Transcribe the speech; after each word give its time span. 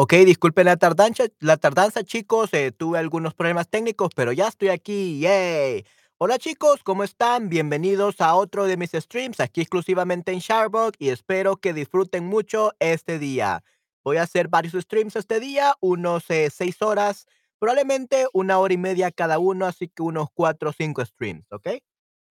Ok, 0.00 0.12
disculpen 0.24 0.66
la 0.66 0.76
tardanza, 0.76 1.24
la 1.40 1.56
tardanza, 1.56 2.04
chicos. 2.04 2.54
eh, 2.54 2.70
tuve 2.70 2.98
algunos 3.00 3.34
problemas 3.34 3.68
técnicos, 3.68 4.10
pero 4.14 4.30
ya 4.32 4.46
estoy 4.46 4.68
aquí. 4.68 5.18
¡Yay! 5.18 5.84
Hola, 6.18 6.38
chicos, 6.38 6.84
¿cómo 6.84 7.02
están? 7.02 7.48
Bienvenidos 7.48 8.20
a 8.20 8.36
otro 8.36 8.66
de 8.66 8.76
mis 8.76 8.92
streams 8.92 9.40
aquí 9.40 9.60
exclusivamente 9.60 10.30
en 10.32 10.38
Sharebox 10.38 10.96
y 11.00 11.08
espero 11.08 11.56
que 11.56 11.72
disfruten 11.74 12.24
mucho 12.26 12.74
este 12.78 13.18
día. 13.18 13.64
Voy 14.04 14.18
a 14.18 14.22
hacer 14.22 14.46
varios 14.46 14.74
streams 14.74 15.16
este 15.16 15.40
día, 15.40 15.74
unos 15.80 16.30
eh, 16.30 16.48
seis 16.50 16.80
horas, 16.80 17.26
probablemente 17.58 18.28
una 18.32 18.58
hora 18.60 18.74
y 18.74 18.78
media 18.78 19.10
cada 19.10 19.40
uno, 19.40 19.66
así 19.66 19.88
que 19.88 20.02
unos 20.04 20.28
cuatro 20.32 20.70
o 20.70 20.72
cinco 20.72 21.04
streams, 21.04 21.44
¿ok? 21.50 21.70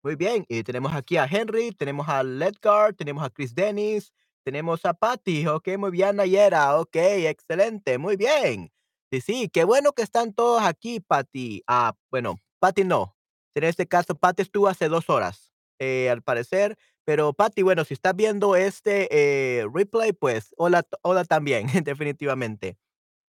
Muy 0.03 0.17
bien, 0.17 0.45
y 0.49 0.63
tenemos 0.65 0.93
aquí 0.95 1.17
a 1.17 1.25
Henry, 1.25 1.73
tenemos 1.73 2.11
a 2.11 2.23
Ledgar, 2.23 2.93
tenemos 2.93 3.25
a 3.25 3.31
Chris 3.31 3.55
Dennis, 3.55 4.13
tenemos 4.45 4.85
a 4.85 4.95
Patty, 4.95 5.47
ok, 5.47 5.77
muy 5.79 5.91
bien, 5.91 6.17
Nayera, 6.17 6.79
ok, 6.79 6.97
excelente, 6.97 7.99
muy 7.99 8.17
bien. 8.17 8.71
Sí, 9.11 9.21
sí, 9.21 9.49
qué 9.49 9.65
bueno 9.65 9.93
que 9.93 10.03
están 10.03 10.33
todos 10.35 10.63
aquí, 10.63 11.01
Patty. 11.01 11.63
Ah, 11.67 11.97
bueno, 12.11 12.41
Patty 12.59 12.85
no. 12.85 13.17
En 13.55 13.65
este 13.65 13.87
caso, 13.87 14.15
Patty 14.15 14.43
estuvo 14.43 14.69
hace 14.69 14.89
dos 14.89 15.09
horas, 15.09 15.53
eh, 15.79 16.11
al 16.11 16.23
parecer, 16.23 16.77
pero 17.05 17.33
Patty, 17.33 17.63
bueno, 17.63 17.85
si 17.85 17.95
estás 17.95 18.15
viendo 18.15 18.57
este 18.57 19.09
eh, 19.11 19.67
replay, 19.73 20.13
pues 20.13 20.55
hola, 20.57 20.87
hola 21.03 21.25
también, 21.25 21.67
definitivamente. 21.85 22.77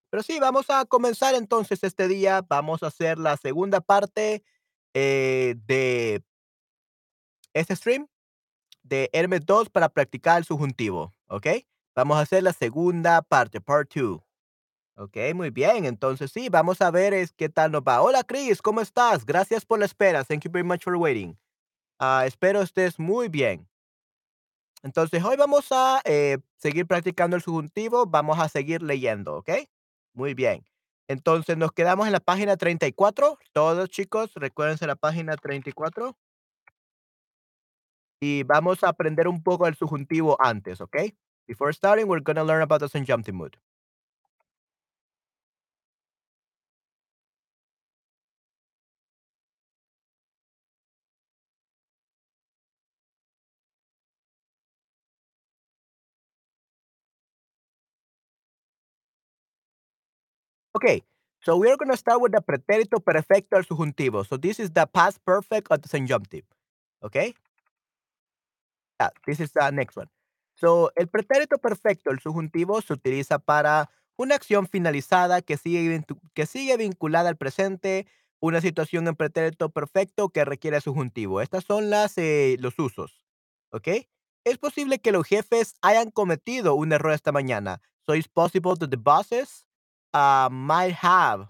Pero 0.10 0.24
sí, 0.24 0.40
vamos 0.40 0.70
a 0.70 0.86
comenzar 0.86 1.36
entonces 1.36 1.84
este 1.84 2.08
día, 2.08 2.41
vamos 2.48 2.84
a 2.84 2.88
hacer 2.88 3.20
la 3.20 3.38
segunda 3.38 3.82
parte 3.82 4.44
eh, 4.94 5.55
de 5.66 6.24
este 7.54 7.76
stream 7.76 8.08
de 8.85 9.09
Hermes 9.13 9.45
2 9.45 9.70
para 9.70 9.89
practicar 9.89 10.38
el 10.38 10.45
subjuntivo, 10.45 11.13
¿ok? 11.27 11.48
Vamos 11.95 12.17
a 12.17 12.21
hacer 12.21 12.43
la 12.43 12.54
segunda 12.54 13.21
parte, 13.21 13.60
part 13.60 13.91
2. 13.93 14.21
Ok, 14.98 15.18
muy 15.34 15.49
bien. 15.49 15.85
Entonces 15.85 16.32
sí, 16.32 16.48
vamos 16.49 16.82
a 16.82 16.90
ver 16.91 17.13
es 17.13 17.34
qué 17.34 17.49
tal 17.49 17.71
nos 17.71 17.82
va. 17.82 18.01
Hola 18.01 18.23
Chris, 18.23 18.62
¿cómo 18.62 18.79
estás? 18.79 19.26
Gracias 19.26 19.65
por 19.65 19.79
la 19.79 19.85
espera. 19.85 20.23
Thank 20.23 20.45
you 20.45 20.51
very 20.51 20.65
much 20.65 20.84
for 20.84 20.95
waiting. 20.95 21.37
Ah, 21.99 22.23
espero 22.26 22.62
estés 22.62 22.99
muy 22.99 23.27
bien. 23.27 23.68
Entonces 24.84 25.23
hoy 25.23 25.35
vamos 25.35 25.67
a 25.71 26.01
eh, 26.05 26.38
seguir 26.57 26.85
practicando 26.85 27.35
el 27.35 27.41
subjuntivo. 27.41 28.05
Vamos 28.05 28.40
a 28.40 28.48
seguir 28.48 28.82
leyendo, 28.82 29.38
¿ok? 29.38 29.49
Muy 30.13 30.34
bien. 30.34 30.63
Entonces 31.07 31.57
nos 31.57 31.71
quedamos 31.71 32.05
en 32.07 32.13
la 32.13 32.20
página 32.20 32.55
34. 32.55 33.38
Todos 33.51 33.90
chicos, 33.90 34.32
recuérdense 34.35 34.88
la 34.88 34.95
página 34.95 35.35
34. 35.35 36.15
Y 38.21 38.44
vamos 38.44 38.84
a 38.84 38.90
aprender 38.90 39.27
un 39.27 39.44
poco 39.44 39.68
el 39.68 39.76
subjuntivo 39.76 40.38
antes, 40.41 40.82
¿ok? 40.82 40.98
Before 41.48 41.71
starting, 41.74 42.08
we're 42.08 42.22
gonna 42.24 42.44
learn 42.44 42.62
about 42.62 42.82
the 42.82 42.90
subjunctive 42.90 43.35
mood. 43.35 43.57
Okay, 60.76 61.04
so 61.41 61.55
we 61.57 61.70
are 61.72 61.77
gonna 61.77 61.96
start 61.96 62.22
with 62.22 62.34
the 62.34 62.41
pretérito 62.41 63.00
perfecto 63.00 63.55
al 63.55 63.63
subjuntivo. 63.63 64.25
So 64.28 64.38
this 64.38 64.59
is 64.59 64.72
the 64.72 64.85
past 64.88 65.24
perfect 65.25 65.72
of 65.72 65.81
the 65.81 65.88
subjunctive. 65.90 66.44
Okay? 67.03 67.34
Yeah, 69.00 69.09
this 69.25 69.40
is 69.40 69.51
the 69.53 69.72
next 69.72 69.97
one. 69.97 70.09
So, 70.56 70.91
el 70.96 71.07
pretérito 71.07 71.57
perfecto, 71.57 72.12
el 72.12 72.19
subjuntivo, 72.19 72.81
se 72.81 72.94
utiliza 72.94 73.40
para 73.40 73.90
una 74.18 74.35
acción 74.35 74.68
finalizada 74.68 75.41
que 75.41 75.57
sigue, 75.57 76.03
que 76.34 76.45
sigue 76.45 76.78
vinculada 76.78 77.29
al 77.29 77.35
presente, 77.35 78.07
una 78.39 78.61
situación 78.61 79.07
en 79.07 79.16
pretérito 79.16 79.69
perfecto 79.69 80.29
que 80.29 80.45
requiere 80.45 80.79
subjuntivo. 80.79 81.41
Estas 81.41 81.66
son 81.66 81.89
las, 81.89 82.17
eh, 82.17 82.56
los 82.59 82.79
usos. 82.79 83.25
¿Ok? 83.72 83.88
Es 84.45 84.57
posible 84.57 85.00
que 85.00 85.12
los 85.12 85.27
jefes 85.27 85.75
hayan 85.81 86.12
cometido 86.12 86.75
un 86.75 86.94
error 86.94 87.12
esta 87.12 87.31
mañana. 87.31 87.81
So, 88.06 88.13
it's 88.13 88.29
possible 88.29 88.75
that 88.75 88.89
the 88.91 88.97
bosses 88.97 89.66
uh, 90.13 90.47
might 90.51 90.95
have 91.01 91.50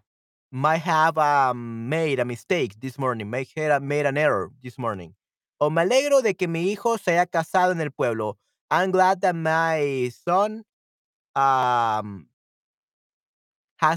might 0.51 0.81
have 0.81 1.17
um, 1.17 1.89
made 1.89 2.19
a 2.19 2.25
mistake 2.25 2.79
this 2.79 2.97
morning, 2.97 3.29
might 3.29 3.49
have 3.57 3.83
made 3.83 4.05
an 4.05 4.17
error 4.17 4.51
this 4.63 4.77
morning. 4.77 5.13
O 5.59 5.69
me 5.69 5.81
alegro 5.81 6.21
de 6.21 6.35
que 6.35 6.47
mi 6.47 6.71
hijo 6.71 6.97
se 6.97 7.11
haya 7.11 7.25
casado 7.25 7.71
en 7.71 7.81
el 7.81 7.91
pueblo. 7.91 8.37
I'm 8.69 8.91
glad 8.91 9.21
that 9.21 9.35
my 9.35 10.09
son 10.09 10.63
has 11.35 12.03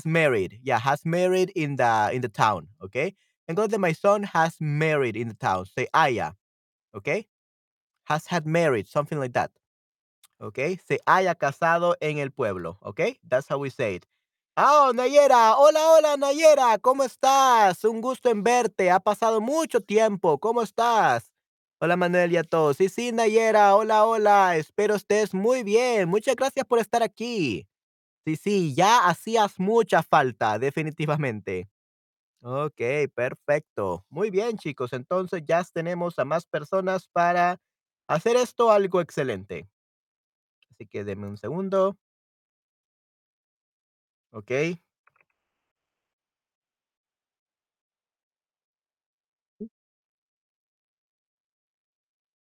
married. 0.05 0.61
Yeah, 0.63 0.79
has 0.79 1.05
married 1.05 1.51
in 1.55 1.77
the 1.77 2.11
in 2.13 2.21
the 2.21 2.29
town. 2.29 2.69
Okay. 2.83 3.15
I'm 3.49 3.55
glad 3.55 3.71
that 3.71 3.81
my 3.81 3.93
son 3.93 4.25
has 4.25 4.57
married 4.61 5.17
in 5.17 5.29
the 5.29 5.35
town. 5.35 5.67
Say 5.67 5.89
haya. 5.95 6.35
Okay. 6.95 7.27
Has 8.05 8.27
had 8.27 8.47
married, 8.47 8.89
something 8.89 9.19
like 9.19 9.33
that. 9.33 9.51
Okay. 10.41 10.79
Se 10.87 10.99
haya 11.07 11.35
casado 11.35 11.95
en 12.01 12.19
el 12.19 12.31
pueblo. 12.31 12.79
Okay. 12.85 13.19
That's 13.27 13.49
how 13.49 13.59
we 13.59 13.71
say 13.71 13.97
it. 13.97 14.07
Oh, 14.57 14.93
Nayera. 14.95 15.55
Hola, 15.57 15.81
hola, 15.81 16.17
Nayera. 16.17 16.79
¿Cómo 16.79 17.05
estás? 17.05 17.85
Un 17.85 18.01
gusto 18.01 18.29
en 18.29 18.43
verte. 18.43 18.91
Ha 18.91 19.01
pasado 19.01 19.41
mucho 19.41 19.81
tiempo. 19.81 20.39
¿Cómo 20.39 20.63
estás? 20.63 21.31
Hola, 21.81 21.97
Manuel 21.97 22.33
y 22.33 22.37
a 22.37 22.43
todos. 22.43 22.77
Sí, 22.77 22.89
sí, 22.89 23.13
Nayera. 23.13 23.77
Hola, 23.77 24.05
hola. 24.05 24.57
Espero 24.57 24.97
estés 24.97 25.33
muy 25.33 25.63
bien. 25.63 26.09
Muchas 26.09 26.35
gracias 26.35 26.67
por 26.67 26.81
estar 26.81 27.03
aquí. 27.05 27.69
Sí, 28.27 28.37
sí, 28.37 28.75
ya 28.75 29.09
hacías 29.09 29.59
mucha 29.61 30.03
falta, 30.03 30.59
definitivamente. 30.59 31.69
Ok, 32.43 32.81
perfecto. 33.15 34.05
Muy 34.11 34.31
bien, 34.31 34.59
chicos. 34.59 34.93
Entonces 34.93 35.43
ya 35.47 35.65
tenemos 35.73 36.19
a 36.19 36.25
más 36.25 36.47
personas 36.47 37.09
para 37.09 37.61
hacer 38.09 38.37
esto 38.37 38.71
algo 38.73 39.01
excelente. 39.01 39.69
Así 40.71 40.87
que 40.87 41.05
denme 41.05 41.27
un 41.27 41.37
segundo. 41.37 41.99
Ok. 44.33 44.79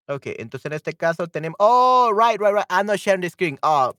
Ok, 0.08 0.26
entonces 0.38 0.64
en 0.66 0.72
este 0.72 0.94
caso 0.94 1.26
tenemos. 1.26 1.56
Oh, 1.58 2.10
right, 2.12 2.41
right, 2.41 2.54
right. 2.54 2.66
I'm 2.70 2.86
not 2.86 2.98
sharing 2.98 3.20
the 3.20 3.28
screen. 3.28 3.58
Oh, 3.62 3.94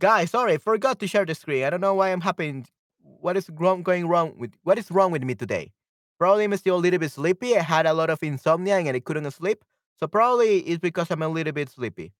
guys, 0.00 0.30
sorry, 0.30 0.58
forgot 0.58 0.98
to 0.98 1.06
share 1.06 1.24
the 1.24 1.34
screen. 1.34 1.64
I 1.64 1.70
don't 1.70 1.80
know 1.80 1.94
why 1.94 2.10
I'm 2.10 2.20
happening. 2.20 2.66
What 3.02 3.36
is 3.36 3.48
wrong, 3.50 3.82
going 3.82 4.08
wrong 4.08 4.34
with 4.38 4.52
what 4.64 4.78
is 4.78 4.90
wrong 4.90 5.12
with 5.12 5.22
me 5.22 5.34
today? 5.34 5.72
Probably 6.18 6.44
I'm 6.44 6.56
still 6.56 6.76
a 6.76 6.78
little 6.78 6.98
bit 6.98 7.12
sleepy. 7.12 7.56
I 7.56 7.62
had 7.62 7.86
a 7.86 7.94
lot 7.94 8.10
of 8.10 8.22
insomnia 8.22 8.76
and 8.76 8.88
I 8.88 9.00
couldn't 9.00 9.30
sleep. 9.30 9.64
So 9.98 10.06
probably 10.06 10.58
it's 10.60 10.80
because 10.80 11.10
I'm 11.10 11.22
a 11.22 11.28
little 11.28 11.52
bit 11.52 11.70
sleepy. 11.70 12.12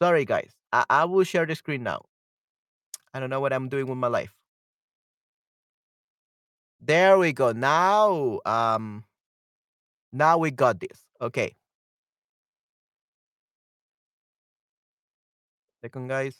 Sorry, 0.00 0.24
guys. 0.24 0.52
I, 0.72 0.84
I 0.88 1.04
will 1.04 1.24
share 1.24 1.46
the 1.46 1.54
screen 1.54 1.82
now. 1.82 2.02
I 3.12 3.20
don't 3.20 3.30
know 3.30 3.40
what 3.40 3.52
I'm 3.52 3.68
doing 3.68 3.86
with 3.86 3.98
my 3.98 4.08
life. 4.08 4.34
There 6.80 7.18
we 7.18 7.32
go. 7.32 7.52
Now, 7.52 8.40
um, 8.44 9.04
now 10.12 10.38
we 10.38 10.50
got 10.50 10.80
this. 10.80 11.04
Okay. 11.20 11.54
Second, 15.84 16.08
guys. 16.08 16.34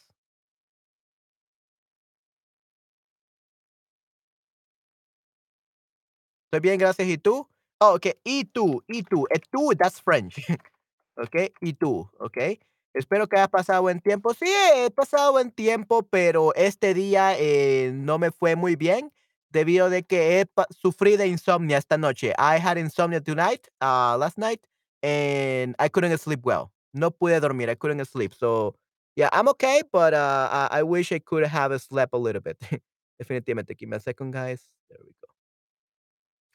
Estoy 6.47 6.61
bien, 6.61 6.79
gracias. 6.79 7.07
¿Y 7.07 7.19
tú? 7.19 7.47
Oh, 7.79 7.93
okay. 7.93 8.13
Y 8.23 8.45
tú, 8.45 8.83
y 8.87 9.03
tú. 9.03 9.27
Eh, 9.29 9.39
tú, 9.51 9.71
that's 9.77 10.01
French. 10.01 10.37
okay. 11.17 11.53
Y 11.61 11.73
tú, 11.73 12.09
okay. 12.17 12.59
Espero 12.95 13.27
que 13.27 13.35
hayas 13.35 13.49
pasado 13.49 13.83
buen 13.83 13.99
tiempo. 14.01 14.33
Sí, 14.33 14.47
he 14.47 14.89
pasado 14.89 15.33
buen 15.33 15.51
tiempo, 15.51 16.01
pero 16.01 16.55
este 16.55 16.95
día 16.95 17.37
eh, 17.37 17.91
no 17.93 18.17
me 18.17 18.31
fue 18.31 18.55
muy 18.55 18.75
bien 18.75 19.13
debido 19.51 19.91
de 19.91 20.01
que 20.07 20.39
he 20.41 20.47
sufrí 20.71 21.17
de 21.17 21.27
insomnia 21.27 21.77
esta 21.77 21.99
noche. 21.99 22.33
I 22.39 22.57
had 22.57 22.79
insomnia 22.79 23.21
tonight, 23.21 23.67
uh, 23.79 24.17
last 24.17 24.39
night, 24.39 24.65
and 25.03 25.75
I 25.77 25.89
couldn't 25.89 26.17
sleep 26.17 26.43
well. 26.43 26.71
No 26.93 27.11
pude 27.11 27.39
dormir. 27.39 27.69
I 27.69 27.75
couldn't 27.75 28.03
sleep. 28.07 28.33
So, 28.33 28.75
yeah, 29.15 29.29
I'm 29.31 29.47
okay, 29.49 29.81
but 29.91 30.13
uh, 30.13 30.67
I, 30.71 30.83
wish 30.83 31.11
I 31.11 31.19
could 31.19 31.45
have 31.45 31.79
slept 31.81 32.13
a 32.13 32.17
little 32.17 32.41
bit. 32.41 32.57
Definitivamente. 33.21 33.77
Give 33.77 33.89
me 33.89 33.97
a 33.97 33.99
second, 33.99 34.31
guys. 34.31 34.61
There 34.89 34.99
we 35.03 35.11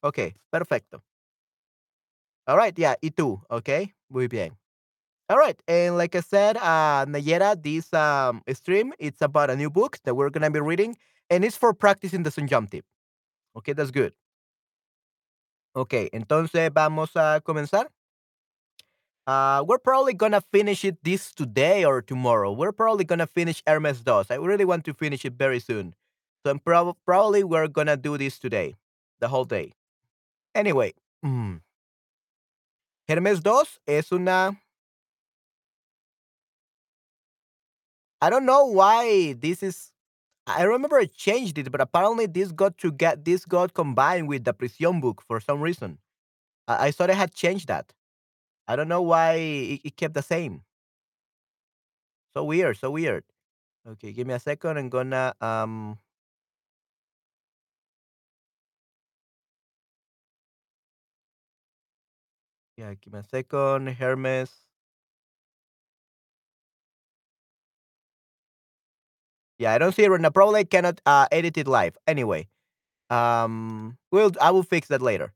go. 0.03 0.09
Okay, 0.09 0.35
perfecto. 0.53 1.03
All 2.47 2.57
right, 2.57 2.77
yeah, 2.79 2.95
y 3.03 3.11
tú, 3.11 3.41
okay? 3.51 3.93
Muy 4.11 4.27
bien. 4.27 4.57
All 5.29 5.39
right, 5.39 5.61
and 5.69 5.97
like 5.97 6.17
I 6.17 6.21
said, 6.21 6.57
uh, 6.57 7.07
Nayera, 7.07 7.55
this 7.63 7.93
um, 7.95 8.43
stream, 8.53 8.93
it's 8.99 9.23
about 9.23 9.51
a 9.51 9.57
new 9.57 9.71
book 9.71 9.99
that 10.05 10.15
we're 10.17 10.31
going 10.31 10.43
to 10.43 10.51
be 10.51 10.61
reading, 10.61 10.97
and 11.31 11.45
it's 11.45 11.57
for 11.57 11.73
practicing 11.73 12.25
the 12.25 12.31
subjunctive. 12.31 12.83
Okay, 13.57 13.73
that's 13.73 13.91
good. 13.93 14.13
Okay, 15.77 16.11
entonces 16.13 16.71
vamos 16.75 17.11
a 17.15 17.41
comenzar. 17.45 17.87
Uh, 19.27 19.63
we're 19.67 19.79
probably 19.79 20.13
gonna 20.15 20.41
finish 20.41 20.85
it 20.85 21.03
this 21.05 21.33
today 21.33 21.85
or 21.85 22.03
tomorrow. 22.03 22.53
We're 22.53 22.73
probably 22.73 23.05
gonna 23.05 23.27
finish 23.27 23.63
Hermes 23.67 24.01
Dos. 24.01 24.31
I 24.31 24.37
really 24.37 24.65
want 24.65 24.85
to 24.87 24.95
finish 24.95 25.25
it 25.25 25.35
very 25.35 25.61
soon. 25.61 25.95
So 26.45 26.51
I'm 26.51 26.59
prob- 26.59 26.97
probably 27.05 27.45
we're 27.45 27.69
gonna 27.69 27.97
do 27.97 28.19
this 28.19 28.39
today, 28.39 28.77
the 29.21 29.29
whole 29.29 29.45
day. 29.45 29.75
Anyway, 30.55 30.95
mm, 31.25 31.61
Hermes 33.09 33.41
Dos 33.43 33.79
es 33.87 34.11
una. 34.11 34.59
I 38.21 38.31
don't 38.31 38.45
know 38.47 38.67
why 38.67 39.33
this 39.35 39.63
is. 39.63 39.93
I 40.47 40.65
remember 40.65 40.99
I 40.99 41.07
changed 41.07 41.59
it, 41.59 41.73
but 41.73 41.81
apparently 41.81 42.27
this 42.27 42.53
got 42.53 42.79
to 42.79 42.93
get 42.93 43.25
this 43.25 43.45
got 43.47 43.75
combined 43.75 44.29
with 44.29 44.45
the 44.45 44.55
Prisión 44.55 45.01
book 45.01 45.23
for 45.27 45.41
some 45.41 45.61
reason. 45.61 45.99
I, 46.69 46.89
I 46.89 46.91
thought 46.93 47.11
I 47.11 47.15
had 47.15 47.35
changed 47.35 47.69
that. 47.69 47.93
I 48.71 48.77
don't 48.77 48.87
know 48.87 49.03
why 49.03 49.33
it, 49.35 49.81
it 49.85 49.97
kept 49.97 50.15
the 50.15 50.23
same. 50.23 50.63
So 52.35 52.45
weird, 52.45 52.77
so 52.79 52.93
weird. 52.93 53.25
Okay, 53.85 54.13
give 54.13 54.29
me 54.29 54.35
a 54.35 54.39
second. 54.39 54.79
I'm 54.79 54.89
gonna 54.89 55.35
um 55.41 55.99
yeah, 62.77 62.95
give 62.95 63.13
me 63.13 63.19
a 63.19 63.25
second. 63.25 63.89
Hermes. 63.89 64.51
Yeah, 69.59 69.73
I 69.75 69.79
don't 69.79 69.95
see 69.95 70.05
it 70.05 70.11
right 70.11 70.21
now. 70.21 70.31
Probably 70.31 70.65
cannot 70.65 71.01
uh 71.07 71.27
edit 71.33 71.59
it 71.59 71.67
live. 71.67 71.99
Anyway, 72.07 72.47
um 73.11 73.99
we'll 74.13 74.33
I 74.41 74.53
will 74.53 74.63
fix 74.63 74.89
that 74.89 75.03
later. 75.03 75.33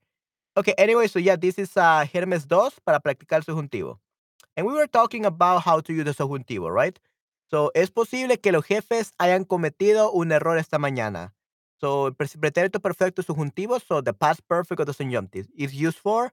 Okay, 0.57 0.75
anyway, 0.79 1.09
so 1.09 1.19
yeah, 1.19 1.35
this 1.35 1.59
is 1.59 1.77
uh 1.77 2.07
Hermes 2.07 2.47
2 2.47 2.81
para 2.85 3.01
practicar 3.01 3.43
subjuntivo. 3.43 3.99
And 4.57 4.67
we 4.67 4.73
were 4.73 4.87
talking 4.87 5.27
about 5.27 5.63
how 5.63 5.81
to 5.81 5.93
use 5.93 6.05
the 6.05 6.15
subjuntivo, 6.15 6.71
right? 6.71 6.97
So, 7.51 7.73
es 7.75 7.91
posible 7.91 8.39
que 8.39 8.53
los 8.53 8.65
jefes 8.65 9.15
hayan 9.19 9.45
cometido 9.45 10.13
un 10.13 10.31
error 10.31 10.57
esta 10.57 10.79
mañana. 10.79 11.35
So, 11.81 12.07
el 12.07 12.15
pretérito 12.15 12.81
perfecto 12.81 13.23
subjuntivo, 13.23 13.81
so 13.81 14.01
the 14.01 14.13
past 14.13 14.43
perfect 14.47 14.81
of 14.81 14.87
the 14.87 14.95
subjunctive 14.95 15.49
is 15.57 15.75
used 15.75 15.99
for 15.99 16.33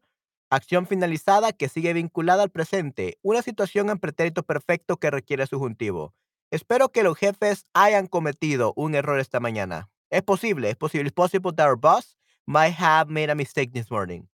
acción 0.51 0.85
finalizada 0.85 1.51
que 1.51 1.67
sigue 1.67 1.93
vinculada 1.93 2.43
al 2.43 2.51
presente, 2.51 3.17
una 3.23 3.41
situación 3.41 3.89
en 3.89 3.97
pretérito 3.97 4.43
perfecto 4.43 4.97
que 4.97 5.09
requiere 5.09 5.47
subjuntivo. 5.47 6.13
Espero 6.51 6.89
que 6.89 7.01
los 7.01 7.17
jefes 7.17 7.65
hayan 7.73 8.05
cometido 8.05 8.73
un 8.75 8.93
error 8.93 9.19
esta 9.19 9.39
mañana. 9.39 9.89
Es 10.11 10.21
posible, 10.21 10.69
es 10.69 10.75
posible. 10.75 11.07
It's 11.07 11.15
possible 11.15 11.51
that 11.55 11.67
our 11.67 11.77
boss 11.77 12.17
might 12.51 12.73
have 12.73 13.09
made 13.09 13.29
a 13.29 13.35
mistake 13.35 13.73
this 13.73 13.89
morning. 13.89 14.27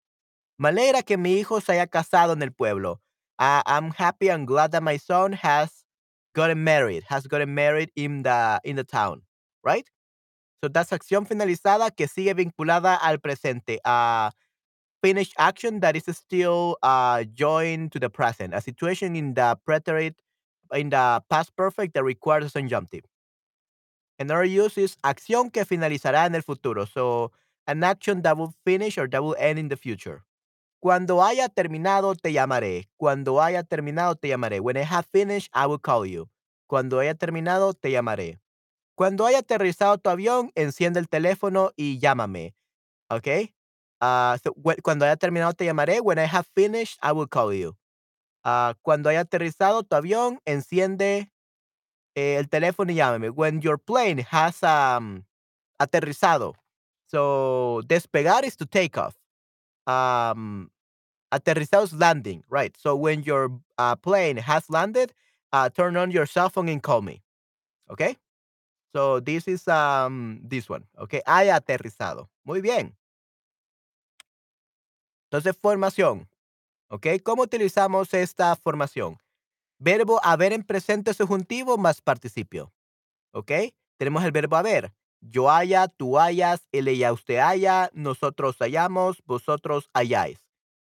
Me 0.59 0.71
alegra 0.71 1.05
que 1.05 1.19
mi 1.19 1.41
hijo 1.41 1.61
se 1.61 1.73
haya 1.73 1.87
casado 1.87 2.33
en 2.33 2.43
el 2.43 2.51
pueblo. 2.51 3.01
I, 3.39 3.63
I'm 3.67 3.91
happy 3.91 4.29
and 4.29 4.47
glad 4.47 4.73
that 4.73 4.83
my 4.83 4.97
son 4.97 5.35
has 5.35 5.85
gotten 6.35 6.65
married, 6.65 7.05
has 7.09 7.27
gotten 7.27 7.55
married 7.55 7.91
in 7.95 8.23
the 8.23 8.61
in 8.65 8.77
the 8.77 8.85
town, 8.85 9.23
right? 9.63 9.87
So 10.65 10.69
that's 10.69 10.93
acción 10.93 11.27
finalizada 11.27 11.95
que 11.95 12.09
sigue 12.09 12.35
vinculada 12.35 12.99
al 13.03 13.19
presente. 13.19 13.79
A 13.85 14.33
finished 15.03 15.35
action 15.39 15.81
that 15.81 15.95
is 15.95 16.05
still 16.17 16.79
uh, 16.83 17.25
joined 17.35 17.93
to 17.93 18.01
the 18.01 18.09
present. 18.09 18.55
A 18.55 18.63
situation 18.63 19.15
in 19.15 19.35
the 19.35 19.59
preterite 19.69 20.15
in 20.73 20.89
the 20.89 21.23
past 21.29 21.55
perfect 21.55 21.93
that 21.95 22.05
requires 22.05 22.47
a 22.47 22.49
subjunctive. 22.49 23.05
Another 24.19 24.45
use 24.45 24.79
is 24.79 24.97
acción 25.05 25.53
que 25.53 25.67
finalizará 25.67 26.25
en 26.25 26.35
el 26.35 26.43
futuro. 26.43 26.87
So 26.87 27.33
an 27.67 27.85
action 27.85 28.23
that 28.23 28.37
will 28.37 28.55
finish 28.65 28.99
or 28.99 29.09
that 29.09 29.23
will 29.23 29.37
end 29.39 29.59
in 29.59 29.69
the 29.69 29.77
future. 29.77 30.25
Cuando 30.81 31.23
haya 31.23 31.49
terminado, 31.49 32.15
te 32.15 32.33
llamaré. 32.33 32.89
Cuando 32.97 33.41
haya 33.41 33.63
terminado, 33.63 34.15
te 34.15 34.29
llamaré. 34.29 34.61
When 34.61 34.77
I 34.77 34.85
have 34.85 35.07
finished, 35.07 35.51
I 35.53 35.67
will 35.67 35.79
call 35.81 36.07
you. 36.07 36.29
Cuando 36.69 37.01
haya 37.01 37.15
terminado, 37.15 37.75
te 37.75 37.91
llamaré. 37.91 38.39
Cuando 38.95 39.27
haya 39.27 39.39
aterrizado 39.41 39.99
tu 39.99 40.11
avión, 40.11 40.53
enciende 40.55 41.01
el 41.01 41.09
teléfono 41.09 41.73
y 41.77 41.99
llámame. 41.99 42.55
¿Ok? 43.11 43.29
Ah, 44.01 44.37
so, 44.43 44.55
cuando 44.83 45.05
haya 45.05 45.17
terminado, 45.17 45.53
te 45.55 45.65
llamaré. 45.65 46.01
When 46.01 46.19
I 46.19 46.27
have 46.27 46.47
finished, 46.55 46.99
I 47.03 47.13
will 47.13 47.29
call 47.29 47.53
you. 47.53 47.77
Ah, 48.45 48.75
cuando 48.83 49.09
haya 49.09 49.21
aterrizado 49.21 49.83
tu 49.83 49.97
avión, 49.97 50.41
enciende 50.45 51.31
eh, 52.15 52.37
el 52.37 52.49
teléfono 52.49 52.93
y 52.93 52.97
llámame. 52.97 53.31
When 53.31 53.61
your 53.61 53.79
plane 53.79 54.27
has 54.31 54.63
um, 54.63 55.25
aterrizado. 55.79 56.55
So, 57.07 57.83
despegar 57.87 58.45
is 58.45 58.57
to 58.57 58.67
take 58.67 58.99
off. 58.99 59.15
Um, 59.87 60.71
Aterrizados 61.33 61.93
landing, 61.99 62.45
right. 62.49 62.77
So 62.77 62.95
when 62.95 63.23
your 63.23 63.51
uh, 63.79 63.97
plane 63.97 64.37
has 64.37 64.71
landed, 64.71 65.13
uh, 65.53 65.69
turn 65.69 65.97
on 65.97 66.11
your 66.11 66.27
cell 66.27 66.49
phone 66.49 66.69
and 66.69 66.83
call 66.83 67.03
me. 67.03 67.23
Okay. 67.91 68.17
So 68.95 69.21
this 69.21 69.49
is 69.49 69.67
um 69.69 70.41
this 70.43 70.69
one. 70.69 70.85
Okay. 70.99 71.23
Haya 71.27 71.57
aterrizado. 71.61 72.29
Muy 72.45 72.61
bien. 72.61 72.95
Entonces, 75.31 75.57
formación. 75.61 76.29
Okay. 76.91 77.19
¿Cómo 77.19 77.43
utilizamos 77.43 78.15
esta 78.15 78.55
formación? 78.55 79.19
Verbo 79.79 80.21
haber 80.23 80.53
en 80.53 80.63
presente 80.63 81.13
subjuntivo 81.13 81.77
más 81.77 82.01
participio. 82.01 82.73
¿Ok? 83.33 83.51
Tenemos 83.99 84.25
el 84.25 84.31
verbo 84.31 84.57
haber. 84.57 84.93
Yo 85.31 85.51
haya, 85.51 85.89
tú 85.89 86.19
hayas, 86.19 86.69
él, 86.73 86.89
ella, 86.89 87.13
usted 87.13 87.39
haya, 87.39 87.91
nosotros 87.93 88.57
hayamos, 88.61 89.23
vosotros 89.27 89.91
hayáis. 89.93 90.39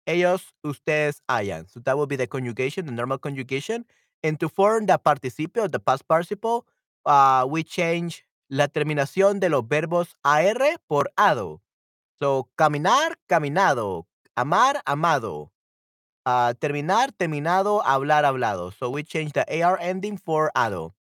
Ellos, 0.06 0.54
ustedes 0.62 1.22
hayan. 1.28 1.68
So 1.68 1.80
that 1.80 1.96
will 1.96 2.06
be 2.06 2.16
the 2.16 2.26
conjugation, 2.26 2.86
the 2.86 2.92
normal 2.92 3.18
conjugation. 3.18 3.86
And 4.22 4.38
to 4.40 4.48
form 4.48 4.86
the 4.86 4.98
participio, 4.98 5.70
the 5.70 5.78
past 5.78 6.06
participle, 6.08 6.66
uh, 7.06 7.46
we 7.48 7.62
change 7.62 8.24
la 8.48 8.68
terminación 8.68 9.38
de 9.38 9.48
los 9.48 9.66
verbos 9.66 10.16
AR 10.24 10.78
por 10.88 11.10
ADO. 11.16 11.60
So, 12.20 12.48
caminar, 12.56 13.18
caminado. 13.28 14.06
Amar, 14.36 14.82
amado. 14.86 15.52
Uh, 16.26 16.54
terminar, 16.54 17.12
terminado. 17.12 17.82
Hablar, 17.84 18.24
hablado. 18.24 18.72
So 18.72 18.90
we 18.90 19.04
change 19.04 19.32
the 19.32 19.44
AR 19.62 19.78
ending 19.80 20.18
for 20.18 20.50
ADO 20.54 20.94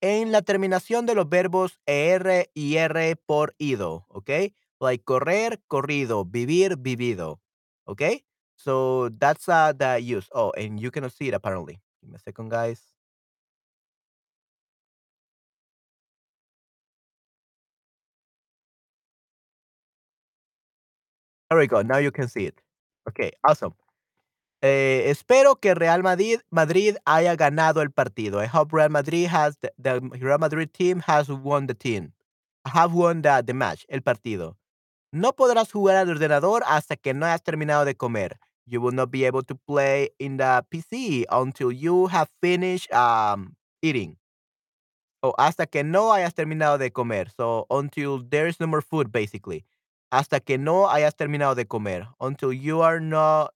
en 0.00 0.32
la 0.32 0.42
terminación 0.42 1.06
de 1.06 1.14
los 1.14 1.28
verbos 1.28 1.78
er 1.86 2.50
y 2.54 2.76
r 2.76 3.16
por 3.16 3.54
ido, 3.58 4.06
¿ok? 4.08 4.30
Like 4.80 5.04
correr, 5.04 5.62
corrido, 5.68 6.24
vivir, 6.24 6.76
vivido, 6.78 7.40
¿ok? 7.84 8.02
So 8.56 9.10
that's 9.18 9.48
uh, 9.48 9.72
the 9.76 9.98
use. 10.00 10.28
Oh, 10.32 10.52
and 10.56 10.80
you 10.80 10.90
cannot 10.90 11.12
see 11.12 11.28
it 11.28 11.34
apparently. 11.34 11.80
Give 12.02 12.10
me 12.10 12.16
a 12.16 12.18
second, 12.18 12.50
guys. 12.50 12.80
There 21.50 21.58
we 21.58 21.66
go. 21.66 21.82
Now 21.82 21.98
you 21.98 22.10
can 22.10 22.28
see 22.28 22.46
it. 22.46 22.60
Okay, 23.08 23.30
awesome. 23.48 23.74
Eh, 24.62 25.10
espero 25.10 25.56
que 25.56 25.74
Real 25.74 26.02
Madrid, 26.02 26.96
haya 27.04 27.36
ganado 27.36 27.82
el 27.82 27.90
partido. 27.90 28.42
I 28.42 28.48
hope 28.52 28.74
Real 28.74 28.90
Madrid 28.90 29.28
has 29.30 29.58
the, 29.58 30.00
Real 30.18 30.38
Madrid 30.38 30.70
team 30.72 31.02
has 31.06 31.28
won 31.28 31.66
the 31.66 31.74
team. 31.74 32.12
Have 32.64 32.94
won 32.94 33.22
the, 33.22 33.42
the 33.44 33.54
match, 33.54 33.84
el 33.88 34.00
partido. 34.00 34.56
No 35.12 35.32
podrás 35.32 35.70
jugar 35.72 35.96
al 35.96 36.10
ordenador 36.10 36.62
hasta 36.66 36.96
que 36.96 37.14
no 37.14 37.26
hayas 37.26 37.42
terminado 37.42 37.84
de 37.84 37.94
comer. 37.94 38.38
You 38.66 38.80
will 38.80 38.94
not 38.94 39.10
be 39.10 39.24
able 39.24 39.44
to 39.44 39.54
play 39.54 40.10
in 40.18 40.38
the 40.38 40.64
PC 40.70 41.24
until 41.30 41.70
you 41.70 42.08
have 42.08 42.28
finished 42.42 42.92
um, 42.92 43.54
eating. 43.80 44.18
O 45.22 45.32
hasta 45.38 45.66
que 45.66 45.84
no 45.84 46.12
hayas 46.12 46.34
terminado 46.34 46.76
de 46.76 46.90
comer. 46.90 47.30
So 47.36 47.66
until 47.70 48.18
there 48.28 48.48
is 48.48 48.58
no 48.58 48.66
more 48.66 48.82
food, 48.82 49.12
basically. 49.12 49.64
Hasta 50.10 50.40
que 50.40 50.58
no 50.58 50.88
hayas 50.88 51.14
terminado 51.14 51.54
de 51.54 51.66
comer. 51.66 52.08
Until 52.20 52.52
you 52.52 52.82
are 52.82 53.00
not. 53.00 53.54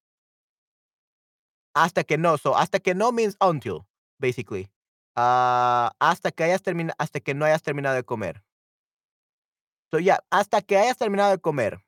Hasta 1.75 2.03
que 2.03 2.17
no. 2.17 2.37
So 2.37 2.55
hasta 2.55 2.79
que 2.79 2.93
no 2.93 3.11
means 3.11 3.35
until, 3.39 3.85
basically. 4.19 4.69
Ah, 5.15 5.91
hasta 5.99 6.31
que 6.31 6.43
hayas 6.43 6.61
terminado. 6.61 6.95
Hasta 6.99 7.19
que 7.19 7.33
no 7.33 7.45
hayas 7.45 7.61
terminado 7.61 7.95
de 7.95 8.03
comer. 8.03 8.41
So 9.91 9.99
yeah, 9.99 10.19
hasta 10.31 10.61
que 10.61 10.77
hayas 10.77 10.97
terminado 10.97 11.31
de 11.31 11.39
comer. 11.39 11.81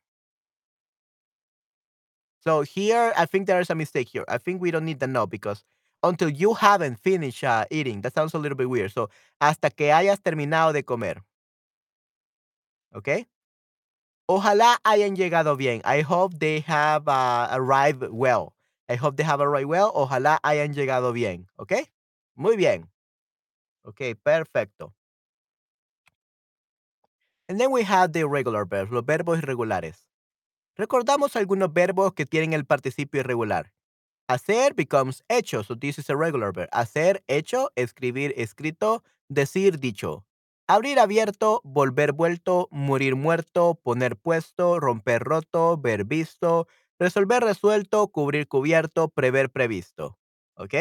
So 2.43 2.61
here, 2.63 3.13
I 3.15 3.25
think 3.25 3.47
there 3.47 3.61
is 3.61 3.69
a 3.69 3.75
mistake 3.75 4.09
here. 4.09 4.25
I 4.27 4.37
think 4.37 4.61
we 4.61 4.71
don't 4.71 4.83
need 4.83 4.99
the 4.99 5.07
no 5.07 5.25
because 5.25 5.63
until 6.03 6.29
you 6.29 6.53
haven't 6.53 6.99
finished 6.99 7.43
uh, 7.43 7.65
eating, 7.71 8.01
that 8.01 8.13
sounds 8.13 8.33
a 8.33 8.37
little 8.37 8.57
bit 8.57 8.69
weird. 8.69 8.91
So, 8.91 9.09
hasta 9.39 9.69
que 9.69 9.91
hayas 9.91 10.19
terminado 10.19 10.73
de 10.73 10.83
comer. 10.83 11.23
Okay? 12.93 13.25
Ojalá 14.29 14.77
hayan 14.85 15.15
llegado 15.15 15.57
bien. 15.57 15.81
I 15.85 16.01
hope 16.01 16.37
they 16.39 16.59
have 16.61 17.07
uh, 17.07 17.47
arrived 17.51 18.03
well. 18.11 18.53
I 18.93 18.95
hope 18.95 19.15
they 19.17 19.23
have 19.23 19.41
arrived 19.41 19.65
well. 19.65 19.91
Ojalá 19.95 20.39
hayan 20.43 20.73
llegado 20.75 21.13
bien. 21.13 21.47
¿Ok? 21.55 21.73
Muy 22.35 22.55
bien. 22.55 22.91
Ok, 23.83 24.01
perfecto. 24.23 24.93
And 27.49 27.59
then 27.59 27.71
we 27.71 27.83
have 27.83 28.13
the 28.13 28.19
irregular 28.19 28.65
verbs, 28.65 28.91
los 28.91 29.03
verbos 29.03 29.39
irregulares. 29.39 30.07
Recordamos 30.77 31.35
algunos 31.35 31.73
verbos 31.73 32.13
que 32.13 32.27
tienen 32.27 32.53
el 32.53 32.65
participio 32.65 33.21
irregular. 33.21 33.73
Hacer 34.27 34.75
becomes 34.75 35.23
hecho. 35.27 35.63
So 35.63 35.75
this 35.75 35.97
is 35.97 36.09
a 36.11 36.15
regular 36.15 36.53
verb. 36.53 36.69
Hacer, 36.71 37.23
hecho, 37.27 37.71
escribir, 37.75 38.33
escrito, 38.37 39.03
decir, 39.27 39.79
dicho. 39.79 40.23
Abrir, 40.67 40.99
abierto, 40.99 41.61
volver, 41.63 42.13
vuelto, 42.13 42.69
morir, 42.71 43.15
muerto, 43.15 43.75
poner, 43.83 44.15
puesto, 44.17 44.79
romper, 44.79 45.23
roto, 45.23 45.77
ver, 45.77 46.05
visto, 46.05 46.67
resolver, 47.03 47.43
resuelto, 47.43 48.07
cubrir, 48.09 48.47
cubierto, 48.47 49.09
prever, 49.09 49.51
previsto. 49.51 50.17
¿Ok? 50.55 50.73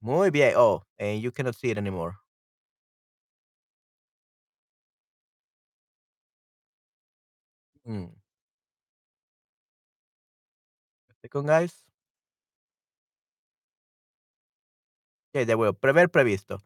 Muy 0.00 0.30
bien. 0.30 0.54
Oh, 0.56 0.84
and 0.98 1.20
you 1.22 1.32
cannot 1.32 1.54
see 1.56 1.70
it 1.70 1.78
anymore. 1.78 2.14
Mm. 7.86 8.12
Second, 11.22 11.46
guys. 11.46 11.84
Okay, 15.34 15.44
de 15.46 15.54
vuelvo. 15.54 15.74
Prever, 15.74 16.10
previsto. 16.10 16.60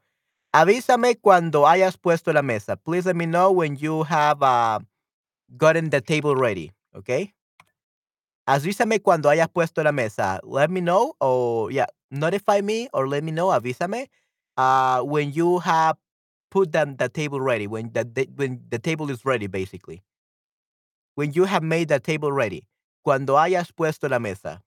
Avísame 0.53 1.17
cuando 1.21 1.67
hayas 1.69 1.99
puesto 1.99 2.33
la 2.33 2.43
mesa. 2.43 2.77
Please 2.77 3.07
let 3.07 3.15
me 3.17 3.27
know 3.27 3.51
when 3.53 3.77
you 3.77 4.05
have 4.05 4.43
uh, 4.43 4.81
gotten 5.59 5.91
the 5.91 6.01
table 6.01 6.35
ready. 6.35 6.73
Okay? 6.95 7.36
Avísame 8.47 9.01
cuando 9.01 9.29
hayas 9.29 9.49
puesto 9.49 9.83
la 9.83 9.93
mesa. 9.93 10.41
Let 10.45 10.71
me 10.71 10.81
know 10.81 11.15
or 11.21 11.71
yeah, 11.73 11.87
notify 12.11 12.61
me 12.61 12.89
or 12.93 13.09
let 13.09 13.25
me 13.25 13.33
know, 13.33 13.49
avísame 13.49 14.09
uh, 14.57 15.03
when 15.03 15.33
you 15.33 15.59
have 15.59 15.97
put 16.51 16.73
the, 16.73 16.95
the 16.97 17.09
table 17.09 17.41
ready, 17.41 17.67
when 17.67 17.91
the, 17.93 18.29
when 18.37 18.63
the 18.71 18.79
table 18.79 19.11
is 19.11 19.25
ready 19.25 19.49
basically. 19.49 20.03
When 21.17 21.33
you 21.33 21.45
have 21.45 21.63
made 21.63 21.89
the 21.89 21.99
table 21.99 22.31
ready. 22.31 22.67
Cuando 23.03 23.35
hayas 23.37 23.73
puesto 23.73 24.09
la 24.09 24.19
mesa. 24.19 24.63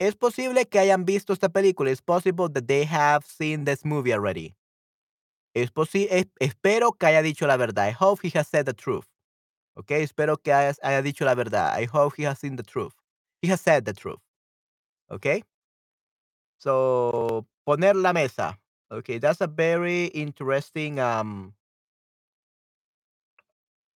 Es 0.00 0.14
posible 0.14 0.64
que 0.64 0.80
hayan 0.80 1.04
visto 1.04 1.32
esta 1.32 1.48
película. 1.50 1.90
It's 1.90 2.00
possible 2.00 2.48
that 2.48 2.66
they 2.66 2.84
have 2.84 3.24
seen 3.26 3.64
this 3.64 3.84
movie 3.84 4.14
already. 4.14 4.56
Es 5.54 5.70
posible, 5.70 6.26
espero 6.40 6.92
que 6.92 7.06
haya 7.06 7.22
dicho 7.22 7.46
la 7.46 7.56
verdad. 7.56 7.86
I 7.86 7.90
hope 7.90 8.20
he 8.22 8.30
has 8.30 8.48
said 8.48 8.64
the 8.66 8.72
truth. 8.72 9.06
Okay, 9.76 10.02
espero 10.02 10.36
que 10.36 10.52
haya, 10.52 10.74
haya 10.82 11.02
dicho 11.02 11.24
la 11.24 11.34
verdad. 11.34 11.78
I 11.78 11.86
hope 11.86 12.14
he 12.16 12.24
has 12.24 12.38
seen 12.38 12.56
the 12.56 12.62
truth. 12.62 12.94
He 13.42 13.48
has 13.48 13.60
said 13.60 13.84
the 13.84 13.92
truth. 13.94 14.20
Okay. 15.10 15.44
So, 16.58 17.46
poner 17.66 17.94
la 17.94 18.12
mesa. 18.12 18.58
Okay, 18.90 19.18
that's 19.18 19.40
a 19.40 19.46
very 19.46 20.06
interesting, 20.06 20.98
um, 20.98 21.54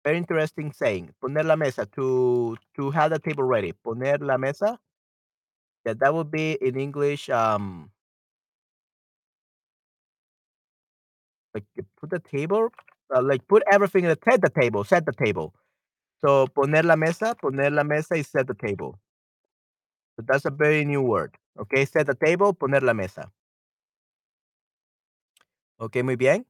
very 0.04 0.16
interesting 0.18 0.72
saying. 0.72 1.10
Poner 1.20 1.44
la 1.44 1.56
mesa 1.56 1.86
to 1.96 2.56
to 2.76 2.90
have 2.90 3.10
the 3.10 3.18
table 3.18 3.44
ready. 3.44 3.72
Poner 3.72 4.18
la 4.20 4.36
mesa. 4.38 4.78
Yeah, 5.86 5.94
that 6.00 6.14
would 6.14 6.30
be 6.30 6.52
in 6.60 6.78
English. 6.78 7.28
Um, 7.30 7.90
like 11.54 11.64
put 12.00 12.10
the 12.10 12.20
table, 12.20 12.68
uh, 13.14 13.22
like 13.22 13.46
put 13.48 13.62
everything 13.70 14.04
in 14.04 14.10
the 14.10 14.18
set 14.28 14.40
the 14.40 14.50
table, 14.50 14.84
set 14.84 15.06
the 15.06 15.12
table. 15.12 15.54
So 16.24 16.46
poner 16.46 16.86
la 16.86 16.96
mesa, 16.96 17.34
poner 17.34 17.70
la 17.72 17.84
mesa 17.84 18.16
y 18.16 18.22
set 18.22 18.46
the 18.46 18.54
table. 18.54 18.98
So 20.16 20.24
that's 20.26 20.46
a 20.46 20.50
very 20.50 20.86
new 20.86 21.02
word. 21.02 21.36
Okay, 21.60 21.84
set 21.84 22.06
the 22.06 22.14
table, 22.14 22.54
poner 22.54 22.82
la 22.82 22.94
mesa. 22.94 23.30
Okay, 25.78 26.02
muy 26.02 26.16
bien. 26.16 26.46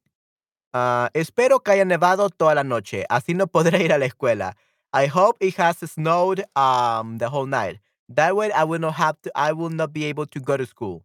Uh, 0.72 1.08
espero 1.12 1.58
que 1.60 1.72
haya 1.72 1.84
nevado 1.84 2.30
toda 2.30 2.54
la 2.54 2.62
noche, 2.62 3.04
así 3.10 3.34
no 3.34 3.48
podré 3.48 3.82
ir 3.84 3.92
a 3.92 3.98
la 3.98 4.06
escuela. 4.06 4.56
I 4.92 5.08
hope 5.08 5.44
it 5.44 5.56
has 5.56 5.78
snowed 5.78 6.44
um 6.54 7.18
the 7.18 7.28
whole 7.28 7.46
night. 7.46 7.80
That 8.08 8.36
way 8.36 8.52
I 8.52 8.62
will 8.62 8.78
not 8.78 8.94
have 8.94 9.20
to 9.22 9.32
I 9.34 9.52
will 9.52 9.70
not 9.70 9.92
be 9.92 10.04
able 10.04 10.26
to 10.26 10.40
go 10.40 10.56
to 10.56 10.66
school. 10.66 11.04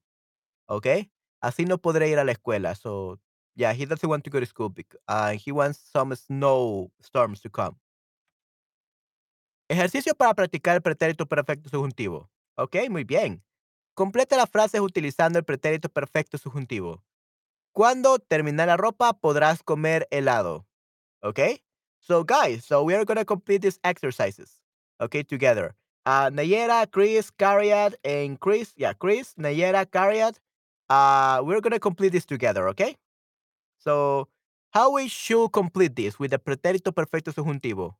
Okay? 0.69 1.09
Así 1.43 1.65
no 1.65 1.79
podré 1.79 2.09
ir 2.09 2.19
a 2.19 2.23
la 2.23 2.33
escuela. 2.33 2.75
So 2.75 3.17
yeah, 3.55 3.73
he 3.73 3.85
doesn't 3.85 4.07
want 4.07 4.23
to 4.25 4.29
go 4.29 4.39
to 4.39 4.45
school 4.45 4.69
because 4.69 4.99
uh, 5.07 5.31
he 5.31 5.51
wants 5.51 5.79
some 5.91 6.13
snow 6.13 6.91
storms 7.01 7.41
to 7.41 7.49
come. 7.49 7.75
Ejercicio 9.69 10.15
para 10.15 10.33
practicar 10.33 10.75
el 10.75 10.81
pretérito 10.81 11.27
perfecto 11.27 11.69
subjuntivo. 11.69 12.27
Ok, 12.55 12.89
muy 12.89 13.03
bien. 13.03 13.43
Completa 13.93 14.35
las 14.35 14.49
frases 14.49 14.81
utilizando 14.81 15.37
el 15.37 15.45
pretérito 15.45 15.89
perfecto 15.89 16.39
subjuntivo. 16.39 17.03
Cuando 17.71 18.17
termine 18.17 18.65
la 18.65 18.77
ropa 18.77 19.13
podrás 19.13 19.61
comer 19.61 20.07
helado. 20.09 20.65
Okay? 21.21 21.61
So 21.99 22.23
guys, 22.23 22.65
so 22.65 22.83
we 22.83 22.95
are 22.95 23.05
going 23.05 23.19
to 23.19 23.25
complete 23.25 23.61
these 23.61 23.79
exercises. 23.83 24.59
Okay, 24.99 25.23
together. 25.23 25.75
Uh, 26.03 26.31
Nayera, 26.31 26.89
Chris, 26.89 27.29
Cariat, 27.29 27.93
and 28.03 28.39
Chris. 28.39 28.73
Yeah, 28.75 28.93
Chris, 28.93 29.35
Nayera, 29.37 29.85
Cariat. 29.85 30.39
Uh, 30.89 31.43
we're 31.43 31.61
going 31.61 31.73
to 31.73 31.79
complete 31.79 32.11
this 32.11 32.25
together, 32.25 32.67
okay? 32.69 32.95
So, 33.77 34.27
how 34.71 34.93
we 34.93 35.07
should 35.07 35.51
complete 35.51 35.95
this 35.95 36.17
with 36.17 36.31
the 36.31 36.39
pretérito 36.39 36.91
perfecto 36.93 37.31
subjuntivo? 37.31 37.93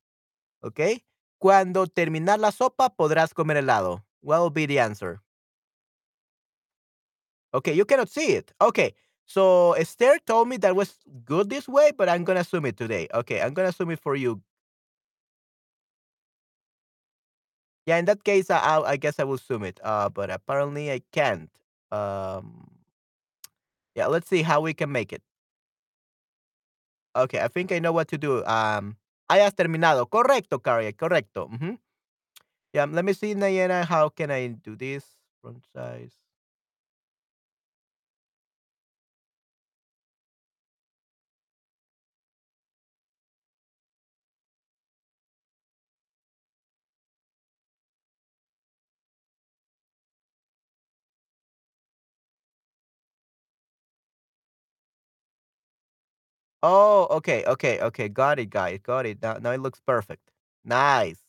Okay? 0.63 1.03
Cuando 1.39 1.88
terminar 1.88 2.39
la 2.39 2.51
sopa 2.51 2.89
podrás 2.96 3.34
comer 3.34 3.58
helado. 3.58 4.03
What 4.22 4.41
will 4.41 4.51
be 4.51 4.67
the 4.67 4.79
answer? 4.79 5.22
Okay, 7.53 7.74
you 7.74 7.86
cannot 7.86 8.10
see 8.10 8.34
it. 8.36 8.51
Okay. 8.62 8.93
So 9.25 9.74
Esther 9.74 10.17
told 10.25 10.48
me 10.50 10.58
that 10.58 10.75
was 10.75 10.96
good 11.25 11.50
this 11.50 11.67
way, 11.67 11.91
but 11.96 12.10
I'm 12.10 12.24
gonna 12.24 12.41
assume 12.41 12.65
it 12.65 12.77
today. 12.77 13.08
Okay, 13.13 13.41
I'm 13.41 13.53
gonna 13.53 13.69
assume 13.69 13.91
it 13.91 14.00
for 14.00 14.15
you. 14.15 14.41
Yeah, 17.86 17.98
in 17.98 18.05
that 18.05 18.24
case, 18.24 18.50
I 18.51 18.81
I 18.86 18.98
guess 18.98 19.19
I 19.19 19.24
will 19.24 19.36
assume 19.36 19.63
it. 19.63 19.79
Uh, 19.84 20.10
but 20.10 20.29
apparently 20.29 20.91
I 20.91 21.01
can't. 21.12 21.50
Um, 21.91 22.69
yeah, 23.96 24.08
let's 24.08 24.29
see 24.29 24.41
how 24.43 24.62
we 24.62 24.74
can 24.74 24.91
make 24.91 25.13
it. 25.13 25.24
Okay, 27.15 27.39
I 27.41 27.48
think 27.48 27.72
I 27.72 27.79
know 27.79 27.91
what 27.91 28.08
to 28.10 28.17
do. 28.17 28.43
Um, 28.46 28.98
hayas 29.29 29.55
terminado. 29.55 30.07
Correcto, 30.07 30.59
Carrie. 30.59 30.93
Correcto. 30.93 31.50
Yeah, 32.74 32.86
let 32.86 33.03
me 33.03 33.13
see, 33.13 33.33
Nayena. 33.36 33.86
How 33.86 34.09
can 34.09 34.31
I 34.31 34.50
do 34.50 34.75
this? 34.75 35.05
Front 35.41 35.63
size. 35.74 36.13
Oh, 56.61 57.07
okay, 57.11 57.43
okay, 57.45 57.79
okay. 57.79 58.09
Got 58.09 58.39
it, 58.39 58.49
guys. 58.49 58.79
Got 58.83 59.05
it. 59.05 59.21
Now, 59.21 59.37
now 59.39 59.51
it 59.51 59.61
looks 59.61 59.79
perfect. 59.79 60.31
Nice. 60.65 61.19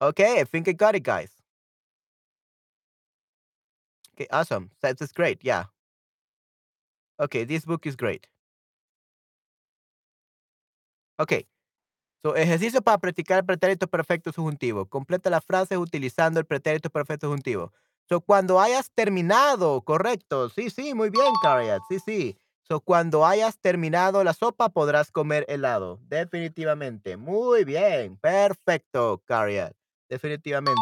Okay, 0.00 0.40
I 0.40 0.44
think 0.44 0.68
I 0.68 0.72
got 0.72 0.94
it, 0.94 1.02
guys. 1.02 1.30
Okay, 4.14 4.26
awesome. 4.30 4.70
That's, 4.80 5.00
that's 5.00 5.12
great. 5.12 5.38
Yeah. 5.42 5.64
Okay, 7.20 7.44
this 7.44 7.64
book 7.64 7.86
is 7.86 7.96
great. 7.96 8.26
Okay. 11.20 11.46
So, 12.22 12.34
ejercicio 12.36 12.82
para 12.82 12.98
practicar 12.98 13.38
el 13.38 13.44
pretérito 13.44 13.86
perfecto 13.88 14.32
subjuntivo. 14.32 14.86
Completa 14.86 15.30
las 15.30 15.44
frases 15.44 15.78
utilizando 15.78 16.40
el 16.40 16.46
pretérito 16.46 16.90
perfecto 16.90 17.28
subjuntivo. 17.28 17.72
So, 18.08 18.20
cuando 18.20 18.60
hayas 18.60 18.90
terminado, 18.92 19.82
correcto. 19.82 20.48
Sí, 20.48 20.70
sí, 20.70 20.94
muy 20.94 21.10
bien, 21.10 21.32
Cariat. 21.42 21.80
Sí, 21.88 21.98
sí. 22.04 22.38
So, 22.68 22.80
cuando 22.80 23.24
hayas 23.24 23.58
terminado 23.58 24.22
la 24.22 24.34
sopa, 24.34 24.68
podrás 24.68 25.10
comer 25.10 25.46
helado. 25.48 25.98
Definitivamente. 26.02 27.16
Muy 27.16 27.64
bien. 27.64 28.18
Perfecto, 28.18 29.22
Cariat. 29.24 29.72
Definitivamente. 30.10 30.80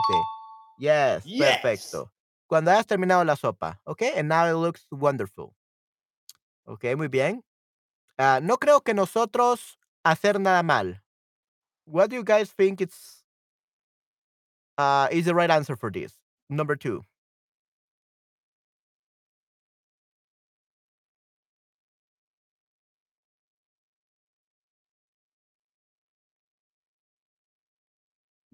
Yes, 0.79 1.25
Yes. 1.25 1.61
perfecto. 1.61 2.13
Cuando 2.49 2.73
hayas 2.73 2.87
terminado 2.87 3.25
la 3.25 3.37
sopa. 3.37 3.81
Okay, 3.85 4.13
and 4.17 4.29
now 4.29 4.47
it 4.49 4.55
looks 4.55 4.87
wonderful. 4.91 5.55
Okay, 6.67 6.97
muy 6.97 7.07
bien. 7.09 7.45
Ah, 8.19 8.41
no 8.43 8.57
creo 8.57 8.81
que 8.83 8.93
nosotros 8.93 9.79
hacer 10.05 10.41
nada 10.41 10.63
mal. 10.65 11.01
What 11.87 12.11
do 12.11 12.17
you 12.17 12.25
guys 12.25 12.53
think 12.53 12.81
it's 12.81 13.23
uh, 14.77 15.07
is 15.13 15.25
the 15.27 15.35
right 15.35 15.51
answer 15.51 15.77
for 15.77 15.91
this? 15.93 16.15
Number 16.49 16.75
two. 16.77 17.05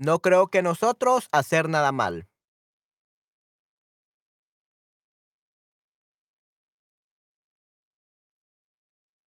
No 0.04 0.18
creo 0.18 0.48
que 0.48 0.62
nosotros 0.62 1.28
hacer 1.30 1.68
nada 1.68 1.92
mal. 1.92 2.26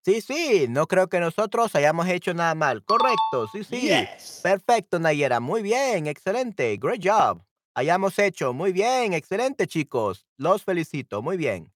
Sí, 0.03 0.20
sí, 0.20 0.67
no 0.70 0.86
creo 0.88 1.08
que 1.08 1.22
nosotros 1.22 1.74
hayamos 1.75 2.10
hecho 2.10 2.34
nada 2.34 2.53
mal. 2.55 2.84
Correcto, 2.84 3.48
sí, 3.53 3.63
sí. 3.63 3.88
Yes. 3.88 4.41
Perfecto, 4.44 5.00
Nayera. 5.00 5.39
Muy 5.39 5.62
bien, 5.63 6.08
excelente. 6.08 6.75
Great 6.77 7.01
job. 7.01 7.41
hayamos 7.74 8.20
hecho. 8.20 8.51
Muy 8.51 8.74
bien, 8.74 9.13
excelente, 9.13 9.67
chicos. 9.67 10.27
Los 10.38 10.63
felicito. 10.65 11.22
Muy 11.22 11.38
bien. 11.38 11.74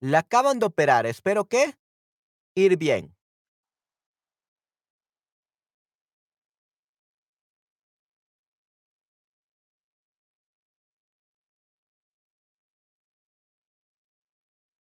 La 0.00 0.20
acaban 0.20 0.60
de 0.60 0.66
operar. 0.66 1.06
Espero 1.06 1.46
que 1.46 1.74
ir 2.54 2.76
bien. 2.76 3.14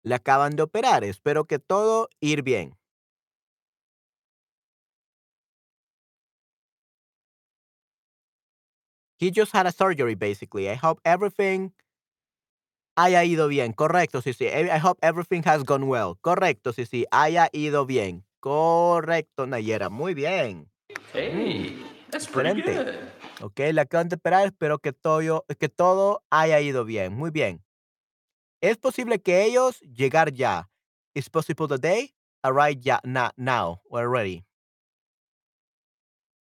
La 0.03 0.17
acaban 0.17 0.55
de 0.55 0.63
operar. 0.63 1.03
Espero 1.03 1.45
que 1.45 1.59
todo 1.59 2.09
ir 2.19 2.41
bien. 2.41 2.75
He 9.19 9.31
just 9.31 9.53
had 9.53 9.67
a 9.67 9.71
surgery, 9.71 10.15
basically. 10.15 10.67
I 10.67 10.75
hope 10.75 10.99
everything 11.05 11.71
haya 12.95 13.23
ido 13.23 13.47
bien. 13.47 13.73
Correcto, 13.73 14.21
sí, 14.21 14.33
sí. 14.33 14.47
I 14.47 14.79
hope 14.79 14.97
everything 15.03 15.43
has 15.45 15.63
gone 15.63 15.85
well. 15.85 16.15
Correcto, 16.21 16.73
sí, 16.73 16.85
sí. 16.85 17.05
Haya 17.11 17.49
ido 17.53 17.85
bien. 17.85 18.25
Correcto, 18.39 19.45
Nayera. 19.45 19.89
Muy 19.89 20.15
bien. 20.15 20.71
Hey, 21.13 21.77
that's 22.09 22.27
pretty 22.27 22.61
good. 22.63 22.87
Ok, 23.41 23.59
la 23.73 23.83
acaban 23.83 24.09
de 24.09 24.15
operar. 24.15 24.47
Espero 24.47 24.79
que 24.79 24.91
todo, 24.91 25.45
que 25.59 25.69
todo 25.69 26.23
haya 26.31 26.59
ido 26.59 26.83
bien. 26.83 27.13
Muy 27.13 27.29
bien. 27.29 27.63
Es 28.61 28.77
posible 28.77 29.19
que 29.19 29.43
ellos 29.43 29.79
llegar 29.81 30.31
ya. 30.33 30.69
It's 31.15 31.29
possible 31.29 31.67
that 31.67 31.81
they 31.81 32.13
arrive 32.43 32.79
ya, 32.81 33.01
now 33.03 33.81
already. 33.91 34.45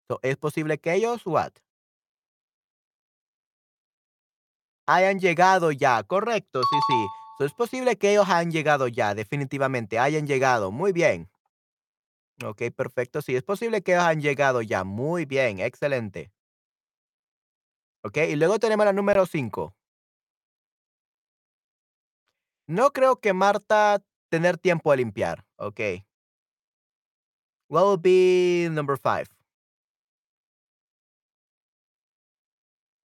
So, 0.08 0.18
es 0.22 0.36
posible 0.36 0.78
que 0.78 0.94
ellos, 0.94 1.24
what? 1.24 1.52
Hayan 4.86 5.18
llegado 5.18 5.72
ya. 5.72 6.02
Correcto, 6.02 6.62
sí, 6.62 6.76
sí. 6.88 7.06
So, 7.38 7.44
es 7.46 7.54
posible 7.54 7.96
que 7.96 8.10
ellos 8.12 8.28
hayan 8.28 8.50
llegado 8.50 8.86
ya, 8.88 9.14
definitivamente. 9.14 9.98
Hayan 9.98 10.26
llegado. 10.26 10.70
Muy 10.70 10.92
bien. 10.92 11.30
Ok, 12.44 12.62
perfecto. 12.76 13.22
Sí, 13.22 13.34
es 13.34 13.42
posible 13.42 13.82
que 13.82 13.92
ellos 13.92 14.04
hayan 14.04 14.20
llegado 14.20 14.60
ya. 14.62 14.84
Muy 14.84 15.24
bien, 15.24 15.58
excelente. 15.60 16.32
Ok, 18.02 18.16
y 18.28 18.36
luego 18.36 18.58
tenemos 18.58 18.84
la 18.84 18.92
número 18.92 19.26
5. 19.26 19.74
No 22.70 22.92
creo 22.92 23.16
que 23.16 23.32
Marta 23.32 24.00
tener 24.28 24.56
tiempo 24.56 24.92
a 24.92 24.96
limpiar. 24.96 25.44
Ok. 25.56 25.80
What 27.68 27.84
will 27.84 27.98
be 28.00 28.68
number 28.70 28.96
5? 28.96 29.24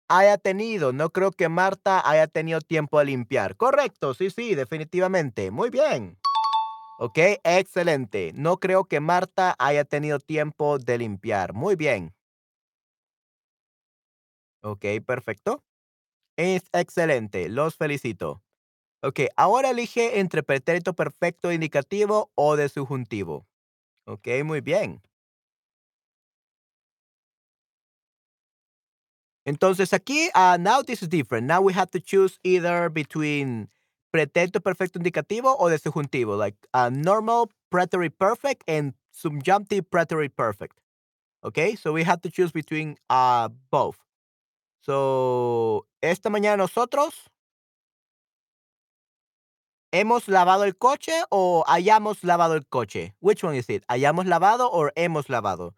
Haya 0.09 0.37
tenido. 0.37 0.91
No 0.91 1.11
creo 1.11 1.31
que 1.31 1.47
Marta 1.47 2.01
haya 2.05 2.27
tenido 2.27 2.59
tiempo 2.59 2.99
a 2.99 3.05
limpiar. 3.05 3.55
Correcto, 3.55 4.13
sí, 4.13 4.29
sí, 4.31 4.53
definitivamente. 4.53 5.49
Muy 5.49 5.69
bien. 5.69 6.19
Ok, 6.99 7.19
excelente. 7.45 8.33
No 8.35 8.57
creo 8.57 8.83
que 8.83 8.99
Marta 8.99 9.55
haya 9.59 9.85
tenido 9.85 10.19
tiempo 10.19 10.77
de 10.77 10.97
limpiar. 10.97 11.53
Muy 11.53 11.77
bien. 11.77 12.13
Ok, 14.61 14.85
perfecto. 15.05 15.63
Es 16.35 16.63
excelente. 16.73 17.47
Los 17.47 17.77
felicito. 17.77 18.42
Ok, 19.03 19.19
ahora 19.35 19.71
elige 19.71 20.19
entre 20.21 20.43
pretérito 20.43 20.93
perfecto 20.93 21.51
indicativo 21.51 22.31
o 22.35 22.55
de 22.55 22.69
subjuntivo. 22.69 23.45
Ok, 24.05 24.27
muy 24.45 24.61
bien. 24.61 25.01
Entonces 29.45 29.91
aquí, 29.91 30.29
uh, 30.35 30.57
now 30.57 30.81
this 30.81 31.03
is 31.03 31.09
different. 31.09 31.47
Now 31.47 31.59
we 31.61 31.73
have 31.73 31.91
to 31.91 31.99
choose 31.99 32.39
either 32.43 32.89
between 32.89 33.69
pretérito 34.09 34.61
perfecto 34.61 34.99
indicativo 34.99 35.53
o 35.59 35.67
de 35.67 35.79
subjuntivo, 35.79 36.37
like 36.37 36.55
a 36.73 36.89
normal 36.89 37.49
preterite 37.69 38.17
perfect 38.17 38.63
and 38.69 38.93
subjunctive 39.11 39.83
preterite 39.91 40.35
perfect. 40.37 40.79
Okay, 41.43 41.75
so 41.75 41.91
we 41.91 42.03
have 42.03 42.21
to 42.21 42.29
choose 42.29 42.53
between 42.53 42.95
uh, 43.09 43.49
both. 43.69 43.97
So, 44.79 45.87
esta 46.01 46.29
mañana 46.29 46.57
nosotros 46.57 47.29
hemos 49.93 50.27
lavado 50.27 50.63
el 50.65 50.75
coche 50.75 51.13
o 51.29 51.63
hayamos 51.67 52.23
lavado 52.23 52.55
el 52.55 52.65
coche. 52.67 53.15
Which 53.21 53.43
one 53.43 53.55
is 53.55 53.69
it? 53.69 53.85
¿Hayamos 53.87 54.25
lavado 54.25 54.69
or 54.69 54.91
hemos 54.95 55.29
lavado? 55.29 55.75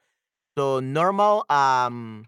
So, 0.57 0.79
normal 0.79 1.45
um, 1.49 2.25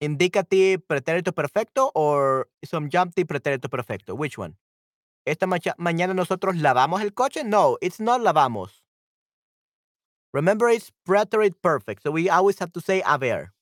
indicative 0.00 0.82
pretérito 0.86 1.32
perfecto 1.32 1.92
or 1.94 2.48
subjunctive 2.64 3.26
pretérito 3.26 3.70
perfecto. 3.70 4.14
Which 4.16 4.36
one? 4.36 4.56
Esta 5.24 5.46
mañana 5.46 6.12
nosotros 6.12 6.56
lavamos 6.56 7.00
el 7.02 7.14
coche? 7.14 7.44
No, 7.44 7.78
it's 7.80 8.00
not 8.00 8.20
lavamos. 8.20 8.82
Remember, 10.34 10.68
it's 10.68 10.90
preterite 11.06 11.54
perfect. 11.62 12.02
So 12.02 12.10
we 12.10 12.28
always 12.28 12.58
have 12.58 12.72
to 12.72 12.80
say 12.80 13.00
haber. 13.00 13.52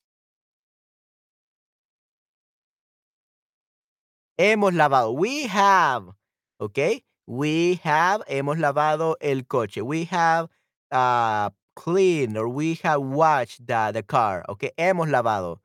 Hemos 4.39 4.73
lavado. 4.73 5.13
We 5.15 5.45
have. 5.45 6.15
Okay? 6.59 7.03
We 7.27 7.79
have. 7.83 8.23
Hemos 8.27 8.57
lavado 8.57 9.15
el 9.21 9.43
coche. 9.43 9.81
We 9.81 10.05
have 10.05 10.49
uh, 10.91 11.49
cleaned 11.75 12.37
or 12.37 12.49
we 12.49 12.75
have 12.83 13.01
washed 13.01 13.65
the, 13.65 13.91
the 13.93 14.03
car. 14.03 14.43
Okay? 14.49 14.71
Hemos 14.77 15.09
lavado. 15.09 15.59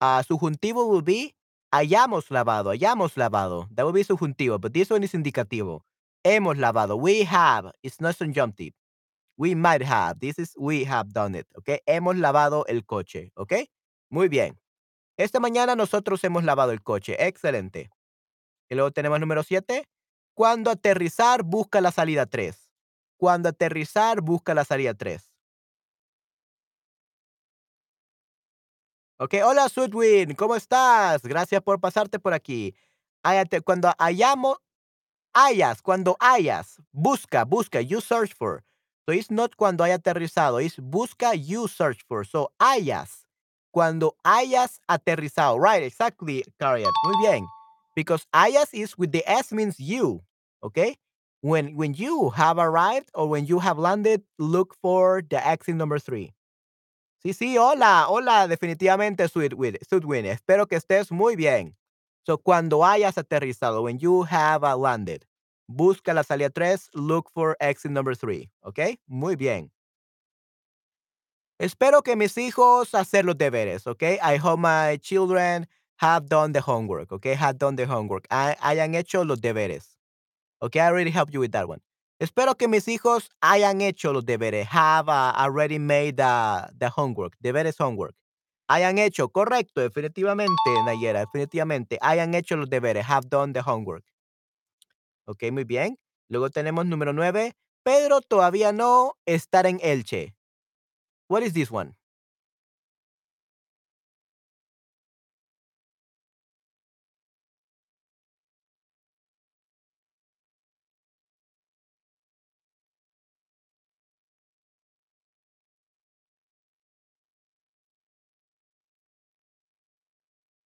Uh, 0.00 0.22
subjuntivo 0.22 0.88
will 0.88 1.02
be 1.02 1.34
hayamos 1.72 2.30
lavado. 2.30 2.74
Hayamos 2.74 3.16
lavado. 3.16 3.68
That 3.74 3.84
will 3.84 3.92
be 3.92 4.04
subjuntivo, 4.04 4.60
but 4.60 4.72
this 4.72 4.90
one 4.90 5.04
is 5.04 5.12
indicativo. 5.12 5.80
Hemos 6.24 6.58
lavado. 6.58 6.98
We 6.98 7.24
have. 7.24 7.72
It's 7.82 8.00
not 8.00 8.16
subjunctive. 8.16 8.72
We 9.36 9.54
might 9.54 9.82
have. 9.82 10.20
This 10.20 10.38
is 10.38 10.54
we 10.58 10.84
have 10.84 11.12
done 11.12 11.34
it. 11.34 11.46
Okay? 11.58 11.80
Hemos 11.86 12.16
lavado 12.16 12.64
el 12.68 12.82
coche. 12.82 13.32
Okay? 13.36 13.68
Muy 14.10 14.28
bien. 14.28 14.58
Esta 15.16 15.40
mañana 15.40 15.76
nosotros 15.76 16.22
hemos 16.24 16.44
lavado 16.44 16.72
el 16.72 16.82
coche. 16.82 17.16
Excelente. 17.18 17.90
Y 18.70 18.74
luego 18.74 18.90
tenemos 18.90 19.20
número 19.20 19.42
7. 19.42 19.86
Cuando 20.40 20.70
aterrizar, 20.70 21.42
busca 21.42 21.82
la 21.82 21.92
salida 21.92 22.24
3. 22.24 22.56
Cuando 23.18 23.50
aterrizar, 23.50 24.22
busca 24.22 24.54
la 24.54 24.64
salida 24.64 24.94
3. 24.94 25.22
Ok, 29.18 29.34
hola 29.44 29.68
Sudwin, 29.68 30.34
¿cómo 30.34 30.56
estás? 30.56 31.20
Gracias 31.24 31.60
por 31.60 31.78
pasarte 31.78 32.18
por 32.18 32.32
aquí. 32.32 32.74
Cuando 33.66 33.92
hayamos, 33.98 34.56
hayas, 35.34 35.82
cuando 35.82 36.16
hayas, 36.18 36.80
busca, 36.90 37.44
busca, 37.44 37.82
you 37.82 38.00
search 38.00 38.34
for. 38.34 38.64
So 39.04 39.12
it's 39.12 39.30
not 39.30 39.54
cuando 39.56 39.84
haya 39.84 39.96
aterrizado, 39.96 40.58
es 40.58 40.78
busca, 40.78 41.34
you 41.34 41.68
search 41.68 42.02
for. 42.08 42.26
So 42.26 42.50
hayas, 42.58 43.26
cuando 43.70 44.16
hayas 44.24 44.80
aterrizado. 44.88 45.58
Right, 45.58 45.82
exactly, 45.82 46.42
Kariat. 46.58 46.94
Muy 47.04 47.26
bien. 47.26 47.44
Because 47.94 48.26
hayas 48.32 48.72
is 48.72 48.96
with 48.96 49.12
the 49.12 49.22
S 49.30 49.52
means 49.52 49.78
you. 49.78 50.22
Okay? 50.62 50.96
When 51.42 51.74
when 51.76 51.94
you 51.94 52.30
have 52.30 52.58
arrived 52.58 53.10
or 53.14 53.28
when 53.28 53.46
you 53.46 53.60
have 53.60 53.78
landed, 53.78 54.22
look 54.38 54.74
for 54.82 55.22
the 55.22 55.44
exit 55.46 55.76
number 55.76 55.98
three. 55.98 56.32
Sí, 57.24 57.34
sí, 57.34 57.56
hola, 57.58 58.06
hola, 58.08 58.48
definitivamente, 58.48 59.28
Sweetwin. 59.28 59.76
Sweetwin. 59.86 60.26
Espero 60.26 60.66
que 60.66 60.76
estés 60.78 61.10
muy 61.12 61.36
bien. 61.36 61.76
So, 62.26 62.38
cuando 62.38 62.84
hayas 62.84 63.18
aterrizado, 63.18 63.82
when 63.82 63.98
you 63.98 64.22
have 64.24 64.62
landed, 64.78 65.24
busca 65.68 66.14
la 66.14 66.22
salida 66.22 66.50
3, 66.50 66.90
look 66.94 67.30
for 67.30 67.56
exit 67.60 67.90
number 67.90 68.14
3. 68.14 68.48
¿Ok? 68.62 68.98
Muy 69.06 69.36
bien. 69.36 69.70
Espero 71.58 72.02
que 72.02 72.16
mis 72.16 72.38
hijos 72.38 72.94
hacer 72.94 73.24
los 73.24 73.36
deberes, 73.36 73.86
¿ok? 73.86 74.02
I 74.22 74.36
hope 74.42 74.60
my 74.60 74.96
children 74.98 75.68
have 75.98 76.26
done 76.28 76.52
the 76.54 76.60
homework, 76.60 77.12
¿ok? 77.12 77.26
Have 77.36 77.58
done 77.58 77.76
the 77.76 77.84
homework. 77.86 78.26
Ha- 78.30 78.56
hayan 78.60 78.94
hecho 78.94 79.24
los 79.24 79.40
deberes. 79.42 79.89
¿Ok? 80.60 80.76
I 80.76 80.80
already 80.80 81.10
helped 81.10 81.32
you 81.32 81.40
with 81.40 81.52
that 81.52 81.68
one. 81.68 81.80
Espero 82.20 82.54
que 82.54 82.68
mis 82.68 82.86
hijos 82.86 83.30
hayan 83.40 83.80
hecho 83.80 84.12
los 84.12 84.24
deberes. 84.26 84.66
Have 84.70 85.08
uh, 85.08 85.32
already 85.34 85.78
made 85.78 86.16
the, 86.16 86.70
the 86.78 86.90
homework. 86.94 87.34
Deberes 87.40 87.78
homework. 87.78 88.14
Hayan 88.68 88.98
hecho, 88.98 89.30
correcto, 89.30 89.80
definitivamente, 89.80 90.52
Nayera, 90.84 91.20
definitivamente. 91.20 91.98
Hayan 92.02 92.34
hecho 92.34 92.56
los 92.56 92.68
deberes. 92.68 93.04
Have 93.08 93.28
done 93.28 93.52
the 93.52 93.62
homework. 93.62 94.04
Ok, 95.24 95.50
muy 95.50 95.64
bien. 95.64 95.98
Luego 96.28 96.50
tenemos 96.50 96.86
número 96.86 97.12
9. 97.12 97.52
Pedro 97.82 98.20
todavía 98.20 98.72
no 98.72 99.14
estar 99.26 99.66
en 99.66 99.80
Elche. 99.82 100.36
What 101.28 101.42
is 101.42 101.54
this 101.54 101.70
one? 101.72 101.96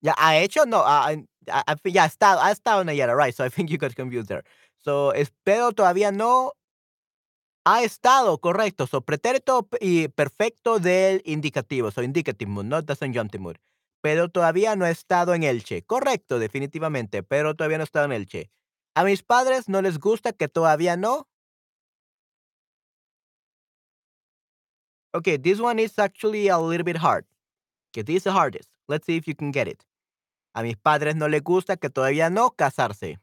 Ya, 0.04 0.14
ha 0.18 0.36
hecho, 0.36 0.66
no, 0.66 0.82
ah, 0.84 1.12
en 1.12 1.26
ah, 1.48 1.64
ah, 1.66 1.76
ya 1.84 2.02
ha 2.04 2.06
estado 2.06 2.38
ha 2.42 2.52
estado 2.52 2.84
Nayara, 2.84 3.16
right, 3.16 3.34
so 3.36 3.42
I 3.42 3.48
think 3.48 3.70
you 3.70 3.78
got 3.78 3.94
confused 3.94 4.28
there. 4.28 4.44
So, 4.84 5.14
espero 5.14 5.72
todavía 5.72 6.12
no 6.12 6.52
ha 7.64 7.82
estado, 7.82 8.38
correcto. 8.38 8.86
So, 8.86 9.00
pretérito 9.00 9.66
y 9.80 10.08
perfecto 10.08 10.78
del 10.78 11.22
indicativo, 11.24 11.90
so 11.90 12.02
indicative 12.02 12.50
mood, 12.50 12.66
not 12.66 12.84
the 12.86 13.38
mood. 13.38 13.56
Pero 14.02 14.28
todavía 14.28 14.76
no 14.76 14.86
he 14.86 14.90
estado 14.90 15.32
en 15.34 15.42
Elche. 15.44 15.82
Correcto, 15.86 16.38
definitivamente, 16.38 17.22
pero 17.22 17.54
todavía 17.54 17.78
no 17.78 17.84
he 17.84 17.86
estado 17.86 18.04
en 18.04 18.12
Elche. 18.12 18.50
A 18.94 19.04
mis 19.04 19.22
padres 19.22 19.70
no 19.70 19.80
les 19.80 19.98
gusta 19.98 20.34
que 20.34 20.48
todavía 20.48 20.98
no 20.98 21.28
Okay, 25.14 25.38
this 25.38 25.60
one 25.60 25.78
is 25.78 25.98
actually 25.98 26.48
a 26.48 26.58
little 26.58 26.84
bit 26.84 26.96
hard, 26.96 27.24
que 27.92 28.02
this 28.02 28.16
is 28.16 28.24
the 28.24 28.32
hardest. 28.32 28.68
Let's 28.88 29.06
see 29.06 29.16
if 29.16 29.28
you 29.28 29.34
can 29.34 29.52
get 29.52 29.68
it. 29.68 29.84
A 30.54 30.62
mis 30.62 30.76
padres 30.76 31.16
no 31.16 31.28
les 31.28 31.42
gusta 31.42 31.76
que 31.76 31.90
todavía 31.90 32.30
no 32.30 32.50
casarse. 32.50 33.18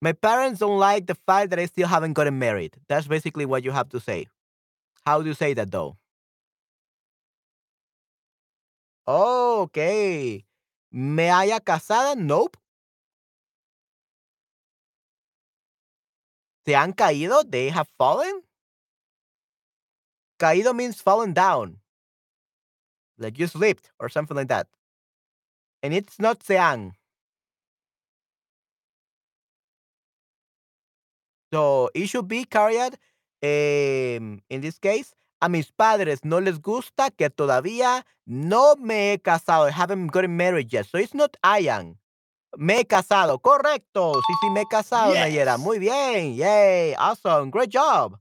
My 0.00 0.12
parents 0.12 0.60
don't 0.60 0.78
like 0.78 1.06
the 1.06 1.14
fact 1.14 1.50
that 1.50 1.58
I 1.58 1.66
still 1.66 1.88
haven't 1.88 2.12
gotten 2.12 2.38
married. 2.38 2.76
That's 2.88 3.08
basically 3.08 3.46
what 3.46 3.64
you 3.64 3.72
have 3.72 3.88
to 3.88 4.00
say. 4.00 4.28
How 5.04 5.22
do 5.22 5.28
you 5.28 5.34
say 5.34 5.54
that 5.54 5.70
though? 5.70 5.96
Oh, 9.06 9.62
okey. 9.62 10.44
¿Me 10.92 11.30
haya 11.30 11.60
casado? 11.60 12.14
Nope. 12.14 12.56
¿Se 16.66 16.76
han 16.76 16.92
caído? 16.92 17.42
They 17.50 17.70
have 17.70 17.88
fallen? 17.96 18.42
Caído 20.38 20.74
means 20.74 21.00
fallen 21.00 21.32
down. 21.32 21.80
Like 23.18 23.38
you 23.38 23.46
slipped 23.46 23.90
or 23.98 24.08
something 24.08 24.36
like 24.36 24.48
that. 24.48 24.66
And 25.82 25.94
it's 25.94 26.18
not 26.18 26.42
se 26.42 26.56
han. 26.56 26.92
So, 31.52 31.88
it 31.94 32.08
should 32.08 32.28
be 32.28 32.44
carried, 32.44 32.98
em, 33.42 34.42
in 34.50 34.60
this 34.60 34.78
case, 34.78 35.14
a 35.40 35.48
mis 35.48 35.70
padres 35.70 36.24
no 36.24 36.40
les 36.40 36.58
gusta 36.60 37.10
que 37.10 37.30
todavía 37.30 38.04
no 38.26 38.76
me 38.76 39.12
he 39.14 39.18
casado. 39.18 39.66
I 39.66 39.70
haven't 39.70 40.08
gotten 40.08 40.36
married 40.36 40.72
yet. 40.72 40.86
So, 40.86 40.98
it's 40.98 41.14
not 41.14 41.36
I 41.42 41.68
am. 41.68 41.96
Me 42.58 42.80
he 42.80 42.84
casado. 42.84 43.40
Correcto. 43.40 44.14
Sí, 44.14 44.34
sí, 44.42 44.50
me 44.50 44.62
he 44.62 44.66
casado, 44.66 45.14
Nayera. 45.14 45.58
Muy 45.58 45.78
bien. 45.78 46.34
Yay. 46.34 46.94
Awesome. 46.96 47.50
Great 47.50 47.70
job. 47.70 48.18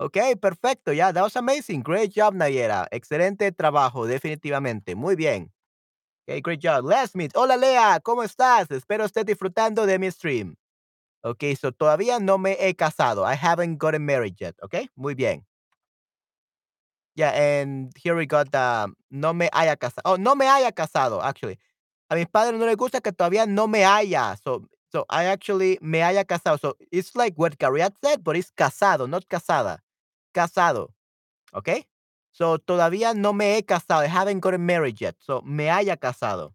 Okey, 0.00 0.34
perfecto. 0.36 0.90
Yeah, 0.92 1.12
that 1.12 1.22
was 1.22 1.36
amazing. 1.36 1.82
Great 1.82 2.10
job, 2.12 2.34
Nayera. 2.34 2.86
Excelente 2.90 3.52
trabajo, 3.52 4.06
definitivamente. 4.06 4.94
Muy 4.96 5.14
bien. 5.14 5.52
Okay, 6.28 6.40
great 6.40 6.60
job. 6.62 6.84
Let's 6.84 7.14
meet. 7.16 7.32
Hola, 7.36 7.56
Lea, 7.56 8.00
¿cómo 8.02 8.24
estás? 8.24 8.70
Espero 8.70 9.04
estés 9.06 9.26
disfrutando 9.26 9.86
de 9.86 9.98
mi 9.98 10.10
stream. 10.10 10.56
Okey, 11.24 11.56
so 11.56 11.72
todavía 11.72 12.20
no 12.20 12.38
me 12.38 12.56
he 12.60 12.74
casado. 12.76 13.24
I 13.26 13.34
haven't 13.36 13.78
gotten 13.78 14.04
married 14.06 14.36
yet. 14.40 14.56
Okey, 14.62 14.90
muy 14.96 15.14
bien. 15.14 15.44
Yeah, 17.16 17.30
and 17.30 17.92
here 17.96 18.16
we 18.16 18.26
got 18.26 18.50
the 18.50 18.90
no 19.10 19.32
me 19.32 19.48
haya 19.52 19.76
casa 19.76 20.02
oh, 20.04 20.16
no 20.16 20.34
me 20.34 20.46
haya 20.46 20.72
casado, 20.72 21.22
actually. 21.22 21.58
A 22.10 22.16
mis 22.16 22.26
padres 22.26 22.58
no 22.58 22.66
les 22.66 22.76
gusta 22.76 23.00
que 23.00 23.12
todavía 23.12 23.46
no 23.48 23.68
me 23.68 23.84
haya. 23.84 24.36
So 24.42 24.66
so 24.94 25.04
I 25.10 25.24
actually 25.24 25.78
me 25.82 25.98
haya 25.98 26.24
casado. 26.24 26.60
So 26.60 26.76
it's 26.92 27.16
like 27.16 27.34
what 27.36 27.58
Gariad 27.58 27.94
said, 28.02 28.22
but 28.22 28.36
it's 28.36 28.52
casado, 28.56 29.08
not 29.08 29.28
casada. 29.28 29.78
Casado. 30.32 30.90
Okay? 31.54 31.84
So 32.32 32.58
todavía 32.58 33.14
no 33.16 33.32
me 33.32 33.56
he 33.56 33.62
casado. 33.62 34.02
I 34.04 34.06
haven't 34.06 34.40
gotten 34.40 34.64
married 34.64 35.00
yet. 35.00 35.16
So 35.18 35.40
me 35.42 35.66
haya 35.66 35.96
casado. 35.96 36.52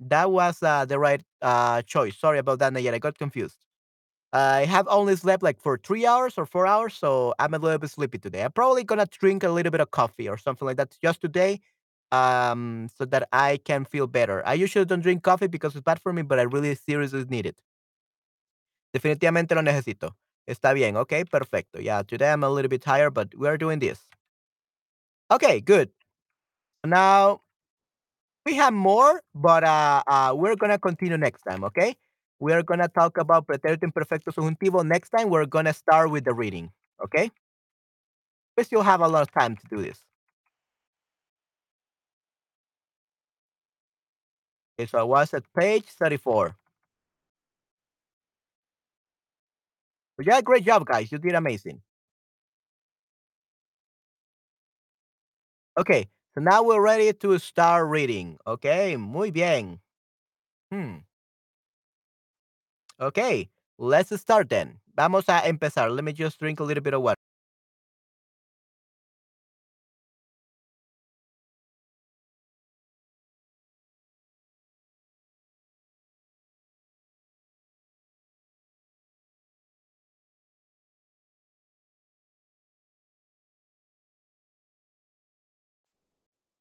That 0.00 0.30
was, 0.32 0.62
uh, 0.62 0.84
the 0.86 0.98
right, 0.98 1.22
uh, 1.42 1.82
choice. 1.82 2.16
Sorry 2.18 2.38
about 2.38 2.58
that, 2.60 2.72
Nayara. 2.72 2.94
I 2.94 2.98
got 2.98 3.18
confused. 3.18 3.58
I 4.32 4.64
have 4.66 4.86
only 4.88 5.16
slept 5.16 5.42
like 5.42 5.60
for 5.60 5.78
3 5.78 6.06
hours 6.06 6.34
or 6.38 6.46
4 6.46 6.66
hours, 6.66 6.94
so 6.94 7.34
I'm 7.38 7.54
a 7.54 7.58
little 7.58 7.78
bit 7.78 7.90
sleepy 7.90 8.18
today. 8.18 8.44
I'm 8.44 8.52
probably 8.52 8.84
gonna 8.84 9.06
drink 9.06 9.44
a 9.44 9.50
little 9.50 9.72
bit 9.72 9.80
of 9.80 9.90
coffee 9.92 10.28
or 10.28 10.38
something 10.38 10.66
like 10.66 10.76
that 10.78 10.96
just 11.02 11.20
today, 11.20 11.60
um, 12.12 12.88
so 12.96 13.04
that 13.06 13.28
I 13.32 13.58
can 13.64 13.84
feel 13.84 14.06
better. 14.06 14.42
I 14.46 14.54
usually 14.54 14.84
don't 14.84 15.00
drink 15.00 15.22
coffee 15.22 15.46
because 15.48 15.74
it's 15.76 15.84
bad 15.84 16.00
for 16.00 16.12
me, 16.12 16.22
but 16.22 16.38
I 16.38 16.42
really 16.42 16.74
seriously 16.74 17.24
need 17.28 17.46
it. 17.46 17.60
Definitivamente 18.92 19.54
lo 19.54 19.62
necesito. 19.62 20.16
Está 20.46 20.72
bien, 20.74 20.96
Okay, 20.96 21.24
perfecto. 21.24 21.78
Yeah, 21.78 22.02
today 22.02 22.32
I'm 22.32 22.42
a 22.42 22.50
little 22.50 22.68
bit 22.68 22.82
tired, 22.82 23.14
but 23.14 23.34
we 23.36 23.46
are 23.48 23.56
doing 23.56 23.78
this. 23.78 24.00
Okay, 25.30 25.60
good. 25.60 25.90
Now 26.84 27.42
we 28.46 28.54
have 28.56 28.72
more, 28.72 29.22
but, 29.34 29.64
uh, 29.64 30.02
uh, 30.06 30.32
we're 30.36 30.56
gonna 30.56 30.78
continue 30.78 31.16
next 31.16 31.42
time, 31.42 31.64
okay? 31.64 31.94
We 32.40 32.52
are 32.52 32.62
gonna 32.62 32.88
talk 32.88 33.18
about 33.18 33.46
pretérito 33.46 33.84
imperfecto 33.84 34.32
subjuntivo 34.32 34.84
next 34.84 35.10
time. 35.10 35.28
We're 35.28 35.46
gonna 35.46 35.74
start 35.74 36.10
with 36.10 36.24
the 36.24 36.34
reading, 36.34 36.70
okay? 37.04 37.30
We 38.56 38.62
still 38.62 38.82
have 38.82 39.00
a 39.00 39.08
lot 39.08 39.22
of 39.22 39.32
time 39.32 39.56
to 39.56 39.66
do 39.68 39.82
this. 39.82 40.04
So 44.86 44.98
I 44.98 45.02
was 45.02 45.34
at 45.34 45.44
page 45.54 45.86
34. 45.86 46.56
Yeah, 50.22 50.40
great 50.42 50.64
job, 50.64 50.86
guys. 50.86 51.10
You 51.10 51.18
did 51.18 51.34
amazing. 51.34 51.82
Okay, 55.78 56.08
so 56.34 56.40
now 56.40 56.62
we're 56.62 56.80
ready 56.82 57.12
to 57.12 57.38
start 57.38 57.88
reading, 57.88 58.38
okay? 58.46 58.96
Muy 58.96 59.30
bien. 59.30 59.80
Hmm. 60.72 61.04
Okay, 63.00 63.50
let's 63.78 64.14
start 64.20 64.48
then. 64.48 64.80
Vamos 64.96 65.28
a 65.28 65.46
empezar. 65.48 65.90
Let 65.90 66.04
me 66.04 66.12
just 66.12 66.38
drink 66.38 66.60
a 66.60 66.64
little 66.64 66.82
bit 66.82 66.94
of 66.94 67.02
water. 67.02 67.19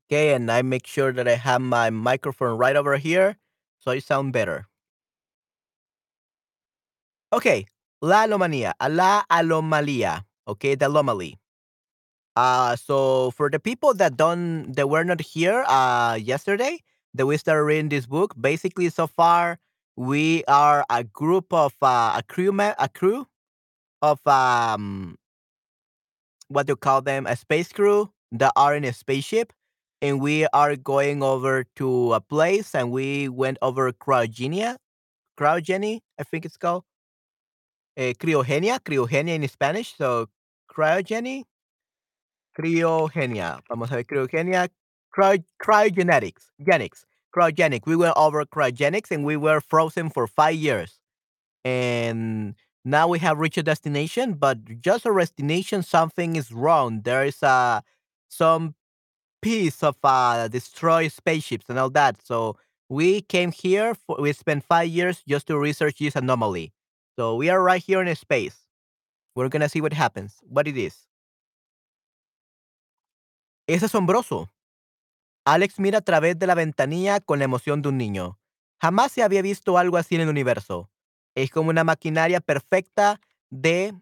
Okay, 0.09 0.33
and 0.33 0.49
I 0.49 0.63
make 0.63 0.87
sure 0.87 1.11
that 1.13 1.27
I 1.27 1.35
have 1.35 1.61
my 1.61 1.91
microphone 1.91 2.57
right 2.57 2.75
over 2.75 2.97
here, 2.97 3.37
so 3.77 3.91
I 3.91 3.99
sound 3.99 4.33
better. 4.33 4.65
Okay, 7.31 7.67
la 8.01 8.23
anomalía, 8.25 8.73
la 8.89 9.23
anomalía, 9.29 10.25
okay, 10.47 10.73
the 10.73 10.87
anomaly. 10.87 11.37
Uh, 12.35 12.75
so 12.75 13.31
for 13.31 13.49
the 13.49 13.59
people 13.59 13.93
that 13.95 14.17
don't 14.17 14.73
that 14.73 14.89
were 14.89 15.03
not 15.03 15.21
here 15.21 15.65
uh 15.67 16.17
yesterday, 16.19 16.79
that 17.13 17.25
we 17.27 17.37
started 17.37 17.63
reading 17.63 17.89
this 17.89 18.07
book, 18.07 18.33
basically 18.39 18.89
so 18.89 19.07
far 19.07 19.59
we 19.95 20.43
are 20.47 20.85
a 20.89 21.03
group 21.03 21.53
of 21.53 21.75
uh, 21.81 22.13
a 22.17 22.23
crew 22.27 22.49
a 22.59 22.89
crew 22.89 23.27
of 24.01 24.25
um 24.27 25.17
what 26.47 26.65
do 26.67 26.71
you 26.71 26.77
call 26.77 27.01
them? 27.01 27.27
A 27.27 27.35
space 27.35 27.71
crew 27.71 28.11
that 28.31 28.51
are 28.55 28.75
in 28.75 28.83
a 28.83 28.93
spaceship 28.93 29.53
and 30.01 30.21
we 30.21 30.47
are 30.53 30.75
going 30.75 31.23
over 31.23 31.65
to 31.75 32.13
a 32.13 32.21
place 32.21 32.73
and 32.75 32.91
we 32.91 33.29
went 33.29 33.57
over 33.61 33.91
cryogenia 33.91 34.77
cryogeny, 35.39 36.01
I 36.19 36.23
think 36.23 36.45
it's 36.45 36.57
called. 36.57 36.83
Eh, 37.97 38.13
criogenia, 38.13 38.79
criogenia 38.79 39.35
in 39.35 39.47
Spanish. 39.47 39.95
So 39.97 40.27
cryogeny, 40.69 41.43
criogenia. 42.57 43.61
Vamos 43.69 43.91
a 43.91 43.95
ver 43.95 44.03
criogenia, 44.03 44.69
cry, 45.11 45.43
cryogenetics, 45.61 46.45
genics, 46.61 47.05
cryogenic. 47.35 47.85
We 47.85 47.95
went 47.95 48.15
over 48.17 48.43
cryogenics 48.45 49.11
and 49.11 49.25
we 49.25 49.37
were 49.37 49.61
frozen 49.61 50.09
for 50.09 50.27
five 50.27 50.55
years. 50.55 50.99
And 51.65 52.55
now 52.85 53.07
we 53.07 53.19
have 53.19 53.39
reached 53.39 53.57
a 53.57 53.63
destination, 53.63 54.33
but 54.33 54.81
just 54.81 55.05
a 55.05 55.13
destination, 55.13 55.83
something 55.83 56.35
is 56.35 56.51
wrong. 56.51 57.01
There 57.03 57.25
is 57.25 57.43
a 57.43 57.83
some 58.29 58.75
piece 59.41 59.83
of 59.83 59.95
uh 60.03 60.47
destroyed 60.47 61.11
spaceships 61.11 61.69
and 61.69 61.79
all 61.79 61.89
that. 61.91 62.21
So 62.23 62.57
we 62.89 63.21
came 63.21 63.51
here 63.51 63.95
for 63.95 64.17
we 64.19 64.33
spent 64.33 64.63
five 64.63 64.87
years 64.87 65.23
just 65.27 65.47
to 65.47 65.57
research 65.57 65.99
this 65.99 66.15
anomaly. 66.15 66.73
So 67.17 67.35
we 67.35 67.49
are 67.49 67.61
right 67.61 67.83
here 67.83 68.01
in 68.01 68.15
space. 68.15 68.57
We're 69.35 69.49
gonna 69.49 69.69
see 69.69 69.81
what 69.81 69.93
happens, 69.93 70.37
what 70.43 70.67
it 70.67 70.77
is. 70.77 71.07
Es 73.67 73.83
asombroso. 73.83 74.49
Alex 75.45 75.79
mira 75.79 75.99
a 75.99 76.01
través 76.01 76.37
de 76.37 76.47
la 76.47 76.55
ventanilla 76.55 77.19
con 77.19 77.39
la 77.39 77.45
emoción 77.45 77.81
de 77.81 77.89
un 77.89 77.97
niño. 77.97 78.39
Jamás 78.81 79.11
se 79.11 79.23
había 79.23 79.41
visto 79.41 79.77
algo 79.77 79.97
así 79.97 80.15
en 80.15 80.21
el 80.21 80.29
universo. 80.29 80.89
Es 81.35 81.51
como 81.51 81.69
una 81.69 81.83
maquinaria 81.83 82.39
perfecta 82.39 83.19
de 83.49 83.93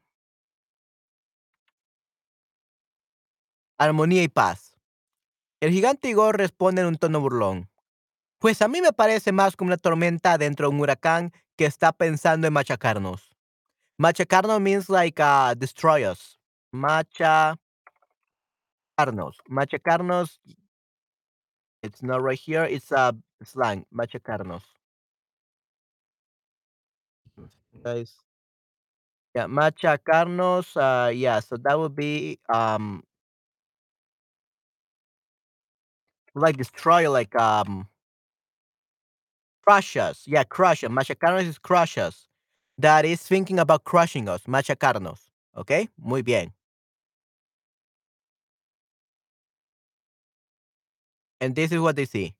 armonía 3.77 4.23
y 4.23 4.27
paz. 4.27 4.76
El 5.59 5.71
gigante 5.71 6.09
Igor 6.09 6.37
responde 6.37 6.81
en 6.81 6.87
un 6.87 6.97
tono 6.97 7.19
burlón. 7.19 7.69
Pues 8.39 8.61
a 8.61 8.67
mí 8.67 8.79
me 8.81 8.93
parece 8.93 9.31
más 9.31 9.55
como 9.55 9.69
una 9.69 9.77
tormenta 9.77 10.37
dentro 10.37 10.69
de 10.69 10.75
un 10.75 10.81
huracán 10.81 11.31
que 11.55 11.65
está 11.65 11.91
pensando 11.91 12.45
en 12.45 12.53
machacarnos. 12.53 13.35
Machacarnos 13.97 14.61
means 14.61 14.89
like 14.89 15.19
uh, 15.19 15.55
destroy 15.55 16.05
us. 16.05 16.37
Machacarnos. 16.71 17.57
Machacarnos. 19.49 20.39
It's 21.81 22.03
not 22.03 22.21
right 22.21 22.39
here. 22.39 22.65
It's 22.65 22.91
a 22.91 23.15
slang. 23.43 23.87
Machacarnos. 23.91 24.61
Guys. 27.83 28.15
Yeah, 29.33 29.47
machacarnos. 29.47 30.77
Uh, 30.77 31.09
yeah, 31.09 31.39
so 31.39 31.57
that 31.57 31.79
would 31.79 31.95
be 31.95 32.37
um 32.49 33.03
like 36.37 36.57
destroy, 36.57 37.09
like 37.09 37.35
um 37.35 37.87
crush 39.65 39.97
us. 39.97 40.23
Yeah, 40.25 40.43
crush 40.43 40.83
us. 40.83 40.91
Machacarnos 40.91 41.47
is 41.47 41.59
crush 41.59 41.97
us. 41.97 42.27
That 42.77 43.05
is 43.05 43.21
thinking 43.21 43.59
about 43.59 43.83
crushing 43.83 44.29
us. 44.29 44.43
Machacarnos. 44.47 45.19
Okay, 45.55 45.89
muy 45.97 46.21
bien. 46.21 46.53
And 51.39 51.55
this 51.55 51.71
is 51.71 51.79
what 51.79 51.95
they 51.95 52.05
see. 52.05 52.35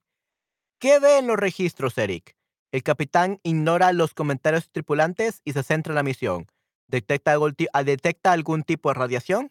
¿Qué 0.80 1.00
ve 1.00 1.18
en 1.18 1.28
los 1.28 1.38
registros, 1.38 1.98
Eric? 1.98 2.36
El 2.72 2.84
capitán 2.84 3.40
ignora 3.44 3.94
los 3.94 4.14
comentarios 4.14 4.70
tripulantes 4.72 5.42
y 5.46 5.54
se 5.54 5.64
centra 5.64 5.92
en 5.92 5.96
la 5.96 6.04
misión. 6.04 6.48
¿Detecta 6.88 7.36
ah, 7.74 7.84
¿Detecta 7.84 8.32
algún 8.32 8.64
tipo 8.64 8.90
de 8.90 8.94
radiación? 8.94 9.50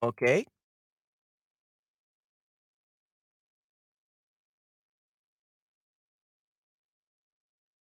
Ok. 0.00 0.44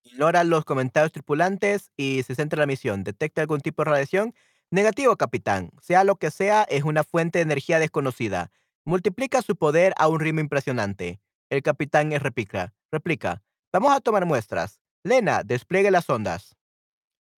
Ignora 0.03 0.43
los 0.43 0.65
comentarios 0.65 1.11
tripulantes 1.11 1.91
y 1.95 2.23
se 2.23 2.35
centra 2.35 2.57
en 2.57 2.61
la 2.61 2.65
misión. 2.67 3.03
¿Detecta 3.03 3.41
algún 3.41 3.61
tipo 3.61 3.83
de 3.83 3.91
radiación? 3.91 4.33
Negativo, 4.71 5.15
capitán. 5.17 5.71
Sea 5.81 6.03
lo 6.03 6.15
que 6.15 6.31
sea, 6.31 6.63
es 6.63 6.83
una 6.83 7.03
fuente 7.03 7.39
de 7.39 7.43
energía 7.43 7.79
desconocida. 7.79 8.51
Multiplica 8.85 9.41
su 9.41 9.55
poder 9.55 9.93
a 9.97 10.07
un 10.07 10.19
ritmo 10.19 10.39
impresionante. 10.39 11.21
El 11.49 11.61
capitán 11.63 12.11
es 12.11 12.21
replica. 12.21 12.73
Replica. 12.91 13.43
Vamos 13.73 13.91
a 13.93 13.99
tomar 14.01 14.25
muestras. 14.25 14.79
Lena, 15.03 15.43
despliegue 15.43 15.91
las 15.91 16.09
ondas. 16.09 16.55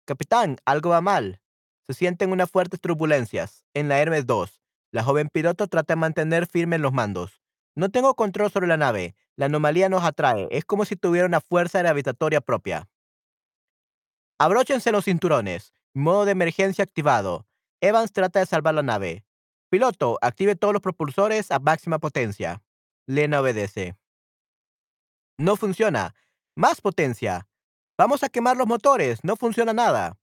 Capitán, 0.05 0.57
algo 0.65 0.91
va 0.91 1.01
mal. 1.01 1.41
Se 1.87 1.93
sienten 1.93 2.31
unas 2.31 2.51
fuertes 2.51 2.81
turbulencias. 2.81 3.65
En 3.73 3.89
la 3.89 3.99
Hermes 3.99 4.25
2. 4.27 4.60
La 4.91 5.03
joven 5.03 5.29
piloto 5.29 5.67
trata 5.67 5.93
de 5.93 5.99
mantener 5.99 6.47
firmes 6.47 6.81
los 6.81 6.91
mandos. 6.91 7.41
No 7.75 7.89
tengo 7.89 8.15
control 8.15 8.51
sobre 8.51 8.67
la 8.67 8.77
nave. 8.77 9.15
La 9.37 9.45
anomalía 9.45 9.87
nos 9.87 10.03
atrae. 10.03 10.47
Es 10.51 10.65
como 10.65 10.83
si 10.83 10.97
tuviera 10.97 11.25
una 11.25 11.39
fuerza 11.39 11.79
gravitatoria 11.79 12.41
propia. 12.41 12.89
Abróchense 14.37 14.91
los 14.91 15.05
cinturones. 15.05 15.73
Modo 15.93 16.25
de 16.25 16.33
emergencia 16.33 16.83
activado. 16.83 17.47
Evans 17.79 18.11
trata 18.11 18.39
de 18.39 18.45
salvar 18.45 18.73
la 18.73 18.83
nave. 18.83 19.23
Piloto, 19.69 20.17
active 20.21 20.55
todos 20.55 20.73
los 20.73 20.81
propulsores 20.81 21.49
a 21.51 21.59
máxima 21.59 21.99
potencia. 21.99 22.61
Lena 23.07 23.39
obedece. 23.39 23.95
No 25.37 25.55
funciona. 25.55 26.13
Más 26.55 26.81
potencia. 26.81 27.47
Vamos 27.97 28.23
a 28.23 28.29
quemar 28.29 28.57
los 28.57 28.67
motores. 28.67 29.23
No 29.23 29.37
funciona 29.37 29.73
nada. 29.73 30.17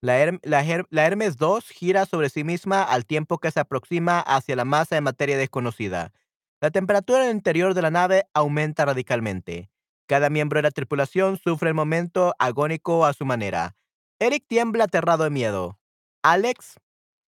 La, 0.00 0.18
Herm- 0.22 0.40
la 0.42 0.62
Her- 0.64 0.86
la 0.90 1.06
Hermes 1.06 1.36
2 1.36 1.68
gira 1.68 2.06
sobre 2.06 2.30
sí 2.30 2.44
misma 2.44 2.82
al 2.82 3.04
tiempo 3.04 3.38
que 3.38 3.50
se 3.50 3.60
aproxima 3.60 4.20
hacia 4.20 4.56
la 4.56 4.64
masa 4.64 4.94
de 4.94 5.00
materia 5.00 5.36
desconocida. 5.36 6.12
La 6.60 6.70
temperatura 6.70 7.24
en 7.24 7.30
el 7.30 7.36
interior 7.36 7.74
de 7.74 7.82
la 7.82 7.90
nave 7.90 8.24
aumenta 8.34 8.84
radicalmente. 8.84 9.70
Cada 10.08 10.30
miembro 10.30 10.58
de 10.58 10.62
la 10.62 10.70
tripulación 10.70 11.38
sufre 11.38 11.68
el 11.68 11.74
momento 11.74 12.34
agónico 12.38 13.04
a 13.06 13.12
su 13.12 13.24
manera. 13.24 13.76
Eric 14.20 14.44
tiembla 14.48 14.84
aterrado 14.84 15.24
de 15.24 15.30
miedo. 15.30 15.78
Alex 16.22 16.76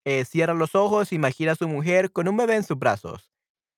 eh, 0.06 0.26
cierra 0.26 0.54
los 0.54 0.76
ojos 0.76 1.12
e 1.12 1.16
imagina 1.16 1.54
a 1.54 1.56
su 1.56 1.68
mujer 1.68 2.12
con 2.12 2.28
un 2.28 2.38
bebé 2.38 2.56
en 2.56 2.64
sus 2.64 2.78
brazos. 2.80 3.32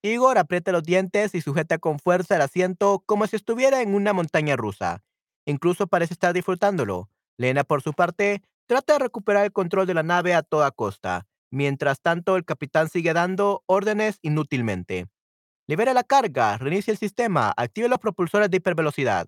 Igor 0.03 0.37
aprieta 0.37 0.71
los 0.71 0.83
dientes 0.83 1.35
y 1.35 1.41
sujeta 1.41 1.77
con 1.77 1.99
fuerza 1.99 2.35
el 2.35 2.41
asiento 2.41 3.03
como 3.05 3.27
si 3.27 3.35
estuviera 3.35 3.81
en 3.81 3.93
una 3.95 4.13
montaña 4.13 4.55
rusa. 4.55 5.03
Incluso 5.45 5.87
parece 5.87 6.13
estar 6.13 6.33
disfrutándolo. 6.33 7.09
Lena, 7.37 7.63
por 7.63 7.81
su 7.81 7.93
parte, 7.93 8.41
trata 8.71 8.93
de 8.93 8.99
recuperar 8.99 9.43
el 9.43 9.51
control 9.51 9.85
de 9.85 9.93
la 9.93 10.01
nave 10.01 10.33
a 10.33 10.43
toda 10.43 10.71
costa. 10.71 11.27
Mientras 11.49 11.99
tanto, 11.99 12.37
el 12.37 12.45
capitán 12.45 12.87
sigue 12.87 13.11
dando 13.11 13.65
órdenes 13.65 14.17
inútilmente. 14.21 15.07
Libera 15.67 15.93
la 15.93 16.05
carga, 16.05 16.57
reinicia 16.57 16.93
el 16.93 16.97
sistema, 16.97 17.53
active 17.57 17.89
los 17.89 17.99
propulsores 17.99 18.49
de 18.49 18.55
hipervelocidad. 18.55 19.27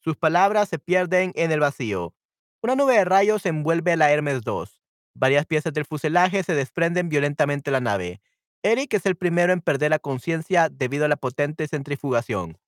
Sus 0.00 0.18
palabras 0.18 0.68
se 0.68 0.78
pierden 0.78 1.32
en 1.34 1.50
el 1.50 1.60
vacío. 1.60 2.14
Una 2.62 2.76
nube 2.76 2.92
de 2.98 3.06
rayos 3.06 3.46
envuelve 3.46 3.92
a 3.92 3.96
la 3.96 4.12
Hermes 4.12 4.42
2. 4.42 4.82
Varias 5.14 5.46
piezas 5.46 5.72
del 5.72 5.86
fuselaje 5.86 6.42
se 6.42 6.54
desprenden 6.54 7.08
violentamente 7.08 7.70
de 7.70 7.72
la 7.72 7.80
nave. 7.80 8.20
Eric 8.62 8.92
es 8.92 9.06
el 9.06 9.16
primero 9.16 9.54
en 9.54 9.62
perder 9.62 9.92
la 9.92 9.98
conciencia 9.98 10.68
debido 10.68 11.06
a 11.06 11.08
la 11.08 11.16
potente 11.16 11.66
centrifugación. 11.68 12.58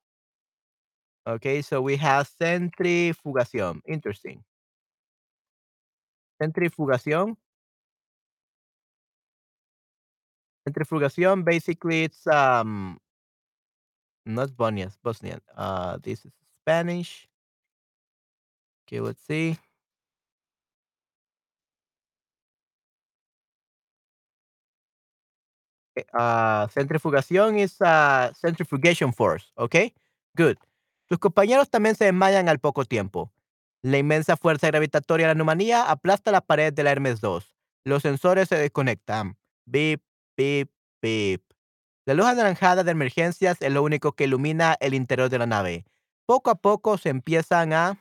Okay, 1.27 1.61
so 1.61 1.79
we 1.79 1.95
have 1.99 2.25
centrifugación. 2.39 3.83
Interesting. 3.85 4.43
Centrifugación. 6.39 7.37
Centrifugación, 10.65 11.43
basically, 11.43 12.03
it's 12.03 12.27
um 12.27 12.99
not 14.25 14.55
Bosnian, 14.55 14.91
Bosnian. 15.01 15.39
Uh, 15.55 15.97
this 16.03 16.25
is 16.25 16.33
Spanish. 16.61 17.27
Okay, 18.85 18.99
let's 18.99 19.21
see. 19.25 19.57
Ah, 26.13 26.67
centrifugación 26.73 27.57
is 27.57 27.77
ah, 27.81 28.31
centrifugation 28.35 29.13
force, 29.13 29.51
¿ok? 29.55 29.75
Good. 30.35 30.57
Tus 31.07 31.17
compañeros 31.17 31.69
también 31.69 31.95
se 31.95 32.05
desmayan 32.05 32.49
al 32.49 32.59
poco 32.59 32.85
tiempo. 32.85 33.31
La 33.83 33.97
inmensa 33.97 34.37
fuerza 34.37 34.67
gravitatoria 34.67 35.25
de 35.25 35.27
la 35.29 35.37
anomalía 35.37 35.89
aplasta 35.89 36.31
la 36.31 36.41
pared 36.41 36.73
de 36.73 36.83
la 36.83 36.91
Hermes 36.91 37.21
2. 37.21 37.53
Los 37.85 38.03
sensores 38.03 38.49
se 38.49 38.57
desconectan. 38.57 39.37
Beep, 39.65 40.01
beep, 40.35 40.69
beep. 41.01 41.43
La 42.05 42.13
luz 42.13 42.25
anaranjada 42.25 42.83
de 42.83 42.91
emergencias 42.91 43.57
es 43.61 43.71
lo 43.71 43.83
único 43.83 44.13
que 44.13 44.23
ilumina 44.23 44.75
el 44.79 44.93
interior 44.93 45.29
de 45.29 45.39
la 45.39 45.45
nave. 45.45 45.85
Poco 46.25 46.49
a 46.49 46.55
poco 46.55 46.97
se 46.97 47.09
empiezan 47.09 47.73
a 47.73 47.99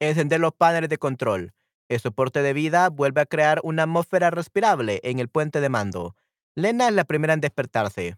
encender 0.00 0.40
los 0.40 0.54
paneles 0.54 0.90
de 0.90 0.98
control. 0.98 1.54
El 1.88 2.00
soporte 2.00 2.42
de 2.42 2.54
vida 2.54 2.88
vuelve 2.88 3.20
a 3.20 3.26
crear 3.26 3.60
una 3.62 3.84
atmósfera 3.84 4.30
respirable 4.30 5.00
en 5.04 5.18
el 5.18 5.28
puente 5.28 5.60
de 5.60 5.68
mando. 5.68 6.16
Lena 6.56 6.88
es 6.88 6.94
la 6.94 7.04
primera 7.04 7.34
en 7.34 7.40
despertarse. 7.40 8.16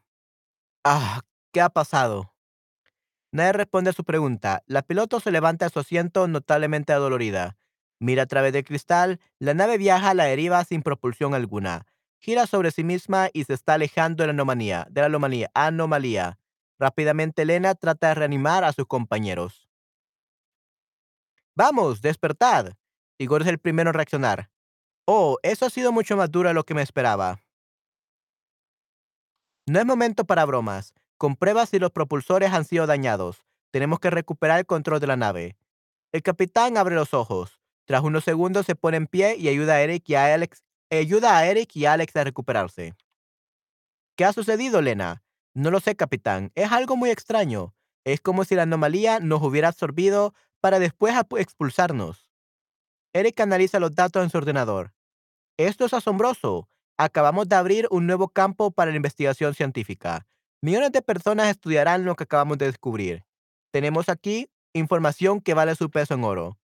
Ah, 0.85 1.23
¿qué 1.53 1.61
ha 1.61 1.69
pasado? 1.69 2.36
Nadie 3.37 3.53
responde 3.53 3.91
a 3.91 3.93
su 3.93 4.03
pregunta. 4.03 4.63
La 4.67 4.81
piloto 4.81 5.21
se 5.21 5.31
levanta 5.31 5.67
de 5.67 5.71
su 5.71 5.79
asiento 5.79 6.27
notablemente 6.27 6.95
adolorida. 6.95 7.59
Mira 8.01 8.23
a 8.23 8.27
través 8.27 8.55
del 8.55 8.65
cristal. 8.65 9.21
La 9.39 9.53
nave 9.53 9.77
viaja 9.77 10.09
a 10.09 10.15
la 10.15 10.25
deriva 10.25 10.65
sin 10.65 10.81
propulsión 10.81 11.35
alguna. 11.35 11.85
Gira 12.19 12.47
sobre 12.47 12.71
sí 12.71 12.83
misma 12.83 13.29
y 13.35 13.45
se 13.45 13.53
está 13.53 13.75
alejando 13.75 14.23
de 14.23 14.29
la 14.29 14.31
anomalía. 14.31 14.87
De 14.89 15.03
la 15.03 15.09
anomalía. 15.09 15.51
anomalía. 15.53 16.39
Rápidamente 16.79 17.45
Lena 17.45 17.75
trata 17.75 18.09
de 18.09 18.15
reanimar 18.15 18.65
a 18.65 18.73
sus 18.73 18.87
compañeros. 18.87 19.69
Vamos, 21.55 22.01
despertad. 22.01 22.73
Igor 23.19 23.43
es 23.43 23.49
el 23.49 23.59
primero 23.59 23.91
en 23.91 23.95
reaccionar. 23.95 24.51
Oh, 25.05 25.37
eso 25.43 25.67
ha 25.67 25.71
sido 25.71 25.93
mucho 25.93 26.17
más 26.17 26.31
duro 26.31 26.49
de 26.49 26.55
lo 26.55 26.65
que 26.65 26.73
me 26.73 26.81
esperaba. 26.81 27.39
No 29.67 29.79
es 29.79 29.85
momento 29.85 30.25
para 30.25 30.47
bromas. 30.47 30.95
Comprueba 31.19 31.65
si 31.67 31.79
los 31.79 31.93
propulsores 31.93 32.53
han 32.53 32.65
sido 32.65 32.87
dañados. 32.87 33.45
Tenemos 33.71 34.01
que 34.01 34.11
recuperar 34.11 34.59
el 34.59 34.67
control 34.67 35.01
de 35.01 35.07
la 35.07 35.17
nave. 35.17 35.57
El 36.13 36.23
capitán 36.23 36.77
abre 36.77 36.95
los 36.95 37.15
ojos. 37.15 37.61
Tras 37.87 38.03
unos 38.03 38.25
segundos 38.25 38.67
se 38.67 38.75
pone 38.75 38.97
en 38.97 39.07
pie 39.07 39.37
y 39.37 39.49
ayuda 39.49 39.75
a 39.75 39.81
Eric 39.81 40.05
y 40.09 40.15
a 40.15 40.35
Alex, 40.35 40.65
ayuda 40.91 41.39
a 41.39 41.47
Eric 41.47 41.75
y 41.75 41.87
a 41.87 41.95
Alex 41.95 42.15
a 42.17 42.25
recuperarse. 42.25 42.95
¿Qué 44.17 44.25
ha 44.25 44.33
sucedido, 44.33 44.83
Lena? 44.83 45.23
No 45.55 45.71
lo 45.71 45.81
sé, 45.81 45.97
capitán. 45.97 46.53
Es 46.55 46.73
algo 46.73 46.97
muy 46.97 47.11
extraño. 47.11 47.75
Es 48.05 48.21
como 48.21 48.45
si 48.45 48.55
la 48.55 48.63
anomalía 48.63 49.21
nos 49.21 49.43
hubiera 49.43 49.69
absorbido 49.69 50.35
para 50.61 50.79
después 50.79 51.15
expulsarnos. 51.39 52.31
Eric 53.13 53.41
analiza 53.41 53.81
los 53.81 53.95
datos 53.95 54.23
en 54.23 54.31
su 54.31 54.37
ordenador. 54.37 54.93
Esto 55.57 55.87
es 55.87 55.95
asombroso. 55.95 56.69
Acabamos 56.99 57.49
de 57.49 57.57
abrir 57.57 57.89
un 57.91 58.07
nuevo 58.07 58.29
campo 58.29 58.71
para 58.71 58.91
la 58.91 58.97
investigación 58.97 59.55
científica. 59.55 60.27
Millones 60.63 60.93
de 60.93 61.03
personas 61.03 61.49
estudiarán 61.49 62.05
lo 62.05 62.17
que 62.17 62.25
acabamos 62.25 62.59
de 62.59 62.67
descubrir. 62.67 63.25
Tenemos 63.71 64.09
aquí 64.09 64.51
información 64.73 65.41
que 65.41 65.55
vale 65.55 65.75
su 65.75 65.91
peso 65.91 66.15
en 66.15 66.25
oro. 66.25 66.59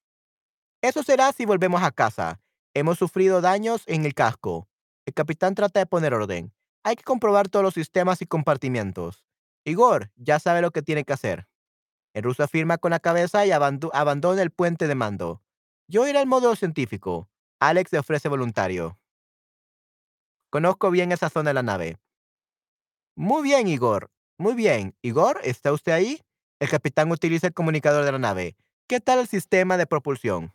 Eso 0.81 1.03
será 1.03 1.31
si 1.33 1.45
volvemos 1.45 1.83
a 1.83 1.91
casa. 1.91 2.39
Hemos 2.73 2.97
sufrido 2.97 3.41
daños 3.41 3.83
en 3.87 4.05
el 4.05 4.13
casco. 4.13 4.67
El 5.05 5.13
capitán 5.13 5.55
trata 5.55 5.79
de 5.79 5.85
poner 5.85 6.13
orden. 6.13 6.53
Hay 6.83 6.95
que 6.95 7.03
comprobar 7.03 7.49
todos 7.49 7.63
los 7.63 7.73
sistemas 7.73 8.21
y 8.21 8.25
compartimientos. 8.25 9.25
Igor 9.65 10.11
ya 10.15 10.39
sabe 10.39 10.61
lo 10.61 10.71
que 10.71 10.81
tiene 10.81 11.03
que 11.03 11.13
hacer. 11.13 11.47
El 12.13 12.23
ruso 12.23 12.43
afirma 12.43 12.77
con 12.77 12.91
la 12.91 12.99
cabeza 12.99 13.45
y 13.45 13.51
abandona 13.51 14.41
el 14.41 14.51
puente 14.51 14.87
de 14.87 14.95
mando. 14.95 15.41
Yo 15.87 16.07
iré 16.07 16.19
al 16.19 16.27
módulo 16.27 16.55
científico. 16.55 17.29
Alex 17.59 17.91
le 17.91 17.99
ofrece 17.99 18.29
voluntario. 18.29 18.97
Conozco 20.49 20.89
bien 20.91 21.11
esa 21.11 21.29
zona 21.29 21.51
de 21.51 21.53
la 21.53 21.63
nave. 21.63 21.97
Muy 23.15 23.43
bien, 23.43 23.67
Igor. 23.67 24.09
Muy 24.37 24.53
bien. 24.53 24.95
Igor, 25.01 25.39
¿está 25.43 25.71
usted 25.71 25.91
ahí? 25.91 26.21
El 26.59 26.69
capitán 26.69 27.11
utiliza 27.11 27.47
el 27.47 27.53
comunicador 27.53 28.05
de 28.05 28.11
la 28.11 28.19
nave. 28.19 28.55
¿Qué 28.87 28.99
tal 28.99 29.19
el 29.19 29.27
sistema 29.27 29.77
de 29.77 29.87
propulsión? 29.87 30.53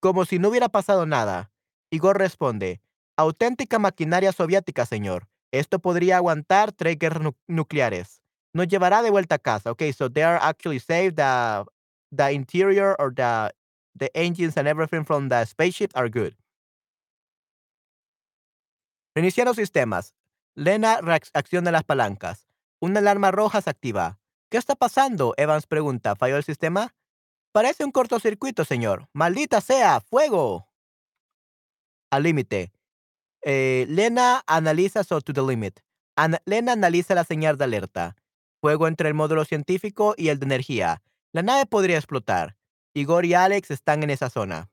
Como 0.00 0.24
si 0.24 0.38
no 0.38 0.48
hubiera 0.48 0.68
pasado 0.68 1.06
nada. 1.06 1.50
Igor 1.90 2.18
responde, 2.18 2.80
auténtica 3.16 3.78
maquinaria 3.78 4.32
soviética, 4.32 4.86
señor. 4.86 5.28
Esto 5.52 5.78
podría 5.78 6.16
aguantar 6.16 6.72
tres 6.72 6.98
guerras 6.98 7.32
nucleares. 7.46 8.20
Nos 8.52 8.68
llevará 8.68 9.02
de 9.02 9.10
vuelta 9.10 9.36
a 9.36 9.38
casa. 9.38 9.70
Okay, 9.70 9.92
so 9.92 10.08
they 10.08 10.22
are 10.22 10.38
actually 10.42 10.80
saved. 10.80 11.16
The, 11.16 11.64
the 12.10 12.32
interior 12.32 12.96
or 12.98 13.12
the, 13.14 13.52
the 13.96 14.10
engines 14.14 14.56
and 14.56 14.66
everything 14.66 15.04
from 15.04 15.28
the 15.28 15.44
spaceship 15.44 15.92
are 15.94 16.08
good. 16.08 16.34
Reiniciar 19.16 19.52
sistemas. 19.54 20.12
Lena 20.54 21.00
reacciona 21.00 21.72
las 21.72 21.84
palancas. 21.84 22.46
Una 22.80 23.00
alarma 23.00 23.30
roja 23.30 23.60
se 23.60 23.70
activa. 23.70 24.20
¿Qué 24.50 24.56
está 24.56 24.76
pasando? 24.76 25.34
Evans 25.36 25.66
pregunta. 25.66 26.14
¿Falló 26.14 26.36
el 26.36 26.44
sistema? 26.44 26.94
Parece 27.52 27.84
un 27.84 27.90
cortocircuito, 27.90 28.64
señor. 28.64 29.08
Maldita 29.12 29.60
sea, 29.60 30.00
fuego. 30.00 30.68
Al 32.10 32.22
límite. 32.22 32.72
Eh, 33.42 33.86
Lena 33.88 34.42
analiza 34.46 35.02
so 35.02 35.20
to 35.20 35.32
the 35.32 35.42
limit. 35.42 35.80
Lena 36.44 36.72
analiza 36.72 37.14
la 37.14 37.24
señal 37.24 37.58
de 37.58 37.64
alerta. 37.64 38.16
Fuego 38.60 38.86
entre 38.86 39.08
el 39.08 39.14
módulo 39.14 39.44
científico 39.44 40.14
y 40.16 40.28
el 40.28 40.38
de 40.38 40.46
energía. 40.46 41.02
La 41.32 41.42
nave 41.42 41.66
podría 41.66 41.96
explotar. 41.96 42.56
Igor 42.94 43.24
y 43.24 43.34
Alex 43.34 43.72
están 43.72 44.04
en 44.04 44.10
esa 44.10 44.30
zona. 44.30 44.70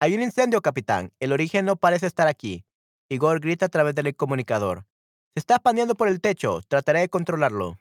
Hay 0.00 0.14
un 0.14 0.22
incendio, 0.22 0.62
capitán. 0.62 1.12
El 1.20 1.32
origen 1.32 1.66
no 1.66 1.76
parece 1.76 2.06
estar 2.06 2.26
aquí. 2.26 2.64
Igor 3.12 3.40
grita 3.40 3.66
a 3.66 3.68
través 3.68 3.96
del 3.96 4.14
comunicador. 4.14 4.86
Se 5.34 5.40
está 5.40 5.56
expandiendo 5.56 5.96
por 5.96 6.06
el 6.06 6.20
techo. 6.20 6.60
Trataré 6.68 7.00
de 7.00 7.08
controlarlo. 7.08 7.76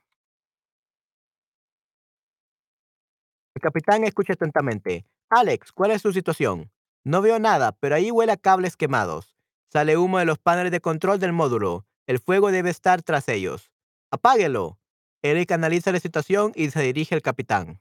El 3.54 3.62
capitán 3.62 4.04
escucha 4.06 4.34
atentamente. 4.34 5.06
Alex, 5.30 5.72
¿cuál 5.72 5.92
es 5.92 6.02
su 6.02 6.12
situación? 6.13 6.72
No 7.04 7.22
veo 7.22 7.38
nada, 7.38 7.74
pero 7.74 7.94
ahí 7.94 8.10
huele 8.10 8.32
a 8.32 8.38
cables 8.38 8.76
quemados. 8.76 9.36
Sale 9.72 9.98
humo 9.98 10.18
de 10.18 10.26
los 10.26 10.39
paneles 10.39 10.72
de 10.72 10.82
control 10.82 11.20
del 11.20 11.32
módulo. 11.32 11.86
El 12.08 12.18
fuego 12.18 12.52
debe 12.52 12.72
estar 12.72 13.04
tras 13.04 13.30
ellos. 13.30 13.72
Apáguelo. 14.10 14.80
Eric 15.22 15.52
analiza 15.52 15.92
la 15.92 16.00
situación 16.00 16.54
y 16.56 16.72
se 16.72 16.82
dirige 16.82 17.13
al 17.13 17.22
capitán. 17.22 17.80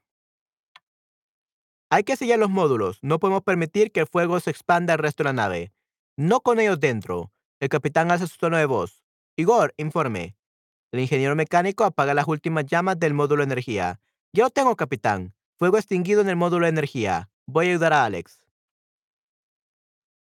Hay 1.89 2.05
que 2.05 2.17
sellar 2.17 2.39
los 2.39 2.51
módulos. 2.51 2.99
No 3.01 3.19
podemos 3.19 3.43
permitir 3.43 3.91
que 3.91 4.01
el 4.01 4.07
fuego 4.07 4.39
se 4.39 4.51
expanda 4.51 4.93
al 4.93 4.99
resto 4.99 5.23
de 5.23 5.29
la 5.29 5.33
nave. 5.33 5.73
No 6.19 6.41
con 6.43 6.61
ellos 6.61 6.79
dentro. 6.79 7.33
El 7.61 7.69
capitán 7.69 8.13
hace 8.13 8.29
su 8.29 8.39
tono 8.39 8.57
de 8.57 8.67
voz. 8.67 9.03
Igor, 9.37 9.75
informe. 9.79 10.37
El 10.93 11.01
ingeniero 11.01 11.35
mecánico 11.35 11.83
apaga 11.83 12.15
las 12.15 12.29
últimas 12.29 12.67
llamas 12.67 13.01
del 13.01 13.15
módulo 13.15 13.41
de 13.43 13.47
energía. 13.47 14.01
Ya 14.33 14.45
lo 14.45 14.51
tengo, 14.51 14.77
capitán. 14.77 15.35
Fuego 15.57 15.77
extinguido 15.77 16.21
en 16.21 16.29
el 16.29 16.37
módulo 16.37 16.67
de 16.67 16.71
energía. 16.71 17.31
Voy 17.47 17.67
a 17.67 17.71
ayudar 17.71 17.93
a 17.93 18.05
Alex. 18.05 18.47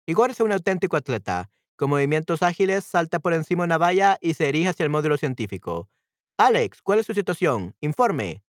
Igor 0.05 0.29
es 0.29 0.39
un 0.39 0.51
auténtico 0.51 0.97
atleta. 0.97 1.49
Con 1.75 1.89
movimientos 1.89 2.43
ágiles, 2.43 2.85
salta 2.85 3.17
por 3.17 3.33
encima 3.33 3.63
de 3.63 3.65
una 3.65 3.79
valla 3.79 4.19
y 4.21 4.35
se 4.35 4.45
dirige 4.45 4.69
hacia 4.69 4.83
el 4.83 4.91
módulo 4.91 5.17
científico. 5.17 5.89
Alex, 6.38 6.83
¿cuál 6.83 6.99
es 6.99 7.07
su 7.07 7.15
situación? 7.15 7.75
Informe. 7.81 8.43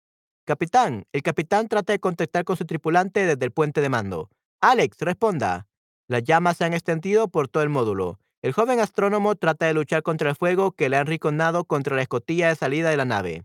Capitán, 0.45 1.07
el 1.12 1.23
capitán 1.23 1.69
trata 1.69 1.95
de 1.95 1.99
contactar 1.99 2.45
con 2.45 2.59
su 2.59 2.67
tripulante 2.67 3.25
desde 3.25 3.45
el 3.47 3.53
puente 3.53 3.81
de 3.81 3.89
mando. 3.89 4.29
Alex, 4.61 4.99
responda. 5.01 5.67
Las 6.09 6.25
llamas 6.25 6.59
se 6.59 6.67
han 6.67 6.75
extendido 6.75 7.29
por 7.29 7.49
todo 7.49 7.62
el 7.62 7.71
módulo. 7.71 8.21
El 8.42 8.53
joven 8.53 8.81
astrónomo 8.81 9.35
trata 9.35 9.66
de 9.66 9.75
luchar 9.75 10.03
contra 10.03 10.31
el 10.31 10.37
fuego 10.37 10.72
que 10.72 10.88
le 10.88 10.96
han 10.96 11.07
riconado 11.07 11.64
contra 11.64 11.96
la 11.96 12.03
escotilla 12.03 12.49
de 12.49 12.57
salida 12.57 12.90
de 12.90 12.96
la 12.96 13.05
nave. 13.05 13.44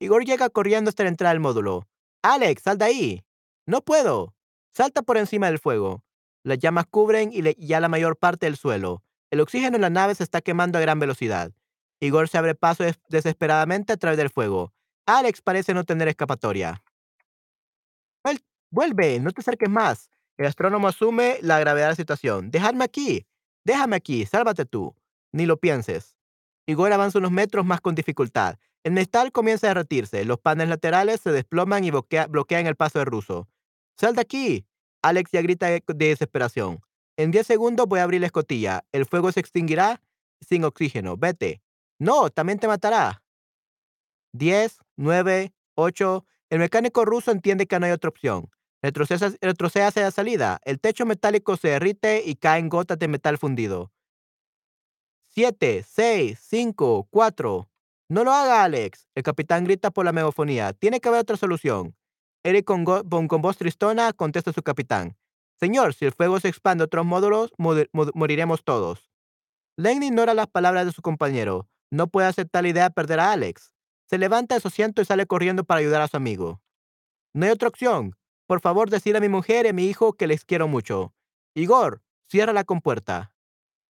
Igor 0.00 0.24
llega 0.24 0.50
corriendo 0.50 0.88
hasta 0.88 1.04
la 1.04 1.10
entrada 1.10 1.32
del 1.32 1.40
módulo. 1.40 1.86
Alex, 2.22 2.62
sal 2.62 2.78
de 2.78 2.84
ahí. 2.84 3.24
No 3.66 3.82
puedo. 3.82 4.34
Salta 4.74 5.02
por 5.02 5.16
encima 5.16 5.46
del 5.46 5.58
fuego. 5.58 6.02
Las 6.42 6.58
llamas 6.58 6.86
cubren 6.90 7.30
y 7.32 7.66
ya 7.66 7.80
la 7.80 7.88
mayor 7.88 8.16
parte 8.16 8.46
del 8.46 8.56
suelo. 8.56 9.02
El 9.30 9.40
oxígeno 9.40 9.76
en 9.76 9.82
la 9.82 9.90
nave 9.90 10.14
se 10.14 10.24
está 10.24 10.40
quemando 10.40 10.78
a 10.78 10.82
gran 10.82 10.98
velocidad. 10.98 11.52
Igor 12.00 12.28
se 12.28 12.38
abre 12.38 12.54
paso 12.54 12.84
desesperadamente 13.08 13.92
a 13.92 13.96
través 13.96 14.18
del 14.18 14.30
fuego. 14.30 14.72
Alex 15.06 15.40
parece 15.42 15.74
no 15.74 15.84
tener 15.84 16.08
escapatoria. 16.08 16.82
Vuelve, 18.74 19.20
no 19.20 19.30
te 19.30 19.40
acerques 19.40 19.70
más. 19.70 20.10
El 20.36 20.46
astrónomo 20.46 20.88
asume 20.88 21.38
la 21.42 21.60
gravedad 21.60 21.86
de 21.86 21.90
la 21.92 21.96
situación. 21.96 22.50
Dejadme 22.50 22.82
aquí. 22.82 23.24
Déjame 23.64 23.96
aquí, 23.96 24.26
sálvate 24.26 24.64
tú. 24.64 24.94
Ni 25.32 25.46
lo 25.46 25.58
pienses. 25.58 26.16
Igor 26.66 26.92
avanza 26.92 27.18
unos 27.18 27.32
metros 27.32 27.64
más 27.64 27.80
con 27.80 27.94
dificultad. 27.94 28.58
El 28.84 28.92
metal 28.92 29.32
comienza 29.32 29.66
a 29.66 29.70
derretirse. 29.70 30.24
Los 30.24 30.38
paneles 30.38 30.68
laterales 30.68 31.20
se 31.20 31.32
desploman 31.32 31.84
y 31.84 31.90
bloquean 31.90 32.66
el 32.66 32.76
paso 32.76 32.98
del 32.98 33.06
ruso. 33.06 33.48
¡Sal 33.98 34.14
de 34.14 34.20
aquí! 34.20 34.66
Alex 35.02 35.30
ya 35.32 35.42
grita 35.42 35.66
de 35.68 35.82
desesperación. 35.86 36.80
En 37.16 37.30
10 37.30 37.46
segundos 37.46 37.86
voy 37.86 38.00
a 38.00 38.04
abrir 38.04 38.20
la 38.20 38.26
escotilla. 38.26 38.84
El 38.92 39.06
fuego 39.06 39.32
se 39.32 39.40
extinguirá 39.40 40.00
sin 40.40 40.64
oxígeno. 40.64 41.16
Vete. 41.16 41.62
No, 41.98 42.30
también 42.30 42.58
te 42.58 42.66
matará. 42.66 43.22
10, 44.32 44.78
9, 44.96 45.52
8. 45.74 46.26
El 46.50 46.58
mecánico 46.58 47.04
ruso 47.04 47.30
entiende 47.30 47.66
que 47.66 47.78
no 47.78 47.86
hay 47.86 47.92
otra 47.92 48.10
opción. 48.10 48.50
Retrocede 48.92 49.84
hacia 49.84 50.02
la 50.02 50.10
salida. 50.10 50.60
El 50.64 50.78
techo 50.78 51.06
metálico 51.06 51.56
se 51.56 51.68
derrite 51.68 52.22
y 52.24 52.36
caen 52.36 52.68
gotas 52.68 52.98
de 52.98 53.08
metal 53.08 53.38
fundido. 53.38 53.90
7, 55.30 55.84
6, 55.88 56.38
5, 56.38 57.08
4. 57.10 57.68
No 58.10 58.24
lo 58.24 58.32
haga, 58.32 58.62
Alex. 58.62 59.08
El 59.14 59.22
capitán 59.22 59.64
grita 59.64 59.90
por 59.90 60.04
la 60.04 60.12
megafonía. 60.12 60.74
Tiene 60.74 61.00
que 61.00 61.08
haber 61.08 61.22
otra 61.22 61.36
solución. 61.36 61.96
Eric 62.44 62.66
con, 62.66 62.84
voz 62.84 63.56
tristona 63.56 64.12
contesta 64.12 64.50
a 64.50 64.54
su 64.54 64.62
capitán. 64.62 65.16
Señor, 65.58 65.94
si 65.94 66.04
el 66.04 66.12
fuego 66.12 66.38
se 66.38 66.48
expande 66.48 66.82
a 66.82 66.86
otros 66.86 67.06
módulos, 67.06 67.52
moriremos 67.56 68.64
todos. 68.64 69.10
Lane 69.76 70.06
ignora 70.06 70.34
las 70.34 70.46
palabras 70.46 70.84
de 70.84 70.92
su 70.92 71.00
compañero. 71.00 71.68
No 71.90 72.08
puede 72.08 72.28
aceptar 72.28 72.64
la 72.64 72.68
idea 72.68 72.84
de 72.84 72.94
perder 72.94 73.18
a 73.20 73.32
Alex. 73.32 73.72
Se 74.10 74.18
levanta 74.18 74.54
de 74.54 74.60
su 74.60 74.68
asiento 74.68 75.00
y 75.00 75.06
sale 75.06 75.26
corriendo 75.26 75.64
para 75.64 75.80
ayudar 75.80 76.02
a 76.02 76.08
su 76.08 76.18
amigo. 76.18 76.60
No 77.32 77.46
hay 77.46 77.52
otra 77.52 77.68
opción. 77.68 78.14
Por 78.54 78.60
favor, 78.60 78.88
decir 78.88 79.16
a 79.16 79.20
mi 79.20 79.28
mujer 79.28 79.66
y 79.66 79.70
a 79.70 79.72
mi 79.72 79.86
hijo 79.86 80.12
que 80.12 80.28
les 80.28 80.44
quiero 80.44 80.68
mucho. 80.68 81.12
Igor, 81.56 82.04
cierra 82.28 82.52
la 82.52 82.62
compuerta. 82.62 83.34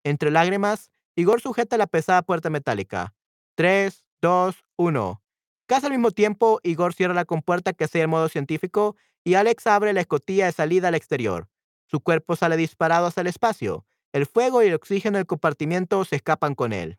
Entre 0.04 0.30
lágrimas, 0.30 0.90
Igor 1.16 1.42
sujeta 1.42 1.76
la 1.76 1.86
pesada 1.86 2.22
puerta 2.22 2.48
metálica. 2.48 3.14
3, 3.56 4.06
2, 4.22 4.64
1. 4.76 5.22
Casi 5.66 5.84
al 5.84 5.92
mismo 5.92 6.12
tiempo, 6.12 6.60
Igor 6.62 6.94
cierra 6.94 7.12
la 7.12 7.26
compuerta 7.26 7.74
que 7.74 7.88
sea 7.88 8.00
el 8.00 8.08
modo 8.08 8.30
científico 8.30 8.96
y 9.22 9.34
Alex 9.34 9.66
abre 9.66 9.92
la 9.92 10.00
escotilla 10.00 10.46
de 10.46 10.52
salida 10.52 10.88
al 10.88 10.94
exterior. 10.94 11.46
Su 11.84 12.00
cuerpo 12.00 12.34
sale 12.34 12.56
disparado 12.56 13.08
hacia 13.08 13.20
el 13.20 13.26
espacio. 13.26 13.84
El 14.14 14.24
fuego 14.24 14.62
y 14.62 14.68
el 14.68 14.74
oxígeno 14.74 15.18
del 15.18 15.26
compartimiento 15.26 16.06
se 16.06 16.16
escapan 16.16 16.54
con 16.54 16.72
él. 16.72 16.98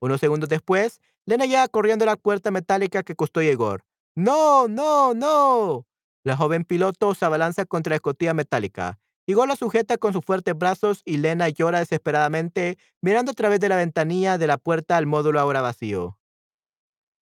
Unos 0.00 0.18
segundos 0.18 0.48
después, 0.48 1.00
Lena 1.24 1.46
llega 1.46 1.68
corriendo 1.68 2.02
a 2.02 2.06
la 2.06 2.16
puerta 2.16 2.50
metálica 2.50 3.04
que 3.04 3.14
custodia 3.14 3.52
Igor. 3.52 3.84
¡No, 4.16 4.66
no, 4.66 5.14
no! 5.14 5.86
La 6.22 6.36
joven 6.36 6.64
piloto 6.64 7.14
se 7.14 7.24
abalanza 7.24 7.64
contra 7.64 7.90
la 7.90 7.96
escotilla 7.96 8.34
metálica. 8.34 8.98
Igor 9.26 9.48
la 9.48 9.56
sujeta 9.56 9.96
con 9.96 10.12
sus 10.12 10.24
fuertes 10.24 10.56
brazos 10.56 11.02
y 11.04 11.18
Lena 11.18 11.48
llora 11.48 11.78
desesperadamente 11.78 12.78
mirando 13.00 13.32
a 13.32 13.34
través 13.34 13.60
de 13.60 13.68
la 13.68 13.76
ventanilla 13.76 14.38
de 14.38 14.46
la 14.46 14.58
puerta 14.58 14.96
al 14.96 15.06
módulo 15.06 15.40
ahora 15.40 15.60
vacío. 15.60 16.18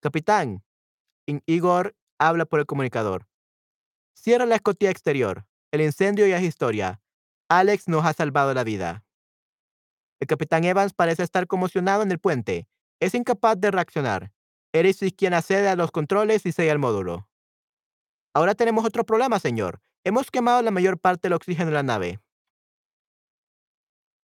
Capitán, 0.01 0.65
Igor 1.47 1.95
habla 2.19 2.47
por 2.47 2.61
el 2.61 2.67
comunicador. 2.67 3.29
Cierra 4.15 4.47
la 4.47 4.57
escotilla 4.57 4.91
exterior. 4.91 5.47
El 5.71 5.83
incendio 5.83 6.27
ya 6.27 6.39
es 6.39 6.45
historia. 6.45 7.01
Alex 7.49 7.89
nos 7.89 8.05
ha 8.05 8.13
salvado 8.13 8.55
la 8.55 8.65
vida. 8.65 9.05
El 10.21 10.27
capitán 10.27 10.65
Evans 10.65 10.95
parece 10.95 11.23
estar 11.23 11.47
conmocionado 11.47 12.03
en 12.03 12.11
el 12.11 12.19
puente. 12.19 12.67
Es 13.01 13.15
incapaz 13.15 13.61
de 13.61 13.71
reaccionar. 13.71 14.33
Eres 14.73 14.99
quien 15.17 15.35
accede 15.35 15.69
a 15.69 15.77
los 15.77 15.91
controles 15.91 16.45
y 16.47 16.53
sella 16.53 16.73
el 16.73 16.79
módulo. 16.79 17.28
Ahora 18.35 18.55
tenemos 18.55 18.85
otro 18.85 19.05
problema, 19.05 19.39
señor. 19.39 19.81
Hemos 20.05 20.31
quemado 20.31 20.63
la 20.63 20.71
mayor 20.71 20.99
parte 20.99 21.29
del 21.29 21.35
oxígeno 21.35 21.69
en 21.69 21.75
la 21.75 21.83
nave. 21.83 22.21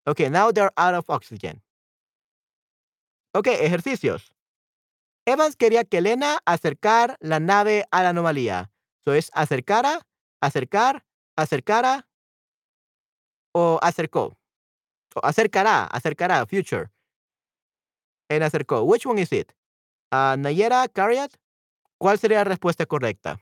Ok, 0.07 0.21
now 0.31 0.53
they're 0.53 0.73
out 0.77 0.95
of 0.95 1.09
oxygen. 1.09 1.63
Ok, 3.33 3.49
ejercicios. 3.49 4.35
Evans 5.27 5.57
quería 5.57 5.85
que 5.85 5.99
Elena 5.99 6.39
acercar 6.45 7.17
la 7.21 7.41
nave 7.41 7.85
a 7.91 8.03
la 8.03 8.11
anomalía. 8.11 8.71
Eso 9.01 9.15
es 9.15 9.31
acercara, 9.35 10.07
acercar, 10.41 11.05
acercara. 11.37 12.07
o 13.55 13.79
acercó? 13.83 14.37
O 15.15 15.21
acercará, 15.23 15.85
acercará, 15.87 16.45
future. 16.47 16.91
En 18.29 18.43
acercó. 18.43 18.83
Which 18.83 19.07
one 19.07 19.21
is 19.21 19.33
it? 19.33 19.53
Uh, 20.11 20.37
Nayera. 20.37 20.89
¿Cuál 21.99 22.19
sería 22.19 22.39
la 22.39 22.45
respuesta 22.45 22.85
correcta? 22.87 23.39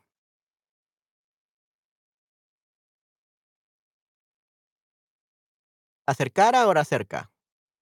¿Acercará 6.07 6.67
o 6.67 6.71
acerca? 6.73 7.31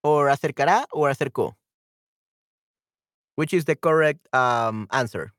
Or 0.03 0.29
acercará 0.29 0.85
o 0.91 1.05
acercó? 1.05 1.55
Which 3.35 3.53
is 3.53 3.65
the 3.65 3.75
correct 3.75 4.27
um, 4.33 4.87
answer? 4.91 5.33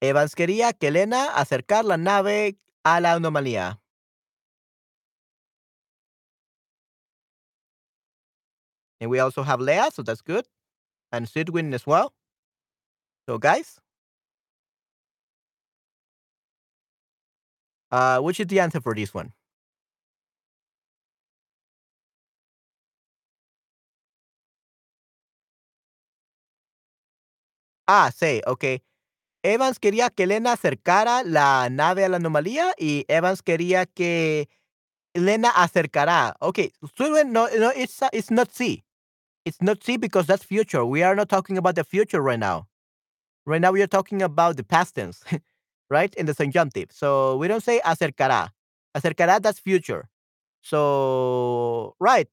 Evans 0.00 0.34
quería 0.34 0.72
que 0.72 0.88
Elena 0.88 1.28
acercar 1.34 1.84
la 1.84 1.96
nave 1.96 2.58
a 2.84 3.00
la 3.00 3.14
anomalía. 3.14 3.80
And 9.00 9.10
we 9.10 9.20
also 9.20 9.42
have 9.42 9.60
Leah, 9.60 9.90
so 9.92 10.02
that's 10.02 10.20
good. 10.20 10.46
And 11.12 11.26
Sidwin 11.26 11.72
as 11.72 11.86
well. 11.86 12.12
So, 13.26 13.38
guys, 13.38 13.80
uh, 17.90 18.20
which 18.20 18.40
is 18.40 18.46
the 18.46 18.60
answer 18.60 18.80
for 18.80 18.94
this 18.94 19.14
one? 19.14 19.32
Ah, 27.88 28.10
sí, 28.14 28.42
ok. 28.46 28.82
Evans 29.42 29.78
quería 29.80 30.10
que 30.10 30.24
Elena 30.24 30.52
acercara 30.52 31.22
la 31.24 31.68
nave 31.70 32.04
a 32.04 32.08
la 32.10 32.18
anomalía 32.18 32.74
y 32.78 33.04
Evans 33.08 33.42
quería 33.42 33.86
que 33.86 34.48
Elena 35.14 35.50
acercará. 35.50 36.36
Okay, 36.40 36.72
Sidwin, 36.96 37.32
no, 37.32 37.48
no, 37.58 37.70
it's, 37.76 38.00
it's 38.12 38.30
not 38.30 38.50
C. 38.52 38.84
It's 39.46 39.62
not 39.62 39.82
C 39.84 39.96
because 39.98 40.26
that's 40.26 40.44
future. 40.44 40.84
We 40.84 41.02
are 41.04 41.16
not 41.16 41.28
talking 41.30 41.58
about 41.58 41.76
the 41.76 41.84
future 41.84 42.22
right 42.22 42.38
now. 42.38 42.68
Right 43.46 43.60
now 43.60 43.72
we 43.72 43.82
are 43.82 43.88
talking 43.88 44.22
about 44.22 44.56
the 44.56 44.64
past 44.64 44.96
tense, 44.96 45.24
right? 45.90 46.14
In 46.16 46.26
the 46.26 46.34
subjunctive. 46.34 46.90
So 46.92 47.36
we 47.38 47.48
don't 47.48 47.62
say 47.64 47.80
acercará. 47.84 48.50
Acercará, 48.96 49.40
that's 49.42 49.60
future. 49.60 50.08
So, 50.62 51.94
right. 52.00 52.28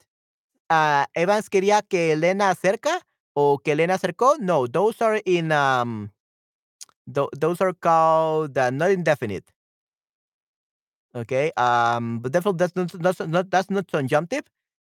Uh, 0.69 1.05
Evans 1.15 1.49
quería 1.49 1.81
que 1.87 2.13
Elena 2.13 2.51
acerca 2.51 3.01
o 3.35 3.59
que 3.59 3.73
Elena 3.73 3.95
acercó. 3.95 4.39
No, 4.39 4.65
those 4.67 5.01
are 5.01 5.21
in, 5.25 5.51
um, 5.51 6.11
th- 7.13 7.29
those 7.37 7.61
are 7.61 7.73
called 7.73 8.57
uh, 8.57 8.71
not 8.71 8.91
indefinite. 8.91 9.45
Okay. 11.13 11.51
Um, 11.57 12.19
but 12.19 12.31
definitely 12.31 12.57
that's 12.57 12.75
not, 12.75 12.91
that's 13.01 13.19
not, 13.19 13.51
that's 13.51 13.69
not 13.69 13.85
subjunctive. 13.91 14.43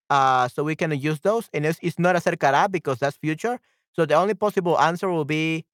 Uh, 0.09 0.47
so 0.47 0.63
we 0.63 0.75
can 0.75 0.91
use 0.91 1.19
those. 1.21 1.49
And 1.53 1.65
it's, 1.65 1.79
it's 1.81 1.99
not 1.99 2.15
acercará 2.15 2.71
because 2.71 2.99
that's 2.99 3.17
future. 3.17 3.59
So 3.91 4.05
the 4.05 4.15
only 4.15 4.35
possible 4.35 4.79
answer 4.79 5.09
will 5.09 5.25
be 5.25 5.65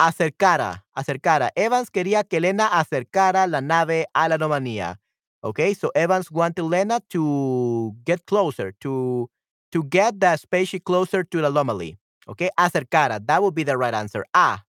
acercara, 0.00 0.82
acercara. 0.96 1.50
Evans 1.56 1.90
quería 1.90 2.28
que 2.28 2.38
Elena 2.38 2.68
acercara 2.68 3.46
la 3.46 3.60
nave 3.60 4.06
a 4.14 4.28
la 4.28 4.36
anomalía. 4.36 4.96
Okay, 5.42 5.72
so 5.72 5.90
Evans 5.94 6.30
wanted 6.30 6.64
Lena 6.64 7.00
to 7.08 7.96
get 8.04 8.26
closer, 8.26 8.72
to 8.80 9.30
to 9.72 9.84
get 9.84 10.20
the 10.20 10.36
spaceship 10.36 10.84
closer 10.84 11.24
to 11.24 11.40
the 11.40 11.46
anomaly. 11.46 11.99
Okay, 12.30 12.50
acercara. 12.58 13.24
That 13.26 13.42
would 13.42 13.54
be 13.54 13.64
the 13.64 13.76
right 13.76 13.92
answer. 13.94 14.24
Ah, 14.34 14.62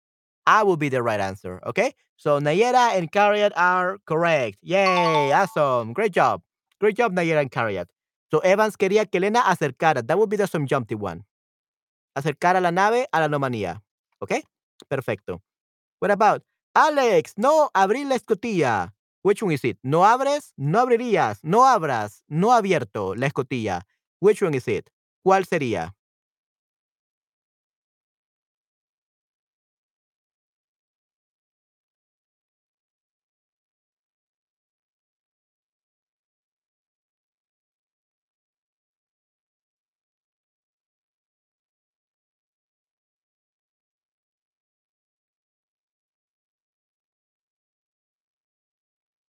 A 0.46 0.64
will 0.64 0.76
be 0.78 0.88
the 0.88 1.02
right 1.02 1.20
answer. 1.20 1.60
Okay, 1.66 1.92
so 2.16 2.40
Nayera 2.40 2.96
and 2.96 3.12
Carriot 3.12 3.52
are 3.56 3.98
correct. 4.06 4.58
Yay, 4.62 5.32
awesome, 5.32 5.92
great 5.92 6.12
job, 6.12 6.42
great 6.80 6.96
job, 6.96 7.12
Nayera 7.12 7.40
and 7.40 7.50
Carriot. 7.50 7.88
So 8.30 8.38
Evans 8.40 8.76
quería 8.76 9.10
que 9.10 9.18
Elena 9.18 9.42
acercara. 9.42 10.06
That 10.06 10.18
would 10.18 10.30
be 10.30 10.36
the 10.36 10.46
subjunctive 10.46 11.00
one. 11.00 11.24
Acercara 12.16 12.60
la 12.62 12.70
nave 12.70 13.06
a 13.12 13.20
la 13.20 13.28
anomalía. 13.28 13.82
Okay, 14.22 14.42
perfecto. 14.88 15.42
What 15.98 16.10
about 16.10 16.42
Alex? 16.74 17.34
No 17.36 17.70
abrir 17.74 18.06
la 18.08 18.16
escotilla. 18.16 18.92
Which 19.22 19.42
one 19.42 19.52
is 19.52 19.64
it? 19.64 19.78
No 19.82 20.00
abres, 20.04 20.52
no 20.56 20.86
abrirías, 20.86 21.40
no 21.42 21.64
abras, 21.64 22.22
no 22.28 22.52
abierto 22.52 23.14
la 23.16 23.26
escotilla. 23.26 23.82
Which 24.20 24.42
one 24.42 24.54
is 24.54 24.66
it? 24.66 24.88
¿Cuál 25.26 25.44
sería? 25.44 25.94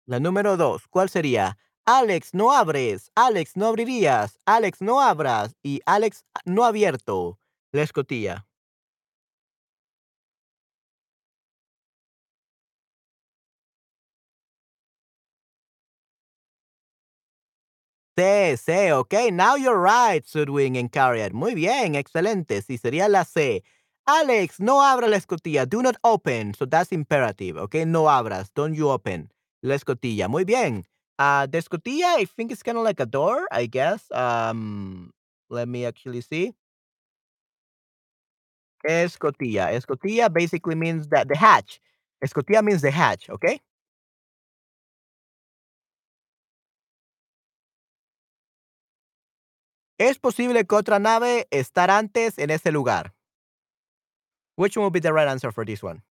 La 0.09 0.21
número 0.21 0.57
dos, 0.57 0.87
¿cuál 0.89 1.09
sería? 1.09 1.59
Alex, 1.85 2.33
no 2.33 2.53
abres. 2.53 3.11
Alex, 3.17 3.57
no 3.57 3.67
abrirías. 3.67 4.39
Alex, 4.47 4.81
no 4.81 5.01
abras. 5.01 5.57
Y 5.65 5.81
Alex, 5.85 6.25
no 6.45 6.65
abierto 6.65 7.39
la 7.73 7.83
escotilla. 7.83 8.47
C, 18.19 18.57
C, 18.57 18.93
ok. 18.93 19.31
Now 19.33 19.57
you're 19.57 19.79
right, 19.79 20.25
Sudwing 20.25 20.79
and 20.79 20.91
Carrier. 20.91 21.33
Muy 21.35 21.55
bien, 21.55 21.95
excelente. 21.95 22.63
Sí, 22.63 22.79
sería 22.79 23.09
la 23.09 23.25
C. 23.25 23.63
Alex, 24.07 24.61
no 24.61 24.83
abra 24.83 25.09
la 25.09 25.17
escotilla. 25.17 25.67
Do 25.69 25.83
not 25.83 25.97
open. 26.03 26.55
So 26.55 26.65
that's 26.67 26.93
imperative, 26.93 27.59
ok. 27.59 27.75
No 27.87 28.09
abras. 28.09 28.51
Don't 28.55 28.75
you 28.75 28.89
open 28.91 29.31
la 29.67 29.75
escotilla. 29.75 30.29
Muy 30.29 30.45
bien. 30.45 30.85
Uh, 31.19 31.47
escotilla, 31.53 32.17
I 32.19 32.25
think 32.27 32.53
it's 32.53 32.63
kind 32.63 32.79
of 32.79 32.85
like 32.85 33.01
a 33.01 33.07
door, 33.07 33.47
I 33.51 33.67
guess. 33.67 34.11
Um, 34.13 35.13
let 35.51 35.69
me 35.69 35.85
actually 35.87 36.21
see. 36.21 36.55
Escotilla. 38.89 39.73
Escotilla 39.73 40.33
basically 40.33 40.75
means 40.75 41.09
that 41.09 41.29
the 41.29 41.37
hatch. 41.37 41.81
Escotilla 42.25 42.63
means 42.63 42.83
the 42.83 42.91
hatch, 42.91 43.29
okay? 43.31 43.61
Es 49.99 50.19
posible 50.19 50.65
que 50.67 50.77
otra 50.77 50.99
nave 50.99 51.47
estar 51.51 51.91
antes 51.91 52.39
en 52.39 52.51
ese 52.51 52.71
lugar. 52.73 53.15
Which 54.57 54.77
one 54.77 54.85
will 54.85 54.91
be 54.91 55.01
the 55.01 55.13
right 55.13 55.29
answer 55.29 55.51
for 55.53 55.65
this 55.65 55.83
one? 55.83 56.03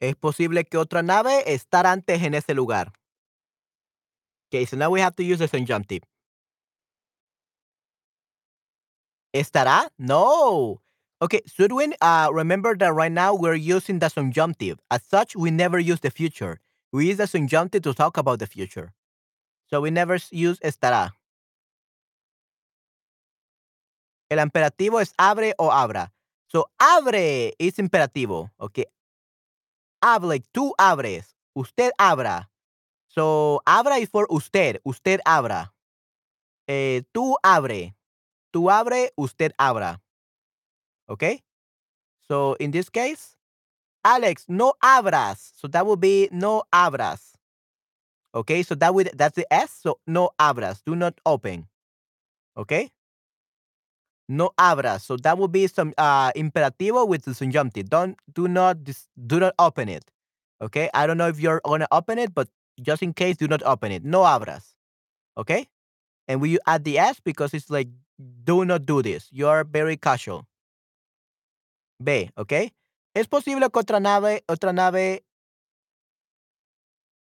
Es 0.00 0.16
posible 0.16 0.64
que 0.64 0.78
otra 0.78 1.02
nave 1.02 1.44
estar 1.46 1.86
antes 1.86 2.22
en 2.22 2.34
ese 2.34 2.54
lugar. 2.54 2.92
Okay, 4.48 4.64
so 4.66 4.76
now 4.76 4.90
we 4.90 5.00
have 5.00 5.14
to 5.16 5.22
use 5.22 5.38
the 5.38 5.46
subjunctive. 5.46 6.02
¿Estará? 9.32 9.88
No. 9.98 10.80
Okay, 11.22 11.42
Sudwin, 11.46 11.94
uh, 12.00 12.30
remember 12.32 12.76
that 12.76 12.94
right 12.94 13.12
now 13.12 13.34
we're 13.34 13.54
using 13.54 13.98
the 13.98 14.08
subjunctive. 14.08 14.78
As 14.90 15.02
such, 15.02 15.36
we 15.36 15.50
never 15.50 15.78
use 15.78 16.00
the 16.00 16.10
future. 16.10 16.58
We 16.92 17.08
use 17.08 17.18
the 17.18 17.26
subjunctive 17.26 17.82
to 17.82 17.94
talk 17.94 18.16
about 18.16 18.38
the 18.38 18.46
future. 18.46 18.92
So 19.68 19.80
we 19.82 19.90
never 19.90 20.18
use 20.32 20.58
estará. 20.60 21.12
El 24.30 24.38
imperativo 24.38 25.00
es 25.00 25.12
abre 25.18 25.52
o 25.58 25.70
abra. 25.70 26.10
So 26.48 26.70
abre 26.80 27.52
is 27.58 27.76
imperativo. 27.78 28.50
Okay. 28.58 28.86
Hable, 30.02 30.40
tú 30.52 30.72
abres. 30.78 31.34
Usted 31.54 31.92
abra. 31.98 32.50
So 33.08 33.60
abra 33.66 33.98
is 33.98 34.08
for 34.08 34.26
usted. 34.30 34.80
Usted 34.84 35.20
abra. 35.24 35.72
Eh, 36.66 37.02
tú 37.12 37.36
abre. 37.42 37.94
Tú 38.52 38.70
abre, 38.70 39.12
usted 39.16 39.52
abra. 39.58 40.00
Okay? 41.08 41.42
So 42.28 42.54
in 42.54 42.70
this 42.70 42.88
case, 42.88 43.36
Alex, 44.04 44.44
no 44.48 44.74
abras. 44.82 45.52
So 45.56 45.68
that 45.68 45.84
would 45.84 46.00
be 46.00 46.28
no 46.32 46.62
abras. 46.72 47.34
Okay, 48.32 48.62
so 48.62 48.76
that 48.76 48.94
would 48.94 49.10
that's 49.14 49.34
the 49.34 49.52
S. 49.52 49.70
So 49.82 49.98
no 50.06 50.30
abras. 50.38 50.82
Do 50.84 50.94
not 50.94 51.20
open. 51.26 51.66
Okay? 52.56 52.90
No 54.30 54.52
abras. 54.56 55.02
So 55.02 55.16
that 55.16 55.38
would 55.38 55.50
be 55.50 55.66
some 55.66 55.92
uh 55.98 56.30
imperativo 56.36 57.06
with 57.06 57.24
the 57.24 57.34
subjunctive. 57.34 57.90
Don't 57.90 58.16
do 58.32 58.46
not 58.46 58.84
dis, 58.84 59.08
do 59.26 59.40
not 59.40 59.54
open 59.58 59.88
it. 59.88 60.04
Okay, 60.62 60.88
I 60.94 61.08
don't 61.08 61.18
know 61.18 61.26
if 61.26 61.40
you're 61.40 61.60
gonna 61.64 61.88
open 61.90 62.18
it, 62.20 62.32
but 62.32 62.48
just 62.80 63.02
in 63.02 63.12
case, 63.12 63.36
do 63.36 63.48
not 63.48 63.60
open 63.64 63.90
it. 63.90 64.04
No 64.04 64.20
abras. 64.20 64.74
Okay, 65.36 65.66
and 66.28 66.40
we 66.40 66.58
add 66.66 66.84
the 66.84 66.96
S 66.98 67.18
because 67.18 67.52
it's 67.54 67.70
like 67.70 67.88
do 68.44 68.64
not 68.64 68.86
do 68.86 69.02
this. 69.02 69.26
You 69.32 69.48
are 69.48 69.64
very 69.64 69.96
casual. 69.96 70.46
B, 71.98 72.30
¿ok? 72.36 72.70
Es 73.14 73.26
posible 73.26 73.68
que 73.68 73.82
otra 73.82 74.00
nave, 74.00 74.44
otra 74.48 74.72
nave 74.72 75.24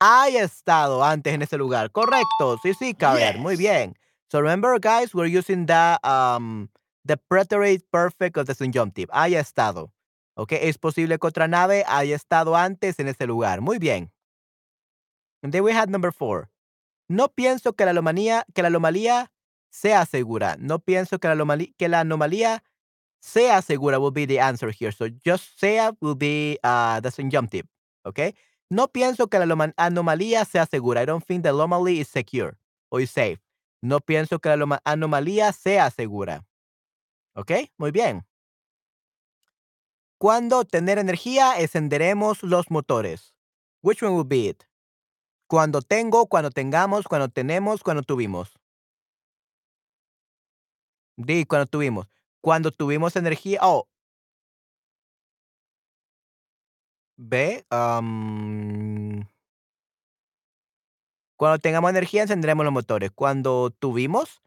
haya 0.00 0.42
estado 0.42 1.04
antes 1.04 1.32
en 1.32 1.42
ese 1.42 1.57
lugar. 1.57 1.92
Correcto. 1.92 2.59
Sí, 2.64 2.74
sí, 2.74 2.94
Karen. 2.94 3.40
Muy 3.40 3.54
bien. 3.57 3.94
So 4.28 4.40
remember, 4.40 4.76
guys, 4.80 5.14
we're 5.14 5.26
using 5.26 5.66
the 5.66 6.00
um 6.02 6.68
the 7.07 7.16
preterite 7.16 7.84
perfect 7.90 8.36
of 8.36 8.46
the 8.46 8.54
subjunctive. 8.54 9.09
Haya 9.12 9.40
estado. 9.40 9.92
¿Ok? 10.34 10.52
Es 10.52 10.78
posible 10.78 11.18
que 11.18 11.26
otra 11.26 11.48
nave 11.48 11.84
haya 11.86 12.16
estado 12.16 12.57
antes 12.57 12.98
en 12.98 13.09
ese 13.09 13.26
lugar. 13.26 13.61
Muy 13.61 13.78
bien. 13.78 14.12
And 15.42 15.52
then 15.52 15.62
we 15.62 15.72
had 15.72 15.88
number 15.88 16.12
four. 16.12 16.50
No 17.09 17.28
pienso 17.28 17.74
que 17.74 17.84
la 17.84 17.92
anomalía, 17.92 19.30
sea 19.70 20.04
segura. 20.07 20.57
No 20.59 20.78
pienso 20.80 21.18
que 21.18 21.28
la, 21.28 22.00
anomalía, 22.00 22.62
sea 23.20 23.62
segura 23.62 23.98
will 23.98 24.12
be 24.12 24.26
the 24.26 24.40
answer 24.40 24.70
here. 24.70 24.90
So 24.92 25.07
just 25.24 25.59
sea 25.59 25.92
will 26.00 26.16
be 26.16 26.59
uh, 26.64 27.00
the 27.00 27.11
subjunctive. 27.11 27.66
Okay. 28.04 28.34
No 28.70 28.88
pienso 28.88 29.28
que 29.28 29.38
la 29.38 29.44
anoma- 29.46 29.74
anomalía 29.76 30.44
sea 30.44 30.66
segura. 30.66 31.02
I 31.02 31.07
don't 31.07 31.24
think 31.24 31.44
the 31.44 31.50
anomaly 31.50 32.00
is 32.00 32.09
secure 32.09 32.59
or 32.90 33.00
is 33.00 33.11
safe. 33.11 33.38
No 33.82 34.00
pienso 34.00 34.40
que 34.40 34.48
la 34.48 34.57
anoma- 34.57 34.80
anomalía 34.84 35.52
sea 35.52 35.90
segura. 35.90 36.44
¿Ok? 37.37 37.53
Muy 37.76 37.91
bien. 37.91 38.26
Cuando 40.18 40.64
tener 40.64 40.99
energía, 40.99 41.61
encenderemos 41.61 42.43
los 42.43 42.70
motores. 42.70 43.34
Which 43.82 44.03
one 44.03 44.14
will 44.14 44.26
be 44.26 44.49
it? 44.49 44.64
Cuando 45.47 45.82
tengo, 45.82 46.26
cuando 46.26 46.51
tengamos, 46.51 47.07
cuando 47.07 47.28
tenemos, 47.28 47.82
cuando 47.82 48.03
tuvimos. 48.03 48.59
Di, 51.16 51.45
cuando 51.45 51.66
tuvimos. 51.66 52.09
Cuando 52.41 52.72
tuvimos 52.72 53.14
energía. 53.16 53.61
Oh. 53.62 53.87
B. 57.18 57.64
cuando 61.37 61.59
tengamos 61.61 61.91
energía, 61.91 62.22
encenderemos 62.22 62.64
los 62.64 62.72
motores. 62.72 63.11
Cuando 63.14 63.70
tuvimos. 63.70 64.41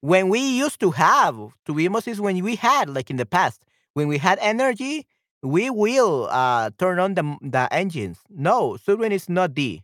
When 0.00 0.28
we 0.28 0.40
used 0.40 0.80
to 0.80 0.90
have. 0.92 1.34
Tuvimos 1.66 2.06
is 2.06 2.20
when 2.20 2.42
we 2.42 2.56
had, 2.56 2.88
like 2.88 3.10
in 3.10 3.16
the 3.16 3.26
past. 3.26 3.62
When 3.94 4.08
we 4.08 4.18
had 4.18 4.38
energy, 4.40 5.06
we 5.42 5.70
will 5.70 6.28
uh, 6.30 6.70
turn 6.78 6.98
on 6.98 7.14
the, 7.14 7.36
the 7.42 7.72
engines. 7.72 8.18
No, 8.28 8.76
Surwin 8.76 9.10
is 9.10 9.28
not 9.28 9.54
D. 9.54 9.82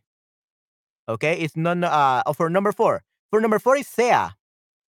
Okay, 1.08 1.40
it's 1.40 1.56
not. 1.56 1.82
Uh, 1.82 2.22
oh, 2.26 2.32
for 2.32 2.50
number 2.50 2.72
four. 2.72 3.02
For 3.30 3.40
number 3.40 3.58
four 3.58 3.76
is 3.76 3.88
sea. 3.88 4.28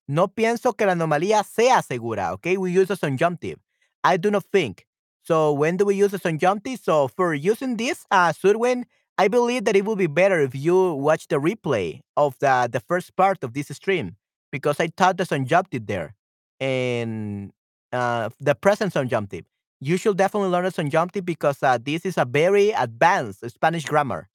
No 0.06 0.28
pienso 0.28 0.76
que 0.76 0.86
la 0.86 0.94
anomalía 0.94 1.44
sea 1.44 1.80
segura. 1.80 2.32
Okay, 2.34 2.56
we 2.56 2.70
use 2.70 2.90
a 2.90 2.96
subjunctive. 2.96 3.58
I 4.04 4.18
do 4.18 4.30
not 4.30 4.44
think. 4.44 4.86
So 5.22 5.52
when 5.52 5.78
do 5.78 5.86
we 5.86 5.94
use 5.94 6.12
a 6.12 6.18
subjunctive? 6.18 6.80
So 6.80 7.08
for 7.08 7.32
using 7.32 7.78
this, 7.78 8.04
uh, 8.10 8.32
Surwin, 8.32 8.84
I 9.16 9.28
believe 9.28 9.64
that 9.64 9.76
it 9.76 9.86
would 9.86 9.96
be 9.96 10.06
better 10.06 10.40
if 10.40 10.54
you 10.54 10.92
watch 10.92 11.28
the 11.28 11.40
replay 11.40 12.00
of 12.16 12.38
the 12.40 12.68
the 12.70 12.80
first 12.80 13.16
part 13.16 13.42
of 13.42 13.54
this 13.54 13.68
stream 13.68 14.16
because 14.54 14.78
I 14.78 14.86
taught 14.86 15.16
the 15.16 15.24
subjunctive 15.24 15.84
there 15.86 16.14
and 16.60 17.50
uh, 17.92 18.28
the 18.38 18.54
present 18.54 18.92
subjunctive. 18.92 19.44
You 19.80 19.96
should 19.96 20.16
definitely 20.16 20.50
learn 20.50 20.62
the 20.62 20.70
subjunctive 20.70 21.24
because 21.24 21.60
uh, 21.60 21.76
this 21.82 22.06
is 22.06 22.16
a 22.16 22.24
very 22.24 22.70
advanced 22.70 23.40
Spanish 23.50 23.84
grammar. 23.84 24.28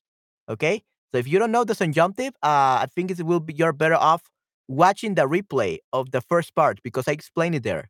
Okay, 0.49 0.83
so 1.13 1.19
if 1.19 1.25
you 1.25 1.39
don't 1.39 1.53
know 1.53 1.63
the 1.63 1.73
subjunctive, 1.73 2.33
uh, 2.43 2.83
I 2.83 2.87
think 2.93 3.11
it 3.11 3.23
will 3.23 3.39
be 3.39 3.53
you're 3.53 3.71
better 3.71 3.95
off 3.95 4.23
watching 4.67 5.15
the 5.15 5.25
replay 5.25 5.77
of 5.93 6.11
the 6.11 6.19
first 6.19 6.53
part 6.53 6.83
because 6.83 7.07
I 7.07 7.13
explained 7.13 7.55
it 7.55 7.63
there. 7.63 7.89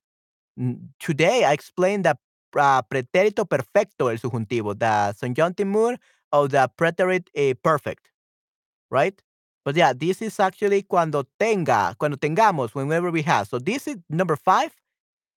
Today 1.00 1.46
I 1.46 1.54
explained 1.54 2.06
the 2.06 2.16
uh, 2.56 2.84
pretérito 2.84 3.50
perfecto 3.50 4.10
el 4.10 4.20
subjuntivo, 4.20 4.78
the 4.78 5.14
subjunctive 5.14 5.66
mood 5.66 5.98
of 6.32 6.52
the 6.52 6.70
preterite 6.78 7.32
eh, 7.34 7.56
perfect, 7.64 8.12
right? 8.92 9.20
But 9.66 9.76
yeah, 9.76 9.94
this 9.94 10.22
is 10.22 10.40
actually 10.40 10.84
cuando 10.84 11.26
tenga, 11.40 11.96
cuando 11.98 12.18
tengamos, 12.18 12.74
whenever 12.74 13.12
we 13.12 13.22
have. 13.24 13.48
So 13.48 13.60
this 13.60 13.88
is 13.88 13.98
number 14.10 14.36
five. 14.36 14.72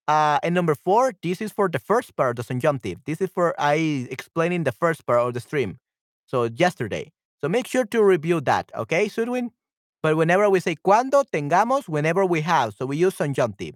Uh, 0.08 0.38
and 0.42 0.54
number 0.54 0.74
four, 0.74 1.12
this 1.22 1.40
is 1.40 1.52
for 1.52 1.68
the 1.68 1.78
first 1.78 2.16
part, 2.16 2.30
of 2.30 2.36
the 2.36 2.42
subjunctive. 2.42 2.98
This 3.04 3.20
is 3.20 3.30
for 3.30 3.54
I 3.58 4.08
explaining 4.10 4.64
the 4.64 4.72
first 4.72 5.06
part 5.06 5.20
of 5.20 5.34
the 5.34 5.40
stream. 5.40 5.78
So 6.26 6.44
yesterday. 6.44 7.12
So 7.40 7.48
make 7.48 7.66
sure 7.66 7.84
to 7.86 8.02
review 8.02 8.40
that, 8.42 8.70
okay, 8.76 9.08
Sudwin? 9.08 9.50
But 10.02 10.16
whenever 10.16 10.48
we 10.50 10.60
say 10.60 10.76
cuando, 10.76 11.22
tengamos, 11.24 11.88
whenever 11.88 12.24
we 12.24 12.40
have. 12.40 12.74
So 12.74 12.86
we 12.86 12.96
use 12.96 13.14
subjunctive. 13.14 13.74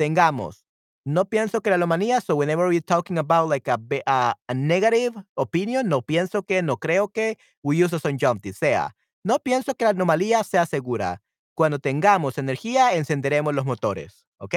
Tengamos. 0.00 0.62
No 1.06 1.24
pienso 1.24 1.62
que 1.62 1.70
la 1.70 1.76
anomalía. 1.78 2.22
So 2.22 2.36
whenever 2.36 2.68
we're 2.68 2.80
talking 2.80 3.18
about 3.18 3.48
like 3.48 3.68
a, 3.68 3.78
be- 3.78 4.02
uh, 4.06 4.34
a 4.48 4.54
negative 4.54 5.14
opinion, 5.36 5.88
no 5.88 6.02
pienso 6.02 6.46
que, 6.46 6.60
no 6.62 6.76
creo 6.76 7.12
que, 7.12 7.36
we 7.62 7.76
use 7.76 7.92
a 7.92 8.00
subjunctive. 8.00 8.56
Sea. 8.56 8.88
No 9.28 9.40
pienso 9.40 9.74
que 9.74 9.84
la 9.84 9.90
anomalía 9.90 10.42
sea 10.42 10.64
segura. 10.64 11.20
Cuando 11.52 11.78
tengamos 11.78 12.38
energía, 12.38 12.94
encenderemos 12.94 13.54
los 13.54 13.66
motores. 13.66 14.26
¿Ok? 14.38 14.54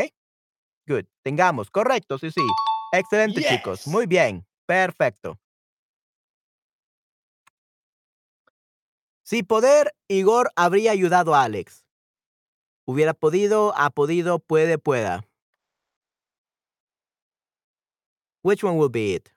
Good. 0.88 1.08
Tengamos. 1.24 1.70
Correcto. 1.70 2.18
Sí, 2.18 2.32
sí. 2.32 2.40
Excelente, 2.94 3.44
chicos. 3.44 3.86
Muy 3.86 4.06
bien. 4.06 4.48
Perfecto. 4.66 5.38
Si 9.24 9.44
poder, 9.44 9.94
Igor 10.08 10.54
habría 10.56 10.94
ayudado 10.94 11.36
a 11.36 11.44
Alex. 11.44 11.86
Hubiera 12.86 13.14
podido, 13.14 13.74
ha 13.76 13.90
podido, 13.90 14.40
puede, 14.40 14.78
pueda. 14.78 15.28
Which 18.42 18.64
one 18.64 18.78
will 18.78 18.90
be 18.90 19.16
it? 19.16 19.34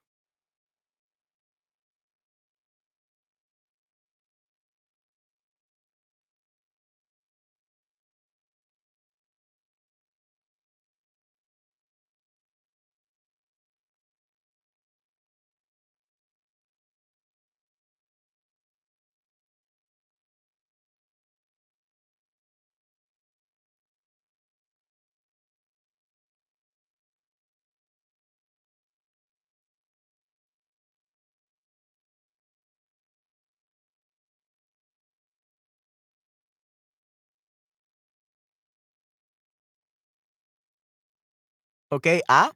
Ok, 41.90 42.06
A. 42.28 42.52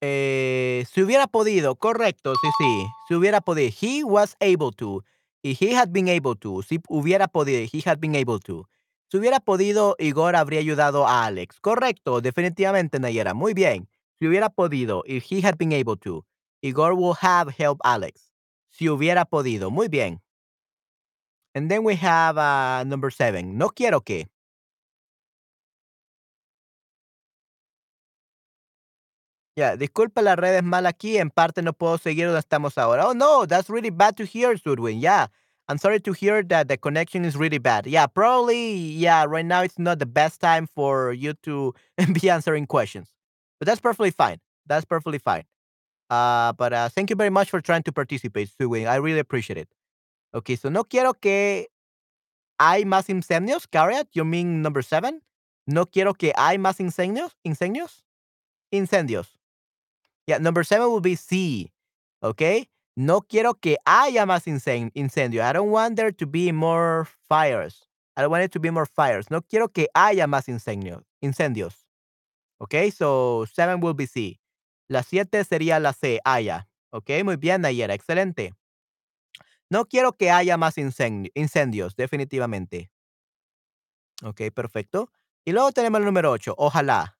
Eh, 0.00 0.84
si 0.92 1.02
hubiera 1.02 1.28
podido, 1.28 1.76
correcto, 1.76 2.34
sí, 2.34 2.48
sí. 2.58 2.86
Si 3.08 3.14
hubiera 3.14 3.40
podido. 3.40 3.70
He 3.80 4.02
was 4.04 4.36
able 4.40 4.72
to. 4.76 5.04
Y 5.42 5.56
he 5.60 5.74
had 5.74 5.90
been 5.90 6.08
able 6.08 6.34
to. 6.36 6.62
Si 6.62 6.80
hubiera 6.88 7.28
podido, 7.28 7.60
he 7.72 7.82
had 7.84 7.98
been 7.98 8.16
able 8.16 8.40
to. 8.40 8.68
Si 9.10 9.18
hubiera 9.18 9.40
podido, 9.40 9.94
Igor 9.98 10.34
habría 10.36 10.60
ayudado 10.60 11.06
a 11.06 11.26
Alex. 11.26 11.60
Correcto, 11.60 12.20
definitivamente, 12.20 12.98
Nayera. 12.98 13.34
Muy 13.34 13.54
bien. 13.54 13.88
Si 14.18 14.26
hubiera 14.26 14.48
podido, 14.48 15.02
if 15.06 15.24
he 15.30 15.40
had 15.40 15.56
been 15.56 15.72
able 15.72 15.96
to, 15.96 16.24
Igor 16.62 16.94
will 16.94 17.14
have 17.20 17.52
helped 17.56 17.80
Alex. 17.84 18.32
Si 18.70 18.88
hubiera 18.88 19.24
podido. 19.24 19.70
Muy 19.70 19.88
bien. 19.88 20.20
And 21.54 21.70
then 21.70 21.84
we 21.84 21.96
have 21.96 22.38
uh, 22.38 22.84
number 22.84 23.12
seven. 23.12 23.58
No 23.58 23.68
quiero 23.68 24.00
que. 24.00 24.28
Ya, 29.54 29.76
disculpa, 29.76 30.22
la 30.22 30.34
red 30.34 30.56
es 30.56 30.62
mala 30.62 30.88
aquí. 30.88 31.18
En 31.18 31.30
parte 31.30 31.62
no 31.62 31.72
puedo 31.74 31.98
seguir 31.98 32.26
donde 32.26 32.40
estamos 32.40 32.78
ahora. 32.78 33.06
Oh, 33.06 33.12
no, 33.12 33.46
that's 33.46 33.68
really 33.68 33.90
bad 33.90 34.16
to 34.16 34.24
hear, 34.24 34.56
Sudwin. 34.56 34.98
Yeah, 35.00 35.26
I'm 35.68 35.78
sorry 35.78 36.00
to 36.00 36.12
hear 36.12 36.42
that 36.44 36.68
the 36.68 36.78
connection 36.78 37.24
is 37.24 37.36
really 37.36 37.58
bad. 37.58 37.86
Yeah, 37.86 38.06
probably, 38.06 38.74
yeah, 38.74 39.24
right 39.24 39.44
now 39.44 39.62
it's 39.62 39.78
not 39.78 39.98
the 39.98 40.06
best 40.06 40.40
time 40.40 40.66
for 40.66 41.12
you 41.12 41.34
to 41.42 41.74
be 42.12 42.30
answering 42.30 42.66
questions. 42.66 43.08
But 43.60 43.66
that's 43.66 43.80
perfectly 43.80 44.10
fine. 44.10 44.38
That's 44.66 44.86
perfectly 44.86 45.18
fine. 45.18 45.44
Uh, 46.08 46.52
but 46.52 46.72
uh, 46.72 46.88
thank 46.88 47.10
you 47.10 47.16
very 47.16 47.30
much 47.30 47.50
for 47.50 47.60
trying 47.60 47.82
to 47.84 47.92
participate, 47.92 48.50
Sudwin. 48.58 48.86
I 48.86 48.96
really 48.96 49.18
appreciate 49.18 49.58
it. 49.58 49.68
Okay, 50.34 50.56
so 50.56 50.70
no 50.70 50.84
quiero 50.84 51.12
que 51.12 51.66
hay 52.58 52.84
más 52.84 53.10
incendios. 53.10 53.66
Carrot, 53.70 54.08
you 54.12 54.24
mean 54.24 54.62
number 54.62 54.80
seven? 54.80 55.20
No 55.66 55.84
quiero 55.84 56.14
que 56.14 56.32
hay 56.36 56.56
más 56.56 56.80
incendios. 56.80 57.32
Incendios? 57.44 58.02
Incendios. 58.72 59.41
Yeah, 60.26 60.38
number 60.38 60.64
seven 60.64 60.88
will 60.88 61.00
be 61.00 61.16
C. 61.16 61.72
Okay. 62.22 62.68
No 62.94 63.22
quiero 63.22 63.54
que 63.54 63.78
haya 63.86 64.26
más 64.26 64.46
incen 64.46 64.90
incendios. 64.94 65.44
I 65.44 65.52
don't 65.52 65.70
want 65.70 65.96
there 65.96 66.12
to 66.12 66.26
be 66.26 66.52
more 66.52 67.06
fires. 67.28 67.88
I 68.16 68.20
don't 68.20 68.30
want 68.30 68.44
it 68.44 68.52
to 68.52 68.60
be 68.60 68.70
more 68.70 68.86
fires. 68.86 69.30
No 69.30 69.40
quiero 69.40 69.68
que 69.68 69.88
haya 69.94 70.26
más 70.26 70.48
incendios. 70.48 71.02
incendios. 71.22 71.86
Okay, 72.58 72.90
so 72.90 73.46
seven 73.46 73.80
will 73.80 73.94
be 73.94 74.06
C. 74.06 74.40
La 74.88 75.02
siete 75.02 75.42
sería 75.44 75.80
la 75.80 75.92
C, 75.92 76.20
haya. 76.24 76.68
Ok, 76.90 77.10
muy 77.24 77.36
bien, 77.36 77.62
Nayera, 77.62 77.94
excelente. 77.94 78.54
No 79.70 79.86
quiero 79.86 80.12
que 80.12 80.30
haya 80.30 80.58
más 80.58 80.76
incendios, 80.76 81.96
definitivamente. 81.96 82.90
Ok, 84.22 84.42
perfecto. 84.54 85.10
Y 85.46 85.52
luego 85.52 85.72
tenemos 85.72 86.00
el 86.00 86.04
número 86.04 86.30
8, 86.30 86.54
ojalá. 86.58 87.18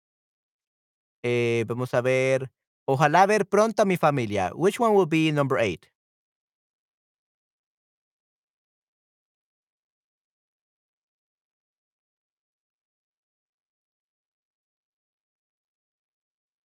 Eh, 1.22 1.64
vamos 1.66 1.94
a 1.94 2.02
ver. 2.02 2.52
Ojalá 2.86 3.26
ver 3.26 3.46
pronto 3.46 3.82
a 3.82 3.84
mi 3.84 3.96
familia. 3.96 4.50
Which 4.54 4.80
one 4.80 4.94
will 4.94 5.06
be 5.06 5.30
number 5.32 5.58
8? 5.58 5.86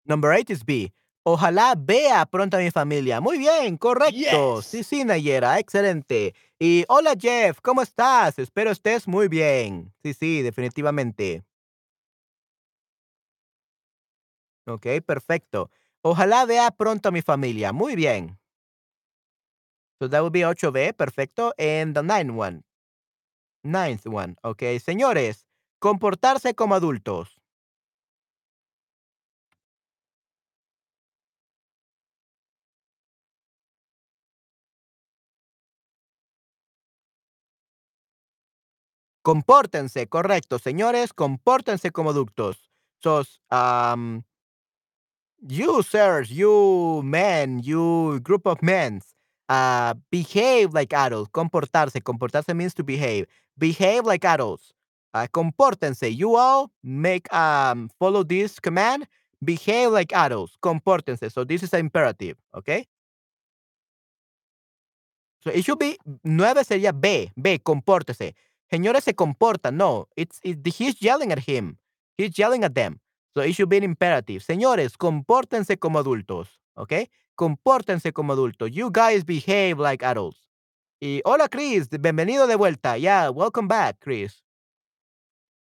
Number 0.07 0.33
8 0.33 0.51
is 0.51 0.65
B. 0.65 0.93
Ojalá 1.27 1.75
vea 1.75 2.27
pronto 2.27 2.59
a 2.59 2.61
mi 2.61 2.71
familia. 2.71 3.21
Muy 3.21 3.39
bien, 3.39 3.79
correcto. 3.79 4.59
Yes. 4.59 4.67
Sí, 4.67 4.85
sí, 4.85 5.05
Nayera, 5.05 5.59
excelente. 5.59 6.35
Y 6.59 6.85
hola 6.89 7.15
Jeff, 7.19 7.61
¿cómo 7.63 7.81
estás? 7.81 8.39
Espero 8.39 8.71
estés 8.71 9.09
muy 9.09 9.29
bien. 9.29 9.93
Sí, 10.03 10.13
sí, 10.13 10.43
definitivamente. 10.43 11.43
Ok, 14.67 14.87
perfecto. 15.07 15.71
Ojalá 16.07 16.45
vea 16.45 16.71
pronto 16.71 17.09
a 17.09 17.13
mi 17.13 17.23
familia. 17.23 17.73
Muy 17.73 17.97
bien. 17.97 18.39
So 20.01 20.07
that 20.09 20.23
would 20.23 20.33
be 20.33 20.43
8B, 20.45 20.93
perfecto. 20.93 21.53
And 21.59 21.95
the 21.97 22.03
ninth 22.03 22.31
one. 22.33 22.63
Ninth 23.65 24.07
one. 24.07 24.37
Ok, 24.43 24.63
señores, 24.85 25.47
comportarse 25.81 26.55
como 26.55 26.75
adultos. 26.77 27.41
Compórtense, 39.23 40.07
correcto, 40.07 40.59
señores, 40.59 41.15
compórtense 41.15 41.91
como 41.93 42.11
adultos. 42.11 42.71
So, 43.03 43.23
um, 43.51 44.23
you 45.49 45.83
sirs, 45.83 46.31
you 46.31 47.03
men, 47.05 47.61
you 47.61 48.21
group 48.21 48.47
of 48.47 48.63
men, 48.63 49.01
uh, 49.49 49.95
behave 50.11 50.73
like 50.73 50.93
adults. 50.93 51.31
Comportarse, 51.33 52.01
comportarse 52.01 52.55
means 52.55 52.75
to 52.75 52.83
behave. 52.83 53.27
Behave 53.59 54.05
like 54.05 54.25
adults. 54.25 54.73
Uh, 55.13 55.27
compórtense. 55.33 56.15
You 56.15 56.37
all 56.37 56.71
make 56.83 57.33
um 57.33 57.91
follow 57.99 58.25
this 58.25 58.59
command. 58.59 59.07
Behave 59.45 59.91
like 59.91 60.13
adults. 60.13 60.57
Compórtense. 60.63 61.31
So 61.31 61.45
this 61.45 61.63
is 61.63 61.73
an 61.73 61.81
imperative, 61.81 62.37
okay? 62.57 62.87
So 65.45 65.51
it 65.51 65.65
should 65.65 65.79
be 65.79 65.99
9 66.25 66.65
sería 66.65 66.93
B, 66.99 67.31
B, 67.37 67.59
compórtese. 67.59 68.35
Señores 68.73 69.05
se 69.05 69.13
comportan. 69.13 69.77
No, 69.77 70.09
it's, 70.17 70.41
it, 70.43 70.67
he's 70.67 71.01
yelling 71.03 71.33
at 71.33 71.41
him. 71.41 71.79
He's 72.17 72.37
yelling 72.39 72.65
at 72.65 72.75
them. 72.75 72.99
So 73.35 73.43
it 73.43 73.55
should 73.55 73.69
be 73.69 73.79
an 73.79 73.83
imperative. 73.83 74.43
Señores, 74.43 74.97
compórtense 74.97 75.77
como 75.77 75.99
adultos. 75.99 76.61
¿Ok? 76.77 76.93
Compórtense 77.35 78.13
como 78.13 78.33
adultos. 78.33 78.71
You 78.71 78.91
guys 78.93 79.25
behave 79.25 79.79
like 79.79 80.05
adults. 80.05 80.49
Y 81.01 81.21
hola, 81.25 81.49
Chris. 81.49 81.89
Bienvenido 81.91 82.47
de 82.47 82.55
vuelta. 82.55 82.97
Yeah, 82.97 83.31
welcome 83.31 83.67
back, 83.67 83.99
Chris. 83.99 84.45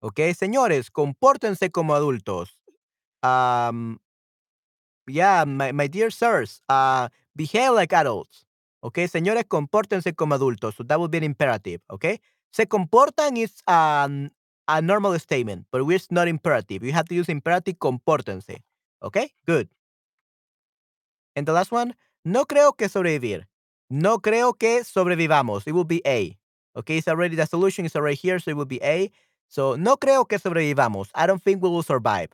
¿Ok? 0.01 0.20
Señores, 0.36 0.89
compórtense 0.89 1.70
como 1.70 1.93
adultos. 1.93 2.57
Um, 3.22 3.99
yeah, 5.05 5.45
my, 5.45 5.88
dear 5.88 6.12
sirs, 6.12 6.64
uh, 6.68 7.09
behave 7.36 7.76
like 7.76 7.93
adults. 7.93 8.47
¿Ok? 8.80 8.97
Señores, 9.07 9.45
compórtense 9.47 10.16
como 10.16 10.34
adultos. 10.34 10.74
So 10.76 10.84
that 10.84 10.97
would 10.97 11.12
be 11.12 11.20
an 11.20 11.24
imperative. 11.24 11.84
¿Ok? 11.89 12.05
Se 12.51 12.66
comportan 12.66 13.38
is 13.38 13.62
a 14.78 14.82
normal 14.82 15.17
statement, 15.19 15.65
but 15.72 15.82
it's 15.89 16.11
not 16.11 16.28
imperative. 16.28 16.84
You 16.84 16.93
have 16.93 17.07
to 17.09 17.15
use 17.15 17.30
imperative 17.30 17.78
compórtense. 17.80 18.57
Okay, 19.03 19.32
good. 19.45 19.69
And 21.36 21.45
the 21.45 21.53
last 21.53 21.72
one, 21.72 21.95
no 22.24 22.45
creo 22.45 22.76
que 22.78 22.88
sobrevivir. 22.88 23.47
No 23.89 24.19
creo 24.19 24.57
que 24.57 24.84
sobrevivamos. 24.84 25.67
It 25.67 25.74
will 25.74 25.86
be 25.86 26.01
A. 26.05 26.38
Okay, 26.78 26.97
it's 26.97 27.07
already 27.07 27.36
the 27.36 27.45
solution 27.45 27.86
is 27.86 27.95
already 27.95 28.15
here, 28.15 28.39
so 28.39 28.51
it 28.51 28.57
will 28.57 28.65
be 28.65 28.80
A. 28.82 29.11
So 29.49 29.76
no 29.76 29.97
creo 29.97 30.28
que 30.28 30.39
sobrevivamos. 30.39 31.09
I 31.13 31.28
don't 31.28 31.41
think 31.43 31.61
we 31.61 31.69
will 31.69 31.84
survive. 31.84 32.30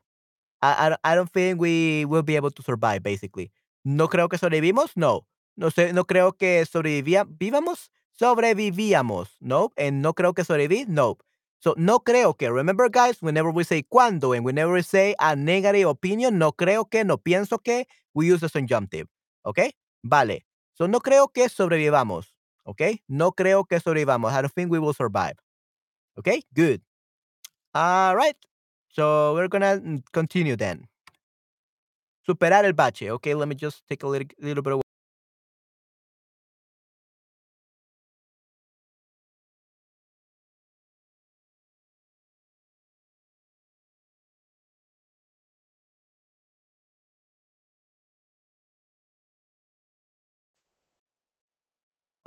I, 0.62 0.96
I, 1.04 1.12
I 1.12 1.16
don't 1.16 1.32
think 1.32 1.60
we 1.60 2.06
will 2.06 2.24
be 2.24 2.36
able 2.36 2.52
to 2.52 2.62
survive, 2.62 3.02
basically. 3.02 3.52
No 3.84 4.08
creo 4.08 4.30
que 4.30 4.38
sobrevivimos. 4.38 4.92
No. 4.96 5.26
No 5.56 5.70
sé, 5.72 5.92
no 5.94 6.04
creo 6.06 6.38
que 6.38 6.66
sobrevivamos 6.66 7.90
sobrevivíamos. 8.20 9.38
No. 9.40 9.72
And 9.78 10.02
no 10.02 10.14
creo 10.14 10.34
que 10.34 10.44
sobreviví. 10.44 10.86
No. 10.88 11.18
So, 11.60 11.74
no 11.78 12.00
creo 12.00 12.38
que. 12.38 12.52
Remember, 12.52 12.90
guys, 12.90 13.22
whenever 13.22 13.52
we 13.52 13.64
say 13.64 13.84
cuando 13.84 14.34
and 14.34 14.46
whenever 14.46 14.74
we 14.74 14.84
say 14.84 15.16
a 15.20 15.36
negative 15.36 15.88
opinion, 15.88 16.38
no 16.38 16.52
creo 16.52 16.90
que, 16.90 17.04
no 17.04 17.18
pienso 17.18 17.62
que, 17.64 17.88
we 18.14 18.28
use 18.28 18.42
the 18.42 18.50
subjunctive. 18.50 19.08
Okay? 19.46 19.72
Vale. 20.04 20.46
So, 20.76 20.88
no 20.88 21.00
creo 21.00 21.34
que 21.34 21.50
sobrevivamos. 21.50 22.28
Okay? 22.66 23.02
No 23.08 23.32
creo 23.32 23.68
que 23.68 23.80
sobrevivamos. 23.80 24.32
I 24.32 24.42
don't 24.42 24.54
think 24.54 24.72
we 24.72 24.80
will 24.80 24.94
survive. 24.94 25.38
Okay? 26.20 26.44
Good. 26.54 26.82
All 27.74 28.16
right. 28.16 28.36
So, 28.90 29.34
we're 29.34 29.48
gonna 29.48 29.80
mm, 29.80 30.04
continue 30.12 30.56
then. 30.56 30.88
Superar 32.28 32.66
el 32.66 32.74
bache. 32.74 33.10
Okay, 33.10 33.34
let 33.34 33.48
me 33.48 33.56
just 33.56 33.88
take 33.88 34.04
a 34.04 34.08
little, 34.08 34.28
little 34.42 34.62
bit 34.62 34.74
of 34.74 34.82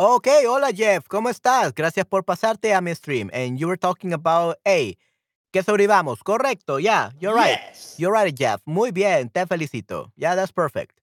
Ok, 0.02 0.28
hola 0.48 0.72
Jeff, 0.72 1.06
¿cómo 1.08 1.28
estás? 1.28 1.74
Gracias 1.74 2.06
por 2.06 2.24
pasarte 2.24 2.72
a 2.72 2.80
mi 2.80 2.94
stream. 2.94 3.28
And 3.34 3.58
you 3.58 3.68
were 3.68 3.76
talking 3.76 4.14
about, 4.14 4.56
hey, 4.64 4.96
que 5.52 5.62
sobrevivamos, 5.62 6.22
correcto, 6.24 6.78
yeah, 6.78 7.10
you're 7.20 7.38
right. 7.38 7.58
Yes. 7.68 7.96
You're 7.98 8.10
right, 8.10 8.34
Jeff. 8.34 8.62
Muy 8.64 8.92
bien, 8.92 9.28
te 9.28 9.44
felicito. 9.44 10.10
Yeah, 10.16 10.34
that's 10.36 10.52
perfect. 10.52 10.98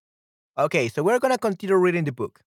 Okay, 0.57 0.89
so 0.89 1.03
we're 1.03 1.19
gonna 1.19 1.37
continue 1.37 1.77
reading 1.77 2.05
the 2.05 2.11
book. 2.11 2.41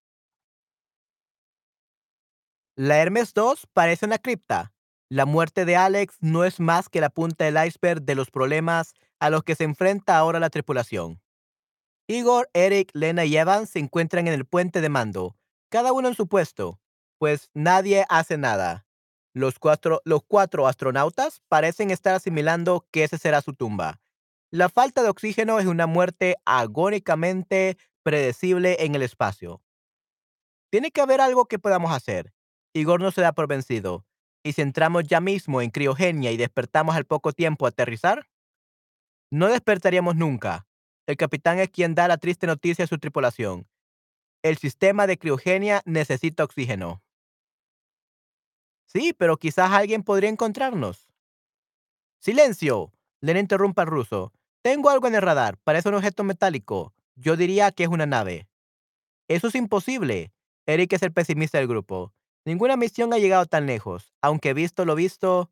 La 2.77 2.97
Hermes 2.97 3.33
2 3.33 3.69
parece 3.73 4.07
una 4.07 4.19
cripta. 4.19 4.73
La 5.09 5.27
muerte 5.27 5.65
de 5.65 5.77
Alex 5.77 6.17
no 6.21 6.43
es 6.43 6.59
más 6.59 6.89
que 6.89 7.01
la 7.01 7.11
punta 7.11 7.45
del 7.45 7.65
iceberg 7.65 8.03
de 8.03 8.17
los 8.17 8.29
problemas 8.33 8.95
a 9.21 9.31
los 9.31 9.45
que 9.45 9.55
se 9.55 9.63
enfrenta 9.63 10.19
ahora 10.19 10.41
la 10.41 10.51
tripulación. 10.51 11.21
Igor, 12.09 12.51
Eric, 12.55 12.91
Lena 12.93 13.25
y 13.25 13.37
Evan 13.37 13.69
se 13.69 13.79
encuentran 13.79 14.27
en 14.27 14.35
el 14.35 14.47
puente 14.47 14.81
de 14.81 14.89
mando, 14.89 15.37
cada 15.71 15.93
uno 15.93 16.09
en 16.09 16.15
su 16.15 16.27
puesto, 16.27 16.81
pues 17.19 17.51
nadie 17.55 18.05
hace 18.09 18.37
nada. 18.37 18.87
Los 19.33 19.59
cuatro, 19.59 20.03
los 20.05 20.23
cuatro 20.27 20.67
astronautas 20.67 21.41
parecen 21.49 21.91
estar 21.91 22.15
asimilando 22.15 22.87
que 22.91 23.05
esa 23.05 23.17
será 23.17 23.41
su 23.41 23.55
tumba. 23.55 24.01
La 24.51 24.69
falta 24.69 25.03
de 25.03 25.09
oxígeno 25.09 25.61
es 25.61 25.67
una 25.67 25.87
muerte 25.87 26.37
agónicamente 26.45 27.79
predecible 28.03 28.79
en 28.81 28.97
el 28.97 29.03
espacio. 29.03 29.63
Tiene 30.71 30.91
que 30.91 31.01
haber 31.01 31.21
algo 31.21 31.47
que 31.47 31.61
podamos 31.61 31.93
hacer. 31.93 32.35
Igor 32.75 33.01
no 33.01 33.13
se 33.13 33.21
da 33.21 33.33
por 33.33 33.47
vencido. 33.47 34.05
¿Y 34.43 34.55
si 34.55 34.63
entramos 34.63 35.05
ya 35.05 35.21
mismo 35.21 35.63
en 35.63 35.71
criogenia 35.71 36.33
y 36.33 36.37
despertamos 36.37 36.97
al 36.97 37.05
poco 37.05 37.33
tiempo 37.33 37.67
a 37.67 37.69
aterrizar? 37.69 38.29
No 39.31 39.49
despertaríamos 39.49 40.17
nunca. 40.17 40.67
El 41.07 41.17
capitán 41.17 41.59
es 41.61 41.71
quien 41.71 41.95
da 41.95 42.09
la 42.09 42.19
triste 42.19 42.47
noticia 42.47 42.85
a 42.85 42.89
su 42.89 42.99
tripulación. 42.99 43.69
El 44.43 44.57
sistema 44.57 45.07
de 45.07 45.19
criogenia 45.19 45.83
necesita 45.85 46.45
oxígeno. 46.45 47.03
Sí, 48.87 49.13
pero 49.13 49.37
quizás 49.37 49.71
alguien 49.71 50.03
podría 50.03 50.31
encontrarnos. 50.31 51.11
¡Silencio! 52.21 52.93
Le 53.21 53.39
interrumpe 53.39 53.83
al 53.83 53.89
ruso. 53.89 54.33
Tengo 54.63 54.89
algo 54.89 55.09
en 55.09 55.15
el 55.15 55.23
radar. 55.23 55.59
Parece 55.59 55.91
un 55.91 55.97
objeto 55.97 56.25
metálico. 56.25 56.95
Yo 57.17 57.37
diría 57.37 57.71
que 57.71 57.85
es 57.85 57.91
una 57.91 58.07
nave. 58.07 58.49
Eso 59.29 59.49
es 59.49 59.55
imposible. 59.55 60.33
Eric 60.65 60.95
es 60.95 61.03
el 61.03 61.13
pesimista 61.13 61.59
del 61.59 61.69
grupo. 61.69 62.15
Ninguna 62.47 62.79
misión 62.79 63.13
ha 63.13 63.19
llegado 63.19 63.45
tan 63.45 63.67
lejos. 63.67 64.15
Aunque 64.23 64.55
visto 64.55 64.87
lo 64.87 64.95
visto, 64.95 65.51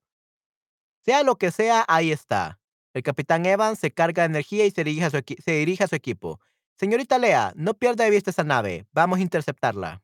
sea 1.05 1.23
lo 1.23 1.37
que 1.37 1.51
sea, 1.51 1.85
ahí 1.89 2.11
está. 2.11 2.59
El 2.95 3.03
capitán 3.03 3.45
Evans 3.45 3.79
se 3.79 3.93
carga 3.93 4.23
de 4.23 4.31
energía 4.31 4.65
y 4.65 4.71
se 4.71 4.83
se 4.83 5.53
dirige 5.53 5.85
a 5.85 5.89
su 5.89 5.95
equipo. 5.95 6.41
Señorita 6.79 7.19
Lea, 7.19 7.53
no 7.57 7.75
pierda 7.75 8.05
de 8.05 8.11
vista 8.11 8.31
esa 8.31 8.45
nave. 8.45 8.87
Vamos 8.93 9.19
a 9.19 9.23
interceptarla. 9.23 10.01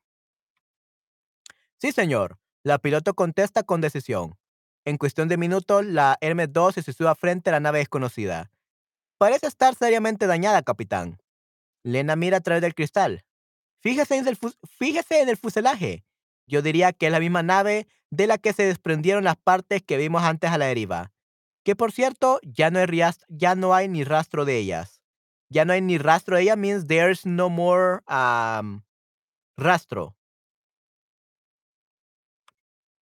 Sí, 1.78 1.92
señor. 1.92 2.38
La 2.64 2.78
piloto 2.78 3.14
contesta 3.14 3.62
con 3.62 3.80
decisión. 3.80 4.36
En 4.84 4.98
cuestión 4.98 5.28
de 5.28 5.36
minutos, 5.36 5.84
la 5.84 6.18
Hermes 6.20 6.52
2 6.52 6.74
se 6.74 6.82
sitúa 6.82 7.14
frente 7.14 7.50
a 7.50 7.52
la 7.52 7.60
nave 7.60 7.78
desconocida. 7.78 8.50
Parece 9.18 9.46
estar 9.46 9.76
seriamente 9.76 10.26
dañada, 10.26 10.62
capitán. 10.62 11.22
Lena 11.84 12.16
mira 12.16 12.38
a 12.38 12.40
través 12.40 12.62
del 12.62 12.74
cristal. 12.74 13.24
Fíjese 13.80 14.16
en 14.16 14.26
el, 14.26 14.36
fíjese 14.78 15.20
en 15.20 15.28
el 15.28 15.36
fuselaje. 15.36 16.04
Yo 16.46 16.60
diría 16.60 16.92
que 16.92 17.06
es 17.06 17.12
la 17.12 17.20
misma 17.20 17.42
nave 17.42 17.86
de 18.10 18.26
la 18.26 18.38
que 18.38 18.52
se 18.52 18.64
desprendieron 18.64 19.22
las 19.22 19.36
partes 19.36 19.82
que 19.82 19.96
vimos 19.96 20.24
antes 20.24 20.50
a 20.50 20.58
la 20.58 20.66
deriva. 20.66 21.12
Que 21.62 21.76
por 21.76 21.92
cierto, 21.92 22.40
ya 22.42 22.70
no 22.70 22.80
hay, 22.80 22.86
ya 23.28 23.54
no 23.54 23.74
hay 23.74 23.88
ni 23.88 24.02
rastro 24.02 24.44
de 24.44 24.58
ellas. 24.58 24.93
Ya 25.50 25.64
no 25.64 25.72
hay 25.72 25.80
ni 25.82 25.98
rastro 25.98 26.36
de 26.36 26.42
ellas 26.42 26.56
means 26.56 26.86
there's 26.86 27.24
no 27.26 27.48
more 27.48 28.00
um, 28.08 28.82
rastro. 29.56 30.16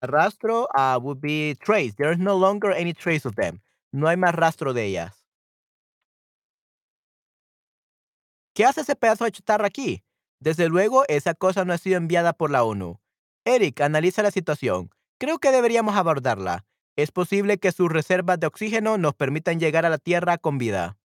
Rastro 0.02 0.68
uh, 0.76 1.00
would 1.00 1.22
be 1.22 1.56
trace. 1.64 1.94
There's 1.96 2.18
no 2.18 2.36
longer 2.36 2.72
any 2.72 2.94
trace 2.94 3.26
of 3.28 3.36
them. 3.36 3.62
No 3.94 4.08
hay 4.08 4.18
más 4.18 4.34
rastro 4.34 4.74
de 4.74 4.86
ellas. 4.86 5.22
¿Qué 8.54 8.66
hace 8.66 8.82
ese 8.82 8.96
pedazo 8.96 9.26
de 9.26 9.32
chatarra 9.32 9.68
aquí? 9.68 10.04
Desde 10.40 10.68
luego, 10.70 11.06
esa 11.08 11.36
cosa 11.36 11.66
no 11.66 11.74
ha 11.74 11.78
sido 11.78 11.98
enviada 11.98 12.34
por 12.34 12.50
la 12.52 12.64
ONU. 12.64 13.00
Eric, 13.46 13.82
analiza 13.82 14.24
la 14.24 14.32
situación. 14.32 14.90
Creo 15.20 15.40
que 15.40 15.52
deberíamos 15.52 15.96
abordarla. 15.96 16.66
Es 16.96 17.12
posible 17.12 17.60
que 17.60 17.72
sus 17.72 17.90
reservas 17.90 18.40
de 18.40 18.48
oxígeno 18.48 18.98
nos 18.98 19.14
permitan 19.14 19.60
llegar 19.60 19.86
a 19.86 19.90
la 19.90 20.00
Tierra 20.00 20.38
con 20.38 20.58
vida. 20.58 20.98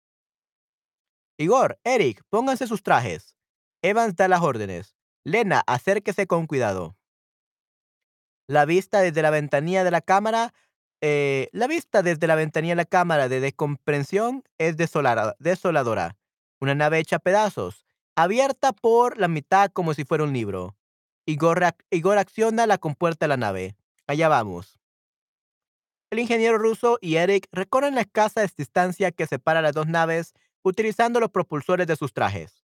Igor, 1.37 1.79
Eric, 1.85 2.23
pónganse 2.31 2.67
sus 2.67 2.83
trajes. 2.83 3.35
Evans 3.83 4.15
da 4.15 4.29
las 4.29 4.43
órdenes. 4.43 4.97
Lena, 5.25 5.63
acérquese 5.67 6.27
con 6.27 6.47
cuidado. 6.47 6.97
La 8.47 8.65
vista 8.67 9.01
desde 9.01 9.23
la 9.23 9.31
ventanilla 9.31 9.85
de 9.85 9.91
la 9.91 10.01
cámara, 10.01 10.53
eh, 11.01 11.49
la 11.53 11.67
vista 11.67 12.03
desde 12.03 12.27
la 12.27 12.35
ventanilla 12.35 12.73
de 12.73 12.83
la 12.83 12.85
cámara 12.85 13.29
de 13.29 13.41
descomprensión 13.41 14.45
es 14.59 14.77
desoladora. 14.77 16.17
Una 16.61 16.75
nave 16.75 16.99
hecha 16.99 17.19
pedazos, 17.19 17.85
abierta 18.17 18.73
por 18.73 19.19
la 19.19 19.29
mitad 19.29 19.71
como 19.73 19.95
si 19.95 20.05
fuera 20.05 20.25
un 20.25 20.33
libro. 20.33 20.77
Igor, 21.27 21.75
Igor 21.91 22.19
acciona 22.19 22.67
la 22.67 22.79
compuerta 22.79 23.25
de 23.25 23.29
la 23.29 23.37
nave. 23.37 23.77
Allá 24.07 24.29
vamos. 24.29 24.79
El 26.11 26.21
ingeniero 26.21 26.59
ruso 26.59 26.99
y 27.01 27.17
Eric 27.17 27.49
recorren 27.51 27.95
la 27.97 28.03
escasa 28.03 28.47
distancia 28.57 29.11
que 29.11 29.27
separa 29.27 29.63
las 29.63 29.73
dos 29.73 29.89
naves 29.89 30.35
utilizando 30.65 31.21
los 31.21 31.31
propulsores 31.31 31.87
de 31.87 31.95
sus 31.95 32.13
trajes. 32.13 32.65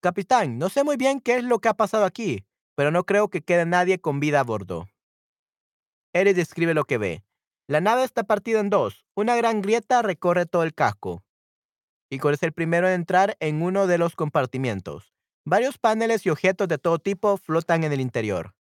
Capitán, 0.00 0.58
no 0.58 0.68
sé 0.70 0.84
muy 0.84 0.96
bien 0.96 1.20
qué 1.20 1.36
es 1.36 1.44
lo 1.44 1.58
que 1.58 1.68
ha 1.68 1.74
pasado 1.74 2.04
aquí, 2.04 2.46
pero 2.74 2.90
no 2.90 3.04
creo 3.04 3.28
que 3.28 3.42
quede 3.42 3.66
nadie 3.66 3.98
con 4.00 4.20
vida 4.20 4.40
a 4.40 4.44
bordo. 4.44 4.88
Eric 6.12 6.36
describe 6.36 6.72
lo 6.72 6.84
que 6.84 6.96
ve. 6.96 7.24
La 7.66 7.80
nave 7.80 8.04
está 8.04 8.22
partida 8.22 8.60
en 8.60 8.70
dos. 8.70 9.04
Una 9.14 9.34
gran 9.34 9.60
grieta 9.60 10.00
recorre 10.02 10.46
todo 10.46 10.62
el 10.62 10.72
casco. 10.72 11.24
Igor 12.08 12.34
es 12.34 12.42
el 12.44 12.52
primero 12.52 12.86
en 12.86 12.94
entrar 12.94 13.36
en 13.40 13.60
uno 13.62 13.88
de 13.88 13.98
los 13.98 14.14
compartimientos. 14.14 15.12
Varios 15.44 15.78
paneles 15.78 16.24
y 16.24 16.30
objetos 16.30 16.68
de 16.68 16.78
todo 16.78 17.00
tipo 17.00 17.36
flotan 17.36 17.82
en 17.82 17.92
el 17.92 18.00
interior. 18.00 18.54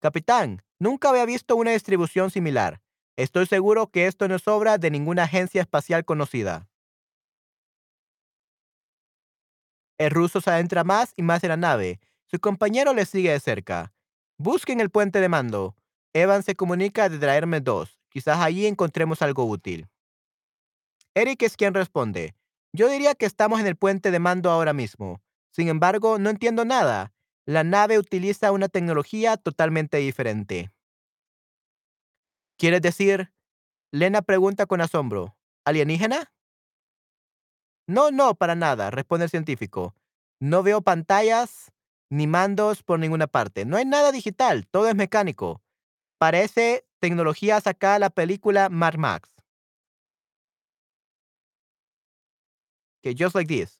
Capitán, 0.00 0.62
nunca 0.78 1.08
había 1.08 1.24
visto 1.24 1.56
una 1.56 1.70
distribución 1.70 2.30
similar. 2.30 2.82
Estoy 3.16 3.46
seguro 3.46 3.86
que 3.86 4.06
esto 4.06 4.28
no 4.28 4.34
es 4.34 4.46
obra 4.46 4.76
de 4.76 4.90
ninguna 4.90 5.22
agencia 5.22 5.62
espacial 5.62 6.04
conocida. 6.04 6.68
El 9.98 10.10
ruso 10.10 10.40
se 10.40 10.50
adentra 10.50 10.84
más 10.84 11.12
y 11.16 11.22
más 11.22 11.42
en 11.44 11.50
la 11.50 11.56
nave. 11.56 12.00
Su 12.26 12.40
compañero 12.40 12.94
le 12.94 13.06
sigue 13.06 13.30
de 13.30 13.40
cerca. 13.40 13.92
Busquen 14.38 14.80
el 14.80 14.90
puente 14.90 15.20
de 15.20 15.28
mando. 15.28 15.76
Evan 16.12 16.42
se 16.42 16.56
comunica 16.56 17.08
de 17.08 17.18
traerme 17.18 17.60
dos. 17.60 18.00
Quizás 18.08 18.38
allí 18.40 18.66
encontremos 18.66 19.22
algo 19.22 19.44
útil. 19.44 19.88
Eric 21.14 21.42
es 21.42 21.56
quien 21.56 21.74
responde. 21.74 22.34
Yo 22.72 22.88
diría 22.88 23.14
que 23.14 23.26
estamos 23.26 23.60
en 23.60 23.66
el 23.68 23.76
puente 23.76 24.10
de 24.10 24.18
mando 24.18 24.50
ahora 24.50 24.72
mismo. 24.72 25.22
Sin 25.50 25.68
embargo, 25.68 26.18
no 26.18 26.30
entiendo 26.30 26.64
nada. 26.64 27.12
La 27.46 27.62
nave 27.62 27.98
utiliza 27.98 28.50
una 28.50 28.68
tecnología 28.68 29.36
totalmente 29.36 29.98
diferente. 29.98 30.72
¿Quieres 32.58 32.82
decir? 32.82 33.32
Lena 33.92 34.22
pregunta 34.22 34.66
con 34.66 34.80
asombro. 34.80 35.36
¿Alienígena? 35.64 36.32
No, 37.86 38.10
no, 38.10 38.34
para 38.34 38.54
nada, 38.54 38.90
responde 38.90 39.24
el 39.24 39.30
científico. 39.30 39.94
No 40.40 40.62
veo 40.62 40.80
pantallas 40.82 41.72
ni 42.10 42.26
mandos 42.26 42.82
por 42.82 42.98
ninguna 42.98 43.26
parte. 43.26 43.64
No 43.64 43.76
hay 43.76 43.84
nada 43.84 44.12
digital, 44.12 44.66
todo 44.66 44.88
es 44.88 44.94
mecánico. 44.94 45.62
Parece 46.18 46.86
tecnología 47.00 47.60
sacada 47.60 47.94
de 47.94 48.00
la 48.00 48.10
película 48.10 48.68
Mad 48.68 48.94
Max. 48.94 49.30
Just 53.04 53.34
like 53.34 53.48
this. 53.48 53.78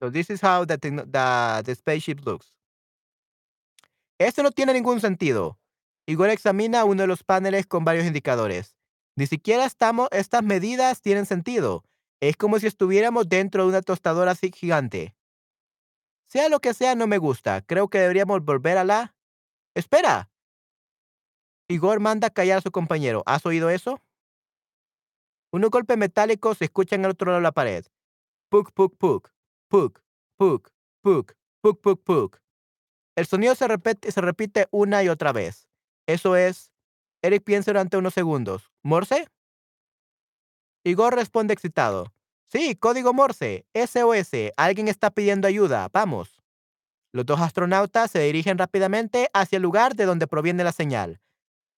So 0.00 0.10
this 0.10 0.30
is 0.30 0.40
how 0.40 0.64
the, 0.64 0.76
the, 0.78 1.62
the 1.64 1.74
spaceship 1.74 2.24
looks. 2.24 2.52
Esto 4.18 4.42
no 4.42 4.50
tiene 4.50 4.72
ningún 4.72 5.00
sentido. 5.00 5.58
Igor 6.06 6.30
examina 6.30 6.84
uno 6.84 7.02
de 7.02 7.06
los 7.06 7.22
paneles 7.22 7.66
con 7.66 7.84
varios 7.84 8.06
indicadores. 8.06 8.77
Ni 9.18 9.26
siquiera 9.26 9.64
estamos, 9.64 10.06
estas 10.12 10.44
medidas 10.44 11.00
tienen 11.00 11.26
sentido. 11.26 11.82
Es 12.20 12.36
como 12.36 12.60
si 12.60 12.68
estuviéramos 12.68 13.28
dentro 13.28 13.64
de 13.64 13.70
una 13.70 13.82
tostadora 13.82 14.30
así 14.30 14.52
gigante. 14.52 15.16
Sea 16.28 16.48
lo 16.48 16.60
que 16.60 16.72
sea, 16.72 16.94
no 16.94 17.08
me 17.08 17.18
gusta. 17.18 17.62
Creo 17.62 17.88
que 17.88 17.98
deberíamos 17.98 18.44
volver 18.44 18.78
a 18.78 18.84
la... 18.84 19.16
¡Espera! 19.74 20.30
Igor 21.66 21.98
manda 21.98 22.30
callar 22.30 22.58
a 22.58 22.60
su 22.60 22.70
compañero. 22.70 23.24
¿Has 23.26 23.44
oído 23.44 23.70
eso? 23.70 24.00
Unos 25.52 25.70
golpes 25.70 25.98
metálicos 25.98 26.58
se 26.58 26.66
escuchan 26.66 27.04
al 27.04 27.10
otro 27.10 27.32
lado 27.32 27.40
de 27.40 27.42
la 27.42 27.50
pared. 27.50 27.84
Puk, 28.50 28.70
puk, 28.70 28.96
puk. 28.98 29.32
Puk, 29.68 30.00
puk, 30.36 30.70
puk, 31.02 31.34
puk, 31.60 31.80
puk, 31.80 32.04
puk. 32.04 32.38
El 33.16 33.26
sonido 33.26 33.56
se 33.56 33.66
repite, 33.66 34.12
se 34.12 34.20
repite 34.20 34.68
una 34.70 35.02
y 35.02 35.08
otra 35.08 35.32
vez. 35.32 35.68
Eso 36.06 36.36
es 36.36 36.70
Eric 37.22 37.42
piensa 37.42 37.72
durante 37.72 37.96
unos 37.96 38.14
segundos. 38.14 38.70
¿Morse? 38.88 39.28
Igor 40.82 41.14
responde 41.14 41.52
excitado. 41.52 42.14
Sí, 42.46 42.74
código 42.74 43.12
Morse. 43.12 43.66
SOS. 43.74 44.54
Alguien 44.56 44.88
está 44.88 45.10
pidiendo 45.10 45.46
ayuda. 45.46 45.90
Vamos. 45.92 46.40
Los 47.12 47.26
dos 47.26 47.38
astronautas 47.38 48.10
se 48.10 48.20
dirigen 48.20 48.56
rápidamente 48.56 49.28
hacia 49.34 49.56
el 49.56 49.62
lugar 49.62 49.94
de 49.94 50.06
donde 50.06 50.26
proviene 50.26 50.64
la 50.64 50.72
señal. 50.72 51.20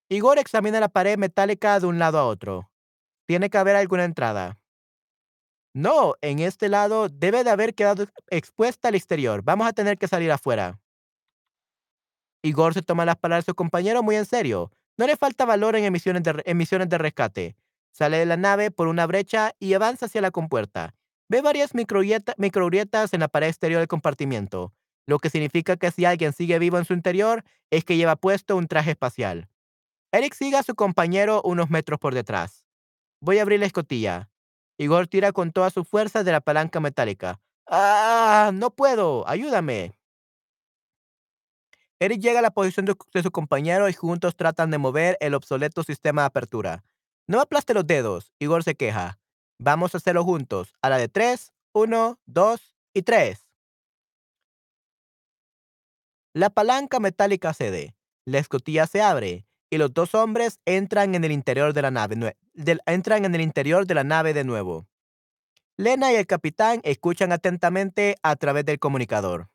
Igor 0.08 0.38
examina 0.38 0.78
la 0.78 0.88
pared 0.88 1.18
metálica 1.18 1.80
de 1.80 1.86
un 1.86 1.98
lado 1.98 2.16
a 2.16 2.26
otro. 2.26 2.70
Tiene 3.26 3.50
que 3.50 3.58
haber 3.58 3.74
alguna 3.74 4.04
entrada. 4.04 4.60
No, 5.74 6.14
en 6.20 6.38
este 6.38 6.68
lado 6.68 7.08
debe 7.08 7.42
de 7.42 7.50
haber 7.50 7.74
quedado 7.74 8.06
expuesta 8.28 8.86
al 8.86 8.94
exterior. 8.94 9.42
Vamos 9.42 9.66
a 9.66 9.72
tener 9.72 9.98
que 9.98 10.06
salir 10.06 10.30
afuera. 10.30 10.78
Igor 12.44 12.72
se 12.72 12.82
toma 12.82 13.04
las 13.04 13.16
palabras 13.16 13.46
de 13.46 13.50
su 13.50 13.56
compañero 13.56 14.04
muy 14.04 14.14
en 14.14 14.26
serio. 14.26 14.70
No 15.00 15.06
le 15.06 15.16
falta 15.16 15.46
valor 15.46 15.76
en 15.76 15.84
emisiones 15.86 16.22
de, 16.22 16.98
rescate. 16.98 17.56
Sale 17.90 18.18
de 18.18 18.26
la 18.26 18.36
nave 18.36 18.70
por 18.70 18.86
una 18.86 19.06
brecha 19.06 19.54
y 19.58 19.72
avanza 19.72 20.04
hacia 20.04 20.20
la 20.20 20.30
compuerta. 20.30 20.94
Ve 21.26 21.40
varias 21.40 21.70
microgrietas 21.74 23.14
en 23.14 23.20
la 23.20 23.28
pared 23.28 23.48
exterior 23.48 23.78
del 23.78 23.88
compartimiento, 23.88 24.74
lo 25.06 25.18
que 25.18 25.30
significa 25.30 25.78
que 25.78 25.90
si 25.90 26.04
alguien 26.04 26.34
sigue 26.34 26.58
vivo 26.58 26.76
en 26.76 26.84
su 26.84 26.92
interior 26.92 27.44
es 27.70 27.82
que 27.86 27.96
lleva 27.96 28.14
puesto 28.14 28.58
un 28.58 28.68
traje 28.68 28.90
espacial. 28.90 29.48
Eric 30.12 30.34
sigue 30.34 30.58
a 30.58 30.62
su 30.62 30.74
compañero 30.74 31.40
unos 31.46 31.70
metros 31.70 31.98
por 31.98 32.12
detrás. 32.12 32.66
Voy 33.22 33.38
a 33.38 33.42
abrir 33.42 33.60
la 33.60 33.66
escotilla. 33.66 34.28
Igor 34.76 35.06
tira 35.06 35.32
con 35.32 35.50
toda 35.50 35.70
su 35.70 35.84
fuerza 35.84 36.24
de 36.24 36.32
la 36.32 36.42
palanca 36.42 36.78
metálica. 36.78 37.40
¡Ah! 37.66 38.50
No 38.52 38.68
puedo. 38.68 39.26
Ayúdame. 39.26 39.94
Eric 42.02 42.22
llega 42.22 42.38
a 42.38 42.42
la 42.42 42.50
posición 42.50 42.86
de, 42.86 43.22
su 43.22 43.30
compañero 43.30 43.86
y 43.88 43.92
juntos 43.92 44.34
tratan 44.34 44.70
de 44.70 44.78
mover 44.78 45.18
el 45.20 45.34
obsoleto 45.34 45.82
sistema 45.82 46.22
de 46.22 46.26
apertura. 46.26 46.82
No 47.26 47.40
aplaste 47.42 47.74
los 47.74 47.86
dedos, 47.86 48.32
Igor 48.38 48.64
se 48.64 48.74
queja. 48.74 49.18
Vamos 49.58 49.94
a 49.94 49.98
hacerlo 49.98 50.24
juntos. 50.24 50.72
A 50.80 50.88
la 50.88 50.96
de 50.96 51.08
tres, 51.08 51.52
uno, 51.74 52.18
dos 52.24 52.74
y 52.94 53.02
tres. 53.02 53.46
La 56.32 56.48
palanca 56.48 57.00
metálica 57.00 57.52
cede. 57.52 57.94
La 58.24 58.38
escotilla 58.38 58.86
se 58.86 59.02
abre 59.02 59.46
y 59.68 59.76
los 59.76 59.92
dos 59.92 60.14
hombres 60.14 60.58
entran 60.64 61.14
en 61.14 61.24
el 61.24 61.32
interior 61.32 61.74
de 61.74 61.82
la 61.82 61.90
nave. 61.90 62.36
entran 62.86 63.26
en 63.26 63.34
el 63.34 63.42
interior 63.42 63.86
de 63.86 63.94
la 63.94 64.04
nave 64.04 64.32
de 64.32 64.44
nuevo. 64.44 64.86
Lena 65.76 66.12
y 66.12 66.16
el 66.16 66.26
capitán 66.26 66.80
escuchan 66.82 67.30
atentamente 67.30 68.16
a 68.22 68.36
través 68.36 68.64
del 68.64 68.78
comunicador. 68.78 69.50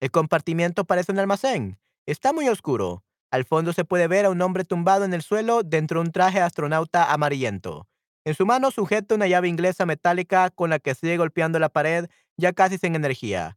El 0.00 0.10
compartimiento 0.10 0.84
parece 0.84 1.12
un 1.12 1.18
almacén. 1.18 1.78
Está 2.06 2.32
muy 2.32 2.48
oscuro. 2.48 3.04
Al 3.30 3.44
fondo 3.44 3.72
se 3.72 3.84
puede 3.84 4.08
ver 4.08 4.24
a 4.24 4.30
un 4.30 4.42
hombre 4.42 4.64
tumbado 4.64 5.04
en 5.04 5.14
el 5.14 5.22
suelo 5.22 5.62
dentro 5.62 6.00
de 6.00 6.06
un 6.06 6.12
traje 6.12 6.40
astronauta 6.40 7.12
amarillento. 7.12 7.86
En 8.24 8.34
su 8.34 8.44
mano 8.44 8.70
sujeta 8.70 9.14
una 9.14 9.26
llave 9.28 9.48
inglesa 9.48 9.86
metálica 9.86 10.50
con 10.50 10.70
la 10.70 10.78
que 10.78 10.94
sigue 10.94 11.16
golpeando 11.16 11.58
la 11.58 11.68
pared 11.68 12.06
ya 12.36 12.52
casi 12.52 12.78
sin 12.78 12.94
energía. 12.94 13.56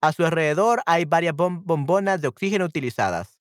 A 0.00 0.12
su 0.12 0.24
alrededor 0.24 0.82
hay 0.86 1.04
varias 1.04 1.34
bom- 1.34 1.62
bombonas 1.64 2.20
de 2.20 2.28
oxígeno 2.28 2.64
utilizadas. 2.64 3.38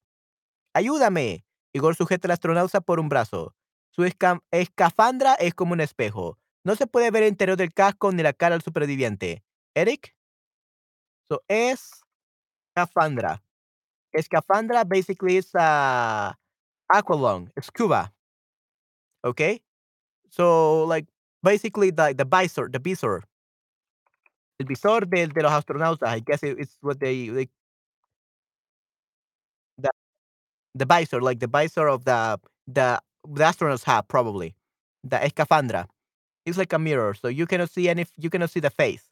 ¡Ayúdame! 0.73 1.45
Igor 1.73 1.95
sujeta 1.95 2.27
al 2.27 2.31
astronauta 2.33 2.81
por 2.81 2.99
un 2.99 3.09
brazo. 3.09 3.55
Su 3.89 4.03
esca- 4.03 4.41
escafandra 4.51 5.33
es 5.35 5.53
como 5.53 5.73
un 5.73 5.81
espejo. 5.81 6.37
No 6.63 6.75
se 6.75 6.85
puede 6.85 7.09
ver 7.11 7.23
el 7.23 7.29
interior 7.29 7.57
del 7.57 7.73
casco 7.73 8.11
ni 8.11 8.21
la 8.21 8.33
cara 8.33 8.55
del 8.55 8.61
superviviente. 8.61 9.43
¿Eric? 9.73 10.15
So, 11.27 11.41
es 11.47 12.01
escafandra. 12.75 13.39
Escafandra 14.15 14.87
basically 14.87 15.37
is 15.37 15.53
uh, 15.55 16.33
aqualung, 16.91 17.49
scuba. 17.61 18.11
Okay? 19.23 19.61
So, 20.31 20.85
like, 20.85 21.07
basically 21.43 21.91
the, 21.91 22.15
the 22.17 22.25
visor, 22.25 22.69
the 22.71 22.79
visor. 22.79 23.23
El 24.59 24.65
visor 24.67 25.05
de, 25.09 25.27
de 25.27 25.41
los 25.43 25.51
astronautas, 25.51 26.07
I 26.07 26.19
guess 26.21 26.41
it- 26.43 26.57
it's 26.59 26.77
what 26.81 26.99
they, 26.99 27.27
they 27.29 27.49
the, 29.77 29.89
the 30.75 30.85
visor, 30.85 31.21
like 31.21 31.39
the 31.39 31.47
visor 31.47 31.87
of 31.87 32.05
the, 32.05 32.39
the, 32.67 33.01
the 33.29 33.43
astronauts 33.43 33.85
have 33.85 34.07
probably. 34.07 34.55
The 35.03 35.17
escafandra. 35.17 35.87
It's 36.45 36.57
like 36.57 36.73
a 36.73 36.79
mirror, 36.79 37.13
so 37.15 37.27
you 37.29 37.47
cannot 37.47 37.69
see 37.71 37.89
any, 37.89 38.05
you 38.17 38.29
cannot 38.29 38.51
see 38.51 38.61
the 38.61 38.69
face. 38.71 39.03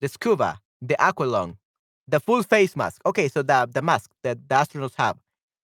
The 0.00 0.08
scuba, 0.08 0.60
the 0.82 0.96
aqualung, 1.00 1.56
the 2.08 2.20
full 2.20 2.42
face 2.42 2.76
mask. 2.76 3.00
Okay, 3.04 3.28
so 3.28 3.42
the, 3.42 3.66
the 3.72 3.82
mask 3.82 4.10
that 4.22 4.38
the 4.48 4.54
astronauts 4.54 4.94
have. 4.96 5.16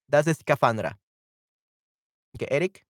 That's 0.08 0.24
the 0.26 0.32
escafandra. 0.32 0.98
Okay, 2.34 2.48
Eric? 2.50 2.84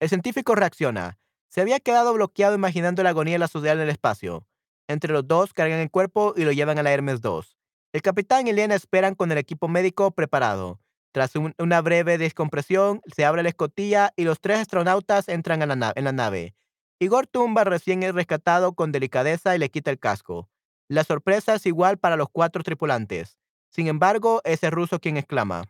El 0.00 0.08
científico 0.08 0.54
reacciona. 0.54 1.18
Se 1.48 1.60
había 1.60 1.80
quedado 1.80 2.14
bloqueado 2.14 2.54
imaginando 2.54 3.02
la 3.02 3.10
agonía 3.10 3.34
de 3.34 3.38
la 3.40 3.48
sociedad 3.48 3.76
en 3.76 3.82
el 3.82 3.90
espacio. 3.90 4.46
Entre 4.88 5.12
los 5.12 5.26
dos 5.26 5.52
cargan 5.52 5.80
el 5.80 5.90
cuerpo 5.90 6.32
y 6.36 6.44
lo 6.44 6.52
llevan 6.52 6.78
a 6.78 6.82
la 6.82 6.92
Hermes 6.92 7.20
2. 7.20 7.56
El 7.92 8.02
capitán 8.02 8.46
y 8.46 8.50
Elena 8.50 8.74
esperan 8.76 9.14
con 9.14 9.32
el 9.32 9.38
equipo 9.38 9.68
médico 9.68 10.12
preparado. 10.12 10.80
Tras 11.12 11.34
un- 11.34 11.54
una 11.58 11.80
breve 11.80 12.18
descompresión, 12.18 13.00
se 13.14 13.24
abre 13.24 13.42
la 13.42 13.48
escotilla 13.48 14.12
y 14.16 14.22
los 14.24 14.40
tres 14.40 14.60
astronautas 14.60 15.28
entran 15.28 15.58
la 15.66 15.92
en 15.96 16.04
la 16.04 16.12
nave. 16.12 16.54
Igor 17.00 17.26
tumba 17.26 17.64
recién 17.64 18.02
es 18.04 18.14
rescatado 18.14 18.74
con 18.74 18.92
delicadeza 18.92 19.56
y 19.56 19.58
le 19.58 19.70
quita 19.70 19.90
el 19.90 19.98
casco. 19.98 20.48
La 20.90 21.04
sorpresa 21.04 21.54
es 21.54 21.66
igual 21.66 21.98
para 21.98 22.16
los 22.16 22.28
cuatro 22.28 22.64
tripulantes. 22.64 23.38
Sin 23.68 23.86
embargo, 23.86 24.40
es 24.42 24.64
el 24.64 24.72
ruso 24.72 24.98
quien 24.98 25.16
exclama: 25.16 25.66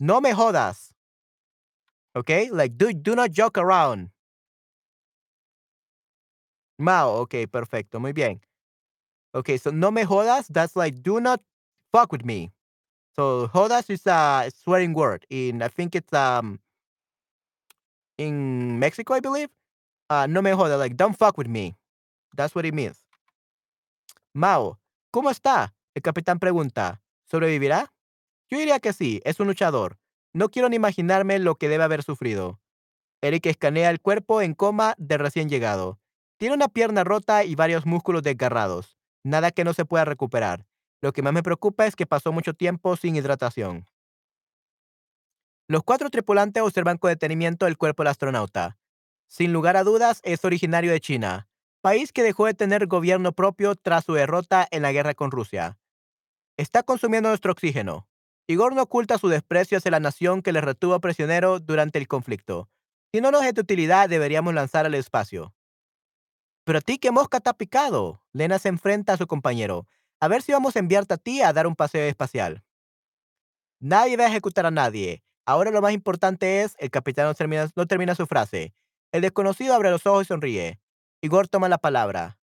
¡No 0.00 0.20
me 0.20 0.34
jodas! 0.34 0.96
¿Ok? 2.12 2.28
Like, 2.50 2.74
do, 2.76 2.88
do 2.92 3.14
not 3.14 3.30
joke 3.32 3.56
around. 3.60 4.10
Mao, 6.76 7.20
ok, 7.20 7.46
perfecto, 7.48 8.00
muy 8.00 8.12
bien. 8.12 8.40
Okay, 9.32 9.58
so 9.58 9.70
no 9.70 9.92
me 9.92 10.04
jodas, 10.04 10.48
that's 10.48 10.74
like 10.74 11.02
do 11.02 11.20
not 11.20 11.40
fuck 11.92 12.10
with 12.10 12.24
me. 12.24 12.50
So 13.14 13.46
jodas 13.54 13.88
is 13.90 14.06
a 14.06 14.50
swearing 14.52 14.92
word 14.92 15.24
in 15.30 15.62
I 15.62 15.68
think 15.68 15.94
it's 15.94 16.12
um 16.12 16.58
in 18.16 18.80
Mexico, 18.80 19.14
I 19.14 19.20
believe. 19.20 19.50
Uh 20.10 20.26
no 20.26 20.42
me 20.42 20.50
jodas, 20.50 20.78
like 20.80 20.96
don't 20.96 21.16
fuck 21.16 21.38
with 21.38 21.48
me. 21.48 21.76
That's 22.34 22.56
what 22.56 22.64
it 22.66 22.74
means. 22.74 23.07
Mao, 24.34 24.80
¿cómo 25.10 25.30
está? 25.30 25.74
El 25.94 26.02
capitán 26.02 26.38
pregunta. 26.38 27.02
¿Sobrevivirá? 27.24 27.92
Yo 28.50 28.58
diría 28.58 28.80
que 28.80 28.92
sí, 28.92 29.20
es 29.24 29.40
un 29.40 29.46
luchador. 29.46 29.98
No 30.32 30.50
quiero 30.50 30.68
ni 30.68 30.76
imaginarme 30.76 31.38
lo 31.38 31.56
que 31.56 31.68
debe 31.68 31.84
haber 31.84 32.02
sufrido. 32.02 32.60
Eric 33.20 33.46
escanea 33.46 33.90
el 33.90 34.00
cuerpo 34.00 34.40
en 34.42 34.54
coma 34.54 34.94
del 34.98 35.18
recién 35.18 35.48
llegado. 35.48 35.98
Tiene 36.36 36.54
una 36.54 36.68
pierna 36.68 37.04
rota 37.04 37.44
y 37.44 37.54
varios 37.54 37.84
músculos 37.84 38.22
desgarrados. 38.22 38.96
Nada 39.24 39.50
que 39.50 39.64
no 39.64 39.74
se 39.74 39.84
pueda 39.84 40.04
recuperar. 40.04 40.66
Lo 41.00 41.12
que 41.12 41.22
más 41.22 41.32
me 41.32 41.42
preocupa 41.42 41.86
es 41.86 41.96
que 41.96 42.06
pasó 42.06 42.32
mucho 42.32 42.54
tiempo 42.54 42.96
sin 42.96 43.16
hidratación. 43.16 43.86
Los 45.66 45.82
cuatro 45.82 46.10
tripulantes 46.10 46.62
observan 46.62 46.98
con 46.98 47.10
detenimiento 47.10 47.66
el 47.66 47.76
cuerpo 47.76 48.02
del 48.02 48.10
astronauta. 48.10 48.78
Sin 49.26 49.52
lugar 49.52 49.76
a 49.76 49.84
dudas, 49.84 50.20
es 50.22 50.44
originario 50.44 50.92
de 50.92 51.00
China, 51.00 51.47
país 51.88 52.12
que 52.12 52.22
dejó 52.22 52.44
de 52.44 52.52
tener 52.52 52.86
gobierno 52.86 53.32
propio 53.32 53.74
tras 53.74 54.04
su 54.04 54.12
derrota 54.12 54.68
en 54.70 54.82
la 54.82 54.92
guerra 54.92 55.14
con 55.14 55.30
Rusia. 55.30 55.78
Está 56.58 56.82
consumiendo 56.82 57.30
nuestro 57.30 57.50
oxígeno. 57.50 58.06
Igor 58.46 58.74
no 58.74 58.82
oculta 58.82 59.16
su 59.16 59.28
desprecio 59.28 59.78
hacia 59.78 59.92
la 59.92 59.98
nación 59.98 60.42
que 60.42 60.52
le 60.52 60.60
retuvo 60.60 61.00
prisionero 61.00 61.60
durante 61.60 61.98
el 61.98 62.06
conflicto. 62.06 62.68
Si 63.10 63.22
no 63.22 63.30
nos 63.30 63.42
es 63.42 63.54
de 63.54 63.62
utilidad, 63.62 64.06
deberíamos 64.06 64.52
lanzar 64.52 64.84
al 64.84 64.94
espacio. 64.96 65.54
Pero 66.64 66.80
a 66.80 66.82
ti, 66.82 66.98
¿qué 66.98 67.10
mosca 67.10 67.40
te 67.40 67.48
ha 67.48 67.54
picado? 67.54 68.22
Lena 68.34 68.58
se 68.58 68.68
enfrenta 68.68 69.14
a 69.14 69.16
su 69.16 69.26
compañero. 69.26 69.86
A 70.20 70.28
ver 70.28 70.42
si 70.42 70.52
vamos 70.52 70.76
a 70.76 70.80
enviarte 70.80 71.14
a 71.14 71.16
ti 71.16 71.40
a 71.40 71.54
dar 71.54 71.66
un 71.66 71.74
paseo 71.74 72.06
espacial. 72.06 72.66
Nadie 73.80 74.18
va 74.18 74.24
a 74.24 74.28
ejecutar 74.28 74.66
a 74.66 74.70
nadie. 74.70 75.22
Ahora 75.46 75.70
lo 75.70 75.80
más 75.80 75.94
importante 75.94 76.60
es, 76.60 76.76
el 76.80 76.90
capitán 76.90 77.24
no 77.24 77.34
termina, 77.34 77.70
no 77.74 77.86
termina 77.86 78.14
su 78.14 78.26
frase. 78.26 78.74
El 79.10 79.22
desconocido 79.22 79.72
abre 79.72 79.90
los 79.90 80.04
ojos 80.04 80.24
y 80.24 80.26
sonríe. 80.26 80.78
Igor 81.20 81.48
toma 81.48 81.68
la 81.68 81.78
palabra. 81.78 82.38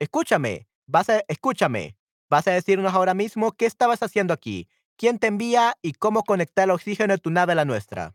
Escúchame, 0.00 0.68
vas 0.86 1.08
a, 1.08 1.22
escúchame. 1.28 1.96
Vas 2.30 2.46
a 2.46 2.50
decirnos 2.50 2.92
ahora 2.92 3.14
mismo 3.14 3.52
qué 3.52 3.66
estabas 3.66 4.02
haciendo 4.02 4.34
aquí, 4.34 4.68
quién 4.96 5.18
te 5.18 5.28
envía 5.28 5.76
y 5.80 5.92
cómo 5.94 6.24
conectar 6.24 6.64
el 6.64 6.72
oxígeno 6.72 7.14
de 7.14 7.18
tu 7.18 7.30
nave 7.30 7.52
a 7.52 7.56
la 7.56 7.64
nuestra. 7.64 8.14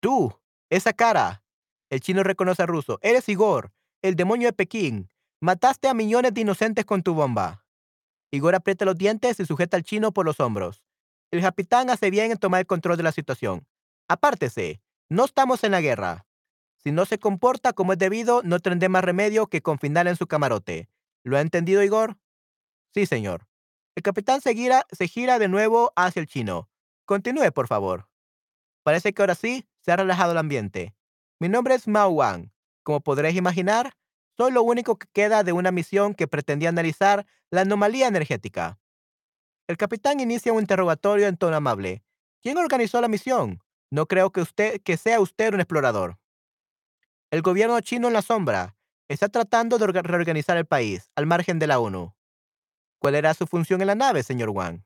Tú, 0.00 0.38
esa 0.70 0.92
cara. 0.92 1.42
El 1.90 2.00
chino 2.00 2.22
reconoce 2.22 2.62
al 2.62 2.68
ruso. 2.68 2.98
Eres 3.02 3.28
Igor, 3.28 3.72
el 4.02 4.14
demonio 4.14 4.48
de 4.48 4.52
Pekín. 4.52 5.10
Mataste 5.40 5.88
a 5.88 5.94
millones 5.94 6.34
de 6.34 6.42
inocentes 6.42 6.84
con 6.84 7.02
tu 7.02 7.14
bomba. 7.14 7.64
Igor 8.30 8.54
aprieta 8.54 8.84
los 8.84 8.96
dientes 8.96 9.40
y 9.40 9.46
sujeta 9.46 9.76
al 9.76 9.84
chino 9.84 10.12
por 10.12 10.26
los 10.26 10.40
hombros. 10.40 10.84
El 11.30 11.40
capitán 11.40 11.90
hace 11.90 12.10
bien 12.10 12.30
en 12.30 12.38
tomar 12.38 12.60
el 12.60 12.66
control 12.66 12.96
de 12.96 13.02
la 13.02 13.12
situación. 13.12 13.66
Apártese, 14.08 14.80
no 15.08 15.24
estamos 15.24 15.64
en 15.64 15.72
la 15.72 15.80
guerra. 15.80 16.26
Si 16.86 16.92
no 16.92 17.04
se 17.04 17.18
comporta 17.18 17.72
como 17.72 17.94
es 17.94 17.98
debido, 17.98 18.42
no 18.44 18.60
tendré 18.60 18.88
más 18.88 19.02
remedio 19.02 19.48
que 19.48 19.60
confinarle 19.60 20.10
en 20.10 20.16
su 20.16 20.28
camarote. 20.28 20.88
¿Lo 21.24 21.36
ha 21.36 21.40
entendido, 21.40 21.82
Igor? 21.82 22.16
Sí, 22.94 23.06
señor. 23.06 23.48
El 23.96 24.04
capitán 24.04 24.40
se 24.40 24.54
gira, 24.54 24.86
se 24.92 25.08
gira 25.08 25.40
de 25.40 25.48
nuevo 25.48 25.92
hacia 25.96 26.20
el 26.20 26.28
chino. 26.28 26.70
Continúe, 27.04 27.50
por 27.52 27.66
favor. 27.66 28.08
Parece 28.84 29.12
que 29.12 29.20
ahora 29.20 29.34
sí 29.34 29.66
se 29.80 29.90
ha 29.90 29.96
relajado 29.96 30.30
el 30.30 30.38
ambiente. 30.38 30.94
Mi 31.40 31.48
nombre 31.48 31.74
es 31.74 31.88
Mao 31.88 32.10
Wang. 32.10 32.52
Como 32.84 33.00
podréis 33.00 33.34
imaginar, 33.34 33.94
soy 34.36 34.52
lo 34.52 34.62
único 34.62 34.96
que 34.96 35.08
queda 35.12 35.42
de 35.42 35.52
una 35.52 35.72
misión 35.72 36.14
que 36.14 36.28
pretendía 36.28 36.68
analizar 36.68 37.26
la 37.50 37.62
anomalía 37.62 38.06
energética. 38.06 38.78
El 39.66 39.76
capitán 39.76 40.20
inicia 40.20 40.52
un 40.52 40.60
interrogatorio 40.60 41.26
en 41.26 41.36
tono 41.36 41.56
amable. 41.56 42.04
¿Quién 42.42 42.56
organizó 42.58 43.00
la 43.00 43.08
misión? 43.08 43.60
No 43.90 44.06
creo 44.06 44.30
que 44.30 44.40
usted 44.40 44.80
que 44.82 44.96
sea 44.96 45.18
usted 45.18 45.52
un 45.52 45.58
explorador. 45.58 46.20
El 47.32 47.42
gobierno 47.42 47.80
chino 47.80 48.06
en 48.06 48.14
la 48.14 48.22
sombra 48.22 48.76
está 49.08 49.28
tratando 49.28 49.78
de 49.78 49.86
orga- 49.86 50.02
reorganizar 50.02 50.56
el 50.56 50.66
país 50.66 51.10
al 51.16 51.26
margen 51.26 51.58
de 51.58 51.66
la 51.66 51.80
ONU. 51.80 52.14
¿Cuál 53.00 53.14
era 53.14 53.34
su 53.34 53.46
función 53.46 53.80
en 53.80 53.88
la 53.88 53.94
nave, 53.94 54.22
señor 54.22 54.50
Wang? 54.50 54.84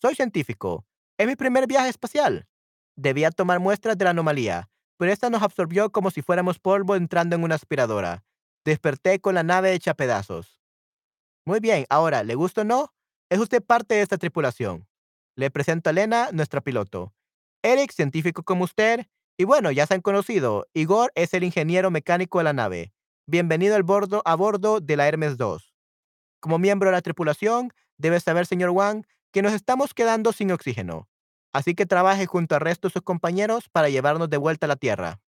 Soy 0.00 0.14
científico. 0.14 0.86
Es 1.18 1.26
mi 1.26 1.36
primer 1.36 1.66
viaje 1.66 1.88
espacial. 1.90 2.48
Debía 2.96 3.30
tomar 3.30 3.60
muestras 3.60 3.96
de 3.98 4.04
la 4.04 4.10
anomalía, 4.10 4.70
pero 4.96 5.12
esta 5.12 5.30
nos 5.30 5.42
absorbió 5.42 5.90
como 5.92 6.10
si 6.10 6.22
fuéramos 6.22 6.58
polvo 6.58 6.96
entrando 6.96 7.36
en 7.36 7.44
una 7.44 7.54
aspiradora. 7.54 8.24
Desperté 8.64 9.20
con 9.20 9.34
la 9.34 9.42
nave 9.42 9.72
hecha 9.72 9.94
pedazos. 9.94 10.58
Muy 11.46 11.60
bien, 11.60 11.86
ahora, 11.88 12.22
¿le 12.22 12.34
gusta 12.34 12.62
o 12.62 12.64
no? 12.64 12.92
Es 13.30 13.38
usted 13.38 13.62
parte 13.62 13.94
de 13.94 14.02
esta 14.02 14.18
tripulación. 14.18 14.88
Le 15.36 15.50
presento 15.50 15.88
a 15.88 15.92
Elena, 15.92 16.30
nuestra 16.32 16.60
piloto. 16.60 17.14
Eric, 17.62 17.92
científico 17.92 18.42
como 18.42 18.64
usted. 18.64 19.06
Y 19.40 19.44
bueno, 19.44 19.70
ya 19.70 19.86
se 19.86 19.94
han 19.94 20.02
conocido. 20.02 20.68
Igor 20.74 21.12
es 21.14 21.32
el 21.32 21.44
ingeniero 21.44 21.90
mecánico 21.90 22.36
de 22.36 22.44
la 22.44 22.52
nave. 22.52 22.92
Bienvenido 23.26 23.74
al 23.74 23.82
bordo, 23.82 24.20
a 24.26 24.34
bordo 24.34 24.80
de 24.80 24.98
la 24.98 25.08
Hermes 25.08 25.38
2. 25.38 25.74
Como 26.40 26.58
miembro 26.58 26.90
de 26.90 26.96
la 26.96 27.00
tripulación, 27.00 27.72
debe 27.96 28.20
saber, 28.20 28.44
señor 28.44 28.68
Wang, 28.68 29.06
que 29.32 29.40
nos 29.40 29.54
estamos 29.54 29.94
quedando 29.94 30.32
sin 30.32 30.52
oxígeno. 30.52 31.08
Así 31.54 31.74
que 31.74 31.86
trabaje 31.86 32.26
junto 32.26 32.54
al 32.54 32.60
resto 32.60 32.88
de 32.88 32.92
sus 32.92 33.00
compañeros 33.00 33.70
para 33.70 33.88
llevarnos 33.88 34.28
de 34.28 34.36
vuelta 34.36 34.66
a 34.66 34.68
la 34.68 34.76
Tierra. 34.76 35.22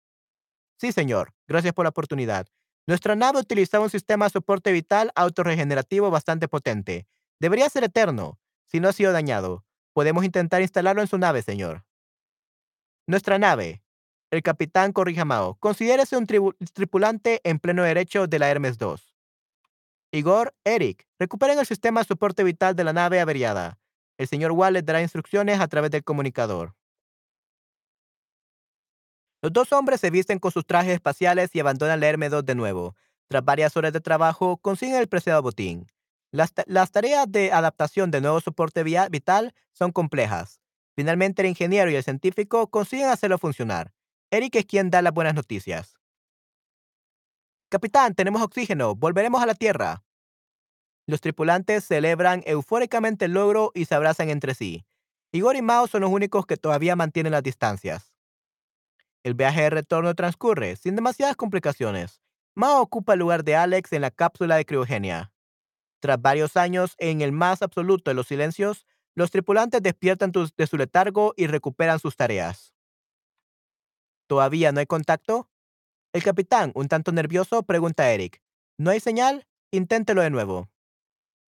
Sí, 0.76 0.90
señor. 0.90 1.32
Gracias 1.46 1.72
por 1.72 1.84
la 1.84 1.90
oportunidad. 1.90 2.48
Nuestra 2.88 3.14
nave 3.14 3.38
utilizaba 3.38 3.84
un 3.84 3.90
sistema 3.90 4.24
de 4.24 4.30
soporte 4.30 4.72
vital 4.72 5.12
autorregenerativo 5.14 6.10
bastante 6.10 6.48
potente. 6.48 7.06
Debería 7.38 7.68
ser 7.68 7.84
eterno, 7.84 8.40
si 8.66 8.80
no 8.80 8.88
ha 8.88 8.92
sido 8.92 9.12
dañado. 9.12 9.64
Podemos 9.92 10.24
intentar 10.24 10.62
instalarlo 10.62 11.00
en 11.00 11.06
su 11.06 11.16
nave, 11.16 11.42
señor. 11.42 11.84
Nuestra 13.06 13.38
nave. 13.38 13.84
El 14.30 14.42
capitán 14.42 14.92
corrige 14.92 15.20
a 15.20 15.24
Mao. 15.24 15.56
Considérese 15.56 16.16
un 16.16 16.26
tripulante 16.26 17.40
en 17.42 17.58
pleno 17.58 17.82
derecho 17.82 18.28
de 18.28 18.38
la 18.38 18.48
Hermes 18.48 18.78
2. 18.78 19.16
Igor, 20.12 20.54
Eric, 20.64 21.06
recuperen 21.18 21.58
el 21.58 21.66
sistema 21.66 22.00
de 22.00 22.06
soporte 22.06 22.44
vital 22.44 22.76
de 22.76 22.84
la 22.84 22.92
nave 22.92 23.20
averiada. 23.20 23.78
El 24.18 24.28
señor 24.28 24.52
Wallace 24.52 24.84
dará 24.84 25.02
instrucciones 25.02 25.60
a 25.60 25.66
través 25.66 25.90
del 25.90 26.04
comunicador. 26.04 26.74
Los 29.42 29.52
dos 29.52 29.72
hombres 29.72 30.00
se 30.00 30.10
visten 30.10 30.38
con 30.38 30.52
sus 30.52 30.66
trajes 30.66 30.92
espaciales 30.92 31.50
y 31.54 31.60
abandonan 31.60 31.98
la 31.98 32.08
Herme-2 32.08 32.44
de 32.44 32.54
nuevo. 32.54 32.94
Tras 33.28 33.44
varias 33.44 33.76
horas 33.76 33.92
de 33.92 34.00
trabajo, 34.00 34.58
consiguen 34.58 34.96
el 34.96 35.08
preciado 35.08 35.42
botín. 35.42 35.86
Las, 36.30 36.52
las 36.66 36.92
tareas 36.92 37.30
de 37.30 37.50
adaptación 37.50 38.10
de 38.10 38.20
nuevo 38.20 38.40
soporte 38.40 38.84
vital 38.84 39.54
son 39.72 39.90
complejas. 39.90 40.60
Finalmente, 40.94 41.42
el 41.42 41.48
ingeniero 41.48 41.90
y 41.90 41.96
el 41.96 42.04
científico 42.04 42.68
consiguen 42.68 43.08
hacerlo 43.08 43.38
funcionar. 43.38 43.92
Eric 44.32 44.54
es 44.54 44.66
quien 44.66 44.90
da 44.90 45.02
las 45.02 45.12
buenas 45.12 45.34
noticias. 45.34 45.98
Capitán, 47.68 48.14
tenemos 48.14 48.42
oxígeno. 48.42 48.94
Volveremos 48.94 49.42
a 49.42 49.46
la 49.46 49.54
Tierra. 49.54 50.04
Los 51.06 51.20
tripulantes 51.20 51.84
celebran 51.84 52.42
eufóricamente 52.46 53.24
el 53.24 53.32
logro 53.32 53.72
y 53.74 53.86
se 53.86 53.96
abrazan 53.96 54.30
entre 54.30 54.54
sí. 54.54 54.86
Igor 55.32 55.56
y 55.56 55.62
Mao 55.62 55.88
son 55.88 56.02
los 56.02 56.10
únicos 56.10 56.46
que 56.46 56.56
todavía 56.56 56.94
mantienen 56.94 57.32
las 57.32 57.42
distancias. 57.42 58.14
El 59.24 59.34
viaje 59.34 59.62
de 59.62 59.70
retorno 59.70 60.14
transcurre 60.14 60.76
sin 60.76 60.94
demasiadas 60.94 61.34
complicaciones. 61.34 62.22
Mao 62.54 62.80
ocupa 62.80 63.14
el 63.14 63.18
lugar 63.18 63.42
de 63.42 63.56
Alex 63.56 63.92
en 63.92 64.02
la 64.02 64.12
cápsula 64.12 64.56
de 64.56 64.64
criogenia. 64.64 65.32
Tras 65.98 66.22
varios 66.22 66.56
años 66.56 66.94
en 66.98 67.20
el 67.20 67.32
más 67.32 67.62
absoluto 67.62 68.10
de 68.10 68.14
los 68.14 68.28
silencios, 68.28 68.86
los 69.16 69.32
tripulantes 69.32 69.82
despiertan 69.82 70.32
de 70.32 70.66
su 70.66 70.76
letargo 70.76 71.34
y 71.36 71.48
recuperan 71.48 71.98
sus 71.98 72.16
tareas. 72.16 72.74
¿Todavía 74.30 74.70
no 74.70 74.78
hay 74.78 74.86
contacto? 74.86 75.50
El 76.12 76.22
capitán, 76.22 76.70
un 76.76 76.86
tanto 76.86 77.10
nervioso, 77.10 77.64
pregunta 77.64 78.04
a 78.04 78.12
Eric. 78.12 78.40
¿No 78.78 78.90
hay 78.90 79.00
señal? 79.00 79.48
Inténtelo 79.72 80.22
de 80.22 80.30
nuevo. 80.30 80.70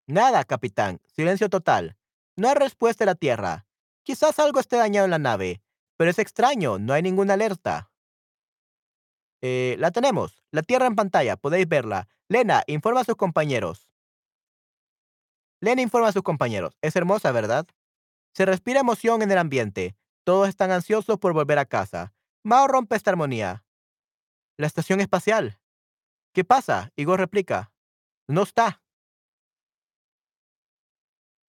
Nada, 0.09 0.43
capitán. 0.43 1.01
Silencio 1.07 1.49
total. 1.49 1.97
No 2.35 2.49
hay 2.49 2.57
respuesta 2.57 3.05
de 3.05 3.13
la 3.13 3.15
Tierra. 3.15 3.67
Quizás 4.03 4.41
algo 4.41 4.59
esté 4.59 4.79
dañado 4.79 5.05
en 5.05 5.13
la 5.13 5.21
nave, 5.21 5.63
pero 5.97 6.11
es 6.11 6.19
extraño, 6.19 6.81
no 6.81 6.93
hay 6.93 7.03
ninguna 7.03 7.35
alerta. 7.35 7.93
Eh, 9.43 9.77
la 9.79 9.93
tenemos. 9.93 10.43
La 10.51 10.63
Tierra 10.63 10.89
en 10.89 10.97
pantalla, 10.97 11.37
podéis 11.37 11.69
verla. 11.69 12.09
Lena, 12.29 12.65
informa 12.67 13.03
a 13.03 13.05
sus 13.05 13.15
compañeros. 13.15 13.93
Lena 15.61 15.83
informa 15.83 16.09
a 16.09 16.13
sus 16.13 16.25
compañeros. 16.25 16.77
Es 16.83 16.97
hermosa, 16.97 17.31
¿verdad? 17.31 17.65
Se 18.35 18.45
respira 18.45 18.81
emoción 18.81 19.23
en 19.23 19.31
el 19.31 19.39
ambiente. 19.39 19.95
Todos 20.25 20.49
están 20.49 20.73
ansiosos 20.73 21.21
por 21.21 21.33
volver 21.33 21.61
a 21.61 21.65
casa. 21.65 22.13
Mao 22.45 22.67
rompe 22.67 22.97
esta 22.97 23.11
armonía. 23.11 23.65
La 24.59 24.67
estación 24.67 25.01
espacial. 25.01 25.59
¿Qué 26.35 26.45
pasa? 26.45 26.91
Igor 26.97 27.19
replica. 27.19 27.73
No 28.29 28.43
está. 28.43 28.81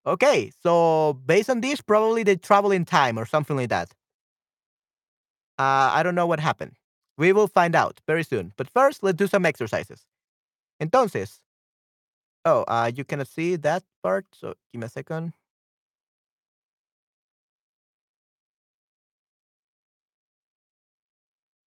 Okay, 0.06 0.52
so 0.62 1.14
based 1.26 1.50
on 1.50 1.62
this, 1.62 1.82
probably 1.82 2.24
they 2.24 2.36
travel 2.36 2.72
in 2.72 2.84
time 2.86 3.18
or 3.18 3.26
something 3.26 3.56
like 3.56 3.70
that. 3.70 3.94
Uh, 5.58 5.92
I 5.94 6.04
don't 6.04 6.16
know 6.16 6.28
what 6.28 6.40
happened. 6.40 6.74
We 7.18 7.32
will 7.32 7.48
find 7.48 7.76
out 7.76 8.02
very 8.06 8.24
soon. 8.24 8.52
But 8.58 8.70
first, 8.70 9.04
let's 9.04 9.18
do 9.18 9.28
some 9.28 9.46
exercises. 9.46 10.06
Entonces, 10.82 11.40
oh, 12.44 12.64
uh, 12.68 12.92
you 12.94 13.06
cannot 13.06 13.28
see 13.28 13.56
that 13.58 13.84
part, 14.02 14.26
so 14.34 14.56
give 14.72 14.82
me 14.82 14.88
a 14.88 14.90
second. 14.90 15.34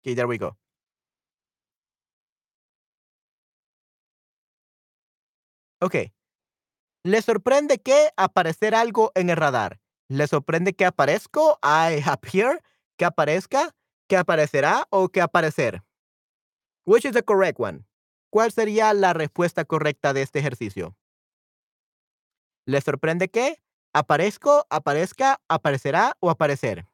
Okay, 0.06 0.14
there 0.14 0.28
we 0.28 0.38
go. 0.38 0.56
Ok. 5.80 6.12
Le 7.04 7.22
sorprende 7.22 7.78
que 7.78 8.10
aparecer 8.16 8.76
algo 8.76 9.10
en 9.16 9.30
el 9.30 9.36
radar. 9.36 9.80
Le 10.08 10.28
sorprende 10.28 10.74
que 10.74 10.84
aparezco, 10.84 11.58
I 11.60 12.00
appear, 12.06 12.62
que 12.96 13.04
aparezca, 13.04 13.74
que 14.08 14.16
aparecerá 14.16 14.86
o 14.90 15.08
que 15.08 15.20
aparecer. 15.20 15.82
Which 16.86 17.04
is 17.04 17.12
the 17.12 17.24
correct 17.24 17.58
one? 17.58 17.84
¿Cuál 18.30 18.52
sería 18.52 18.94
la 18.94 19.12
respuesta 19.12 19.64
correcta 19.64 20.12
de 20.12 20.22
este 20.22 20.38
ejercicio? 20.38 20.96
¿Le 22.64 22.80
sorprende 22.80 23.28
que 23.28 23.60
aparezco, 23.92 24.66
aparezca, 24.70 25.40
aparecerá 25.48 26.16
o 26.20 26.30
aparecer? 26.30 26.86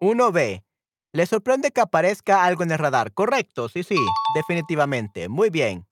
Uno 0.00 0.30
B. 0.30 0.64
Le 1.12 1.26
sorprende 1.26 1.72
que 1.72 1.80
aparezca 1.80 2.44
algo 2.44 2.62
en 2.62 2.70
el 2.70 2.78
radar. 2.78 3.12
Correcto, 3.12 3.68
sí, 3.68 3.82
sí, 3.82 3.96
definitivamente. 4.34 5.28
Muy 5.28 5.50
bien. 5.50 5.88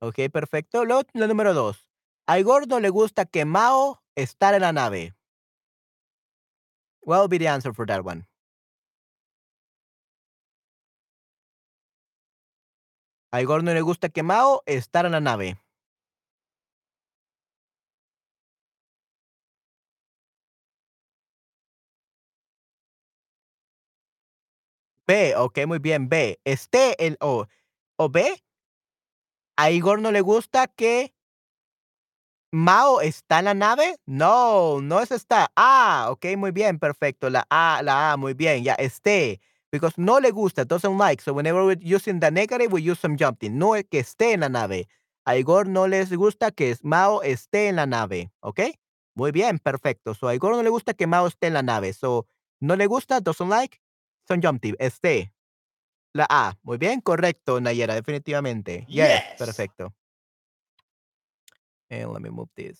Ok, 0.00 0.30
perfecto. 0.32 0.84
Lo, 0.84 1.02
lo 1.14 1.26
número 1.26 1.54
dos. 1.54 1.88
A 2.26 2.38
Igor 2.38 2.68
no 2.68 2.78
le 2.80 2.90
gusta 2.90 3.24
que 3.24 3.44
Mao 3.44 4.02
estar 4.14 4.54
en 4.54 4.62
la 4.62 4.72
nave. 4.72 5.14
What 7.04 7.20
will 7.20 7.28
be 7.28 7.38
the 7.38 7.48
answer 7.48 7.74
for 7.74 7.86
that 7.86 8.04
one? 8.04 8.28
A 13.32 13.40
Igor 13.40 13.64
no 13.64 13.72
le 13.72 13.80
gusta 13.80 14.08
que 14.08 14.22
Mao 14.22 14.62
estar 14.66 15.06
en 15.06 15.12
la 15.12 15.20
nave. 15.20 15.61
B, 25.06 25.34
ok, 25.36 25.66
muy 25.66 25.78
bien. 25.78 26.08
B. 26.08 26.40
Esté 26.44 27.06
el 27.06 27.16
O. 27.20 27.46
¿O 27.96 28.08
B? 28.08 28.42
A 29.56 29.70
Igor 29.70 30.00
no 30.00 30.10
le 30.12 30.20
gusta 30.20 30.66
que 30.66 31.14
Mao 32.52 33.00
está 33.00 33.38
en 33.38 33.46
la 33.46 33.54
nave. 33.54 33.96
No, 34.06 34.80
no 34.80 35.00
es 35.00 35.10
está. 35.10 35.50
Ah, 35.56 36.08
ok, 36.10 36.36
muy 36.36 36.50
bien, 36.50 36.78
perfecto. 36.78 37.30
La 37.30 37.46
A, 37.50 37.80
la 37.82 38.12
A, 38.12 38.16
muy 38.16 38.34
bien. 38.34 38.62
Ya, 38.64 38.74
esté. 38.74 39.40
Because 39.70 39.94
no 39.96 40.20
le 40.20 40.30
gusta, 40.30 40.64
doesn't 40.64 40.98
like. 40.98 41.22
So 41.22 41.32
whenever 41.32 41.64
we're 41.64 41.78
using 41.82 42.20
the 42.20 42.30
negative, 42.30 42.72
we 42.72 42.82
use 42.82 43.00
some 43.00 43.16
jumping. 43.18 43.58
No 43.58 43.74
es 43.74 43.84
que 43.90 44.00
esté 44.00 44.32
en 44.32 44.40
la 44.40 44.48
nave. 44.50 44.86
A 45.24 45.36
Igor 45.36 45.66
no 45.66 45.86
les 45.86 46.12
gusta 46.12 46.50
que 46.50 46.76
Mao 46.82 47.22
esté 47.22 47.68
en 47.68 47.76
la 47.76 47.86
nave. 47.86 48.30
¿Ok? 48.40 48.60
Muy 49.14 49.30
bien, 49.32 49.58
perfecto. 49.58 50.14
So 50.14 50.28
a 50.28 50.34
Igor 50.34 50.56
no 50.56 50.62
le 50.62 50.70
gusta 50.70 50.94
que 50.94 51.06
Mao 51.06 51.26
esté 51.26 51.46
en 51.46 51.54
la 51.54 51.62
nave. 51.62 51.92
So, 51.94 52.26
no 52.60 52.76
le 52.76 52.86
gusta, 52.86 53.20
doesn't 53.20 53.48
like, 53.48 53.80
subjunctive, 54.32 54.76
esté. 54.78 55.32
La 56.14 56.26
A. 56.28 56.58
Muy 56.62 56.78
bien, 56.78 57.00
correcto, 57.00 57.60
Nayera, 57.60 57.94
definitivamente. 57.94 58.84
Yes, 58.88 59.22
Yes. 59.22 59.38
perfecto. 59.38 59.94
And 61.90 62.12
let 62.12 62.22
me 62.22 62.30
move 62.30 62.48
this. 62.56 62.78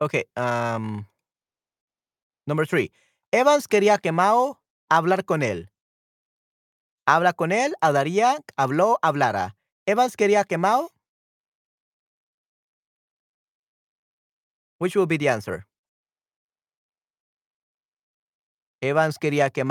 Okay, 0.00 0.24
um, 0.36 1.06
number 2.46 2.66
three. 2.66 2.92
Evans 3.32 3.66
quería 3.66 3.98
que 3.98 4.12
Mao 4.12 4.60
hablar 4.88 5.24
con 5.24 5.42
él. 5.42 5.70
Habla 7.06 7.32
con 7.32 7.52
él, 7.52 7.74
hablaría, 7.80 8.38
habló, 8.56 8.98
hablara. 9.02 9.57
Evans 9.88 10.16
quería 10.18 10.44
que 10.44 10.58
Mao. 10.58 10.90
Which 14.76 14.94
will 14.94 15.06
be 15.06 15.16
the 15.16 15.30
answer? 15.30 15.64
Evans 18.82 19.16
quería 19.18 19.50
que 19.50 19.64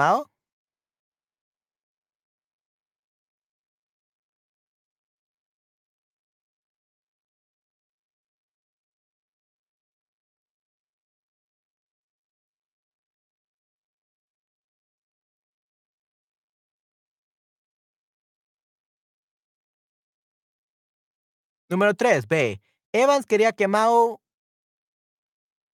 Número 21.70 21.94
3, 21.94 22.28
B. 22.28 22.62
Evans 22.94 23.26
quería 23.26 23.52
que 23.52 23.68
Mao 23.68 24.22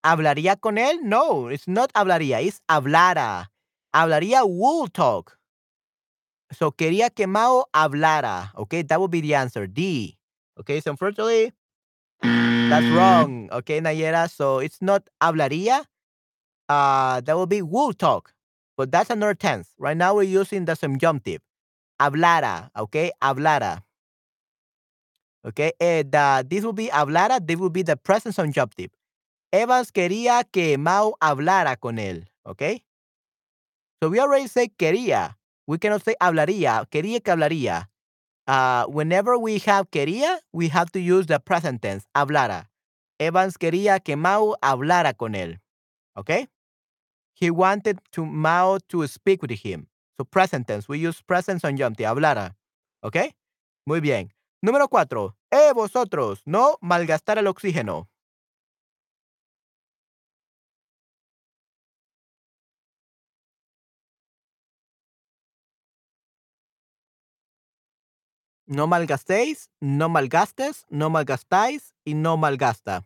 hablaría 0.04 0.56
con 0.56 0.78
él. 0.78 1.00
No, 1.04 1.50
it's 1.50 1.68
not 1.68 1.92
hablaría, 1.94 2.42
it's 2.42 2.62
hablara. 2.68 3.52
Hablaría 3.94 4.44
will 4.44 4.90
talk. 4.90 5.38
So 6.52 6.72
quería 6.72 7.10
que 7.10 7.28
Mao 7.28 7.66
hablara. 7.74 8.52
Okay, 8.56 8.84
that 8.84 9.00
would 9.00 9.12
be 9.12 9.22
the 9.22 9.36
answer. 9.36 9.68
D. 9.68 10.18
Okay, 10.60 10.82
so 10.82 10.92
unfortunately, 10.92 11.54
that's 12.22 12.86
wrong. 12.92 13.50
Okay, 13.52 13.80
Nayera. 13.80 14.30
So 14.30 14.60
it's 14.60 14.82
not 14.82 15.08
hablaría. 15.22 15.86
Uh, 16.70 17.22
that 17.22 17.36
will 17.36 17.48
be 17.48 17.62
will 17.62 17.94
talk. 17.94 18.34
But 18.78 18.92
that's 18.92 19.10
another 19.12 19.36
tense. 19.36 19.70
Right 19.78 19.98
now 19.98 20.16
we're 20.16 20.24
using 20.24 20.66
the 20.66 20.76
subjunctive. 20.76 21.42
Hablara. 22.02 22.70
Okay, 22.76 23.12
hablara. 23.22 23.84
Okay, 25.46 25.74
uh, 25.82 26.44
this 26.48 26.64
will 26.64 26.74
be 26.74 26.88
hablara. 26.88 27.46
This 27.46 27.58
will 27.58 27.70
be 27.70 27.84
the 27.84 27.98
present 27.98 28.34
subjunctive. 28.34 28.92
Evans 29.52 29.92
quería 29.92 30.44
que 30.50 30.78
Mao 30.78 31.16
hablara 31.22 31.76
con 31.80 31.98
él. 32.00 32.26
Okay. 32.46 32.84
So 34.02 34.10
we 34.10 34.20
already 34.20 34.48
say 34.48 34.70
quería. 34.70 35.38
We 35.68 35.78
cannot 35.78 36.04
say 36.04 36.16
hablaría. 36.20 36.90
Quería 36.90 37.22
que 37.24 37.32
hablaría. 37.32 37.90
Uh, 38.48 38.86
whenever 38.88 39.38
we 39.38 39.60
have 39.60 39.90
quería, 39.92 40.40
we 40.52 40.70
have 40.70 40.92
to 40.92 41.00
use 41.00 41.28
the 41.28 41.40
present 41.40 41.82
tense. 41.82 42.08
Hablara. 42.16 42.68
Evans 43.20 43.58
quería 43.58 44.04
que 44.04 44.16
Mao 44.16 44.56
hablara 44.62 45.14
con 45.14 45.36
él. 45.36 45.60
Okay. 46.18 46.48
He 47.36 47.52
wanted 47.52 48.00
to 48.12 48.26
Mao 48.26 48.80
to 48.90 49.06
speak 49.08 49.42
with 49.42 49.52
him. 49.52 49.88
So 50.18 50.24
present 50.26 50.68
tense. 50.68 50.88
We 50.88 51.00
use 51.00 51.22
present 51.22 51.62
subjunctive. 51.62 52.08
Hablara. 52.08 52.56
Okay. 53.04 53.34
Muy 53.86 54.00
bien. 54.00 54.32
Número 54.64 54.88
cuatro. 54.88 55.36
Eh, 55.52 55.74
vosotros, 55.76 56.42
no 56.46 56.78
malgastar 56.80 57.38
el 57.38 57.48
oxígeno. 57.48 58.10
No 68.66 68.88
malgastéis, 68.88 69.70
no 69.82 70.08
malgastes, 70.08 70.86
no 70.90 71.10
malgastáis 71.10 71.94
y 72.06 72.14
no 72.14 72.38
malgasta. 72.38 73.06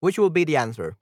Which 0.00 0.18
will 0.18 0.30
be 0.30 0.44
the 0.44 0.56
answer? 0.56 0.98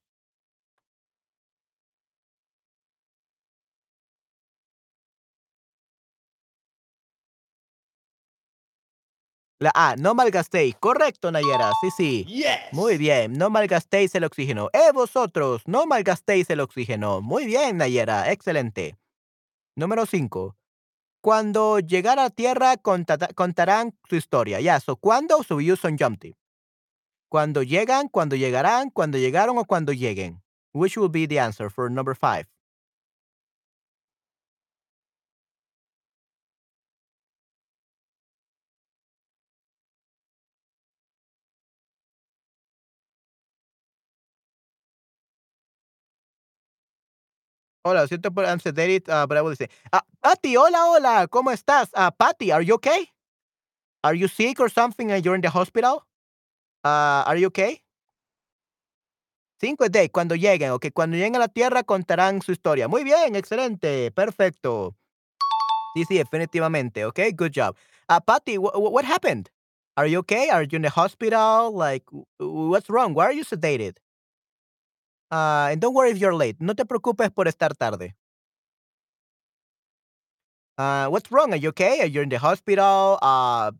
La 9.64 9.72
A, 9.74 9.96
no 9.96 10.14
malgastéis. 10.14 10.76
Correcto, 10.78 11.32
Nayera. 11.32 11.72
Sí, 11.80 11.88
sí. 11.96 12.24
Yes. 12.26 12.70
Muy 12.72 12.98
bien. 12.98 13.32
No 13.32 13.48
malgastéis 13.48 14.14
el 14.14 14.24
oxígeno. 14.24 14.68
Eh, 14.74 14.92
vosotros, 14.92 15.62
no 15.64 15.86
malgastéis 15.86 16.50
el 16.50 16.60
oxígeno. 16.60 17.22
Muy 17.22 17.46
bien, 17.46 17.78
Nayera. 17.78 18.30
Excelente. 18.30 18.98
Número 19.74 20.04
5. 20.04 20.54
Cuando 21.22 21.78
llegar 21.78 22.18
a 22.18 22.28
tierra 22.28 22.76
contarán 22.76 23.96
su 24.06 24.16
historia. 24.16 24.60
Ya, 24.60 24.80
so 24.80 24.96
cuando 24.96 25.42
su 25.42 25.56
use 25.56 25.76
subjunctive. 25.76 26.36
Cuando 27.30 27.62
llegan, 27.62 28.08
cuando 28.08 28.36
llegarán, 28.36 28.90
cuando 28.90 29.16
llegaron 29.16 29.56
o 29.56 29.64
cuando 29.64 29.94
lleguen. 29.94 30.42
Which 30.74 30.98
will 30.98 31.10
be 31.10 31.26
the 31.26 31.40
answer 31.40 31.70
for 31.70 31.90
number 31.90 32.14
5? 32.14 32.53
Hola, 47.86 48.06
siento 48.08 48.32
por 48.32 48.44
it, 48.46 49.08
uh, 49.10 49.26
but 49.26 49.36
I 49.36 49.42
will 49.42 49.54
say. 49.56 49.68
Ah, 49.92 50.02
Patty, 50.22 50.56
hola, 50.56 50.86
hola, 50.86 51.28
¿cómo 51.28 51.50
estás? 51.52 51.90
Ah, 51.94 52.10
Patty, 52.10 52.50
are 52.50 52.64
you 52.64 52.76
okay? 52.76 53.10
Are 54.02 54.14
you 54.16 54.26
sick 54.26 54.58
or 54.58 54.70
something 54.70 55.10
and 55.12 55.22
you're 55.22 55.34
in 55.34 55.42
the 55.42 55.50
hospital? 55.50 56.06
Ah, 56.82 57.24
are 57.26 57.36
you 57.36 57.48
okay? 57.48 57.82
Cinco 59.60 59.86
day, 59.90 60.08
cuando 60.08 60.34
lleguen, 60.34 60.70
ok. 60.70 60.86
Cuando 60.94 61.18
lleguen 61.18 61.36
a 61.36 61.40
la 61.40 61.48
Tierra 61.48 61.82
contarán 61.84 62.40
su 62.40 62.52
historia. 62.52 62.88
Muy 62.88 63.04
bien, 63.04 63.36
excelente, 63.36 64.10
perfecto. 64.12 64.96
Sí, 65.94 66.04
sí, 66.08 66.16
definitivamente, 66.16 67.04
ok. 67.04 67.20
Good 67.36 67.52
job. 67.54 67.76
Ah, 68.08 68.20
Patty, 68.20 68.56
wh- 68.56 68.72
wh- 68.72 68.92
what 68.92 69.04
happened? 69.04 69.50
Are 69.96 70.08
you 70.08 70.20
okay? 70.20 70.48
Are 70.48 70.62
you 70.64 70.76
in 70.76 70.82
the 70.82 70.90
hospital? 70.90 71.70
Like, 71.70 72.04
what's 72.38 72.88
wrong? 72.88 73.12
Why 73.12 73.26
are 73.26 73.34
you 73.34 73.44
sedated? 73.44 73.98
Ah, 75.36 75.68
and 75.70 75.80
don't 75.80 75.94
worry 75.94 76.10
if 76.10 76.18
you're 76.18 76.34
late. 76.34 76.56
No 76.60 76.72
te 76.74 76.84
preocupes 76.84 77.30
por 77.34 77.46
estar 77.46 77.74
tarde. 77.76 78.14
Uh, 80.78 81.06
what's 81.08 81.30
wrong? 81.30 81.52
Are 81.52 81.56
you 81.56 81.68
okay? 81.70 82.00
Are 82.00 82.06
you 82.06 82.22
in 82.22 82.28
the 82.28 82.38
hospital? 82.38 83.18
Uh, 83.22 83.70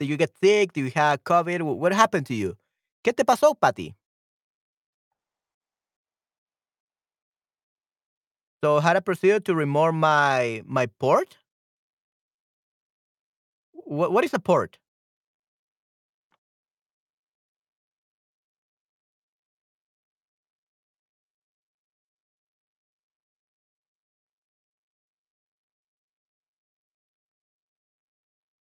did 0.00 0.08
you 0.08 0.16
get 0.16 0.32
sick? 0.42 0.72
Do 0.72 0.84
you 0.84 0.92
have 0.94 1.24
COVID? 1.24 1.60
Wh- 1.62 1.78
What 1.80 1.92
happened 1.92 2.26
to 2.26 2.34
you? 2.34 2.56
¿Qué 3.04 3.14
te 3.16 3.24
pasó, 3.24 3.54
Patty? 3.60 3.94
So, 8.62 8.80
how 8.80 8.92
to 8.92 9.00
proceed 9.00 9.44
to 9.46 9.54
remove 9.54 9.94
my 9.94 10.62
my 10.66 10.86
port? 10.86 11.36
What 13.72 14.12
what 14.12 14.24
is 14.24 14.34
a 14.34 14.40
port? 14.40 14.78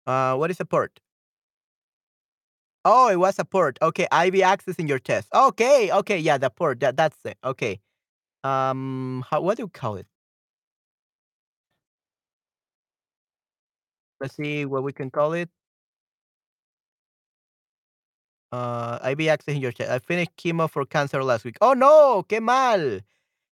Uh, 0.10 0.36
what 0.36 0.52
is 0.52 0.60
a 0.60 0.66
port? 0.66 1.00
Oh, 2.86 3.10
it 3.10 3.18
was 3.18 3.38
a 3.40 3.46
port. 3.46 3.78
Okay, 3.82 4.08
IV 4.12 4.42
access 4.42 4.76
in 4.76 4.88
your 4.88 5.00
test. 5.00 5.28
Okay, 5.34 5.92
okay, 5.92 6.18
yeah, 6.18 6.38
the 6.38 6.50
port. 6.50 6.80
That 6.80 6.96
that's 6.98 7.18
it. 7.26 7.38
Okay. 7.44 7.80
Um, 8.44 9.26
how 9.30 9.42
what 9.42 9.58
do 9.58 9.64
you 9.64 9.70
call 9.70 9.98
it? 9.98 10.08
Let's 14.22 14.36
see 14.36 14.66
what 14.66 14.84
we 14.84 14.94
can 14.94 15.10
call 15.12 15.34
it. 15.34 15.50
Uh, 18.52 18.98
IV 19.04 19.28
access 19.28 19.56
in 19.56 19.62
your 19.62 19.72
chest. 19.72 19.92
I 19.92 20.00
finished 20.00 20.32
chemo 20.38 20.70
for 20.70 20.84
cancer 20.86 21.24
last 21.24 21.46
week. 21.46 21.58
Oh 21.62 21.74
no, 21.74 22.24
qué 22.28 22.42
mal. 22.42 23.02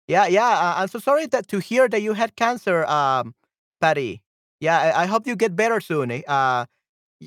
Yeah, 0.07 0.27
yeah. 0.27 0.47
Uh, 0.49 0.75
I'm 0.77 0.89
so 0.89 0.99
sorry 0.99 1.27
that 1.27 1.47
to 1.49 1.59
hear 1.59 1.89
that 1.89 2.01
you 2.01 2.13
had 2.13 2.35
cancer, 2.37 2.85
um, 2.85 3.35
Patty. 3.81 4.23
Yeah, 4.59 4.77
I, 4.79 5.03
I 5.03 5.05
hope 5.05 5.27
you 5.27 5.35
get 5.35 5.55
better 5.55 5.79
soon. 5.79 6.11
eh. 6.11 6.21
Uh, 6.27 6.65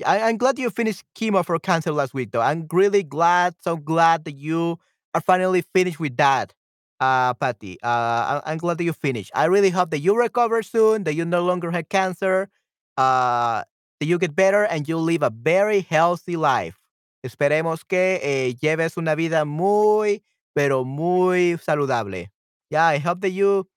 I, 0.05 0.21
I'm 0.29 0.37
glad 0.37 0.59
you 0.59 0.69
finished 0.69 1.03
chemo 1.17 1.45
for 1.45 1.59
cancer 1.59 1.91
last 1.91 2.13
week, 2.13 2.31
though. 2.31 2.41
I'm 2.41 2.67
really 2.71 3.03
glad, 3.03 3.55
so 3.61 3.77
glad 3.77 4.25
that 4.25 4.33
you 4.35 4.79
are 5.13 5.21
finally 5.21 5.63
finished 5.73 5.99
with 5.99 6.17
that, 6.17 6.53
uh, 6.99 7.33
Patty. 7.35 7.77
Uh, 7.83 7.87
I, 7.87 8.41
I'm 8.45 8.57
glad 8.59 8.77
that 8.79 8.85
you 8.85 8.93
finished. 8.93 9.31
I 9.35 9.45
really 9.45 9.71
hope 9.71 9.91
that 9.91 9.99
you 9.99 10.17
recover 10.17 10.63
soon, 10.63 11.03
that 11.05 11.15
you 11.15 11.25
no 11.25 11.43
longer 11.43 11.71
have 11.71 11.89
cancer, 11.89 12.49
uh, 12.97 13.63
that 13.99 14.05
you 14.07 14.17
get 14.19 14.35
better 14.35 14.63
and 14.65 14.87
you 14.87 14.97
live 14.97 15.23
a 15.23 15.31
very 15.31 15.81
healthy 15.81 16.37
life. 16.37 16.77
Esperemos 17.25 17.83
que 17.87 18.19
eh, 18.23 18.55
lleves 18.61 18.97
una 18.97 19.15
vida 19.15 19.45
muy, 19.45 20.23
pero 20.55 20.83
muy 20.85 21.57
saludable. 21.57 22.29
Yeah, 22.69 22.85
I 22.87 22.99
hope 22.99 23.21
that 23.21 23.31
you 23.31 23.67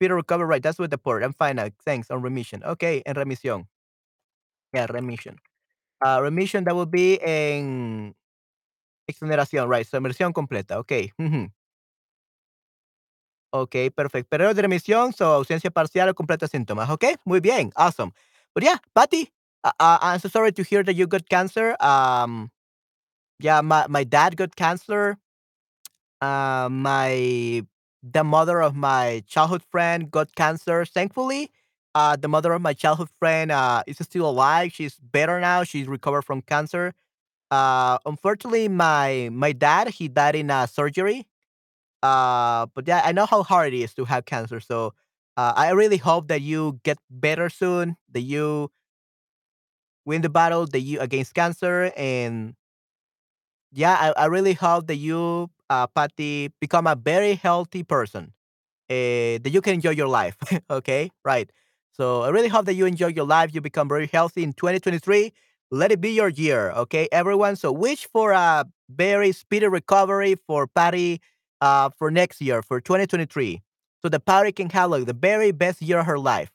feel 0.00 0.10
recover 0.10 0.46
right. 0.46 0.62
That's 0.62 0.78
with 0.78 0.90
the 0.90 0.98
port. 0.98 1.22
I'm 1.22 1.32
fine 1.32 1.56
now. 1.56 1.68
Thanks. 1.84 2.10
On 2.10 2.22
remission. 2.22 2.62
Okay, 2.64 3.02
en 3.06 3.14
remisión. 3.14 3.66
Yeah, 4.72 4.86
remission. 4.90 5.36
Uh, 6.04 6.20
remission, 6.22 6.64
that 6.64 6.76
would 6.76 6.90
be 6.90 7.18
en 7.22 8.14
exoneración, 9.10 9.68
right? 9.68 9.86
So 9.86 9.98
Sumersión 9.98 10.32
completa. 10.32 10.76
Okay. 10.78 11.12
Okay, 13.52 13.90
perfect. 13.90 14.28
Periodo 14.30 14.54
de 14.54 14.62
remisión, 14.62 15.14
so 15.14 15.32
ausencia 15.34 15.70
parcial 15.70 16.10
o 16.10 16.14
completa 16.14 16.46
síntomas. 16.46 16.90
Okay, 16.90 17.16
muy 17.24 17.40
bien. 17.40 17.72
Awesome. 17.76 18.12
But 18.54 18.64
yeah, 18.64 18.76
Patty, 18.94 19.32
uh, 19.64 19.72
uh, 19.80 19.98
I'm 20.02 20.20
so 20.20 20.28
sorry 20.28 20.52
to 20.52 20.62
hear 20.62 20.82
that 20.82 20.94
you 20.94 21.06
got 21.06 21.28
cancer. 21.28 21.74
Um, 21.80 22.50
yeah, 23.40 23.62
my, 23.62 23.86
my 23.88 24.04
dad 24.04 24.36
got 24.36 24.54
cancer. 24.54 25.16
Uh, 26.20 26.68
my 26.70 27.64
the 28.02 28.24
mother 28.24 28.60
of 28.62 28.74
my 28.76 29.22
childhood 29.26 29.62
friend 29.70 30.10
got 30.10 30.34
cancer. 30.34 30.84
Thankfully, 30.84 31.50
uh, 31.94 32.16
the 32.16 32.28
mother 32.28 32.52
of 32.52 32.62
my 32.62 32.72
childhood 32.74 33.08
friend 33.18 33.50
uh, 33.50 33.82
is 33.86 33.98
still 33.98 34.28
alive. 34.28 34.72
She's 34.72 34.96
better 34.96 35.40
now. 35.40 35.64
She's 35.64 35.88
recovered 35.88 36.22
from 36.22 36.42
cancer. 36.42 36.94
Uh, 37.50 37.98
unfortunately, 38.06 38.68
my 38.68 39.30
my 39.32 39.52
dad 39.52 39.88
he 39.88 40.08
died 40.08 40.36
in 40.36 40.50
a 40.50 40.66
surgery. 40.68 41.26
Uh, 42.02 42.66
but 42.74 42.86
yeah, 42.88 43.02
I 43.04 43.12
know 43.12 43.26
how 43.26 43.42
hard 43.42 43.74
it 43.74 43.78
is 43.78 43.94
to 43.94 44.04
have 44.04 44.24
cancer. 44.26 44.60
So 44.60 44.94
uh, 45.36 45.52
I 45.56 45.70
really 45.70 45.96
hope 45.98 46.28
that 46.28 46.42
you 46.42 46.80
get 46.84 46.98
better 47.10 47.48
soon. 47.50 47.96
That 48.12 48.22
you 48.22 48.70
win 50.04 50.22
the 50.22 50.28
battle 50.28 50.66
that 50.66 50.80
you 50.80 51.00
against 51.00 51.34
cancer, 51.34 51.92
and 51.96 52.54
yeah, 53.72 54.12
I, 54.16 54.22
I 54.22 54.26
really 54.26 54.54
hope 54.54 54.86
that 54.86 54.96
you, 54.96 55.50
uh, 55.70 55.86
Patty, 55.86 56.50
become 56.60 56.86
a 56.86 56.96
very 56.96 57.34
healthy 57.34 57.82
person. 57.82 58.32
Uh, 58.90 59.36
that 59.42 59.50
you 59.52 59.60
can 59.60 59.74
enjoy 59.74 59.90
your 59.90 60.08
life. 60.08 60.36
okay, 60.70 61.10
right. 61.24 61.50
So 61.92 62.22
I 62.22 62.30
really 62.30 62.48
hope 62.48 62.64
that 62.66 62.74
you 62.74 62.86
enjoy 62.86 63.08
your 63.08 63.26
life. 63.26 63.54
You 63.54 63.60
become 63.60 63.88
very 63.88 64.06
healthy 64.06 64.42
in 64.42 64.54
2023. 64.54 65.32
Let 65.70 65.92
it 65.92 66.00
be 66.00 66.10
your 66.10 66.28
year, 66.28 66.70
okay, 66.72 67.08
everyone. 67.12 67.56
So 67.56 67.70
wish 67.70 68.08
for 68.12 68.32
a 68.32 68.64
very 68.88 69.32
speedy 69.32 69.66
recovery 69.66 70.36
for 70.46 70.66
Patty 70.66 71.20
uh, 71.60 71.90
for 71.98 72.10
next 72.10 72.40
year, 72.40 72.62
for 72.62 72.80
2023. 72.80 73.62
So 74.00 74.08
the 74.08 74.20
Patty 74.20 74.52
can 74.52 74.70
have 74.70 74.90
like 74.90 75.04
the 75.06 75.12
very 75.12 75.50
best 75.50 75.82
year 75.82 75.98
of 76.00 76.06
her 76.06 76.18
life. 76.18 76.50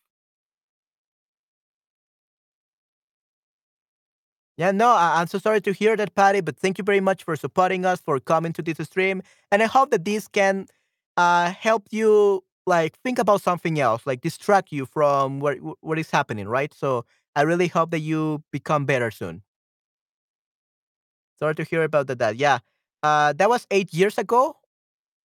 Yeah, 4.58 4.72
no, 4.72 4.90
I- 4.90 5.20
I'm 5.22 5.28
so 5.28 5.40
sorry 5.40 5.62
to 5.62 5.74
hear 5.74 5.96
that, 5.98 6.14
Patty, 6.16 6.42
but 6.42 6.58
thank 6.58 6.78
you 6.78 6.84
very 6.84 7.00
much 7.00 7.24
for 7.24 7.36
supporting 7.36 7.86
us, 7.86 8.00
for 8.02 8.20
coming 8.20 8.54
to 8.54 8.62
this 8.62 8.78
stream. 8.88 9.22
And 9.52 9.64
I 9.64 9.66
hope 9.66 9.90
that 9.92 10.06
this 10.06 10.28
can 10.28 10.68
uh, 11.18 11.52
help 11.52 11.88
you 11.92 12.44
like 12.66 12.98
think 13.04 13.20
about 13.20 13.42
something 13.42 13.80
else, 13.80 14.06
like 14.06 14.22
distract 14.22 14.72
you 14.72 14.86
from 14.86 15.40
what 15.40 15.58
what 15.82 16.00
is 16.00 16.12
happening, 16.12 16.48
right? 16.48 16.74
So 16.74 17.06
I 17.36 17.42
really 17.42 17.68
hope 17.68 17.92
that 17.92 18.00
you 18.00 18.44
become 18.52 18.86
better 18.86 19.12
soon. 19.12 19.42
Sorry 21.40 21.56
to 21.56 21.64
hear 21.64 21.84
about 21.84 22.08
that. 22.08 22.20
that. 22.20 22.36
Yeah, 22.38 22.60
uh, 23.02 23.34
that 23.34 23.50
was 23.50 23.68
eight 23.72 23.94
years 23.94 24.18
ago. 24.18 24.58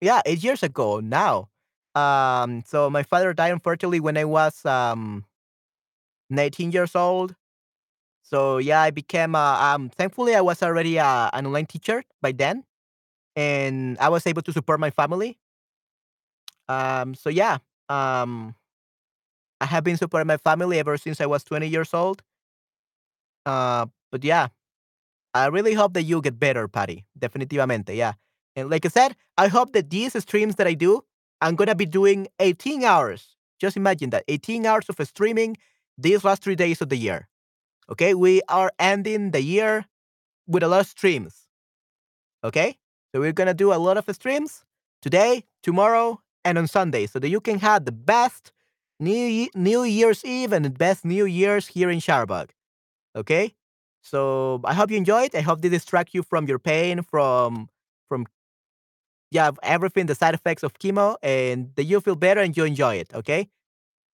Yeah, 0.00 0.22
eight 0.26 0.44
years 0.44 0.62
ago 0.62 1.00
now. 1.00 1.50
Um, 1.94 2.62
so 2.66 2.90
my 2.90 3.02
father 3.04 3.34
died 3.34 3.52
unfortunately 3.52 4.00
when 4.00 4.16
I 4.18 4.24
was 4.24 4.64
um 4.66 5.24
19 6.30 6.72
years 6.72 6.96
old 6.96 7.36
So 8.28 8.58
yeah, 8.58 8.82
I 8.82 8.90
became 8.90 9.34
uh, 9.34 9.56
um 9.60 9.88
thankfully 9.90 10.34
I 10.34 10.40
was 10.42 10.62
already 10.62 10.98
uh, 10.98 11.30
an 11.32 11.46
online 11.46 11.66
teacher 11.66 12.04
by 12.20 12.32
then 12.32 12.64
and 13.36 13.98
I 14.00 14.08
was 14.10 14.26
able 14.26 14.42
to 14.42 14.52
support 14.52 14.80
my 14.80 14.90
family. 14.90 15.38
Um 16.68 17.14
so 17.14 17.30
yeah, 17.30 17.58
um 17.88 18.54
I 19.60 19.66
have 19.66 19.84
been 19.84 19.96
supporting 19.96 20.26
my 20.26 20.36
family 20.36 20.78
ever 20.80 20.96
since 20.96 21.20
I 21.20 21.26
was 21.26 21.44
20 21.44 21.68
years 21.68 21.94
old. 21.94 22.22
Uh 23.46 23.86
but 24.10 24.24
yeah, 24.24 24.48
I 25.34 25.46
really 25.46 25.74
hope 25.74 25.94
that 25.94 26.04
you 26.04 26.22
get 26.22 26.38
better, 26.40 26.68
Patty. 26.68 27.06
Definitivamente, 27.18 27.96
yeah. 27.96 28.14
And 28.56 28.70
like 28.70 28.86
I 28.86 28.88
said, 28.90 29.16
I 29.38 29.48
hope 29.48 29.72
that 29.74 29.90
these 29.90 30.18
streams 30.22 30.56
that 30.56 30.66
I 30.66 30.74
do, 30.74 31.02
I'm 31.40 31.56
going 31.56 31.68
to 31.68 31.76
be 31.76 31.86
doing 31.86 32.28
18 32.40 32.84
hours. 32.84 33.36
Just 33.60 33.76
imagine 33.76 34.10
that 34.10 34.24
18 34.28 34.66
hours 34.66 34.88
of 34.88 34.96
streaming 35.08 35.56
these 35.98 36.24
last 36.24 36.42
3 36.42 36.56
days 36.56 36.80
of 36.82 36.88
the 36.90 36.96
year. 36.96 37.28
Okay? 37.90 38.14
We 38.14 38.42
are 38.48 38.72
ending 38.78 39.30
the 39.32 39.42
year 39.42 39.86
with 40.46 40.62
a 40.62 40.68
lot 40.68 40.80
of 40.80 40.86
streams. 40.88 41.46
Okay? 42.44 42.78
So 43.12 43.20
we're 43.20 43.32
gonna 43.32 43.54
do 43.54 43.72
a 43.72 43.76
lot 43.76 43.96
of 43.96 44.04
streams 44.14 44.64
today, 45.02 45.44
tomorrow, 45.62 46.20
and 46.44 46.58
on 46.58 46.66
Sunday, 46.66 47.06
so 47.06 47.18
that 47.18 47.28
you 47.28 47.40
can 47.40 47.58
have 47.58 47.84
the 47.84 47.92
best 47.92 48.52
New 49.00 49.48
New 49.54 49.82
Year's 49.84 50.24
Eve 50.24 50.52
and 50.52 50.64
the 50.64 50.70
best 50.70 51.04
New 51.04 51.24
Year's 51.24 51.68
here 51.68 51.90
in 51.90 52.00
Sharbug. 52.00 52.50
Okay? 53.16 53.54
So 54.02 54.60
I 54.64 54.74
hope 54.74 54.90
you 54.90 54.96
enjoy 54.96 55.24
it. 55.24 55.34
I 55.34 55.40
hope 55.42 55.62
they 55.62 55.68
distract 55.68 56.14
you 56.14 56.22
from 56.22 56.46
your 56.46 56.58
pain, 56.58 57.02
from 57.02 57.68
from 58.08 58.26
yeah, 59.30 59.50
everything, 59.62 60.06
the 60.06 60.14
side 60.14 60.34
effects 60.34 60.62
of 60.62 60.74
chemo, 60.74 61.16
and 61.22 61.70
that 61.76 61.84
you 61.84 62.00
feel 62.00 62.16
better 62.16 62.40
and 62.40 62.56
you 62.56 62.64
enjoy 62.64 62.96
it. 62.96 63.12
Okay? 63.14 63.48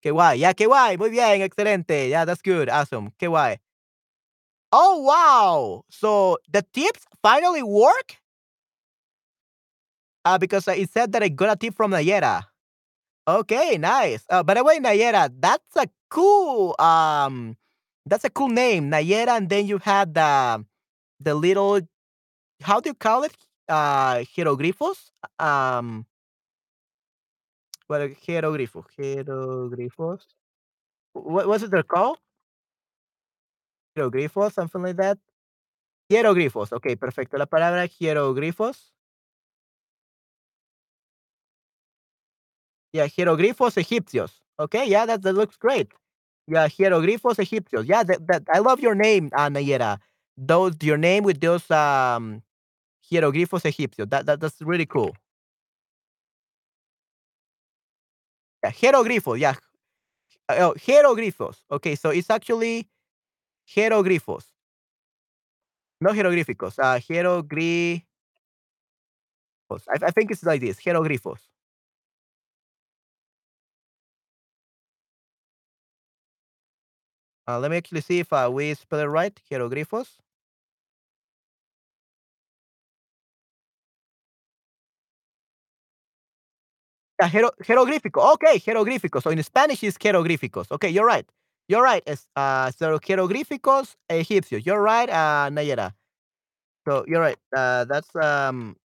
Qué 0.05 0.10
guay. 0.10 0.39
Yeah, 0.39 0.52
qué 0.52 0.66
guay. 0.66 0.98
Muy 0.98 1.09
bien. 1.09 1.40
Excelente. 1.40 2.10
Yeah, 2.10 2.26
that's 2.26 2.43
good. 2.43 2.68
Awesome. 2.68 3.10
Qué 3.18 3.26
guay. 3.26 3.59
Oh 4.70 4.98
wow! 4.98 5.85
So 5.89 6.36
the 6.51 6.62
tips 6.62 7.06
finally 7.22 7.62
work? 7.62 8.18
Uh, 10.24 10.36
because 10.36 10.66
uh, 10.68 10.72
it 10.72 10.90
said 10.90 11.12
that 11.12 11.22
I 11.22 11.28
got 11.28 11.52
a 11.52 11.56
tip 11.56 11.74
from 11.74 11.93
Nayera. 11.93 12.43
Okay, 13.26 13.78
nice. 13.78 14.24
Uh, 14.28 14.43
by 14.43 14.55
the 14.55 14.64
way, 14.64 14.78
Nayera, 14.78 15.31
that's 15.39 15.76
a 15.76 15.86
cool 16.10 16.74
um, 16.78 17.56
that's 18.05 18.24
a 18.24 18.31
cool 18.31 18.48
name, 18.48 18.90
Nayera. 18.90 19.36
And 19.39 19.48
then 19.48 19.66
you 19.66 19.78
had 19.78 20.12
the 20.14 20.64
the 21.20 21.35
little 21.35 21.81
how 22.62 22.81
do 22.81 22.90
you 22.90 22.94
call 22.94 23.22
it? 23.24 23.36
Uh, 23.68 24.24
hieroglyphos. 24.36 25.10
Um, 25.39 26.05
what 27.94 28.00
are 28.02 28.08
hieroglyphos? 28.08 28.86
Hieroglyphos. 28.98 30.22
What 31.14 31.48
was 31.48 31.62
it 31.62 31.70
they're 31.70 31.82
called? 31.84 32.18
Hieroglyphos, 33.96 34.52
something 34.52 34.82
like 34.82 34.96
that. 34.96 35.18
Hieroglyphos. 36.10 36.72
Okay, 36.72 36.96
perfecto. 36.96 37.38
La 37.38 37.46
palabra 37.46 37.86
hieroglyphos. 37.86 38.92
Yeah, 42.92 43.06
hieroglyphos 43.06 43.76
egipcios. 43.76 44.32
Okay, 44.58 44.86
yeah, 44.88 45.06
that, 45.06 45.22
that 45.22 45.32
looks 45.34 45.56
great. 45.56 45.88
Yeah, 46.46 46.68
hieroglyphos 46.68 47.38
egipcios. 47.38 47.88
Yeah, 47.88 48.02
that, 48.04 48.26
that 48.28 48.42
I 48.52 48.58
love 48.58 48.80
your 48.80 48.94
name, 48.94 49.30
uh, 49.36 49.48
Nayera. 49.48 49.98
Those 50.36 50.74
your 50.82 50.98
name 50.98 51.24
with 51.24 51.40
those 51.40 51.70
um 51.70 52.42
hieroglyphos 53.10 53.64
egipcios. 53.64 54.10
That, 54.10 54.26
that 54.26 54.40
that's 54.40 54.60
really 54.62 54.86
cool. 54.86 55.16
Yeah, 58.65 58.73
hieroglyphos. 58.73 59.39
Yeah, 59.41 59.55
oh, 60.51 60.74
hieroglyphos. 60.78 61.57
Okay, 61.70 61.97
so 61.97 62.11
it's 62.11 62.31
actually 62.31 62.89
hieroglyphos, 63.69 64.45
no 66.01 66.12
hieroglyphicos. 66.12 66.78
Uh, 66.78 66.99
hieroglyphos. 67.01 68.03
I, 69.70 70.07
I 70.07 70.11
think 70.11 70.31
it's 70.31 70.43
like 70.45 70.61
this. 70.61 70.81
Hieroglyphos. 70.81 71.41
Uh, 77.49 77.59
let 77.59 77.70
me 77.70 77.77
actually 77.77 78.01
see 78.03 78.20
if 78.20 78.32
uh, 78.32 78.51
we 78.53 78.74
spell 78.74 79.01
it 79.01 79.05
right. 79.05 79.41
Hieroglyphos. 79.51 80.19
Yeah, 87.20 87.28
hiero 87.28 87.51
jeroglífico. 87.62 88.32
Okay, 88.35 88.59
jeroglíficos. 88.59 89.23
So 89.23 89.31
in 89.31 89.43
Spanish 89.43 89.82
it's 89.85 89.97
jeroglíficos. 89.99 90.66
Okay, 90.73 90.89
you're 90.91 91.07
right. 91.07 91.27
You're 91.69 91.82
right. 91.82 92.03
Es, 92.07 92.27
uh, 92.36 92.70
so 92.73 92.99
jeroglíficos 92.99 93.95
egipcios. 94.11 94.66
You're 94.66 94.82
right, 94.82 95.09
uh, 95.09 95.49
Nayera. 95.51 95.93
So 96.89 97.05
you're 97.09 97.20
right. 97.20 97.39
Uh, 97.57 97.85
that's 97.86 98.09
um 98.16 98.77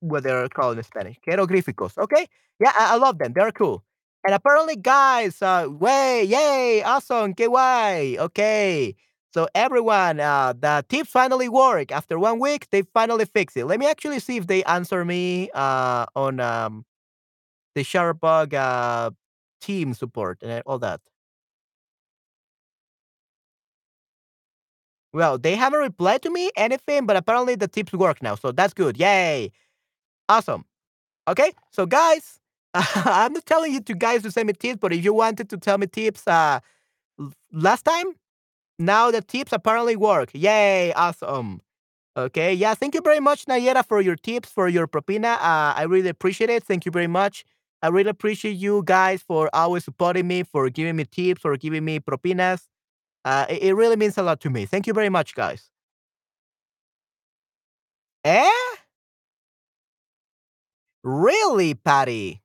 what 0.00 0.24
they're 0.24 0.48
called 0.48 0.78
in 0.78 0.84
Spanish. 0.84 1.16
Jeroglíficos. 1.28 1.98
Okay. 1.98 2.26
Yeah, 2.60 2.72
I, 2.78 2.94
I 2.94 2.96
love 2.96 3.18
them. 3.18 3.32
They're 3.34 3.52
cool. 3.52 3.84
And 4.26 4.34
apparently, 4.34 4.76
guys, 4.76 5.42
uh, 5.42 5.68
way, 5.70 6.24
yay, 6.24 6.82
awesome, 6.84 7.34
guay. 7.34 8.18
Okay. 8.18 8.96
So 9.34 9.48
everyone, 9.54 10.20
uh, 10.20 10.54
the 10.58 10.84
tips 10.88 11.10
finally 11.10 11.48
work. 11.48 11.92
After 11.92 12.18
one 12.18 12.38
week, 12.40 12.68
they 12.70 12.82
finally 12.94 13.26
fix 13.26 13.56
it. 13.56 13.66
Let 13.66 13.80
me 13.80 13.86
actually 13.88 14.20
see 14.20 14.36
if 14.38 14.46
they 14.46 14.64
answer 14.64 15.04
me 15.04 15.50
uh 15.54 16.06
on 16.16 16.40
um 16.40 16.84
the 17.76 17.82
Shutterbug 17.84 18.54
uh, 18.54 19.12
team 19.62 19.94
support 19.94 20.42
and 20.42 20.64
all 20.66 20.80
that. 20.80 21.00
Well, 25.12 25.38
they 25.38 25.54
haven't 25.56 25.80
replied 25.80 26.22
to 26.22 26.30
me 26.30 26.50
anything, 26.56 27.06
but 27.06 27.16
apparently 27.16 27.54
the 27.54 27.68
tips 27.68 27.92
work 27.92 28.22
now, 28.22 28.34
so 28.34 28.52
that's 28.52 28.74
good. 28.74 28.98
Yay! 28.98 29.50
Awesome. 30.28 30.64
Okay, 31.28 31.52
so 31.72 31.86
guys, 31.86 32.40
I'm 32.74 33.34
not 33.34 33.46
telling 33.46 33.72
you 33.72 33.80
to 33.82 33.94
guys 33.94 34.22
to 34.24 34.32
send 34.32 34.48
me 34.48 34.54
tips, 34.54 34.78
but 34.80 34.92
if 34.92 35.04
you 35.04 35.14
wanted 35.14 35.50
to 35.50 35.58
tell 35.58 35.78
me 35.78 35.86
tips 35.88 36.26
uh, 36.28 36.60
last 37.52 37.84
time, 37.84 38.06
now 38.78 39.10
the 39.10 39.22
tips 39.22 39.52
apparently 39.52 39.96
work. 39.96 40.30
Yay! 40.34 40.92
Awesome. 40.94 41.62
Okay, 42.16 42.54
yeah, 42.54 42.74
thank 42.74 42.94
you 42.94 43.02
very 43.02 43.20
much, 43.20 43.46
Nayera, 43.46 43.86
for 43.86 44.00
your 44.00 44.16
tips, 44.16 44.50
for 44.50 44.68
your 44.68 44.86
propina. 44.88 45.34
Uh, 45.36 45.74
I 45.76 45.84
really 45.88 46.08
appreciate 46.10 46.50
it. 46.50 46.64
Thank 46.64 46.86
you 46.86 46.92
very 46.92 47.08
much. 47.08 47.44
I 47.82 47.88
really 47.88 48.10
appreciate 48.10 48.56
you 48.56 48.82
guys 48.84 49.22
for 49.22 49.50
always 49.54 49.84
supporting 49.84 50.26
me, 50.26 50.42
for 50.42 50.68
giving 50.70 50.96
me 50.96 51.04
tips, 51.04 51.42
for 51.42 51.56
giving 51.56 51.84
me 51.84 52.00
propinas. 52.00 52.64
Uh, 53.24 53.46
it, 53.48 53.62
it 53.62 53.74
really 53.74 53.96
means 53.96 54.18
a 54.18 54.22
lot 54.22 54.40
to 54.40 54.50
me. 54.50 54.66
Thank 54.66 54.86
you 54.86 54.92
very 54.94 55.10
much, 55.10 55.34
guys. 55.34 55.70
Eh? 58.24 58.50
Really, 61.04 61.74
Patty? 61.74 62.42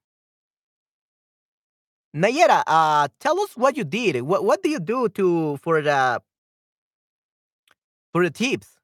Nayera, 2.15 2.63
uh, 2.67 3.07
tell 3.19 3.39
us 3.39 3.55
what 3.55 3.77
you 3.77 3.83
did. 3.85 4.21
What 4.23 4.43
what 4.43 4.61
do 4.61 4.69
you 4.69 4.79
do 4.79 5.07
to 5.09 5.57
for 5.57 5.81
the 5.81 6.21
for 8.11 8.23
the 8.23 8.29
tips? 8.31 8.77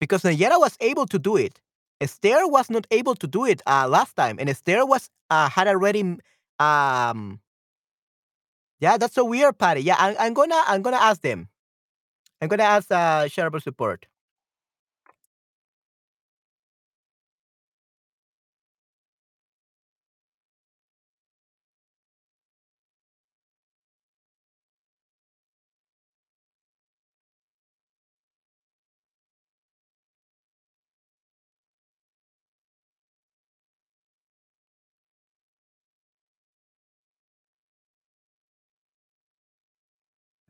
Because 0.00 0.22
Nayera 0.22 0.58
was 0.60 0.76
able 0.80 1.06
to 1.06 1.18
do 1.18 1.36
it. 1.36 1.61
Esther 2.02 2.48
was 2.48 2.70
not 2.70 2.86
able 2.92 3.16
to 3.16 3.28
do 3.28 3.46
it 3.46 3.62
uh, 3.66 3.88
last 3.88 4.16
time, 4.16 4.38
and 4.40 4.50
Esther 4.50 4.86
was 4.86 5.10
uh, 5.30 5.48
had 5.50 5.68
already 5.68 6.18
um 6.60 7.40
yeah, 8.80 8.96
that's 8.98 9.14
so 9.14 9.24
weird, 9.24 9.58
Patty. 9.58 9.82
Yeah, 9.82 9.96
I, 9.98 10.16
I'm 10.18 10.34
gonna 10.34 10.60
I'm 10.66 10.82
gonna 10.82 10.96
ask 10.98 11.20
them. 11.22 11.48
I'm 12.42 12.48
gonna 12.48 12.64
ask 12.64 12.90
uh 12.90 13.24
shareable 13.26 13.62
support. 13.62 14.06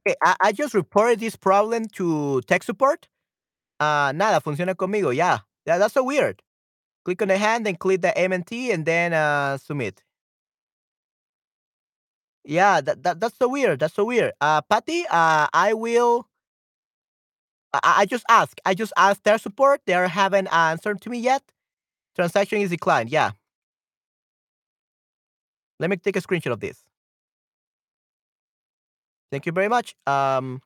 Okay, 0.06 0.16
I, 0.22 0.36
I 0.40 0.52
just 0.52 0.74
reported 0.74 1.20
this 1.20 1.36
problem 1.36 1.86
to 1.94 2.40
tech 2.42 2.62
support. 2.62 3.08
Uh, 3.78 4.12
nada, 4.14 4.40
funciona 4.40 4.74
conmigo. 4.74 5.14
Yeah. 5.14 5.38
Yeah, 5.66 5.78
that's 5.78 5.94
so 5.94 6.02
weird. 6.02 6.42
Click 7.04 7.22
on 7.22 7.28
the 7.28 7.38
hand, 7.38 7.66
then 7.66 7.76
click 7.76 8.02
the 8.02 8.12
MNT, 8.16 8.72
and 8.72 8.84
then 8.84 9.12
uh, 9.12 9.58
submit. 9.58 10.02
Yeah, 12.44 12.80
that, 12.80 13.02
that 13.04 13.20
that's 13.20 13.36
so 13.38 13.48
weird. 13.48 13.78
That's 13.80 13.94
so 13.94 14.04
weird. 14.04 14.32
Uh, 14.40 14.60
Patty, 14.62 15.04
uh, 15.08 15.46
I 15.52 15.74
will. 15.74 16.28
I, 17.72 17.94
I 17.98 18.06
just 18.06 18.24
asked. 18.28 18.60
I 18.64 18.74
just 18.74 18.92
asked 18.96 19.22
their 19.24 19.38
support. 19.38 19.80
They 19.86 19.92
haven't 19.92 20.48
answered 20.48 21.00
to 21.02 21.10
me 21.10 21.18
yet. 21.18 21.42
Transaction 22.16 22.60
is 22.60 22.70
declined. 22.70 23.10
Yeah. 23.10 23.32
Let 25.78 25.90
me 25.90 25.96
take 25.96 26.16
a 26.16 26.20
screenshot 26.20 26.52
of 26.52 26.60
this. 26.60 26.84
Thank 29.32 29.46
you 29.46 29.52
very 29.52 29.68
much. 29.68 29.96
Um, 30.06 30.62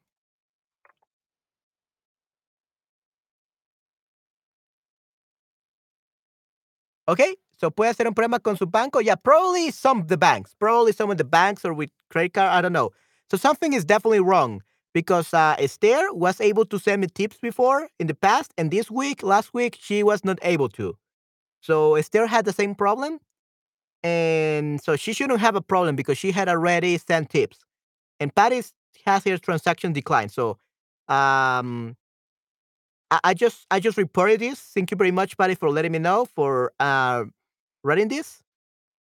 okay, 7.08 7.36
so 7.58 7.70
puede 7.70 7.94
ser 7.96 8.06
un 8.06 8.14
problema 8.14 8.42
con 8.42 8.56
su 8.56 8.66
banco. 8.66 8.98
Yeah, 9.00 9.14
probably 9.16 9.70
some 9.70 10.00
of 10.00 10.08
the 10.08 10.16
banks. 10.16 10.54
Probably 10.58 10.92
some 10.92 11.10
of 11.10 11.18
the 11.18 11.24
banks 11.24 11.64
or 11.64 11.72
with 11.74 11.90
credit 12.10 12.34
card. 12.34 12.50
I 12.50 12.60
don't 12.62 12.72
know. 12.72 12.90
So 13.30 13.36
something 13.36 13.72
is 13.72 13.84
definitely 13.84 14.20
wrong 14.20 14.62
because 14.94 15.34
uh, 15.34 15.56
Esther 15.58 16.12
was 16.12 16.40
able 16.40 16.64
to 16.66 16.78
send 16.78 17.02
me 17.02 17.08
tips 17.08 17.38
before 17.38 17.88
in 17.98 18.06
the 18.08 18.14
past, 18.14 18.52
and 18.58 18.70
this 18.70 18.90
week, 18.90 19.22
last 19.22 19.52
week, 19.52 19.76
she 19.80 20.02
was 20.02 20.24
not 20.24 20.38
able 20.42 20.68
to. 20.70 20.96
So 21.62 21.96
Esther 21.96 22.26
had 22.26 22.44
the 22.46 22.52
same 22.54 22.74
problem, 22.74 23.20
and 24.04 24.82
so 24.82 24.96
she 24.96 25.12
shouldn't 25.14 25.40
have 25.40 25.56
a 25.56 25.62
problem 25.62 25.96
because 25.96 26.18
she 26.18 26.32
had 26.32 26.48
already 26.48 26.98
sent 26.98 27.30
tips. 27.30 27.58
And 28.20 28.34
Paris 28.34 28.72
has 29.04 29.24
her 29.24 29.38
transaction 29.38 29.92
declined. 29.92 30.32
So 30.32 30.58
um, 31.08 31.96
I, 33.10 33.20
I 33.24 33.34
just 33.34 33.66
I 33.70 33.80
just 33.80 33.96
reported 33.96 34.40
this. 34.40 34.60
Thank 34.60 34.90
you 34.90 34.96
very 34.96 35.10
much, 35.10 35.36
Patty, 35.36 35.54
for 35.54 35.70
letting 35.70 35.92
me 35.92 35.98
know 35.98 36.24
for 36.24 36.72
uh, 36.80 37.24
writing 37.84 38.08
this. 38.08 38.42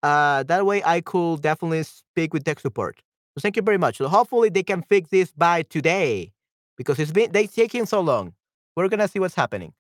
Uh, 0.04 0.44
that 0.44 0.66
way 0.66 0.84
I 0.86 1.02
could 1.02 1.42
definitely 1.42 1.84
speak 1.84 2.34
with 2.34 2.44
tech 2.44 2.60
support. 2.60 3.02
So 3.36 3.42
thank 3.42 3.56
you 3.56 3.62
very 3.62 3.78
much. 3.78 3.98
So 3.98 4.08
hopefully 4.08 4.50
they 4.50 4.64
can 4.64 4.82
fix 4.84 5.10
this 5.10 5.32
by 5.32 5.64
today 5.64 6.32
because 6.78 7.00
it's 7.00 7.12
been 7.12 7.32
they 7.32 7.48
taking 7.48 7.86
so 7.86 8.02
long. 8.02 8.34
We're 8.76 8.90
gonna 8.90 9.08
see 9.08 9.20
what's 9.20 9.36
happening. 9.36 9.74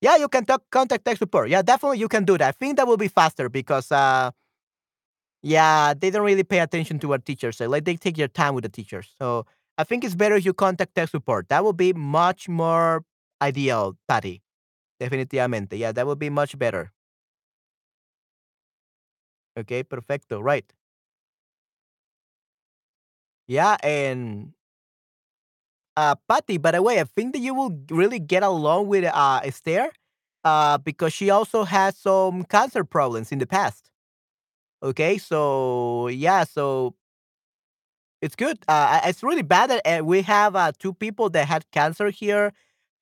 Yeah, 0.00 0.16
you 0.16 0.28
can 0.28 0.44
talk 0.44 0.62
contact 0.70 1.04
tech 1.04 1.18
support. 1.18 1.48
Yeah, 1.48 1.62
definitely 1.62 1.98
you 1.98 2.08
can 2.08 2.24
do 2.24 2.36
that. 2.38 2.48
I 2.48 2.52
think 2.52 2.76
that 2.76 2.86
will 2.86 2.96
be 2.96 3.08
faster 3.08 3.48
because 3.48 3.90
uh 3.92 4.30
yeah, 5.42 5.94
they 5.94 6.10
don't 6.10 6.24
really 6.24 6.44
pay 6.44 6.60
attention 6.60 6.98
to 7.00 7.08
what 7.08 7.24
teachers 7.26 7.56
say. 7.56 7.66
Like 7.66 7.84
they 7.84 7.96
take 7.96 8.16
their 8.16 8.28
time 8.28 8.54
with 8.54 8.62
the 8.64 8.68
teachers. 8.70 9.08
So 9.20 9.46
I 9.78 9.84
think 9.84 10.04
it's 10.04 10.14
better 10.14 10.36
if 10.36 10.44
you 10.44 10.52
contact 10.54 10.94
tech 10.94 11.08
support. 11.08 11.48
That 11.48 11.64
will 11.64 11.72
be 11.72 11.92
much 11.92 12.48
more 12.48 13.04
ideal, 13.40 13.96
Patty. 14.08 14.42
Definitivamente. 15.00 15.78
Yeah, 15.78 15.92
that 15.92 16.06
would 16.06 16.18
be 16.18 16.30
much 16.30 16.58
better. 16.58 16.92
Okay, 19.56 19.82
perfecto. 19.82 20.40
Right. 20.40 20.72
Yeah, 23.46 23.76
and 23.82 24.54
uh 25.96 26.14
Patty, 26.28 26.58
by 26.58 26.72
the 26.72 26.82
way, 26.82 27.00
I 27.00 27.04
think 27.04 27.32
that 27.34 27.40
you 27.40 27.54
will 27.54 27.78
really 27.90 28.18
get 28.18 28.42
along 28.42 28.88
with 28.88 29.04
uh 29.04 29.40
Esther 29.44 29.90
uh 30.44 30.78
because 30.78 31.12
she 31.12 31.30
also 31.30 31.64
has 31.64 31.96
some 31.96 32.44
cancer 32.44 32.84
problems 32.84 33.32
in 33.32 33.38
the 33.38 33.46
past. 33.46 33.90
Okay, 34.82 35.16
so 35.18 36.08
yeah, 36.08 36.44
so 36.44 36.94
it's 38.20 38.36
good. 38.36 38.58
Uh, 38.68 39.00
it's 39.04 39.22
really 39.22 39.42
bad 39.42 39.70
that 39.70 39.82
uh, 39.86 40.04
we 40.04 40.22
have 40.22 40.54
uh, 40.54 40.72
two 40.78 40.92
people 40.94 41.28
that 41.30 41.48
had 41.48 41.64
cancer 41.72 42.10
here 42.10 42.52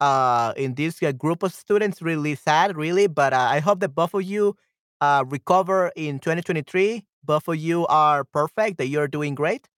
uh, 0.00 0.52
in 0.56 0.74
this 0.74 1.02
uh, 1.02 1.12
group 1.12 1.42
of 1.42 1.52
students. 1.52 2.00
Really 2.00 2.34
sad, 2.34 2.76
really. 2.76 3.06
But 3.06 3.32
uh, 3.32 3.38
I 3.50 3.60
hope 3.60 3.80
that 3.80 3.90
both 3.94 4.14
of 4.14 4.22
you 4.22 4.56
uh, 5.00 5.24
recover 5.28 5.92
in 5.96 6.18
2023. 6.18 7.04
Both 7.22 7.48
of 7.48 7.56
you 7.56 7.86
are 7.88 8.24
perfect. 8.24 8.78
That 8.78 8.86
you're 8.88 9.08
doing 9.08 9.34
great. 9.34 9.68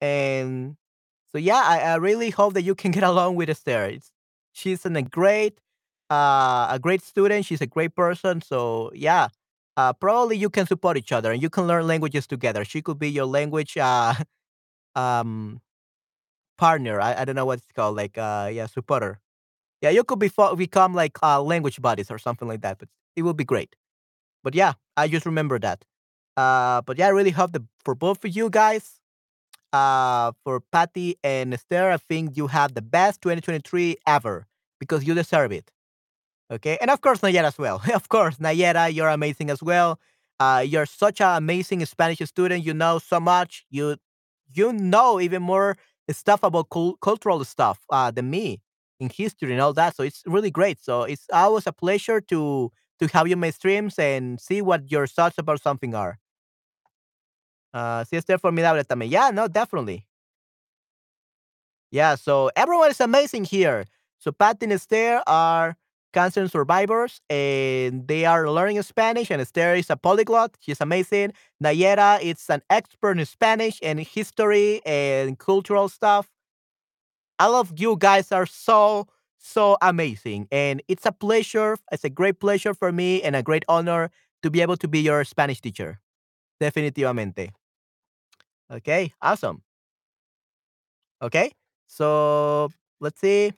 And 0.00 0.76
so 1.32 1.38
yeah, 1.38 1.62
I, 1.64 1.80
I 1.80 1.96
really 1.96 2.30
hope 2.30 2.54
that 2.54 2.62
you 2.62 2.74
can 2.74 2.90
get 2.92 3.04
along 3.04 3.36
with 3.36 3.50
Esther. 3.50 3.86
It's, 3.86 4.10
she's 4.52 4.86
an, 4.86 4.96
a 4.96 5.02
great, 5.02 5.60
uh, 6.10 6.68
a 6.70 6.78
great 6.80 7.02
student. 7.02 7.46
She's 7.46 7.60
a 7.60 7.66
great 7.66 7.94
person. 7.96 8.42
So 8.42 8.92
yeah, 8.94 9.28
uh, 9.80 9.92
probably 9.94 10.36
you 10.36 10.50
can 10.50 10.66
support 10.66 10.96
each 10.96 11.12
other 11.12 11.32
and 11.32 11.42
you 11.42 11.50
can 11.50 11.66
learn 11.66 11.86
languages 11.86 12.26
together. 12.26 12.64
She 12.64 12.82
could 12.82 12.98
be 12.98 13.10
your 13.10 13.26
language 13.26 13.76
uh, 13.76 14.14
um 14.96 15.60
partner. 16.58 17.00
I, 17.00 17.22
I 17.22 17.24
don't 17.24 17.36
know 17.36 17.46
what 17.46 17.58
it's 17.58 17.72
called. 17.74 17.96
Like 17.96 18.18
uh, 18.18 18.50
yeah, 18.52 18.66
supporter. 18.66 19.20
Yeah, 19.82 19.90
you 19.90 20.04
could 20.04 20.18
be 20.18 20.30
become 20.56 20.94
like 20.94 21.18
uh, 21.22 21.42
language 21.42 21.80
buddies 21.80 22.10
or 22.10 22.18
something 22.18 22.48
like 22.48 22.62
that. 22.62 22.78
But 22.78 22.88
it 23.16 23.22
would 23.22 23.36
be 23.36 23.44
great. 23.44 23.76
But 24.44 24.54
yeah, 24.54 24.74
I 24.96 25.08
just 25.08 25.26
remember 25.26 25.58
that. 25.60 25.84
Uh, 26.36 26.82
but 26.82 26.98
yeah, 26.98 27.06
I 27.08 27.10
really 27.10 27.30
hope 27.32 27.52
that 27.52 27.62
for 27.84 27.94
both 27.94 28.24
of 28.24 28.36
you 28.36 28.50
guys 28.50 29.00
uh, 29.72 30.32
for 30.44 30.60
Patty 30.72 31.16
and 31.24 31.54
Esther, 31.54 31.90
I 31.92 31.96
think 31.98 32.36
you 32.36 32.48
have 32.48 32.74
the 32.74 32.82
best 32.82 33.22
2023 33.22 33.96
ever 34.06 34.46
because 34.80 35.04
you 35.06 35.14
deserve 35.14 35.52
it. 35.52 35.70
Okay. 36.50 36.78
And 36.80 36.90
of 36.90 37.00
course, 37.00 37.20
Nayera 37.20 37.44
as 37.44 37.58
well. 37.58 37.80
of 37.94 38.08
course, 38.08 38.36
Nayera, 38.36 38.92
you're 38.92 39.08
amazing 39.08 39.50
as 39.50 39.62
well. 39.62 39.98
Uh, 40.38 40.64
you're 40.66 40.86
such 40.86 41.20
an 41.20 41.36
amazing 41.36 41.84
Spanish 41.86 42.18
student. 42.20 42.64
You 42.64 42.74
know 42.74 42.98
so 42.98 43.20
much. 43.20 43.64
You 43.70 43.96
you 44.52 44.72
know 44.72 45.20
even 45.20 45.42
more 45.42 45.76
stuff 46.10 46.42
about 46.42 46.70
cul- 46.70 46.96
cultural 47.00 47.44
stuff 47.44 47.78
uh, 47.90 48.10
than 48.10 48.30
me 48.30 48.60
in 48.98 49.10
history 49.10 49.52
and 49.52 49.60
all 49.60 49.72
that. 49.74 49.94
So 49.96 50.02
it's 50.02 50.22
really 50.26 50.50
great. 50.50 50.80
So 50.82 51.02
it's 51.04 51.26
always 51.32 51.66
a 51.66 51.72
pleasure 51.72 52.20
to 52.22 52.72
to 53.00 53.06
have 53.08 53.28
you 53.28 53.34
in 53.34 53.40
my 53.40 53.50
streams 53.50 53.98
and 53.98 54.40
see 54.40 54.60
what 54.62 54.90
your 54.90 55.06
thoughts 55.06 55.38
about 55.38 55.62
something 55.62 55.94
are. 55.94 56.18
Uh, 57.72 58.04
sí, 58.04 58.16
Esther 58.16 58.38
formidable 58.38 58.84
también. 58.84 59.10
Yeah, 59.10 59.30
no, 59.30 59.48
definitely. 59.48 60.06
Yeah, 61.90 62.14
so 62.14 62.50
everyone 62.56 62.90
is 62.90 63.00
amazing 63.00 63.44
here. 63.44 63.84
So 64.18 64.32
Pat 64.32 64.58
and 64.62 64.72
Esther 64.72 65.22
are 65.26 65.76
cancer 66.12 66.48
survivors 66.48 67.20
and 67.30 68.06
they 68.08 68.24
are 68.24 68.50
learning 68.50 68.80
Spanish 68.82 69.30
and 69.30 69.40
Esther 69.40 69.74
is 69.74 69.90
a 69.90 69.96
polyglot. 69.96 70.56
She's 70.60 70.80
amazing. 70.80 71.32
Nayera 71.62 72.20
is 72.22 72.48
an 72.50 72.62
expert 72.70 73.18
in 73.18 73.26
Spanish 73.26 73.78
and 73.82 74.00
history 74.00 74.80
and 74.84 75.38
cultural 75.38 75.88
stuff. 75.88 76.28
All 77.38 77.54
of 77.54 77.72
you 77.78 77.96
guys 77.96 78.32
are 78.32 78.46
so, 78.46 79.06
so 79.38 79.76
amazing. 79.80 80.46
And 80.52 80.82
it's 80.88 81.06
a 81.06 81.12
pleasure. 81.12 81.76
It's 81.90 82.04
a 82.04 82.10
great 82.10 82.38
pleasure 82.40 82.74
for 82.74 82.92
me 82.92 83.22
and 83.22 83.34
a 83.34 83.42
great 83.42 83.64
honor 83.68 84.10
to 84.42 84.50
be 84.50 84.60
able 84.60 84.76
to 84.78 84.88
be 84.88 85.00
your 85.00 85.24
Spanish 85.24 85.60
teacher. 85.60 86.00
Definitivamente. 86.60 87.50
Okay, 88.70 89.12
awesome. 89.20 89.62
Okay, 91.22 91.52
so 91.86 92.70
let's 93.00 93.20
see. 93.20 93.52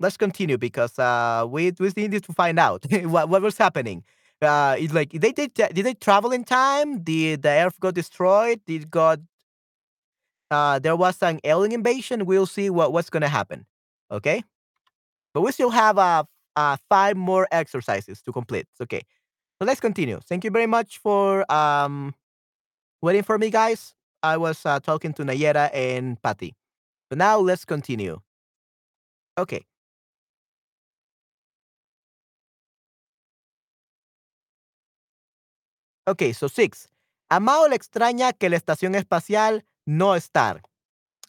Let's 0.00 0.16
continue 0.16 0.58
because 0.58 0.98
uh, 0.98 1.46
we 1.48 1.72
we 1.78 1.92
needed 1.96 2.24
to 2.24 2.32
find 2.32 2.58
out 2.58 2.86
what 3.04 3.28
what 3.28 3.42
was 3.42 3.58
happening. 3.58 4.04
Uh, 4.42 4.76
it's 4.78 4.94
like 4.94 5.12
they 5.12 5.32
did 5.32 5.54
did 5.54 5.84
they 5.84 5.94
travel 5.94 6.32
in 6.32 6.44
time? 6.44 7.02
Did 7.02 7.42
the 7.42 7.50
Earth 7.50 7.78
got 7.80 7.94
destroyed? 7.94 8.60
Did 8.66 8.90
God? 8.90 9.26
Uh, 10.50 10.78
there 10.78 10.96
was 10.96 11.22
an 11.22 11.40
alien 11.44 11.72
invasion. 11.72 12.26
We'll 12.26 12.46
see 12.46 12.70
what 12.70 12.92
what's 12.92 13.10
gonna 13.10 13.28
happen. 13.28 13.66
Okay, 14.10 14.42
but 15.34 15.42
we 15.42 15.52
still 15.52 15.70
have 15.70 15.98
uh, 15.98 16.24
uh 16.56 16.76
five 16.88 17.16
more 17.16 17.48
exercises 17.52 18.22
to 18.22 18.32
complete. 18.32 18.66
Okay, 18.82 19.02
so 19.60 19.66
let's 19.66 19.80
continue. 19.80 20.20
Thank 20.28 20.44
you 20.44 20.50
very 20.50 20.66
much 20.66 20.98
for 20.98 21.50
um 21.52 22.14
waiting 23.02 23.22
for 23.24 23.38
me, 23.38 23.50
guys. 23.50 23.94
I 24.22 24.36
was 24.38 24.66
uh, 24.66 24.80
talking 24.80 25.14
to 25.14 25.24
Nayera 25.24 25.70
and 25.74 26.20
Patty. 26.22 26.54
But 27.10 27.18
now 27.18 27.38
let's 27.40 27.64
continue. 27.64 28.20
Okay. 29.38 29.64
Okay, 36.10 36.32
so 36.32 36.48
six. 36.48 36.88
Amado 37.28 37.68
le 37.68 37.76
extraña 37.76 38.32
que 38.32 38.50
la 38.50 38.56
estación 38.56 38.96
espacial 38.96 39.64
no 39.86 40.16
estar. 40.16 40.60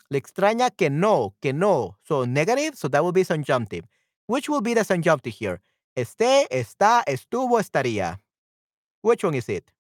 Le 0.09 0.17
extraña 0.17 0.71
que 0.71 0.89
no, 0.89 1.35
que 1.39 1.53
no. 1.53 1.99
So 2.01 2.25
negative, 2.25 2.75
so 2.75 2.89
that 2.89 3.03
will 3.03 3.13
be 3.13 3.23
subjunctive. 3.23 3.85
Which 4.25 4.49
will 4.49 4.61
be 4.61 4.73
the 4.73 4.83
subjunctive 4.83 5.35
here? 5.35 5.61
Esté, 5.95 6.47
está, 6.49 7.03
estuvo, 7.05 7.59
estaría. 7.59 8.21
Which 9.03 9.23
one 9.23 9.35
is 9.35 9.49
it? 9.49 9.71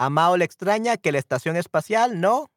Amado 0.00 0.36
le 0.36 0.44
extraña 0.44 0.96
que 0.96 1.12
la 1.12 1.18
estación 1.18 1.56
espacial 1.56 2.20
no. 2.20 2.50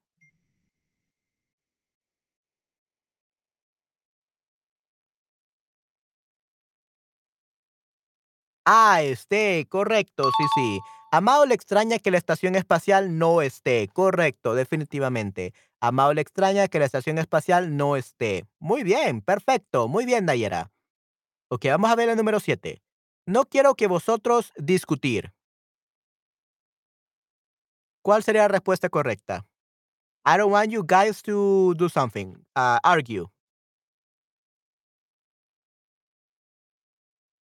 Ah, 8.65 9.01
esté, 9.01 9.65
correcto, 9.67 10.29
sí, 10.37 10.45
sí. 10.55 10.79
Amado 11.11 11.45
le 11.45 11.55
extraña 11.55 11.99
que 11.99 12.11
la 12.11 12.17
estación 12.17 12.55
espacial 12.55 13.17
no 13.17 13.41
esté. 13.41 13.89
Correcto, 13.89 14.53
definitivamente. 14.55 15.53
Amado 15.81 16.13
le 16.13 16.21
extraña 16.21 16.67
que 16.67 16.79
la 16.79 16.85
estación 16.85 17.17
espacial 17.17 17.75
no 17.75 17.97
esté. 17.97 18.45
Muy 18.59 18.83
bien, 18.83 19.21
perfecto. 19.21 19.87
Muy 19.87 20.05
bien, 20.05 20.25
Nayera. 20.25 20.71
Ok, 21.49 21.65
vamos 21.65 21.89
a 21.91 21.95
ver 21.95 22.09
el 22.09 22.17
número 22.17 22.39
7. 22.39 22.81
No 23.25 23.45
quiero 23.45 23.75
que 23.75 23.87
vosotros 23.87 24.53
discutir. 24.55 25.33
¿Cuál 28.03 28.23
sería 28.23 28.43
la 28.43 28.47
respuesta 28.47 28.89
correcta? 28.89 29.45
I 30.25 30.37
don't 30.37 30.51
want 30.51 30.69
you 30.69 30.83
guys 30.85 31.21
to 31.23 31.73
do 31.75 31.89
something, 31.89 32.35
uh, 32.55 32.77
argue. 32.83 33.27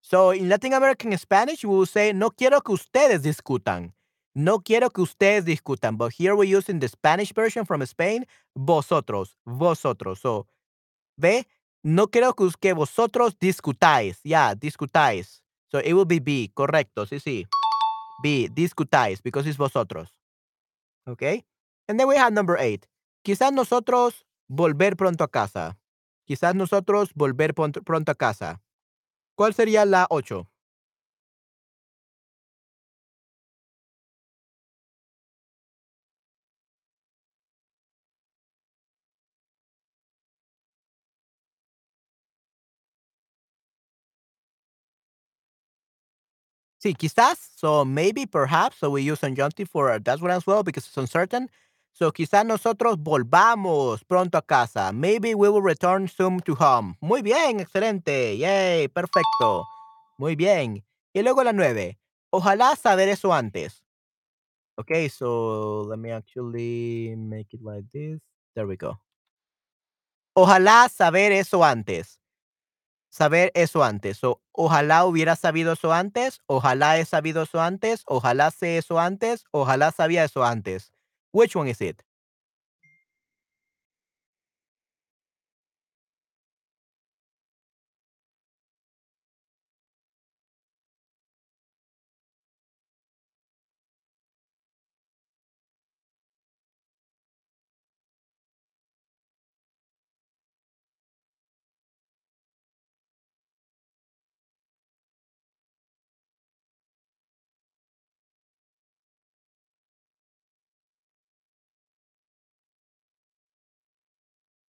So 0.09 0.31
in 0.31 0.49
Latin 0.49 0.73
American 0.73 1.15
Spanish, 1.19 1.63
we 1.63 1.69
will 1.69 1.85
say, 1.85 2.13
no 2.13 2.31
quiero 2.31 2.61
que 2.61 2.73
ustedes 2.73 3.21
discutan. 3.21 3.93
No 4.33 4.59
quiero 4.59 4.89
que 4.89 5.03
ustedes 5.03 5.45
discutan. 5.45 5.97
But 5.97 6.13
here 6.13 6.35
we're 6.35 6.45
using 6.57 6.79
the 6.79 6.87
Spanish 6.87 7.31
version 7.31 7.63
from 7.63 7.83
Spain, 7.83 8.25
vosotros, 8.55 9.37
vosotros. 9.45 10.19
So, 10.19 10.47
ve, 11.15 11.45
no 11.83 12.07
quiero 12.07 12.33
que, 12.33 12.73
vosotros 12.73 13.37
discutáis. 13.37 14.19
Yeah, 14.23 14.55
discutáis. 14.55 15.43
So 15.71 15.77
it 15.77 15.93
will 15.93 16.07
be 16.07 16.17
be, 16.17 16.51
correcto, 16.55 17.05
sí, 17.05 17.19
sí. 17.19 17.45
Be, 18.23 18.49
discutáis, 18.49 19.21
because 19.21 19.45
it's 19.45 19.57
vosotros. 19.57 20.09
Okay? 21.07 21.45
And 21.87 21.99
then 21.99 22.07
we 22.07 22.17
have 22.17 22.33
number 22.33 22.57
eight. 22.57 22.87
Quizás 23.23 23.53
nosotros 23.53 24.25
volver 24.47 24.97
pronto 24.97 25.23
a 25.23 25.27
casa. 25.27 25.77
Quizás 26.27 26.55
nosotros 26.55 27.13
volver 27.13 27.53
pronto 27.53 28.11
a 28.11 28.15
casa. 28.15 28.59
¿Cuál 29.39 29.53
sería 29.53 29.85
la 29.85 30.05
8? 30.09 30.49
Sí, 46.81 46.93
quizás. 46.95 47.37
So 47.57 47.83
maybe, 47.85 48.25
perhaps. 48.25 48.77
So 48.77 48.89
we 48.89 49.01
use 49.01 49.19
conjunctive 49.19 49.69
for 49.69 49.99
that 49.99 50.21
one 50.21 50.31
as 50.31 50.47
well 50.47 50.63
because 50.63 50.87
it's 50.87 50.97
uncertain. 50.97 51.49
So 51.91 52.11
quizás 52.11 52.45
nosotros 52.45 52.97
volvamos 52.97 54.03
pronto 54.05 54.37
a 54.37 54.41
casa. 54.41 54.91
Maybe 54.93 55.35
we 55.35 55.49
will 55.49 55.61
return 55.61 56.07
soon 56.07 56.39
to 56.41 56.55
home. 56.55 56.95
Muy 57.01 57.21
bien, 57.21 57.59
excelente. 57.59 58.37
Yay, 58.37 58.87
perfecto. 58.87 59.65
Muy 60.17 60.35
bien. 60.35 60.85
Y 61.13 61.21
luego 61.21 61.43
la 61.43 61.53
nueve. 61.53 61.99
Ojalá 62.31 62.75
saber 62.75 63.09
eso 63.09 63.33
antes. 63.33 63.83
Okay, 64.77 65.09
so 65.09 65.85
let 65.89 65.97
me 65.97 66.11
actually 66.13 67.13
make 67.17 67.53
it 67.53 67.61
like 67.61 67.85
this. 67.91 68.21
There 68.55 68.65
we 68.65 68.77
go. 68.77 69.01
Ojalá 70.33 70.87
saber 70.89 71.33
eso 71.33 71.63
antes 71.65 72.19
saber 73.09 73.51
eso 73.55 73.83
antes. 73.83 74.23
O 74.23 74.41
ojalá 74.51 75.05
hubiera 75.05 75.35
sabido 75.35 75.73
eso 75.73 75.93
antes, 75.93 76.41
ojalá 76.45 76.97
he 76.97 77.05
sabido 77.05 77.43
eso 77.43 77.61
antes, 77.61 78.03
ojalá 78.05 78.51
sé 78.51 78.77
eso 78.77 78.99
antes, 78.99 79.45
ojalá 79.51 79.91
sabía 79.91 80.23
eso 80.23 80.43
antes. 80.43 80.93
Which 81.31 81.55
one 81.55 81.67
is 81.67 81.81
it? 81.81 82.03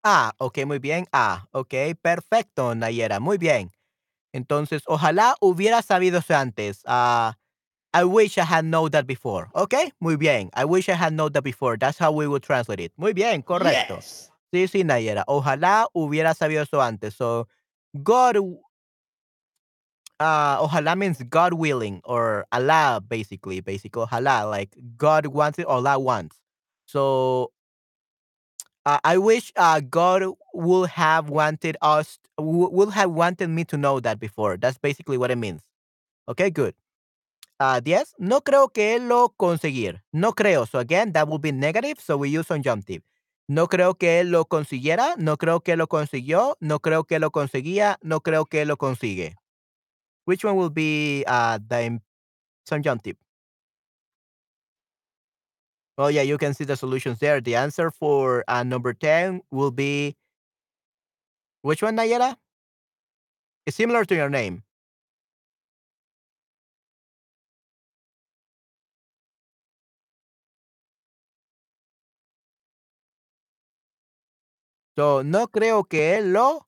Ah, 0.03 0.33
ok, 0.37 0.65
muy 0.65 0.79
bien. 0.79 1.05
Ah, 1.11 1.47
ok, 1.51 1.73
perfecto, 2.01 2.73
Nayera, 2.73 3.19
muy 3.19 3.37
bien. 3.37 3.71
Entonces, 4.33 4.83
ojalá 4.87 5.35
hubiera 5.41 5.81
sabido 5.81 6.19
eso 6.19 6.35
antes. 6.35 6.81
Ah, 6.85 7.35
I 7.93 8.03
wish 8.05 8.37
I 8.37 8.41
had 8.41 8.63
known 8.63 8.89
that 8.91 9.05
before. 9.05 9.49
Ok, 9.53 9.75
muy 9.99 10.15
bien. 10.15 10.49
I 10.55 10.63
wish 10.63 10.87
I 10.89 10.93
had 10.93 11.13
known 11.13 11.33
that 11.33 11.43
before. 11.43 11.77
That's 11.77 11.99
how 11.99 12.11
we 12.11 12.25
would 12.25 12.41
translate 12.41 12.79
it. 12.79 12.93
Muy 12.97 13.13
bien, 13.13 13.41
correcto. 13.43 13.95
Yes. 13.97 14.31
Sí, 14.53 14.67
sí, 14.67 14.83
Nayera. 14.83 15.23
Ojalá 15.27 15.87
hubiera 15.93 16.33
sabido 16.33 16.63
eso 16.63 16.81
antes. 16.81 17.13
So, 17.15 17.47
God, 17.93 18.37
uh, 20.19 20.57
ojalá 20.61 20.97
means 20.97 21.21
God 21.29 21.53
willing 21.53 22.01
or 22.05 22.45
Allah, 22.51 23.01
basically. 23.05 23.59
Basically, 23.59 24.05
ojalá, 24.05 24.49
like 24.49 24.75
God 24.97 25.27
wants 25.27 25.59
it, 25.59 25.65
Allah 25.67 25.99
wants. 25.99 26.37
So, 26.85 27.51
uh, 28.85 28.99
I 29.03 29.17
wish 29.17 29.51
uh, 29.55 29.81
God 29.81 30.23
would 30.53 30.89
have 30.91 31.29
wanted 31.29 31.77
us, 31.81 32.19
would 32.37 32.93
have 32.93 33.11
wanted 33.11 33.49
me 33.49 33.63
to 33.65 33.77
know 33.77 33.99
that 33.99 34.19
before. 34.19 34.57
That's 34.57 34.77
basically 34.77 35.17
what 35.17 35.31
it 35.31 35.37
means. 35.37 35.61
Okay, 36.27 36.49
good. 36.49 36.73
Uh, 37.59 37.79
10. 37.79 38.05
No 38.19 38.41
creo 38.41 38.73
que 38.73 38.99
lo 38.99 39.29
conseguir. 39.37 40.01
No 40.13 40.31
creo. 40.33 40.67
So 40.67 40.79
again, 40.79 41.11
that 41.13 41.27
would 41.27 41.41
be 41.41 41.51
negative. 41.51 41.99
So 41.99 42.17
we 42.17 42.29
use 42.29 42.47
conjunctive. 42.47 43.03
No 43.47 43.67
creo 43.67 43.97
que 43.97 44.23
lo 44.23 44.45
consiguiera. 44.45 45.15
No 45.17 45.37
creo 45.37 45.63
que 45.63 45.75
lo 45.75 45.87
consiguió. 45.87 46.55
No 46.59 46.79
creo 46.79 47.03
que 47.05 47.19
lo 47.19 47.29
conseguía. 47.31 47.97
No 48.01 48.21
creo 48.21 48.45
que 48.45 48.65
lo 48.65 48.77
consigue. 48.77 49.35
Which 50.25 50.43
one 50.43 50.55
will 50.55 50.69
be 50.69 51.23
uh, 51.27 51.59
the 51.67 51.83
im- 51.83 52.01
Oh, 56.01 56.07
yeah, 56.07 56.23
you 56.23 56.39
can 56.39 56.55
see 56.55 56.63
the 56.63 56.75
solutions 56.75 57.19
there. 57.19 57.39
The 57.39 57.55
answer 57.55 57.91
for 57.91 58.43
uh, 58.47 58.63
number 58.63 58.91
10 58.91 59.41
will 59.51 59.69
be 59.69 60.15
which 61.61 61.81
one, 61.81 61.95
Nayera? 61.95 62.37
It's 63.65 63.77
similar 63.77 64.05
to 64.05 64.15
your 64.15 64.29
name. 64.29 64.63
So, 74.97 75.23
no 75.23 75.47
creo 75.47 75.83
que 75.85 76.21
lo 76.21 76.67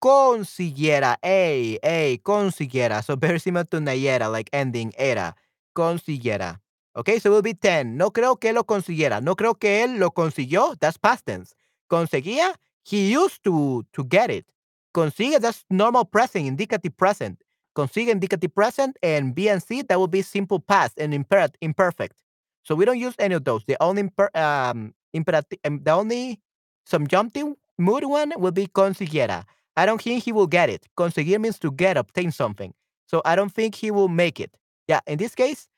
consiguiera. 0.00 1.18
Ey, 1.22 1.78
ey, 1.82 2.18
consiguiera. 2.22 3.02
So, 3.02 3.16
very 3.20 3.40
similar 3.40 3.64
to 3.66 3.78
Nayera, 3.80 4.30
like 4.32 4.50
ending 4.52 4.92
era. 4.98 5.36
Consiguiera. 5.76 6.60
Okay, 6.94 7.18
so 7.18 7.30
it 7.30 7.32
will 7.34 7.42
be 7.42 7.54
10. 7.54 7.96
No 7.96 8.10
creo 8.10 8.38
que 8.38 8.52
lo 8.52 8.64
consiguiera. 8.64 9.22
No 9.22 9.34
creo 9.34 9.58
que 9.58 9.82
él 9.82 9.98
lo 9.98 10.10
consiguió. 10.10 10.78
That's 10.78 10.98
past 10.98 11.24
tense. 11.24 11.54
Conseguía, 11.88 12.54
he 12.84 13.10
used 13.10 13.42
to, 13.44 13.86
to 13.92 14.04
get 14.04 14.30
it. 14.30 14.46
Consigue, 14.94 15.40
that's 15.40 15.64
normal 15.70 16.04
present, 16.04 16.46
indicative 16.46 16.94
present. 16.96 17.42
Consigue, 17.74 18.10
indicative 18.10 18.54
present, 18.54 18.98
and 19.02 19.34
B 19.34 19.48
and 19.48 19.62
C, 19.62 19.80
that 19.82 19.98
will 19.98 20.08
be 20.08 20.20
simple 20.20 20.60
past 20.60 20.98
and 20.98 21.14
imper- 21.14 21.54
imperfect. 21.62 22.16
So 22.62 22.74
we 22.74 22.84
don't 22.84 22.98
use 22.98 23.14
any 23.18 23.34
of 23.34 23.44
those. 23.44 23.64
The 23.64 23.82
only 23.82 24.02
imper- 24.02 24.34
um, 24.36 24.92
imperative, 25.14 25.58
um, 25.64 25.80
the 25.82 25.92
only 25.92 26.40
subjunctive 26.84 27.54
mood 27.78 28.04
one 28.04 28.34
will 28.36 28.52
be 28.52 28.66
consiguiera. 28.66 29.44
I 29.76 29.86
don't 29.86 30.02
think 30.02 30.22
he 30.22 30.32
will 30.32 30.46
get 30.46 30.68
it. 30.68 30.86
Conseguir 30.98 31.40
means 31.40 31.58
to 31.60 31.72
get, 31.72 31.96
obtain 31.96 32.30
something. 32.30 32.74
So 33.06 33.22
I 33.24 33.34
don't 33.34 33.52
think 33.52 33.74
he 33.74 33.90
will 33.90 34.08
make 34.08 34.38
it. 34.38 34.54
Yeah, 34.88 35.00
in 35.06 35.16
this 35.16 35.34
case, 35.34 35.68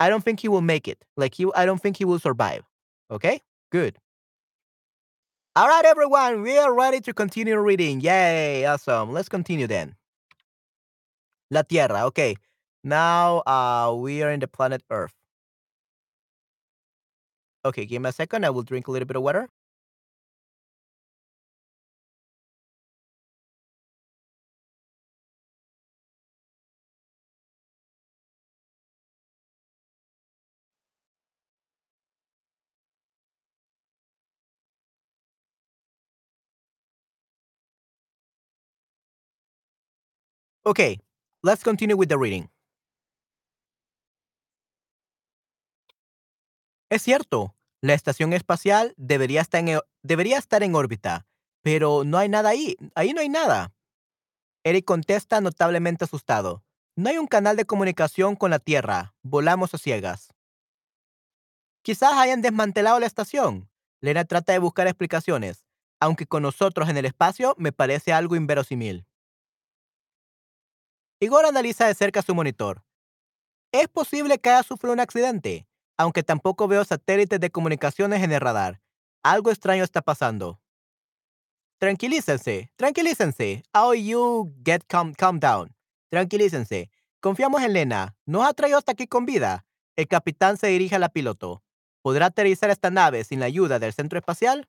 I 0.00 0.08
don't 0.08 0.22
think 0.24 0.40
he 0.40 0.48
will 0.48 0.60
make 0.62 0.86
it. 0.88 1.04
Like 1.16 1.34
he, 1.34 1.46
I 1.54 1.66
don't 1.66 1.80
think 1.80 1.96
he 1.96 2.04
will 2.04 2.18
survive. 2.18 2.64
Okay, 3.10 3.40
good. 3.70 3.98
All 5.56 5.66
right, 5.66 5.84
everyone, 5.84 6.42
we 6.42 6.56
are 6.56 6.72
ready 6.72 7.00
to 7.00 7.12
continue 7.12 7.58
reading. 7.58 8.00
Yay, 8.00 8.64
awesome. 8.64 9.12
Let's 9.12 9.28
continue 9.28 9.66
then. 9.66 9.96
La 11.50 11.62
Tierra. 11.62 12.04
Okay, 12.06 12.36
now 12.84 13.42
uh, 13.46 13.92
we 13.96 14.22
are 14.22 14.30
in 14.30 14.40
the 14.40 14.46
planet 14.46 14.82
Earth. 14.90 15.14
Okay, 17.64 17.86
give 17.86 18.02
me 18.02 18.08
a 18.08 18.12
second. 18.12 18.46
I 18.46 18.50
will 18.50 18.62
drink 18.62 18.86
a 18.86 18.92
little 18.92 19.06
bit 19.06 19.16
of 19.16 19.22
water. 19.22 19.48
Okay, 40.68 41.00
let's 41.42 41.64
continue 41.64 41.96
with 41.96 42.08
the 42.08 42.18
reading. 42.18 42.50
Es 46.90 47.00
cierto, 47.00 47.54
la 47.80 47.94
estación 47.94 48.34
espacial 48.34 48.92
debería 48.98 49.40
estar 49.40 49.66
en, 49.66 49.80
debería 50.02 50.36
estar 50.36 50.62
en 50.62 50.74
órbita, 50.74 51.26
pero 51.62 52.04
no 52.04 52.18
hay 52.18 52.28
nada 52.28 52.50
ahí. 52.50 52.76
Ahí 52.94 53.14
no 53.14 53.22
hay 53.22 53.30
nada. 53.30 53.72
Eric 54.62 54.84
contesta 54.84 55.40
notablemente 55.40 56.04
asustado. 56.04 56.62
No 56.96 57.08
hay 57.08 57.16
un 57.16 57.28
canal 57.28 57.56
de 57.56 57.64
comunicación 57.64 58.36
con 58.36 58.50
la 58.50 58.58
Tierra. 58.58 59.14
Volamos 59.22 59.72
a 59.72 59.78
ciegas. 59.78 60.34
Quizás 61.80 62.12
hayan 62.12 62.42
desmantelado 62.42 63.00
la 63.00 63.06
estación. 63.06 63.70
Lena 64.02 64.26
trata 64.26 64.52
de 64.52 64.58
buscar 64.58 64.86
explicaciones, 64.86 65.64
aunque 65.98 66.26
con 66.26 66.42
nosotros 66.42 66.90
en 66.90 66.98
el 66.98 67.06
espacio 67.06 67.54
me 67.56 67.72
parece 67.72 68.12
algo 68.12 68.36
inverosímil. 68.36 69.07
Igor 71.20 71.46
analiza 71.46 71.86
de 71.86 71.94
cerca 71.94 72.22
su 72.22 72.34
monitor. 72.34 72.84
Es 73.72 73.88
posible 73.88 74.38
que 74.38 74.50
haya 74.50 74.62
sufrido 74.62 74.92
un 74.92 75.00
accidente, 75.00 75.66
aunque 75.96 76.22
tampoco 76.22 76.68
veo 76.68 76.84
satélites 76.84 77.40
de 77.40 77.50
comunicaciones 77.50 78.22
en 78.22 78.32
el 78.32 78.40
radar. 78.40 78.80
Algo 79.24 79.50
extraño 79.50 79.82
está 79.82 80.00
pasando. 80.00 80.60
Tranquilícense, 81.78 82.70
tranquilícense. 82.76 83.64
How 83.74 83.94
you 83.94 84.54
get 84.64 84.82
calm, 84.86 85.12
calm 85.12 85.40
down. 85.40 85.74
Tranquilícense. 86.08 86.90
Confiamos 87.20 87.62
en 87.62 87.72
Lena. 87.72 88.16
Nos 88.24 88.46
ha 88.46 88.54
traído 88.54 88.78
hasta 88.78 88.92
aquí 88.92 89.08
con 89.08 89.26
vida. 89.26 89.66
El 89.96 90.06
capitán 90.06 90.56
se 90.56 90.68
dirige 90.68 90.94
a 90.94 91.00
la 91.00 91.08
piloto. 91.08 91.64
¿Podrá 92.00 92.26
aterrizar 92.26 92.70
esta 92.70 92.90
nave 92.90 93.24
sin 93.24 93.40
la 93.40 93.46
ayuda 93.46 93.80
del 93.80 93.92
centro 93.92 94.20
espacial? 94.20 94.68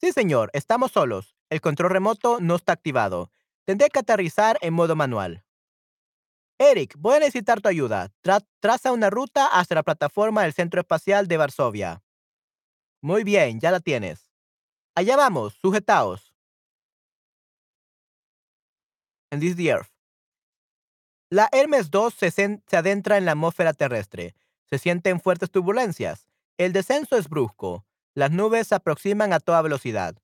Sí, 0.00 0.12
señor. 0.12 0.50
Estamos 0.52 0.92
solos. 0.92 1.34
El 1.48 1.62
control 1.62 1.90
remoto 1.90 2.40
no 2.40 2.56
está 2.56 2.72
activado. 2.72 3.30
Tendré 3.64 3.88
que 3.88 3.98
aterrizar 3.98 4.58
en 4.60 4.74
modo 4.74 4.96
manual. 4.96 5.45
Eric, 6.58 6.94
voy 6.98 7.16
a 7.16 7.20
necesitar 7.20 7.60
tu 7.60 7.68
ayuda. 7.68 8.10
traza 8.60 8.92
una 8.92 9.10
ruta 9.10 9.46
hasta 9.48 9.74
la 9.74 9.82
plataforma 9.82 10.42
del 10.42 10.54
Centro 10.54 10.80
Espacial 10.80 11.28
de 11.28 11.36
Varsovia. 11.36 12.02
Muy 13.02 13.24
bien, 13.24 13.60
ya 13.60 13.70
la 13.70 13.80
tienes. 13.80 14.32
Allá 14.94 15.16
vamos, 15.16 15.54
sujetaos. 15.54 16.34
And 19.30 19.42
this 19.42 19.50
is 19.50 19.56
the 19.56 19.68
Earth. 19.68 19.90
La 21.28 21.48
Hermes 21.52 21.90
2 21.90 22.14
se, 22.14 22.30
se 22.30 22.76
adentra 22.76 23.18
en 23.18 23.26
la 23.26 23.32
atmósfera 23.32 23.74
terrestre. 23.74 24.34
Se 24.70 24.78
sienten 24.78 25.20
fuertes 25.20 25.50
turbulencias. 25.50 26.26
El 26.56 26.72
descenso 26.72 27.18
es 27.18 27.28
brusco. 27.28 27.84
Las 28.14 28.30
nubes 28.30 28.68
se 28.68 28.76
aproximan 28.76 29.32
a 29.34 29.40
toda 29.40 29.60
velocidad. 29.60 30.16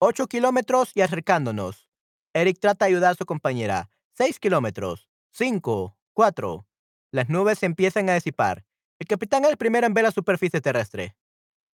8 0.00 0.26
kilómetros 0.26 0.90
y 0.94 1.00
acercándonos. 1.00 1.88
Eric 2.34 2.58
trata 2.60 2.84
de 2.84 2.90
ayudar 2.90 3.12
a 3.12 3.14
su 3.14 3.24
compañera. 3.24 3.90
6 4.14 4.38
kilómetros. 4.38 5.07
5, 5.38 5.96
4. 6.14 6.66
Las 7.12 7.28
nubes 7.28 7.60
se 7.60 7.66
empiezan 7.66 8.10
a 8.10 8.14
disipar. 8.14 8.64
El 8.98 9.06
capitán 9.06 9.44
es 9.44 9.50
el 9.52 9.56
primero 9.56 9.86
en 9.86 9.94
ver 9.94 10.02
la 10.02 10.10
superficie 10.10 10.60
terrestre. 10.60 11.16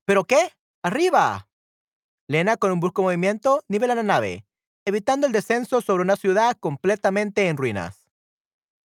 ¿Pero 0.05 0.25
qué? 0.25 0.51
¡Arriba! 0.83 1.49
Lena, 2.27 2.57
con 2.57 2.73
un 2.73 2.81
brusco 2.81 3.03
movimiento, 3.03 3.63
nivela 3.69 3.95
la 3.95 4.03
nave, 4.03 4.45
evitando 4.85 5.29
el 5.29 5.33
descenso 5.33 5.81
sobre 5.81 6.03
una 6.03 6.17
ciudad 6.17 6.57
completamente 6.59 7.47
en 7.47 7.57
ruinas. 7.57 8.11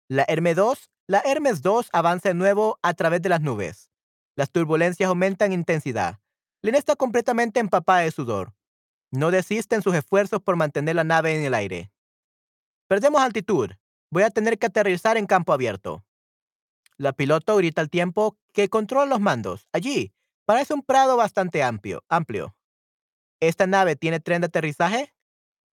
La 0.06 0.26
Hermes 0.28 0.56
2, 0.56 0.90
la 1.06 1.22
Hermes 1.24 1.62
2 1.62 1.88
avanza 1.94 2.28
de 2.28 2.34
nuevo 2.34 2.78
a 2.82 2.92
través 2.92 3.22
de 3.22 3.30
las 3.30 3.40
nubes. 3.40 3.90
Las 4.36 4.50
turbulencias 4.50 5.08
aumentan 5.08 5.52
en 5.52 5.60
intensidad. 5.60 6.20
Lena 6.60 6.76
está 6.76 6.94
completamente 6.94 7.58
empapada 7.58 8.00
de 8.00 8.10
sudor. 8.10 8.52
No 9.12 9.30
desiste 9.30 9.76
en 9.76 9.82
sus 9.82 9.94
esfuerzos 9.94 10.42
por 10.42 10.56
mantener 10.56 10.94
la 10.94 11.04
nave 11.04 11.34
en 11.34 11.42
el 11.42 11.54
aire. 11.54 11.90
Perdemos 12.86 13.22
altitud. 13.22 13.70
Voy 14.10 14.22
a 14.22 14.30
tener 14.30 14.58
que 14.58 14.66
aterrizar 14.66 15.16
en 15.16 15.26
campo 15.26 15.52
abierto. 15.52 16.04
La 16.96 17.12
piloto 17.12 17.56
grita 17.56 17.80
al 17.80 17.90
tiempo 17.90 18.38
que 18.52 18.68
controla 18.68 19.06
los 19.06 19.20
mandos. 19.20 19.68
Allí, 19.72 20.12
parece 20.46 20.74
un 20.74 20.82
prado 20.82 21.16
bastante 21.16 21.62
amplio. 21.62 22.04
amplio. 22.08 22.56
¿Esta 23.40 23.66
nave 23.66 23.96
tiene 23.96 24.18
tren 24.18 24.40
de 24.40 24.46
aterrizaje? 24.46 25.14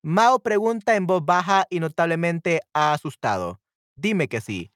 Mao 0.04 0.40
pregunta 0.40 0.96
en 0.96 1.08
voz 1.08 1.26
baja 1.26 1.66
y 1.70 1.80
notablemente 1.80 2.62
asustado. 2.74 3.60
Dime 3.96 4.28
que 4.28 4.40
sí. 4.42 4.72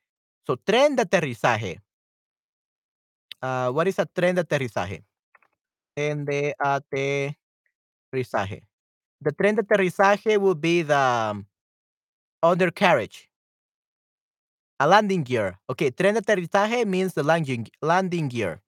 So, 0.48 0.57
tren 0.57 0.95
de 0.95 1.03
aterrizaje. 1.03 1.84
Uh, 3.41 3.69
what 3.72 3.88
is 3.88 3.99
a 3.99 4.06
tren 4.06 4.36
de 4.36 4.41
aterrizaje? 4.41 5.06
Tren 5.94 6.26
de 6.26 6.56
aterrizaje. 6.57 7.36
The 9.22 9.31
tren 9.34 9.56
de 9.56 9.61
aterrizaje 9.61 10.38
would 10.38 10.60
be 10.60 10.84
the 10.84 11.45
undercarriage. 12.41 13.28
A 14.81 14.88
landing 14.88 15.26
gear. 15.26 15.60
Ok, 15.68 15.91
tren 15.93 16.14
de 16.14 16.19
aterrizaje 16.19 16.85
means 16.85 17.14
the 17.14 17.22
landing, 17.22 17.68
landing 17.81 18.30
gear. 18.30 18.61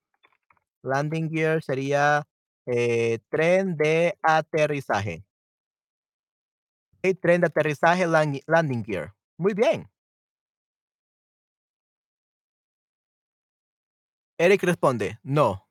Landing 0.82 1.30
gear 1.30 1.62
sería 1.62 2.28
eh, 2.66 3.18
tren 3.30 3.76
de 3.78 4.18
aterrizaje. 4.22 5.24
Okay, 6.98 7.14
tren 7.14 7.40
de 7.40 7.46
aterrizaje, 7.46 8.06
landing 8.06 8.84
gear. 8.84 9.14
Muy 9.38 9.54
bien. 9.54 9.88
Eric 14.38 14.62
responde, 14.64 15.18
no. 15.22 15.66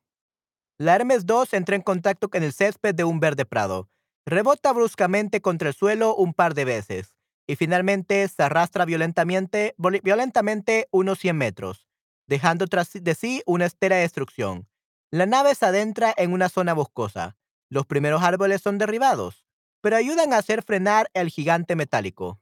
La 0.80 0.95
Hermes 0.95 1.27
2 1.27 1.53
entra 1.53 1.76
en 1.76 1.84
contacto 1.84 2.30
con 2.30 2.41
el 2.41 2.51
césped 2.51 2.95
de 2.95 3.03
un 3.03 3.19
verde 3.19 3.45
prado. 3.45 3.89
Rebota 4.26 4.73
bruscamente 4.73 5.39
contra 5.39 5.68
el 5.69 5.76
suelo 5.76 6.15
un 6.15 6.34
par 6.34 6.55
de 6.55 6.65
veces 6.65 7.13
y 7.47 7.55
finalmente 7.55 8.27
se 8.27 8.43
arrastra 8.43 8.85
violentamente, 8.85 9.76
unos 10.91 11.19
100 11.19 11.38
metros, 11.38 11.88
dejando 12.27 12.68
tras 12.68 12.91
de 12.93 13.15
sí 13.15 13.41
una 13.45 13.65
estera 13.65 13.97
de 13.97 14.03
destrucción. 14.03 14.68
La 15.11 15.26
nave 15.26 15.55
se 15.55 15.65
adentra 15.65 16.13
en 16.15 16.31
una 16.34 16.49
zona 16.49 16.73
boscosa. 16.73 17.35
Los 17.69 17.85
primeros 17.85 18.23
árboles 18.23 18.61
son 18.61 18.77
derribados, 18.77 19.45
pero 19.81 19.97
ayudan 19.97 20.34
a 20.34 20.38
hacer 20.38 20.63
frenar 20.63 21.09
el 21.13 21.30
gigante 21.30 21.76
metálico. 21.76 22.39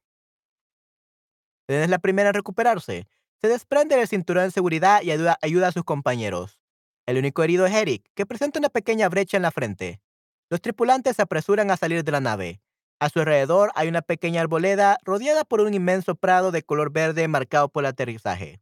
Es 1.67 1.89
la 1.89 1.99
primera 1.99 2.29
en 2.29 2.35
recuperarse. 2.35 3.07
Se 3.41 3.47
desprende 3.47 3.95
del 3.95 4.07
cinturón 4.07 4.45
de 4.45 4.51
seguridad 4.51 5.01
y 5.01 5.11
ayuda, 5.11 5.37
ayuda 5.41 5.69
a 5.69 5.71
sus 5.71 5.83
compañeros. 5.83 6.59
El 7.05 7.17
único 7.17 7.41
herido 7.41 7.65
es 7.65 7.73
Eric, 7.73 8.09
que 8.13 8.25
presenta 8.25 8.59
una 8.59 8.69
pequeña 8.69 9.09
brecha 9.09 9.37
en 9.37 9.43
la 9.43 9.51
frente. 9.51 10.01
Los 10.49 10.61
tripulantes 10.61 11.15
se 11.15 11.21
apresuran 11.21 11.71
a 11.71 11.77
salir 11.77 12.03
de 12.03 12.11
la 12.11 12.21
nave. 12.21 12.61
A 12.99 13.09
su 13.09 13.19
alrededor 13.19 13.71
hay 13.75 13.87
una 13.87 14.01
pequeña 14.01 14.41
arboleda 14.41 14.97
rodeada 15.03 15.45
por 15.45 15.61
un 15.61 15.73
inmenso 15.73 16.15
prado 16.15 16.51
de 16.51 16.63
color 16.63 16.91
verde 16.91 17.27
marcado 17.27 17.69
por 17.69 17.83
el 17.83 17.87
aterrizaje. 17.87 18.61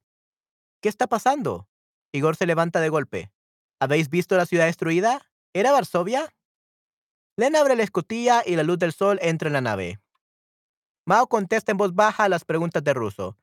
¿Qué 0.81 0.89
está 0.89 1.07
pasando? 1.07 1.68
Igor 2.11 2.35
se 2.35 2.45
levanta 2.45 2.80
de 2.80 2.89
golpe. 2.89 3.31
¿Habéis 3.80 4.09
visto 4.09 4.38
la 4.38 4.45
ciudad 4.45 4.65
destruida? 4.65 5.22
¿Era 5.53 5.72
Varsovia? 5.72 6.34
Len 7.35 7.55
abre 7.55 7.76
la 7.76 7.84
escotilla 7.84 8.43
y 8.45 8.55
la 8.55 8.64
luz 8.64 8.77
del 8.77 8.93
sol 8.93 9.19
entra 9.22 9.47
en 9.47 9.53
la 9.53 9.61
nave. 9.61 9.99
Mao 11.05 11.27
contesta 11.27 11.72
en 11.72 11.77
voz 11.77 11.95
baja 11.95 12.30
las 12.30 12.45
preguntas 12.45 12.84
de 12.84 12.93
Russo. 12.93 13.38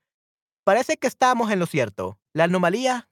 Parece 0.65 0.97
que 0.97 1.07
estamos 1.07 1.51
en 1.51 1.59
lo 1.59 1.67
cierto. 1.67 2.19
¿La 2.33 2.45
anomalía? 2.45 3.09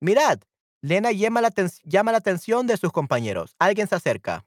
Mirad, 0.00 0.40
Lena 0.82 1.12
llama 1.12 1.42
la, 1.42 1.52
llama 1.84 2.12
la 2.12 2.18
atención 2.18 2.66
de 2.66 2.76
sus 2.76 2.90
compañeros. 2.90 3.54
Alguien 3.58 3.86
se 3.86 3.96
acerca. 3.96 4.46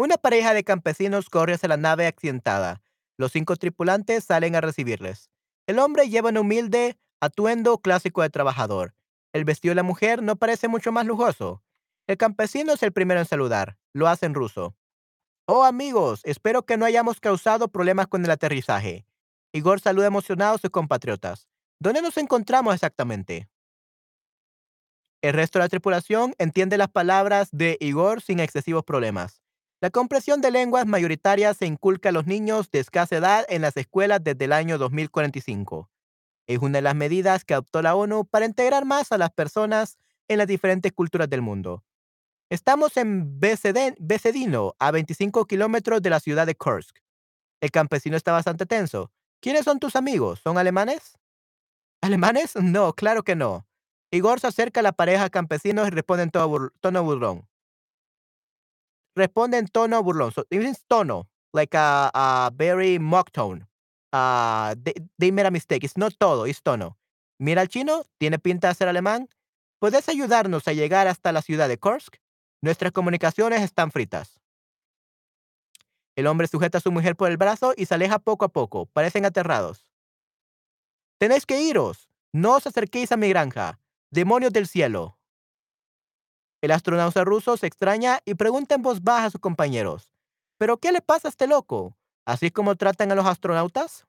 Una 0.00 0.16
pareja 0.16 0.54
de 0.54 0.64
campesinos 0.64 1.28
corre 1.28 1.52
hacia 1.52 1.68
la 1.68 1.76
nave 1.76 2.06
accidentada. 2.06 2.80
Los 3.18 3.32
cinco 3.32 3.56
tripulantes 3.56 4.24
salen 4.24 4.56
a 4.56 4.62
recibirles. 4.62 5.30
El 5.66 5.78
hombre 5.78 6.08
lleva 6.08 6.30
un 6.30 6.38
humilde 6.38 6.96
atuendo 7.20 7.76
clásico 7.76 8.22
de 8.22 8.30
trabajador. 8.30 8.94
El 9.34 9.44
vestido 9.44 9.72
de 9.72 9.74
la 9.74 9.82
mujer 9.82 10.22
no 10.22 10.36
parece 10.36 10.68
mucho 10.68 10.90
más 10.90 11.04
lujoso. 11.04 11.62
El 12.06 12.16
campesino 12.16 12.72
es 12.72 12.82
el 12.82 12.92
primero 12.92 13.20
en 13.20 13.26
saludar. 13.26 13.76
Lo 13.92 14.08
hace 14.08 14.24
en 14.24 14.32
ruso. 14.32 14.74
Oh 15.44 15.64
amigos, 15.64 16.22
espero 16.24 16.64
que 16.64 16.78
no 16.78 16.86
hayamos 16.86 17.20
causado 17.20 17.68
problemas 17.68 18.06
con 18.06 18.24
el 18.24 18.30
aterrizaje. 18.30 19.04
Igor 19.52 19.80
saluda 19.80 20.06
emocionado 20.06 20.54
a 20.54 20.58
sus 20.58 20.70
compatriotas. 20.70 21.46
¿Dónde 21.78 22.00
nos 22.00 22.16
encontramos 22.16 22.72
exactamente? 22.72 23.50
El 25.20 25.34
resto 25.34 25.58
de 25.58 25.66
la 25.66 25.68
tripulación 25.68 26.34
entiende 26.38 26.78
las 26.78 26.88
palabras 26.88 27.50
de 27.52 27.76
Igor 27.80 28.22
sin 28.22 28.40
excesivos 28.40 28.82
problemas. 28.82 29.42
La 29.82 29.88
comprensión 29.88 30.42
de 30.42 30.50
lenguas 30.50 30.86
mayoritarias 30.86 31.56
se 31.56 31.64
inculca 31.64 32.10
a 32.10 32.12
los 32.12 32.26
niños 32.26 32.70
de 32.70 32.80
escasa 32.80 33.16
edad 33.16 33.46
en 33.48 33.62
las 33.62 33.78
escuelas 33.78 34.22
desde 34.22 34.44
el 34.44 34.52
año 34.52 34.76
2045. 34.76 35.88
Es 36.46 36.58
una 36.58 36.78
de 36.78 36.82
las 36.82 36.94
medidas 36.94 37.46
que 37.46 37.54
adoptó 37.54 37.80
la 37.80 37.94
ONU 37.94 38.26
para 38.26 38.44
integrar 38.44 38.84
más 38.84 39.10
a 39.10 39.16
las 39.16 39.30
personas 39.30 39.96
en 40.28 40.36
las 40.36 40.46
diferentes 40.46 40.92
culturas 40.92 41.30
del 41.30 41.40
mundo. 41.40 41.82
Estamos 42.50 42.98
en 42.98 43.40
Becedino, 43.40 44.74
a 44.78 44.90
25 44.90 45.46
kilómetros 45.46 46.02
de 46.02 46.10
la 46.10 46.20
ciudad 46.20 46.46
de 46.46 46.56
Kursk. 46.56 46.98
El 47.62 47.70
campesino 47.70 48.18
está 48.18 48.32
bastante 48.32 48.66
tenso. 48.66 49.10
¿Quiénes 49.40 49.64
son 49.64 49.78
tus 49.78 49.96
amigos? 49.96 50.40
¿Son 50.44 50.58
alemanes? 50.58 51.16
¿Alemanes? 52.02 52.54
No, 52.60 52.92
claro 52.92 53.22
que 53.22 53.34
no. 53.34 53.66
Igor 54.10 54.40
se 54.40 54.48
acerca 54.48 54.80
a 54.80 54.82
la 54.82 54.92
pareja 54.92 55.30
campesinos 55.30 55.88
y 55.88 55.90
responde 55.90 56.24
en 56.24 56.30
tono 56.30 57.02
burlón 57.02 57.49
responde 59.20 59.58
en 59.58 59.66
tono 59.66 60.02
burlón. 60.02 60.32
So, 60.32 60.44
it 60.50 60.60
means 60.60 60.84
tono, 60.88 61.28
like 61.52 61.76
a, 61.76 62.50
very 62.54 62.98
mock 62.98 63.30
tone. 63.30 63.66
They, 64.12 64.94
they, 65.18 65.30
made 65.30 65.46
a 65.46 65.50
mistake. 65.50 65.84
It's 65.84 65.96
not 65.96 66.14
todo, 66.18 66.46
it's 66.46 66.62
tono. 66.62 66.96
Mira 67.38 67.62
al 67.62 67.68
chino, 67.68 68.04
tiene 68.18 68.38
pinta 68.38 68.68
de 68.68 68.74
ser 68.74 68.88
alemán. 68.88 69.28
¿Puedes 69.78 70.08
ayudarnos 70.08 70.66
a 70.68 70.72
llegar 70.72 71.06
hasta 71.06 71.32
la 71.32 71.40
ciudad 71.40 71.68
de 71.68 71.78
Kursk? 71.78 72.16
Nuestras 72.60 72.92
comunicaciones 72.92 73.62
están 73.62 73.90
fritas. 73.90 74.40
El 76.16 76.26
hombre 76.26 76.48
sujeta 76.48 76.78
a 76.78 76.80
su 76.80 76.92
mujer 76.92 77.16
por 77.16 77.30
el 77.30 77.38
brazo 77.38 77.72
y 77.76 77.86
se 77.86 77.94
aleja 77.94 78.18
poco 78.18 78.44
a 78.44 78.48
poco. 78.48 78.86
Parecen 78.86 79.24
aterrados. 79.24 79.86
Tenéis 81.18 81.46
que 81.46 81.62
iros. 81.62 82.10
No 82.32 82.56
os 82.56 82.66
acerquéis 82.66 83.12
a 83.12 83.16
mi 83.16 83.28
granja. 83.28 83.78
Demonios 84.10 84.52
del 84.52 84.66
cielo. 84.66 85.19
El 86.60 86.72
astronauta 86.72 87.24
ruso 87.24 87.56
se 87.56 87.66
extraña 87.66 88.20
y 88.24 88.34
pregunta 88.34 88.74
en 88.74 88.82
voz 88.82 89.02
baja 89.02 89.26
a 89.26 89.30
sus 89.30 89.40
compañeros. 89.40 90.10
¿Pero 90.58 90.76
qué 90.76 90.92
le 90.92 91.00
pasa 91.00 91.28
a 91.28 91.30
este 91.30 91.46
loco? 91.46 91.96
¿Así 92.26 92.50
como 92.50 92.76
tratan 92.76 93.10
a 93.12 93.14
los 93.14 93.26
astronautas? 93.26 94.06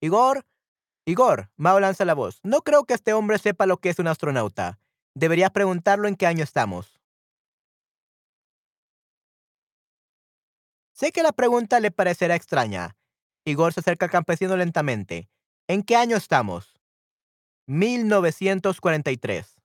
Igor, 0.00 0.44
Igor, 1.06 1.50
Mao 1.56 1.80
lanza 1.80 2.04
la 2.04 2.14
voz. 2.14 2.40
No 2.42 2.60
creo 2.62 2.84
que 2.84 2.94
este 2.94 3.14
hombre 3.14 3.38
sepa 3.38 3.66
lo 3.66 3.78
que 3.78 3.88
es 3.88 3.98
un 3.98 4.08
astronauta. 4.08 4.78
Deberías 5.14 5.50
preguntarlo 5.50 6.06
en 6.06 6.16
qué 6.16 6.26
año 6.26 6.44
estamos. 6.44 7.00
Sé 10.92 11.12
que 11.12 11.22
la 11.22 11.32
pregunta 11.32 11.80
le 11.80 11.90
parecerá 11.90 12.34
extraña. 12.34 12.98
Igor 13.46 13.72
se 13.72 13.80
acerca 13.80 14.04
al 14.04 14.12
campesino 14.12 14.54
lentamente. 14.56 15.30
¿En 15.66 15.82
qué 15.82 15.96
año 15.96 16.16
estamos? 16.16 16.78
1943. 17.66 19.59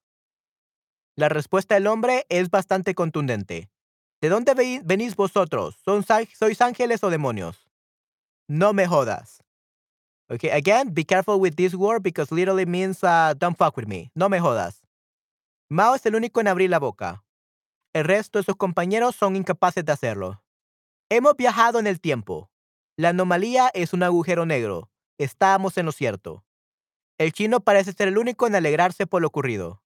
La 1.17 1.29
respuesta 1.29 1.75
del 1.75 1.87
hombre 1.87 2.25
es 2.27 2.49
bastante 2.49 2.93
contundente. 2.93 3.69
¿De 4.21 4.27
dónde 4.27 4.81
venís 4.83 5.15
vosotros? 5.15 5.77
¿Sois 5.85 6.61
ángeles 6.61 7.03
o 7.03 7.09
demonios? 7.09 7.69
No 8.49 8.73
me 8.73 8.85
jodas. 8.85 9.41
Okay, 10.27 10.49
again, 10.49 10.93
be 10.93 11.05
careful 11.05 11.39
with 11.39 11.55
this 11.55 11.73
word 11.73 12.01
because 12.01 12.33
literally 12.33 12.65
means 12.65 13.03
uh, 13.03 13.33
don't 13.37 13.57
fuck 13.57 13.77
with 13.77 13.87
me. 13.87 14.11
No 14.13 14.27
me 14.27 14.39
jodas. 14.39 14.83
Mao 15.69 15.95
es 15.95 16.05
el 16.05 16.15
único 16.15 16.41
en 16.41 16.47
abrir 16.47 16.69
la 16.69 16.79
boca. 16.79 17.23
El 17.93 18.03
resto 18.03 18.39
de 18.39 18.43
sus 18.43 18.55
compañeros 18.55 19.15
son 19.15 19.35
incapaces 19.35 19.85
de 19.85 19.93
hacerlo. 19.93 20.43
Hemos 21.09 21.37
viajado 21.37 21.79
en 21.79 21.87
el 21.87 22.01
tiempo. 22.01 22.49
La 22.97 23.09
anomalía 23.09 23.69
es 23.73 23.93
un 23.93 24.03
agujero 24.03 24.45
negro. 24.45 24.89
Estábamos 25.17 25.77
en 25.77 25.85
lo 25.85 25.91
cierto. 25.91 26.43
El 27.17 27.31
chino 27.31 27.61
parece 27.61 27.93
ser 27.93 28.09
el 28.09 28.17
único 28.17 28.47
en 28.47 28.55
alegrarse 28.55 29.07
por 29.07 29.21
lo 29.21 29.27
ocurrido. 29.27 29.84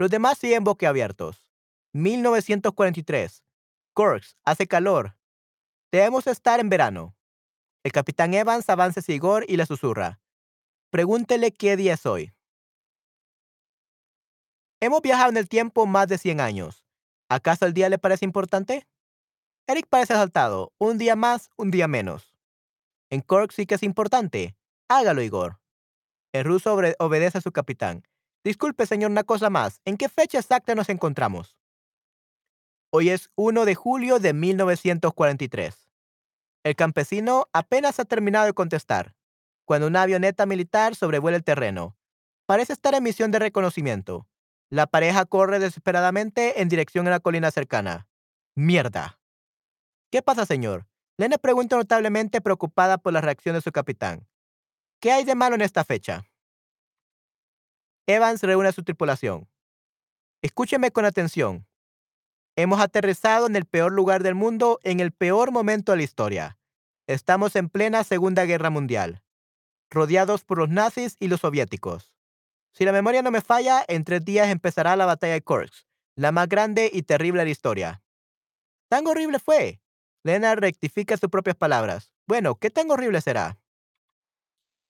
Los 0.00 0.08
demás 0.08 0.38
siguen 0.38 0.64
boquiabiertos. 0.64 1.46
1943. 1.92 3.44
Corks, 3.92 4.34
hace 4.46 4.66
calor. 4.66 5.14
Debemos 5.92 6.26
estar 6.26 6.58
en 6.58 6.70
verano. 6.70 7.14
El 7.84 7.92
capitán 7.92 8.32
Evans 8.32 8.70
avanza 8.70 9.00
hacia 9.00 9.14
Igor 9.14 9.44
y 9.46 9.58
le 9.58 9.66
susurra. 9.66 10.18
Pregúntele 10.88 11.52
qué 11.52 11.76
día 11.76 11.92
es 11.92 12.06
hoy. 12.06 12.32
Hemos 14.80 15.02
viajado 15.02 15.28
en 15.28 15.36
el 15.36 15.50
tiempo 15.50 15.84
más 15.84 16.08
de 16.08 16.16
100 16.16 16.40
años. 16.40 16.82
¿Acaso 17.28 17.66
el 17.66 17.74
día 17.74 17.90
le 17.90 17.98
parece 17.98 18.24
importante? 18.24 18.88
Eric 19.66 19.86
parece 19.86 20.14
asaltado. 20.14 20.72
Un 20.78 20.96
día 20.96 21.14
más, 21.14 21.50
un 21.58 21.70
día 21.70 21.88
menos. 21.88 22.34
En 23.10 23.20
Cork 23.20 23.52
sí 23.52 23.66
que 23.66 23.74
es 23.74 23.82
importante. 23.82 24.56
Hágalo, 24.88 25.20
Igor. 25.20 25.60
El 26.32 26.44
ruso 26.44 26.74
obedece 26.98 27.36
a 27.36 27.42
su 27.42 27.52
capitán. 27.52 28.09
Disculpe, 28.42 28.86
señor, 28.86 29.10
una 29.10 29.24
cosa 29.24 29.50
más. 29.50 29.82
¿En 29.84 29.98
qué 29.98 30.08
fecha 30.08 30.38
exacta 30.38 30.74
nos 30.74 30.88
encontramos? 30.88 31.58
Hoy 32.90 33.10
es 33.10 33.30
1 33.36 33.66
de 33.66 33.74
julio 33.74 34.18
de 34.18 34.32
1943. 34.32 35.90
El 36.64 36.74
campesino 36.74 37.48
apenas 37.52 38.00
ha 38.00 38.04
terminado 38.06 38.46
de 38.46 38.54
contestar, 38.54 39.14
cuando 39.66 39.86
una 39.86 40.02
avioneta 40.02 40.46
militar 40.46 40.94
sobrevuela 40.94 41.36
el 41.36 41.44
terreno. 41.44 41.96
Parece 42.46 42.72
estar 42.72 42.94
en 42.94 43.02
misión 43.02 43.30
de 43.30 43.38
reconocimiento. 43.38 44.26
La 44.70 44.86
pareja 44.86 45.26
corre 45.26 45.58
desesperadamente 45.58 46.62
en 46.62 46.68
dirección 46.68 47.06
a 47.06 47.10
la 47.10 47.20
colina 47.20 47.50
cercana. 47.50 48.08
Mierda. 48.54 49.20
¿Qué 50.10 50.22
pasa, 50.22 50.46
señor? 50.46 50.86
Lena 51.18 51.36
pregunta 51.36 51.76
notablemente 51.76 52.40
preocupada 52.40 52.96
por 52.96 53.12
la 53.12 53.20
reacción 53.20 53.54
de 53.54 53.60
su 53.60 53.70
capitán. 53.70 54.26
¿Qué 54.98 55.12
hay 55.12 55.24
de 55.24 55.34
malo 55.34 55.54
en 55.54 55.62
esta 55.62 55.84
fecha? 55.84 56.29
Evans 58.14 58.42
reúne 58.42 58.68
a 58.68 58.72
su 58.72 58.82
tripulación. 58.82 59.48
Escúcheme 60.42 60.90
con 60.90 61.04
atención. 61.04 61.66
Hemos 62.56 62.80
aterrizado 62.80 63.46
en 63.46 63.54
el 63.54 63.66
peor 63.66 63.92
lugar 63.92 64.24
del 64.24 64.34
mundo 64.34 64.80
en 64.82 64.98
el 64.98 65.12
peor 65.12 65.52
momento 65.52 65.92
de 65.92 65.98
la 65.98 66.02
historia. 66.02 66.58
Estamos 67.06 67.54
en 67.54 67.68
plena 67.68 68.02
Segunda 68.02 68.44
Guerra 68.46 68.68
Mundial, 68.68 69.22
rodeados 69.90 70.42
por 70.44 70.58
los 70.58 70.68
nazis 70.68 71.16
y 71.20 71.28
los 71.28 71.42
soviéticos. 71.42 72.12
Si 72.72 72.84
la 72.84 72.92
memoria 72.92 73.22
no 73.22 73.30
me 73.30 73.42
falla, 73.42 73.84
en 73.86 74.04
tres 74.04 74.24
días 74.24 74.48
empezará 74.48 74.96
la 74.96 75.06
batalla 75.06 75.34
de 75.34 75.42
Kursk, 75.42 75.86
la 76.16 76.32
más 76.32 76.48
grande 76.48 76.90
y 76.92 77.02
terrible 77.02 77.40
de 77.40 77.44
la 77.44 77.50
historia. 77.52 78.02
¿Tan 78.88 79.06
horrible 79.06 79.38
fue? 79.38 79.80
Lena 80.24 80.56
rectifica 80.56 81.16
sus 81.16 81.30
propias 81.30 81.56
palabras. 81.56 82.12
Bueno, 82.26 82.56
¿qué 82.56 82.70
tan 82.70 82.90
horrible 82.90 83.20
será? 83.20 83.58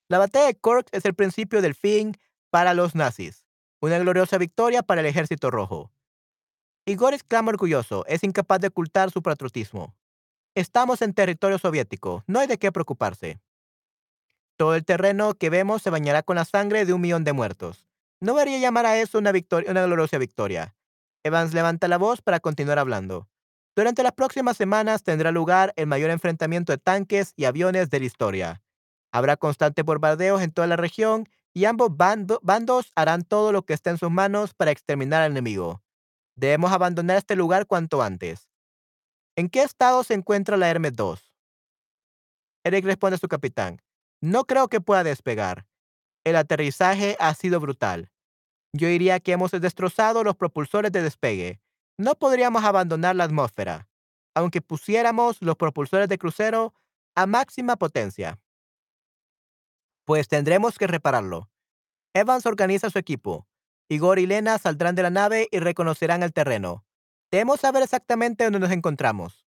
La 0.08 0.18
batalla 0.18 0.46
de 0.46 0.58
Kursk 0.58 0.88
es 0.92 1.04
el 1.04 1.14
principio 1.14 1.60
del 1.60 1.74
fin 1.74 2.16
para 2.50 2.74
los 2.74 2.94
nazis. 2.94 3.46
Una 3.80 3.98
gloriosa 3.98 4.36
victoria 4.36 4.82
para 4.82 5.00
el 5.00 5.06
ejército 5.06 5.50
rojo. 5.50 5.90
Igor 6.84 7.14
exclama 7.14 7.50
orgulloso, 7.50 8.04
es 8.06 8.24
incapaz 8.24 8.60
de 8.60 8.68
ocultar 8.68 9.10
su 9.10 9.22
patriotismo. 9.22 9.94
Estamos 10.54 11.02
en 11.02 11.14
territorio 11.14 11.58
soviético, 11.58 12.24
no 12.26 12.40
hay 12.40 12.46
de 12.46 12.58
qué 12.58 12.72
preocuparse. 12.72 13.40
Todo 14.56 14.74
el 14.74 14.84
terreno 14.84 15.34
que 15.34 15.48
vemos 15.48 15.82
se 15.82 15.90
bañará 15.90 16.22
con 16.22 16.36
la 16.36 16.44
sangre 16.44 16.84
de 16.84 16.92
un 16.92 17.00
millón 17.00 17.24
de 17.24 17.32
muertos. 17.32 17.86
No 18.20 18.34
debería 18.34 18.58
llamar 18.58 18.84
a 18.84 18.98
eso 18.98 19.18
una, 19.18 19.32
victoria, 19.32 19.70
una 19.70 19.86
gloriosa 19.86 20.18
victoria. 20.18 20.74
Evans 21.22 21.54
levanta 21.54 21.88
la 21.88 21.96
voz 21.96 22.20
para 22.20 22.40
continuar 22.40 22.78
hablando. 22.78 23.28
Durante 23.76 24.02
las 24.02 24.12
próximas 24.12 24.56
semanas 24.56 25.02
tendrá 25.02 25.30
lugar 25.30 25.72
el 25.76 25.86
mayor 25.86 26.10
enfrentamiento 26.10 26.72
de 26.72 26.78
tanques 26.78 27.32
y 27.36 27.44
aviones 27.44 27.88
de 27.88 28.00
la 28.00 28.04
historia. 28.04 28.62
Habrá 29.12 29.36
constantes 29.36 29.84
bombardeos 29.84 30.42
en 30.42 30.50
toda 30.50 30.66
la 30.66 30.76
región 30.76 31.28
y 31.54 31.64
ambos 31.64 31.90
bandos 31.96 32.92
harán 32.94 33.22
todo 33.22 33.52
lo 33.52 33.62
que 33.62 33.74
esté 33.74 33.90
en 33.90 33.98
sus 33.98 34.10
manos 34.10 34.54
para 34.54 34.70
exterminar 34.70 35.22
al 35.22 35.32
enemigo. 35.32 35.82
Debemos 36.36 36.72
abandonar 36.72 37.16
este 37.16 37.36
lugar 37.36 37.66
cuanto 37.66 38.02
antes. 38.02 38.48
¿En 39.36 39.48
qué 39.48 39.62
estado 39.62 40.04
se 40.04 40.14
encuentra 40.14 40.56
la 40.56 40.68
Hermes 40.68 40.94
2? 40.94 41.34
Eric 42.64 42.84
responde 42.84 43.16
a 43.16 43.18
su 43.18 43.28
capitán. 43.28 43.82
No 44.20 44.44
creo 44.44 44.68
que 44.68 44.80
pueda 44.80 45.02
despegar. 45.02 45.66
El 46.24 46.36
aterrizaje 46.36 47.16
ha 47.18 47.34
sido 47.34 47.58
brutal. 47.58 48.10
Yo 48.72 48.88
diría 48.88 49.18
que 49.18 49.32
hemos 49.32 49.50
destrozado 49.50 50.22
los 50.22 50.36
propulsores 50.36 50.92
de 50.92 51.02
despegue. 51.02 51.60
No 51.98 52.14
podríamos 52.14 52.64
abandonar 52.64 53.16
la 53.16 53.24
atmósfera, 53.24 53.88
aunque 54.34 54.62
pusiéramos 54.62 55.38
los 55.40 55.56
propulsores 55.56 56.08
de 56.08 56.18
crucero 56.18 56.74
a 57.14 57.26
máxima 57.26 57.76
potencia 57.76 58.38
pues 60.04 60.28
tendremos 60.28 60.78
que 60.78 60.86
repararlo. 60.86 61.50
Evans 62.14 62.46
organiza 62.46 62.90
su 62.90 62.98
equipo. 62.98 63.46
Igor 63.88 64.18
y 64.18 64.26
Lena 64.26 64.58
saldrán 64.58 64.94
de 64.94 65.02
la 65.02 65.10
nave 65.10 65.48
y 65.50 65.58
reconocerán 65.58 66.22
el 66.22 66.32
terreno. 66.32 66.84
Debemos 67.30 67.60
saber 67.60 67.82
exactamente 67.82 68.44
dónde 68.44 68.60
nos 68.60 68.70
encontramos. 68.70 69.46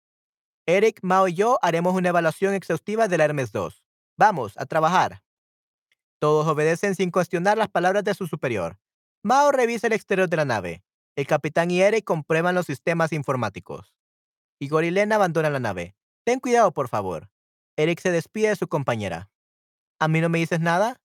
Eric, 0.65 0.99
Mao 1.01 1.27
y 1.27 1.33
yo 1.33 1.59
haremos 1.61 1.95
una 1.95 2.09
evaluación 2.09 2.53
exhaustiva 2.53 3.07
del 3.07 3.21
Hermes 3.21 3.51
2. 3.51 3.83
Vamos, 4.17 4.53
a 4.57 4.65
trabajar. 4.65 5.23
Todos 6.19 6.47
obedecen 6.47 6.95
sin 6.95 7.11
cuestionar 7.11 7.57
las 7.57 7.69
palabras 7.69 8.03
de 8.03 8.13
su 8.13 8.27
superior. 8.27 8.79
Mao 9.23 9.51
revisa 9.51 9.87
el 9.87 9.93
exterior 9.93 10.27
de 10.27 10.37
la 10.37 10.45
nave. 10.45 10.83
El 11.15 11.27
capitán 11.27 11.71
y 11.71 11.81
Eric 11.81 12.03
comprueban 12.03 12.55
los 12.55 12.65
sistemas 12.65 13.13
informáticos. 13.13 13.95
Igor 14.59 14.83
y 14.83 14.91
Lena 14.91 15.15
abandonan 15.15 15.53
la 15.53 15.59
nave. 15.59 15.95
Ten 16.23 16.39
cuidado, 16.39 16.71
por 16.71 16.89
favor. 16.89 17.29
Eric 17.75 17.99
se 17.99 18.11
despide 18.11 18.49
de 18.49 18.55
su 18.55 18.67
compañera. 18.67 19.29
¿A 19.99 20.07
mí 20.07 20.21
no 20.21 20.29
me 20.29 20.37
dices 20.37 20.59
nada? 20.59 21.01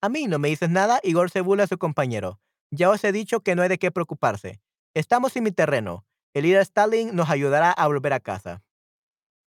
A 0.00 0.08
mí 0.08 0.26
no 0.26 0.38
me 0.38 0.48
dices 0.48 0.70
nada, 0.70 0.98
Igor 1.02 1.30
se 1.30 1.42
burla 1.42 1.64
a 1.64 1.66
su 1.66 1.78
compañero. 1.78 2.40
Ya 2.70 2.88
os 2.90 3.04
he 3.04 3.12
dicho 3.12 3.40
que 3.40 3.54
no 3.54 3.62
hay 3.62 3.68
de 3.68 3.78
qué 3.78 3.90
preocuparse. 3.90 4.60
Estamos 4.94 5.36
en 5.36 5.44
mi 5.44 5.52
terreno. 5.52 6.06
El 6.34 6.44
líder 6.44 6.62
Stalin 6.62 7.14
nos 7.14 7.28
ayudará 7.28 7.70
a 7.70 7.86
volver 7.86 8.14
a 8.14 8.20
casa. 8.20 8.62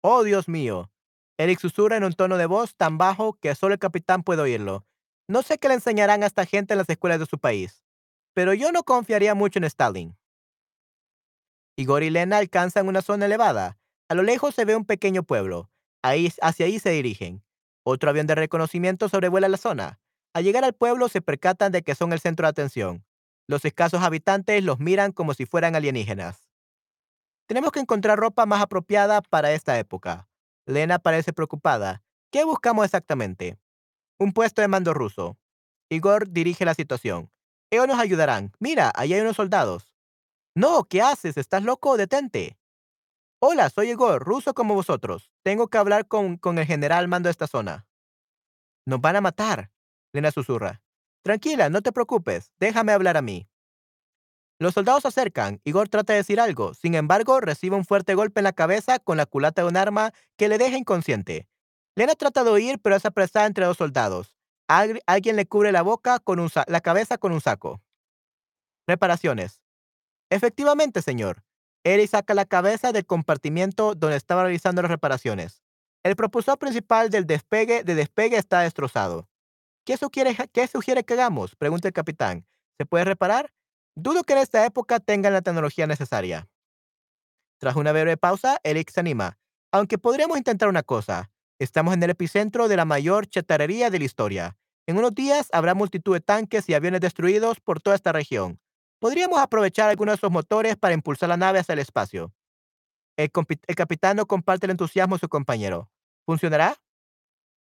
Oh, 0.02 0.24
Dios 0.24 0.50
mío. 0.50 0.92
Eric 1.38 1.60
susurra 1.60 1.96
en 1.98 2.04
un 2.04 2.14
tono 2.14 2.38
de 2.38 2.46
voz 2.46 2.76
tan 2.76 2.98
bajo 2.98 3.34
que 3.40 3.56
solo 3.56 3.74
el 3.74 3.80
capitán 3.80 4.24
puede 4.24 4.42
oírlo. 4.42 4.86
No 5.28 5.42
sé 5.42 5.58
qué 5.58 5.70
le 5.70 5.76
enseñarán 5.76 6.22
a 6.22 6.26
esta 6.26 6.46
gente 6.46 6.74
en 6.74 6.78
las 6.80 6.90
escuelas 6.90 7.20
de 7.20 7.26
su 7.26 7.40
país, 7.40 7.86
pero 8.34 8.54
yo 8.54 8.72
no 8.72 8.84
confiaría 8.84 9.34
mucho 9.36 9.60
en 9.60 9.64
Stalin. 9.66 10.18
Igor 11.78 12.04
y 12.04 12.10
Lena 12.10 12.38
alcanzan 12.38 12.88
una 12.88 13.02
zona 13.02 13.26
elevada. 13.26 13.80
A 14.10 14.16
lo 14.16 14.22
lejos 14.22 14.54
se 14.54 14.66
ve 14.66 14.76
un 14.76 14.86
pequeño 14.86 15.24
pueblo. 15.24 15.72
Ahí, 16.04 16.32
hacia 16.42 16.66
ahí 16.66 16.78
se 16.78 16.92
dirigen. 16.92 17.42
Otro 17.84 18.10
avión 18.10 18.28
de 18.28 18.36
reconocimiento 18.36 19.10
sobrevuela 19.10 19.50
la 19.50 19.58
zona. 19.58 20.00
Al 20.34 20.44
llegar 20.44 20.64
al 20.64 20.74
pueblo 20.74 21.10
se 21.10 21.22
percatan 21.22 21.72
de 21.72 21.84
que 21.84 21.96
son 21.96 22.14
el 22.14 22.20
centro 22.20 22.46
de 22.46 22.52
atención. 22.52 23.06
Los 23.48 23.66
escasos 23.66 24.02
habitantes 24.02 24.64
los 24.64 24.80
miran 24.80 25.12
como 25.12 25.34
si 25.34 25.46
fueran 25.46 25.76
alienígenas. 25.76 26.50
Tenemos 27.46 27.72
que 27.72 27.82
encontrar 27.82 28.18
ropa 28.18 28.46
más 28.46 28.62
apropiada 28.62 29.22
para 29.22 29.52
esta 29.52 29.78
época. 29.78 30.30
Lena 30.66 30.98
parece 30.98 31.34
preocupada. 31.34 32.02
¿Qué 32.32 32.46
buscamos 32.46 32.86
exactamente? 32.86 33.60
Un 34.18 34.32
puesto 34.32 34.62
de 34.62 34.70
mando 34.70 34.94
ruso. 34.94 35.38
Igor 35.90 36.30
dirige 36.30 36.64
la 36.66 36.74
situación. 36.74 37.30
Ellos 37.70 37.88
nos 37.88 38.00
ayudarán. 38.00 38.54
Mira, 38.60 38.92
ahí 38.96 39.14
hay 39.14 39.22
unos 39.22 39.36
soldados. 39.36 39.94
No, 40.56 40.86
¿qué 40.86 41.02
haces? 41.02 41.38
¿Estás 41.38 41.64
loco? 41.64 41.98
Detente. 41.98 42.58
Hola, 43.46 43.70
soy 43.70 43.90
Igor, 43.90 44.24
ruso 44.24 44.54
como 44.54 44.74
vosotros. 44.74 45.30
Tengo 45.44 45.68
que 45.68 45.78
hablar 45.78 46.08
con, 46.08 46.38
con 46.38 46.58
el 46.60 46.66
general 46.66 47.10
mando 47.10 47.28
de 47.28 47.32
esta 47.32 47.46
zona. 47.46 47.86
Nos 48.86 49.02
van 49.02 49.18
a 49.18 49.22
matar. 49.22 49.70
Lena 50.14 50.32
susurra. 50.32 50.82
Tranquila, 51.24 51.70
no 51.70 51.82
te 51.82 51.92
preocupes. 51.92 52.54
Déjame 52.58 52.94
hablar 52.94 53.18
a 53.18 53.22
mí. 53.22 53.50
Los 54.60 54.76
soldados 54.76 55.02
se 55.02 55.10
acercan. 55.10 55.60
Igor 55.66 55.90
trata 55.90 56.14
de 56.14 56.20
decir 56.20 56.40
algo. 56.40 56.74
Sin 56.74 56.96
embargo, 56.96 57.42
recibe 57.42 57.76
un 57.76 57.84
fuerte 57.84 58.16
golpe 58.16 58.40
en 58.40 58.46
la 58.46 58.54
cabeza 58.54 59.00
con 59.00 59.18
la 59.18 59.26
culata 59.26 59.64
de 59.64 59.68
un 59.68 59.76
arma 59.76 60.14
que 60.38 60.48
le 60.48 60.58
deja 60.58 60.78
inconsciente. 60.78 61.50
Lena 61.98 62.16
trata 62.16 62.46
de 62.46 62.52
huir, 62.52 62.80
pero 62.80 62.96
es 62.96 63.06
apresada 63.06 63.46
entre 63.46 63.66
dos 63.66 63.76
soldados. 63.76 64.38
alguien 64.68 65.36
le 65.36 65.46
cubre 65.46 65.74
la 65.74 65.82
boca 65.82 66.20
con 66.20 66.48
la 66.68 66.80
cabeza 66.80 67.18
con 67.18 67.34
un 67.34 67.42
saco. 67.42 67.82
Reparaciones. 68.88 69.62
Efectivamente, 70.30 71.02
señor. 71.02 71.44
Eric 71.84 72.10
saca 72.10 72.34
la 72.34 72.46
cabeza 72.46 72.92
del 72.92 73.06
compartimiento 73.06 73.94
donde 73.96 74.16
estaba 74.16 74.44
realizando 74.44 74.82
las 74.82 74.92
reparaciones. 74.92 75.64
El 76.04 76.16
propulsor 76.16 76.58
principal 76.58 77.10
del 77.10 77.26
despegue 77.26 77.84
de 77.84 77.96
despegue 77.96 78.38
está 78.38 78.62
destrozado. 78.62 79.30
¿Qué 79.86 79.98
sugiere, 79.98 80.36
¿Qué 80.54 80.68
sugiere 80.68 81.04
que 81.04 81.14
hagamos? 81.14 81.56
Pregunta 81.56 81.88
el 81.88 81.94
capitán. 81.94 82.46
¿Se 82.78 82.86
puede 82.86 83.06
reparar? 83.06 83.54
Dudo 83.96 84.24
que 84.24 84.34
en 84.34 84.40
esta 84.40 84.66
época 84.66 85.00
tengan 85.00 85.34
la 85.34 85.42
tecnología 85.42 85.86
necesaria. 85.86 86.48
Tras 87.60 87.76
una 87.76 87.92
breve 87.92 88.18
pausa, 88.18 88.60
Eric 88.64 88.90
se 88.90 89.02
anima. 89.02 89.38
Aunque 89.72 89.98
podríamos 89.98 90.38
intentar 90.38 90.70
una 90.70 90.84
cosa. 90.84 91.32
Estamos 91.60 91.94
en 91.94 92.04
el 92.04 92.10
epicentro 92.10 92.68
de 92.68 92.78
la 92.78 92.86
mayor 92.86 93.28
chatarrería 93.28 93.90
de 93.90 94.00
la 94.00 94.06
historia. 94.06 94.58
En 94.88 94.98
unos 94.98 95.14
días 95.14 95.48
habrá 95.52 95.74
multitud 95.74 96.14
de 96.14 96.22
tanques 96.22 96.68
y 96.68 96.74
aviones 96.74 97.02
destruidos 97.02 97.60
por 97.60 97.82
toda 97.82 97.96
esta 97.96 98.12
región. 98.12 98.60
Podríamos 99.04 99.38
aprovechar 99.38 99.90
algunos 99.90 100.14
de 100.14 100.16
esos 100.16 100.32
motores 100.32 100.78
para 100.78 100.94
impulsar 100.94 101.28
la 101.28 101.36
nave 101.36 101.60
hacia 101.60 101.74
el 101.74 101.80
espacio. 101.80 102.34
El, 103.18 103.30
el 103.68 103.76
capitán 103.76 104.16
no 104.16 104.26
comparte 104.26 104.66
el 104.66 104.72
entusiasmo 104.72 105.16
de 105.16 105.20
su 105.20 105.28
compañero. 105.28 105.92
¿Funcionará? 106.26 106.78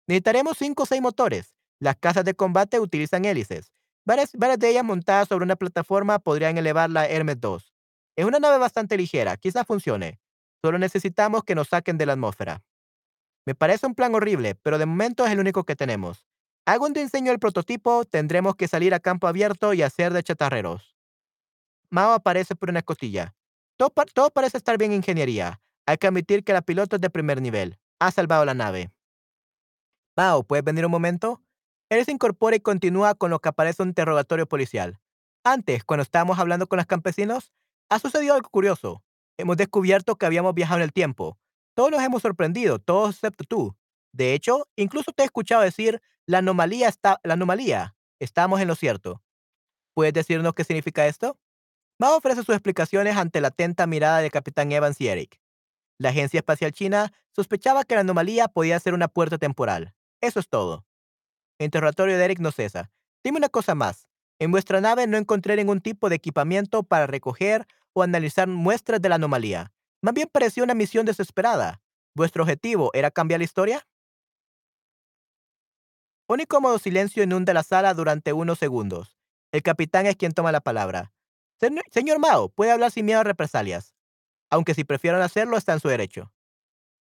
Necesitaremos 0.08 0.56
cinco 0.56 0.84
o 0.84 0.86
seis 0.86 1.02
motores. 1.02 1.54
Las 1.78 1.96
casas 1.96 2.24
de 2.24 2.32
combate 2.32 2.80
utilizan 2.80 3.26
hélices. 3.26 3.70
Varias, 4.06 4.32
de 4.32 4.70
ellas 4.70 4.82
montadas 4.82 5.28
sobre 5.28 5.44
una 5.44 5.56
plataforma 5.56 6.18
podrían 6.20 6.56
elevar 6.56 6.88
la 6.88 7.06
Hermes 7.06 7.38
2. 7.38 7.74
Es 8.16 8.24
una 8.24 8.38
nave 8.38 8.56
bastante 8.56 8.96
ligera, 8.96 9.36
quizás 9.36 9.66
funcione. 9.66 10.18
Solo 10.64 10.78
necesitamos 10.78 11.44
que 11.44 11.54
nos 11.54 11.68
saquen 11.68 11.98
de 11.98 12.06
la 12.06 12.14
atmósfera. 12.14 12.62
Me 13.44 13.54
parece 13.54 13.86
un 13.86 13.94
plan 13.94 14.14
horrible, 14.14 14.54
pero 14.54 14.78
de 14.78 14.86
momento 14.86 15.26
es 15.26 15.32
el 15.32 15.40
único 15.40 15.64
que 15.64 15.76
tenemos. 15.76 16.24
Hago 16.64 16.86
un 16.86 16.94
diseño 16.94 17.30
el 17.30 17.38
prototipo, 17.38 18.06
tendremos 18.06 18.56
que 18.56 18.68
salir 18.68 18.94
a 18.94 19.00
campo 19.00 19.28
abierto 19.28 19.74
y 19.74 19.82
hacer 19.82 20.14
de 20.14 20.22
chatarreros. 20.22 20.95
Mao 21.90 22.12
aparece 22.12 22.54
por 22.54 22.70
una. 22.70 22.82
Todo, 23.76 23.92
todo 24.12 24.30
parece 24.30 24.56
estar 24.56 24.78
bien 24.78 24.92
en 24.92 24.98
ingeniería. 24.98 25.60
Hay 25.86 25.98
que 25.98 26.06
admitir 26.06 26.44
que 26.44 26.52
la 26.52 26.62
piloto 26.62 26.96
es 26.96 27.02
de 27.02 27.10
primer 27.10 27.40
nivel. 27.40 27.78
Ha 27.98 28.10
salvado 28.10 28.44
la 28.44 28.54
nave. 28.54 28.90
Mao, 30.16 30.42
¿puedes 30.44 30.64
venir 30.64 30.84
un 30.84 30.92
momento? 30.92 31.42
Él 31.88 32.04
se 32.04 32.12
incorpora 32.12 32.56
y 32.56 32.60
continúa 32.60 33.14
con 33.14 33.30
lo 33.30 33.38
que 33.38 33.48
aparece 33.48 33.82
un 33.82 33.90
interrogatorio 33.90 34.46
policial. 34.46 34.98
Antes, 35.44 35.84
cuando 35.84 36.02
estábamos 36.02 36.38
hablando 36.38 36.66
con 36.66 36.78
los 36.78 36.86
campesinos, 36.86 37.52
ha 37.88 37.98
sucedido 37.98 38.34
algo 38.34 38.50
curioso. 38.50 39.04
Hemos 39.38 39.56
descubierto 39.56 40.16
que 40.16 40.26
habíamos 40.26 40.54
viajado 40.54 40.80
en 40.80 40.84
el 40.84 40.92
tiempo. 40.92 41.38
Todos 41.74 41.90
nos 41.90 42.02
hemos 42.02 42.22
sorprendido, 42.22 42.78
todos 42.78 43.14
excepto 43.14 43.44
tú. 43.44 43.76
De 44.12 44.32
hecho, 44.32 44.66
incluso 44.76 45.12
te 45.12 45.22
he 45.22 45.26
escuchado 45.26 45.62
decir, 45.62 46.00
la 46.24 46.38
anomalía 46.38 46.88
está, 46.88 47.20
la 47.22 47.34
anomalía. 47.34 47.94
Estamos 48.18 48.60
en 48.60 48.68
lo 48.68 48.74
cierto. 48.74 49.22
¿Puedes 49.94 50.14
decirnos 50.14 50.54
qué 50.54 50.64
significa 50.64 51.06
esto? 51.06 51.38
Mao 51.98 52.16
ofrece 52.16 52.42
sus 52.42 52.54
explicaciones 52.54 53.16
ante 53.16 53.40
la 53.40 53.48
atenta 53.48 53.86
mirada 53.86 54.18
del 54.20 54.30
capitán 54.30 54.70
Evans 54.70 55.00
y 55.00 55.08
Eric. 55.08 55.40
La 55.98 56.10
Agencia 56.10 56.38
Espacial 56.38 56.72
China 56.72 57.12
sospechaba 57.32 57.84
que 57.84 57.94
la 57.94 58.02
anomalía 58.02 58.48
podía 58.48 58.78
ser 58.78 58.92
una 58.92 59.08
puerta 59.08 59.38
temporal. 59.38 59.94
Eso 60.20 60.40
es 60.40 60.48
todo. 60.48 60.84
El 61.58 61.66
interrogatorio 61.66 62.18
de 62.18 62.24
Eric 62.24 62.38
no 62.38 62.52
cesa. 62.52 62.90
Dime 63.24 63.38
una 63.38 63.48
cosa 63.48 63.74
más. 63.74 64.08
En 64.38 64.50
vuestra 64.50 64.82
nave 64.82 65.06
no 65.06 65.16
encontré 65.16 65.56
ningún 65.56 65.80
tipo 65.80 66.10
de 66.10 66.16
equipamiento 66.16 66.82
para 66.82 67.06
recoger 67.06 67.66
o 67.94 68.02
analizar 68.02 68.46
muestras 68.46 69.00
de 69.00 69.08
la 69.08 69.14
anomalía. 69.14 69.72
Más 70.02 70.12
bien 70.12 70.28
pareció 70.30 70.64
una 70.64 70.74
misión 70.74 71.06
desesperada. 71.06 71.80
¿Vuestro 72.14 72.42
objetivo 72.42 72.90
era 72.92 73.10
cambiar 73.10 73.40
la 73.40 73.44
historia? 73.44 73.86
Un 76.28 76.40
incómodo 76.40 76.78
silencio 76.78 77.22
inunda 77.22 77.54
la 77.54 77.62
sala 77.62 77.94
durante 77.94 78.34
unos 78.34 78.58
segundos. 78.58 79.16
El 79.52 79.62
capitán 79.62 80.04
es 80.04 80.16
quien 80.16 80.32
toma 80.32 80.52
la 80.52 80.60
palabra. 80.60 81.15
Señor 81.90 82.18
Mao, 82.18 82.50
puede 82.50 82.72
hablar 82.72 82.90
sin 82.90 83.06
miedo 83.06 83.20
a 83.20 83.24
represalias. 83.24 83.94
Aunque 84.50 84.74
si 84.74 84.84
prefieren 84.84 85.22
hacerlo, 85.22 85.56
está 85.56 85.72
en 85.72 85.80
su 85.80 85.88
derecho. 85.88 86.32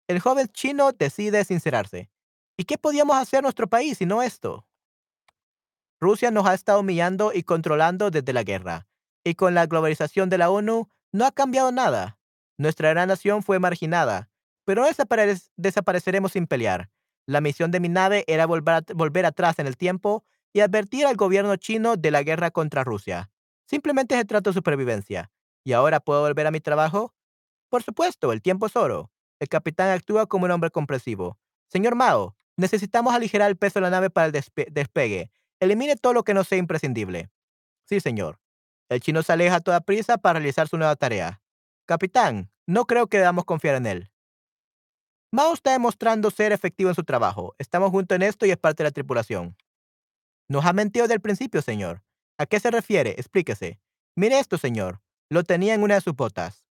El 0.07 0.19
joven 0.19 0.47
chino 0.47 0.91
decide 0.91 1.43
sincerarse. 1.43 2.09
¿Y 2.57 2.65
qué 2.65 2.77
podíamos 2.77 3.17
hacer 3.17 3.43
nuestro 3.43 3.67
país 3.67 3.97
si 3.97 4.05
no 4.05 4.21
esto? 4.21 4.65
Rusia 5.99 6.31
nos 6.31 6.45
ha 6.45 6.53
estado 6.53 6.79
humillando 6.79 7.31
y 7.33 7.43
controlando 7.43 8.11
desde 8.11 8.33
la 8.33 8.43
guerra. 8.43 8.87
Y 9.23 9.35
con 9.35 9.53
la 9.53 9.65
globalización 9.65 10.29
de 10.29 10.37
la 10.37 10.49
ONU 10.49 10.89
no 11.11 11.25
ha 11.25 11.31
cambiado 11.31 11.71
nada. 11.71 12.17
Nuestra 12.57 12.89
gran 12.91 13.07
nación 13.07 13.43
fue 13.43 13.59
marginada, 13.59 14.29
pero 14.63 14.85
desapareceremos 15.57 16.31
sin 16.31 16.47
pelear. 16.47 16.89
La 17.25 17.41
misión 17.41 17.71
de 17.71 17.79
mi 17.79 17.89
nave 17.89 18.23
era 18.27 18.45
volver, 18.45 18.83
volver 18.93 19.25
atrás 19.25 19.59
en 19.59 19.67
el 19.67 19.77
tiempo 19.77 20.23
y 20.53 20.61
advertir 20.61 21.05
al 21.05 21.15
gobierno 21.15 21.55
chino 21.55 21.97
de 21.97 22.11
la 22.11 22.23
guerra 22.23 22.51
contra 22.51 22.83
Rusia. 22.83 23.31
Simplemente 23.65 24.15
se 24.15 24.25
trata 24.25 24.49
de 24.49 24.53
supervivencia. 24.53 25.31
¿Y 25.63 25.73
ahora 25.73 25.99
puedo 25.99 26.21
volver 26.21 26.47
a 26.47 26.51
mi 26.51 26.59
trabajo? 26.59 27.13
Por 27.69 27.83
supuesto, 27.83 28.31
el 28.31 28.41
tiempo 28.41 28.67
es 28.67 28.75
oro. 28.75 29.11
El 29.39 29.49
capitán 29.49 29.89
actúa 29.89 30.27
como 30.27 30.45
un 30.45 30.51
hombre 30.51 30.69
comprensivo. 30.69 31.37
Señor 31.67 31.95
Mao, 31.95 32.35
Necesitamos 32.57 33.13
aligerar 33.13 33.49
el 33.49 33.57
peso 33.57 33.79
de 33.79 33.83
la 33.83 33.89
nave 33.89 34.09
para 34.09 34.27
el 34.27 34.31
despegue. 34.31 35.29
Elimine 35.59 35.95
todo 35.97 36.13
lo 36.13 36.23
que 36.23 36.33
no 36.33 36.43
sea 36.43 36.57
imprescindible. 36.57 37.29
Sí, 37.85 37.99
señor. 37.99 38.39
El 38.89 39.01
chino 39.01 39.23
se 39.23 39.33
aleja 39.33 39.55
a 39.55 39.61
toda 39.61 39.81
prisa 39.81 40.17
para 40.17 40.39
realizar 40.39 40.67
su 40.67 40.77
nueva 40.77 40.95
tarea. 40.95 41.41
Capitán, 41.85 42.51
no 42.65 42.85
creo 42.85 43.07
que 43.07 43.17
debamos 43.17 43.45
confiar 43.45 43.75
en 43.75 43.85
él. 43.87 44.11
Mao 45.31 45.53
está 45.53 45.71
demostrando 45.71 46.31
ser 46.31 46.53
efectivo 46.53 46.89
en 46.89 46.95
su 46.95 47.03
trabajo. 47.03 47.55
Estamos 47.57 47.91
juntos 47.91 48.15
en 48.15 48.21
esto 48.21 48.45
y 48.45 48.51
es 48.51 48.57
parte 48.57 48.83
de 48.83 48.89
la 48.89 48.93
tripulación. 48.93 49.57
Nos 50.47 50.65
ha 50.65 50.71
mentido 50.71 51.03
desde 51.03 51.15
el 51.15 51.21
principio, 51.21 51.61
señor. 51.61 52.03
¿A 52.37 52.45
qué 52.45 52.59
se 52.59 52.69
refiere? 52.69 53.11
Explíquese. 53.11 53.79
Mire 54.15 54.39
esto, 54.39 54.57
señor. 54.57 55.01
Lo 55.29 55.43
tenía 55.43 55.73
en 55.73 55.83
una 55.83 55.95
de 55.95 56.01
sus 56.01 56.15
botas. 56.15 56.65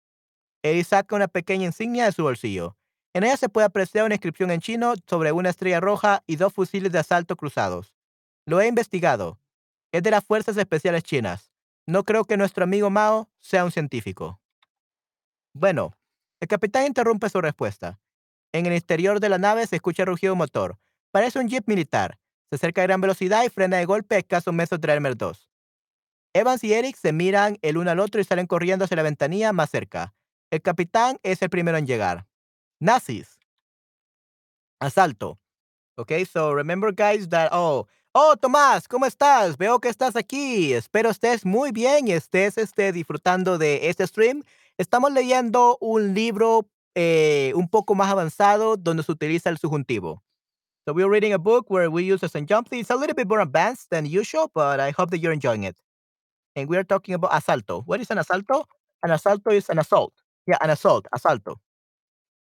Él 0.62 0.84
saca 0.84 1.16
una 1.16 1.28
pequeña 1.28 1.66
insignia 1.66 2.06
de 2.06 2.12
su 2.12 2.24
bolsillo. 2.24 2.78
En 3.14 3.24
ella 3.24 3.38
se 3.38 3.50
puede 3.50 3.68
apreciar 3.68 4.06
una 4.06 4.16
inscripción 4.16 4.52
en 4.52 4.60
chino 4.60 4.94
sobre 5.08 5.32
una 5.32 5.50
estrella 5.50 5.80
roja 5.80 6.24
y 6.26 6.36
dos 6.36 6.54
fusiles 6.54 6.92
de 6.92 7.00
asalto 7.00 7.36
cruzados. 7.36 7.96
Lo 8.46 8.60
he 8.60 8.68
investigado. 8.68 9.40
Es 9.92 10.04
de 10.04 10.12
las 10.12 10.24
Fuerzas 10.24 10.58
Especiales 10.58 11.04
Chinas. 11.04 11.52
No 11.88 12.04
creo 12.04 12.26
que 12.26 12.38
nuestro 12.38 12.64
amigo 12.64 12.90
Mao 12.90 13.30
sea 13.40 13.64
un 13.64 13.72
científico. 13.72 14.42
Bueno, 15.54 15.94
el 16.42 16.48
capitán 16.48 16.88
interrumpe 16.88 17.30
su 17.30 17.40
respuesta. 17.40 18.00
En 18.52 18.66
el 18.66 18.74
interior 18.74 19.20
de 19.20 19.30
la 19.30 19.38
nave 19.38 19.66
se 19.68 19.78
escucha 19.78 20.06
rugido 20.06 20.36
motor. 20.36 20.78
Parece 21.12 21.40
un 21.40 21.48
jeep 21.48 21.68
militar. 21.68 22.20
Se 22.50 22.56
acerca 22.56 22.82
a 22.82 22.86
gran 22.86 23.02
velocidad 23.02 23.44
y 23.46 23.50
frena 23.50 23.78
de 23.78 23.86
golpe 23.86 24.16
a 24.16 24.20
escasos 24.20 24.54
metros 24.54 24.82
de 24.82 24.92
Elmer 24.92 25.16
2. 25.16 25.53
Evans 26.34 26.64
y 26.64 26.74
Eric 26.74 26.96
se 26.96 27.14
miran 27.14 27.60
el 27.62 27.78
uno 27.78 27.92
al 27.92 28.00
otro 28.00 28.20
y 28.20 28.24
salen 28.24 28.48
corriendo 28.48 28.86
hacia 28.86 28.98
la 28.98 29.04
ventanilla 29.04 29.54
más 29.54 29.70
cerca. 29.70 30.16
El 30.50 30.62
capitán 30.62 31.20
es 31.22 31.42
el 31.44 31.50
primero 31.50 31.78
en 31.78 31.86
llegar. 31.86 32.26
Nazis. 32.80 33.40
Asalto. 34.80 35.40
Okay, 35.96 36.26
so 36.26 36.56
remember 36.56 36.92
guys 36.92 37.30
that, 37.30 37.50
oh, 37.52 37.88
oh, 38.14 38.36
Tomás, 38.36 38.88
¿cómo 38.88 39.06
estás? 39.06 39.58
Veo 39.58 39.80
que 39.80 39.90
estás 39.90 40.16
aquí. 40.16 40.74
Espero 40.74 41.12
estés 41.12 41.46
muy 41.46 41.72
bien 41.72 42.08
y 42.08 42.14
estés 42.14 42.58
este, 42.58 42.92
disfrutando 42.92 43.60
de 43.60 43.90
este 43.90 44.08
stream. 44.08 44.44
Estamos 44.80 45.12
leyendo 45.12 45.78
un 45.80 46.16
libro 46.16 46.68
eh, 46.96 47.52
un 47.56 47.70
poco 47.70 47.94
más 47.94 48.12
avanzado 48.12 48.76
donde 48.76 49.04
se 49.04 49.12
utiliza 49.12 49.52
el 49.52 49.60
subjuntivo. 49.60 50.24
So 50.86 50.94
we're 50.94 51.10
reading 51.10 51.34
a 51.34 51.38
book 51.38 51.70
where 51.70 51.90
we 51.90 52.04
use 52.04 52.26
a 52.26 52.30
subjunctive. 52.30 52.80
It's 52.80 52.90
a 52.90 52.96
little 52.96 53.16
bit 53.16 53.28
more 53.28 53.42
advanced 53.42 53.92
than 53.92 54.06
usual, 54.06 54.50
but 54.54 54.80
I 54.80 54.92
hope 54.92 55.12
that 55.12 55.20
you're 55.20 55.32
enjoying 55.32 55.64
it. 55.64 55.78
And 56.56 56.70
we're 56.70 56.84
talking 56.84 57.16
about 57.16 57.32
asalto. 57.32 57.84
What 57.86 58.02
is 58.02 58.12
an 58.12 58.20
asalto? 58.20 58.66
An 59.02 59.12
asalto 59.12 59.52
is 59.52 59.70
an 59.70 59.80
assault. 59.80 60.14
Yeah, 60.46 60.58
an 60.62 60.70
assault, 60.70 61.08
asalto. 61.12 61.62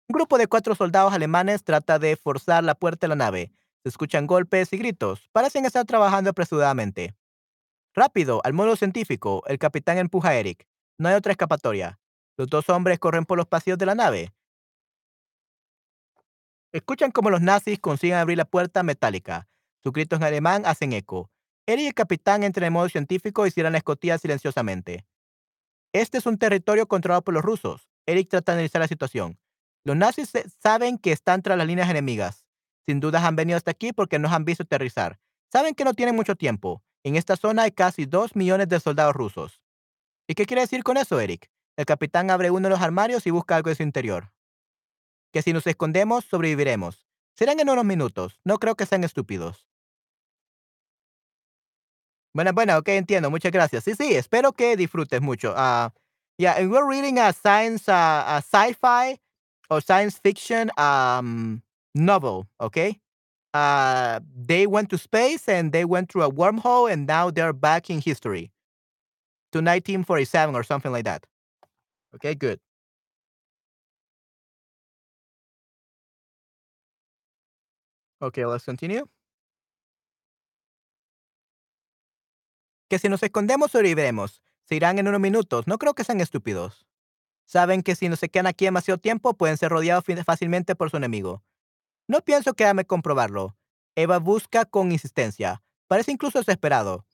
Un 0.08 0.14
grupo 0.14 0.38
de 0.38 0.46
cuatro 0.46 0.74
soldados 0.74 1.12
alemanes 1.12 1.64
trata 1.64 1.98
de 1.98 2.16
forzar 2.16 2.64
la 2.64 2.74
puerta 2.74 3.06
de 3.06 3.08
la 3.08 3.16
nave. 3.16 3.52
Se 3.82 3.90
escuchan 3.90 4.26
golpes 4.26 4.72
y 4.72 4.78
gritos. 4.78 5.28
Parecen 5.32 5.64
estar 5.64 5.84
trabajando 5.84 6.30
apresuradamente. 6.30 7.14
Rápido, 7.94 8.40
al 8.44 8.52
modo 8.52 8.76
científico, 8.76 9.42
el 9.46 9.58
capitán 9.58 9.98
empuja 9.98 10.30
a 10.30 10.34
Eric. 10.36 10.66
No 10.98 11.08
hay 11.08 11.14
otra 11.14 11.32
escapatoria. 11.32 11.98
Los 12.36 12.48
dos 12.48 12.68
hombres 12.68 12.98
corren 12.98 13.24
por 13.24 13.36
los 13.36 13.46
pasillos 13.46 13.78
de 13.78 13.86
la 13.86 13.94
nave. 13.94 14.32
Escuchan 16.72 17.10
cómo 17.10 17.30
los 17.30 17.40
nazis 17.40 17.78
consiguen 17.78 18.18
abrir 18.18 18.38
la 18.38 18.44
puerta 18.44 18.82
metálica. 18.82 19.48
Sus 19.82 19.92
gritos 19.92 20.18
en 20.18 20.24
alemán 20.24 20.62
hacen 20.66 20.92
eco. 20.92 21.30
Eric 21.68 21.84
y 21.84 21.86
el 21.88 21.94
capitán 21.94 22.44
entran 22.44 22.68
en 22.68 22.72
modo 22.72 22.88
científico 22.88 23.46
y 23.46 23.50
cierran 23.50 23.72
la 23.72 23.78
escotilla 23.78 24.16
silenciosamente. 24.16 25.04
Este 25.92 26.16
es 26.16 26.24
un 26.24 26.38
territorio 26.38 26.88
controlado 26.88 27.20
por 27.20 27.34
los 27.34 27.44
rusos. 27.44 27.90
Eric 28.06 28.30
trata 28.30 28.52
de 28.52 28.60
analizar 28.60 28.80
la 28.80 28.88
situación. 28.88 29.38
Los 29.84 29.94
nazis 29.94 30.32
saben 30.62 30.96
que 30.96 31.12
están 31.12 31.42
tras 31.42 31.58
las 31.58 31.66
líneas 31.66 31.90
enemigas. 31.90 32.46
Sin 32.86 33.00
dudas 33.00 33.22
han 33.22 33.36
venido 33.36 33.58
hasta 33.58 33.70
aquí 33.70 33.92
porque 33.92 34.18
nos 34.18 34.32
han 34.32 34.46
visto 34.46 34.62
aterrizar. 34.62 35.20
Saben 35.52 35.74
que 35.74 35.84
no 35.84 35.92
tienen 35.92 36.16
mucho 36.16 36.36
tiempo. 36.36 36.82
En 37.04 37.16
esta 37.16 37.36
zona 37.36 37.64
hay 37.64 37.72
casi 37.72 38.06
dos 38.06 38.34
millones 38.34 38.70
de 38.70 38.80
soldados 38.80 39.14
rusos. 39.14 39.60
¿Y 40.26 40.36
qué 40.36 40.46
quiere 40.46 40.62
decir 40.62 40.82
con 40.82 40.96
eso, 40.96 41.20
Eric? 41.20 41.50
El 41.76 41.84
capitán 41.84 42.30
abre 42.30 42.50
uno 42.50 42.68
de 42.68 42.70
los 42.70 42.80
armarios 42.80 43.26
y 43.26 43.30
busca 43.30 43.56
algo 43.56 43.68
en 43.68 43.76
su 43.76 43.82
interior. 43.82 44.32
Que 45.34 45.42
si 45.42 45.52
nos 45.52 45.66
escondemos, 45.66 46.24
sobreviviremos. 46.24 47.06
Serán 47.34 47.60
en 47.60 47.68
unos 47.68 47.84
minutos. 47.84 48.40
No 48.42 48.56
creo 48.56 48.74
que 48.74 48.86
sean 48.86 49.04
estúpidos. 49.04 49.68
Bueno, 52.34 52.52
bueno, 52.52 52.76
ok, 52.78 52.88
entiendo. 52.90 53.30
Muchas 53.30 53.52
gracias. 53.52 53.84
Sí, 53.84 53.94
sí, 53.94 54.14
espero 54.14 54.52
que 54.52 54.76
disfrutes 54.76 55.20
mucho. 55.20 55.52
Uh, 55.52 55.90
yeah, 56.38 56.54
and 56.58 56.70
we're 56.70 56.86
reading 56.86 57.18
a 57.18 57.32
science, 57.32 57.88
uh, 57.88 58.24
a 58.26 58.42
sci-fi 58.42 59.18
or 59.70 59.80
science 59.80 60.18
fiction 60.18 60.70
um, 60.78 61.62
novel, 61.94 62.46
okay? 62.60 63.00
Uh, 63.54 64.20
they 64.36 64.66
went 64.66 64.90
to 64.90 64.98
space 64.98 65.48
and 65.48 65.72
they 65.72 65.84
went 65.84 66.10
through 66.12 66.22
a 66.24 66.30
wormhole 66.32 66.90
and 66.92 67.06
now 67.06 67.30
they're 67.30 67.52
back 67.54 67.90
in 67.90 68.00
history 68.00 68.50
to 69.52 69.62
1947 69.62 70.54
or 70.56 70.62
something 70.64 70.92
like 70.92 71.04
that. 71.06 71.26
Okay, 72.14 72.34
good. 72.34 72.60
Okay, 78.22 78.44
let's 78.46 78.64
continue. 78.64 79.06
Que 82.88 82.98
si 82.98 83.08
nos 83.08 83.22
escondemos 83.22 83.70
sobreviviremos. 83.70 84.42
Se 84.64 84.74
irán 84.74 84.98
en 84.98 85.08
unos 85.08 85.20
minutos. 85.20 85.66
No 85.66 85.78
creo 85.78 85.94
que 85.94 86.04
sean 86.04 86.20
estúpidos. 86.20 86.86
Saben 87.44 87.82
que 87.82 87.96
si 87.96 88.08
no 88.08 88.16
se 88.16 88.28
quedan 88.28 88.46
aquí 88.46 88.66
demasiado 88.66 88.98
tiempo, 88.98 89.34
pueden 89.34 89.56
ser 89.56 89.70
rodeados 89.70 90.04
fácilmente 90.24 90.74
por 90.74 90.90
su 90.90 90.98
enemigo. 90.98 91.42
No 92.06 92.20
pienso 92.20 92.54
quedarme 92.54 92.84
comprobarlo. 92.84 93.56
Eva 93.94 94.18
busca 94.18 94.64
con 94.64 94.92
insistencia. 94.92 95.62
Parece 95.86 96.12
incluso 96.12 96.38
desesperado. 96.38 97.06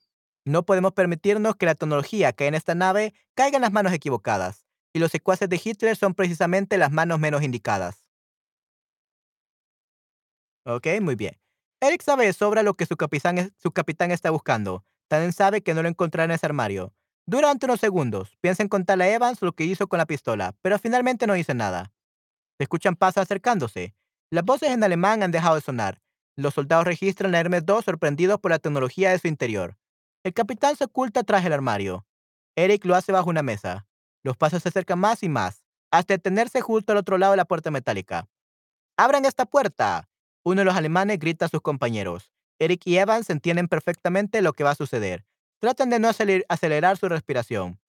No 0.43 0.65
podemos 0.65 0.93
permitirnos 0.93 1.55
que 1.55 1.65
la 1.65 1.75
tecnología 1.75 2.33
que 2.33 2.43
hay 2.43 2.47
en 2.49 2.55
esta 2.55 2.75
nave 2.75 3.13
caiga 3.33 3.57
en 3.57 3.61
las 3.61 3.71
manos 3.71 3.93
equivocadas. 3.93 4.65
Y 4.93 4.99
los 4.99 5.11
secuaces 5.11 5.49
de 5.49 5.59
Hitler 5.61 5.97
son 5.97 6.13
precisamente 6.13 6.77
las 6.77 6.91
manos 6.91 7.19
menos 7.19 7.41
indicadas. 7.41 8.09
Ok, 10.65 10.87
muy 11.01 11.15
bien. 11.15 11.37
Eric 11.79 12.01
sabe 12.01 12.25
de 12.25 12.33
sobra 12.33 12.63
lo 12.63 12.75
que 12.75 12.85
su 12.85 12.95
capitán, 12.95 13.53
su 13.57 13.71
capitán 13.71 14.11
está 14.11 14.29
buscando. 14.31 14.85
También 15.15 15.31
sabe 15.31 15.63
que 15.63 15.73
no 15.73 15.81
lo 15.81 15.87
encontrará 15.87 16.25
en 16.25 16.31
ese 16.31 16.45
armario. 16.45 16.93
Durante 17.25 17.67
unos 17.67 17.79
segundos, 17.79 18.37
piensa 18.41 18.61
en 18.63 18.67
contarle 18.67 19.05
a 19.05 19.13
Evans 19.13 19.41
lo 19.41 19.53
que 19.53 19.63
hizo 19.63 19.87
con 19.87 19.97
la 19.97 20.05
pistola, 20.05 20.53
pero 20.61 20.77
finalmente 20.77 21.25
no 21.25 21.35
dice 21.35 21.53
nada. 21.53 21.93
Se 22.57 22.63
escuchan 22.63 22.97
pasos 22.97 23.21
acercándose. 23.21 23.95
Las 24.29 24.43
voces 24.43 24.71
en 24.71 24.83
alemán 24.83 25.23
han 25.23 25.31
dejado 25.31 25.55
de 25.55 25.61
sonar. 25.61 26.01
Los 26.35 26.55
soldados 26.55 26.83
registran 26.83 27.31
la 27.31 27.39
Hermes 27.39 27.65
2 27.65 27.85
sorprendidos 27.85 28.41
por 28.41 28.51
la 28.51 28.59
tecnología 28.59 29.11
de 29.11 29.19
su 29.19 29.29
interior. 29.29 29.77
El 30.25 30.33
capitán 30.33 30.75
se 30.75 30.83
oculta 30.83 31.23
tras 31.23 31.45
el 31.45 31.53
armario. 31.53 32.05
Eric 32.57 32.83
lo 32.83 32.93
hace 32.93 33.13
bajo 33.13 33.29
una 33.29 33.41
mesa. 33.41 33.87
Los 34.21 34.35
pasos 34.35 34.63
se 34.63 34.67
acercan 34.67 34.99
más 34.99 35.23
y 35.23 35.29
más, 35.29 35.63
hasta 35.91 36.15
detenerse 36.15 36.59
justo 36.59 36.91
al 36.91 36.97
otro 36.97 37.17
lado 37.17 37.31
de 37.31 37.37
la 37.37 37.45
puerta 37.45 37.71
metálica. 37.71 38.27
¡Abran 38.97 39.23
esta 39.23 39.45
puerta! 39.45 40.09
Uno 40.43 40.59
de 40.59 40.65
los 40.65 40.75
alemanes 40.75 41.19
grita 41.19 41.45
a 41.45 41.49
sus 41.49 41.61
compañeros. 41.61 42.34
Eric 42.59 42.81
y 42.85 42.97
Evans 42.97 43.29
entienden 43.29 43.67
perfectamente 43.67 44.41
lo 44.41 44.53
que 44.53 44.63
va 44.63 44.71
a 44.71 44.75
suceder. 44.75 45.25
Tratan 45.59 45.89
de 45.89 45.99
no 45.99 46.09
acelerar 46.09 46.97
su 46.97 47.09
respiración. 47.09 47.79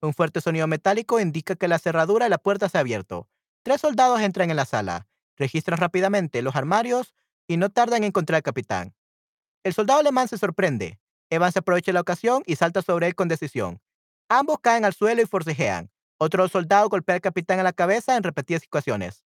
Un 0.00 0.14
fuerte 0.14 0.40
sonido 0.40 0.66
metálico 0.66 1.20
indica 1.20 1.56
que 1.56 1.68
la 1.68 1.78
cerradura 1.78 2.26
de 2.26 2.30
la 2.30 2.38
puerta 2.38 2.68
se 2.68 2.78
ha 2.78 2.80
abierto. 2.80 3.28
Tres 3.62 3.80
soldados 3.80 4.20
entran 4.20 4.50
en 4.50 4.56
la 4.56 4.64
sala, 4.64 5.06
registran 5.36 5.78
rápidamente 5.78 6.42
los 6.42 6.56
armarios 6.56 7.14
y 7.48 7.56
no 7.56 7.70
tardan 7.70 7.98
en 7.98 8.08
encontrar 8.08 8.36
al 8.36 8.42
capitán. 8.42 8.94
El 9.64 9.74
soldado 9.74 10.00
alemán 10.00 10.28
se 10.28 10.38
sorprende. 10.38 11.00
Evans 11.30 11.56
aprovecha 11.56 11.92
la 11.92 12.00
ocasión 12.00 12.42
y 12.46 12.56
salta 12.56 12.82
sobre 12.82 13.08
él 13.08 13.14
con 13.14 13.28
decisión. 13.28 13.80
Ambos 14.28 14.58
caen 14.60 14.84
al 14.84 14.94
suelo 14.94 15.22
y 15.22 15.26
forcejean. 15.26 15.90
Otro 16.18 16.48
soldado 16.48 16.88
golpea 16.88 17.16
al 17.16 17.20
capitán 17.20 17.58
en 17.58 17.64
la 17.64 17.72
cabeza 17.72 18.16
en 18.16 18.22
repetidas 18.22 18.62
situaciones. 18.62 19.24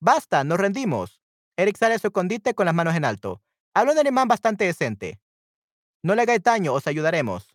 Basta, 0.00 0.44
nos 0.44 0.58
rendimos. 0.58 1.20
Eric 1.56 1.76
sale 1.76 1.94
de 1.94 1.98
su 1.98 2.08
escondite 2.08 2.54
con 2.54 2.66
las 2.66 2.74
manos 2.74 2.94
en 2.94 3.04
alto. 3.04 3.42
Habla 3.74 3.92
un 3.92 3.98
alemán 3.98 4.28
bastante 4.28 4.64
decente. 4.64 5.20
No 6.02 6.14
le 6.14 6.22
hagáis 6.22 6.42
daño, 6.42 6.72
os 6.72 6.86
ayudaremos. 6.86 7.54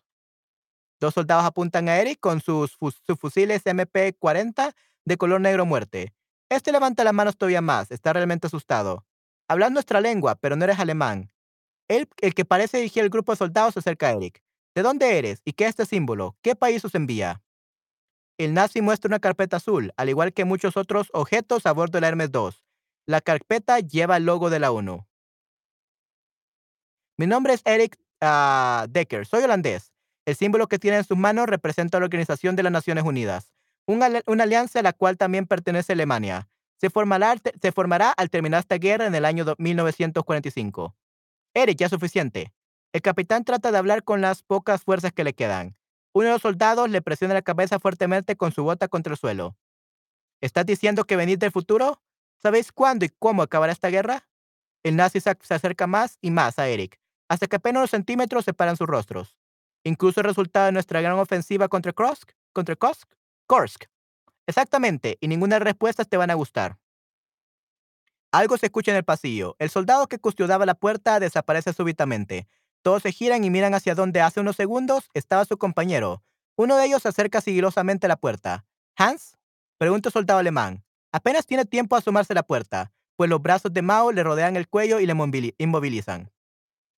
Dos 1.00 1.14
soldados 1.14 1.44
apuntan 1.44 1.88
a 1.88 1.98
Eric 1.98 2.20
con 2.20 2.40
sus, 2.40 2.76
fusiles 2.76 3.64
MP-40 3.64 4.74
de 5.04 5.16
color 5.16 5.40
negro 5.40 5.66
muerte. 5.66 6.14
Este 6.48 6.72
levanta 6.72 7.04
las 7.04 7.12
manos 7.12 7.36
todavía 7.36 7.60
más, 7.60 7.90
está 7.90 8.12
realmente 8.12 8.46
asustado. 8.46 9.04
Hablas 9.48 9.72
nuestra 9.72 10.00
lengua, 10.00 10.36
pero 10.36 10.56
no 10.56 10.64
eres 10.64 10.78
alemán. 10.78 11.30
Él, 11.88 12.08
el 12.20 12.34
que 12.34 12.44
parece 12.44 12.78
dirigir 12.78 13.02
el 13.02 13.10
grupo 13.10 13.32
de 13.32 13.36
soldados 13.36 13.74
se 13.74 13.80
acerca 13.80 14.08
a 14.08 14.12
Eric. 14.12 14.42
¿De 14.74 14.82
dónde 14.82 15.18
eres? 15.18 15.42
¿Y 15.44 15.52
qué 15.52 15.64
es 15.64 15.70
este 15.70 15.86
símbolo? 15.86 16.36
¿Qué 16.42 16.56
país 16.56 16.84
os 16.84 16.94
envía? 16.94 17.42
El 18.38 18.54
nazi 18.54 18.80
muestra 18.80 19.08
una 19.08 19.20
carpeta 19.20 19.58
azul, 19.58 19.92
al 19.96 20.08
igual 20.08 20.32
que 20.32 20.44
muchos 20.44 20.76
otros 20.76 21.08
objetos 21.12 21.66
a 21.66 21.72
bordo 21.72 21.92
de 21.92 22.00
la 22.00 22.08
Hermes 22.08 22.32
2. 22.32 22.64
La 23.06 23.20
carpeta 23.20 23.78
lleva 23.78 24.16
el 24.16 24.24
logo 24.24 24.50
de 24.50 24.58
la 24.58 24.72
ONU. 24.72 25.06
Mi 27.16 27.28
nombre 27.28 27.54
es 27.54 27.62
Eric 27.64 27.96
uh, 28.22 28.88
Decker, 28.88 29.24
soy 29.24 29.44
holandés. 29.44 29.92
El 30.26 30.34
símbolo 30.34 30.66
que 30.66 30.80
tiene 30.80 30.96
en 30.96 31.04
sus 31.04 31.16
manos 31.16 31.46
representa 31.46 31.98
a 31.98 32.00
la 32.00 32.06
Organización 32.06 32.56
de 32.56 32.64
las 32.64 32.72
Naciones 32.72 33.04
Unidas, 33.04 33.52
una, 33.86 34.08
una 34.26 34.44
alianza 34.44 34.80
a 34.80 34.82
la 34.82 34.92
cual 34.92 35.16
también 35.16 35.46
pertenece 35.46 35.92
Alemania. 35.92 36.48
Se 36.80 36.90
formará, 36.90 37.36
se 37.62 37.72
formará 37.72 38.10
al 38.10 38.30
terminar 38.30 38.60
esta 38.60 38.78
guerra 38.78 39.06
en 39.06 39.14
el 39.14 39.24
año 39.26 39.44
1945. 39.58 40.96
Eric, 41.54 41.78
ya 41.78 41.86
es 41.86 41.90
suficiente. 41.90 42.52
El 42.92 43.00
capitán 43.00 43.44
trata 43.44 43.70
de 43.70 43.78
hablar 43.78 44.02
con 44.02 44.20
las 44.20 44.42
pocas 44.42 44.82
fuerzas 44.82 45.12
que 45.12 45.22
le 45.22 45.34
quedan. 45.34 45.76
Uno 46.12 46.26
de 46.26 46.32
los 46.32 46.42
soldados 46.42 46.90
le 46.90 47.00
presiona 47.00 47.34
la 47.34 47.42
cabeza 47.42 47.78
fuertemente 47.78 48.36
con 48.36 48.50
su 48.50 48.64
bota 48.64 48.88
contra 48.88 49.12
el 49.12 49.18
suelo. 49.18 49.56
¿Estás 50.40 50.66
diciendo 50.66 51.04
que 51.04 51.16
venís 51.16 51.38
del 51.38 51.52
futuro? 51.52 52.02
¿Sabéis 52.42 52.72
cuándo 52.72 53.04
y 53.04 53.08
cómo 53.08 53.42
acabará 53.42 53.72
esta 53.72 53.88
guerra? 53.88 54.28
El 54.82 54.96
nazi 54.96 55.20
se 55.20 55.30
acerca 55.30 55.86
más 55.86 56.18
y 56.20 56.30
más 56.30 56.58
a 56.58 56.68
Eric, 56.68 57.00
hasta 57.28 57.46
que 57.46 57.56
apenas 57.56 57.80
unos 57.80 57.90
centímetros 57.90 58.44
separan 58.44 58.76
sus 58.76 58.86
rostros. 58.86 59.36
Incluso 59.84 60.20
el 60.20 60.26
resultado 60.26 60.66
de 60.66 60.72
nuestra 60.72 61.00
gran 61.00 61.18
ofensiva 61.18 61.68
contra 61.68 61.92
Kursk, 61.92 62.32
contra 62.52 62.76
Kursk, 62.76 63.08
Kursk. 63.46 63.84
Exactamente, 64.46 65.18
y 65.20 65.28
ninguna 65.28 65.58
respuestas 65.58 66.08
te 66.08 66.16
van 66.16 66.30
a 66.30 66.34
gustar. 66.34 66.78
Algo 68.32 68.58
se 68.58 68.66
escucha 68.66 68.90
en 68.90 68.96
el 68.96 69.04
pasillo. 69.04 69.54
El 69.58 69.70
soldado 69.70 70.08
que 70.08 70.18
custodiaba 70.18 70.66
la 70.66 70.74
puerta 70.74 71.20
desaparece 71.20 71.72
súbitamente. 71.72 72.48
Todos 72.82 73.02
se 73.02 73.12
giran 73.12 73.44
y 73.44 73.50
miran 73.50 73.74
hacia 73.74 73.94
donde 73.94 74.20
hace 74.20 74.40
unos 74.40 74.56
segundos 74.56 75.08
estaba 75.14 75.44
su 75.44 75.56
compañero. 75.56 76.22
Uno 76.56 76.76
de 76.76 76.86
ellos 76.86 77.02
se 77.02 77.08
acerca 77.08 77.40
sigilosamente 77.40 78.06
a 78.06 78.08
la 78.08 78.16
puerta. 78.16 78.64
¿Hans? 78.96 79.36
Pregunta 79.78 80.08
el 80.08 80.12
soldado 80.12 80.40
alemán. 80.40 80.84
Apenas 81.12 81.46
tiene 81.46 81.64
tiempo 81.64 81.94
a 81.94 82.00
asomarse 82.00 82.32
a 82.32 82.34
la 82.34 82.42
puerta, 82.42 82.92
pues 83.16 83.30
los 83.30 83.40
brazos 83.40 83.72
de 83.72 83.82
Mao 83.82 84.10
le 84.10 84.24
rodean 84.24 84.56
el 84.56 84.68
cuello 84.68 84.98
y 84.98 85.06
le 85.06 85.14
inmovilizan. 85.58 86.30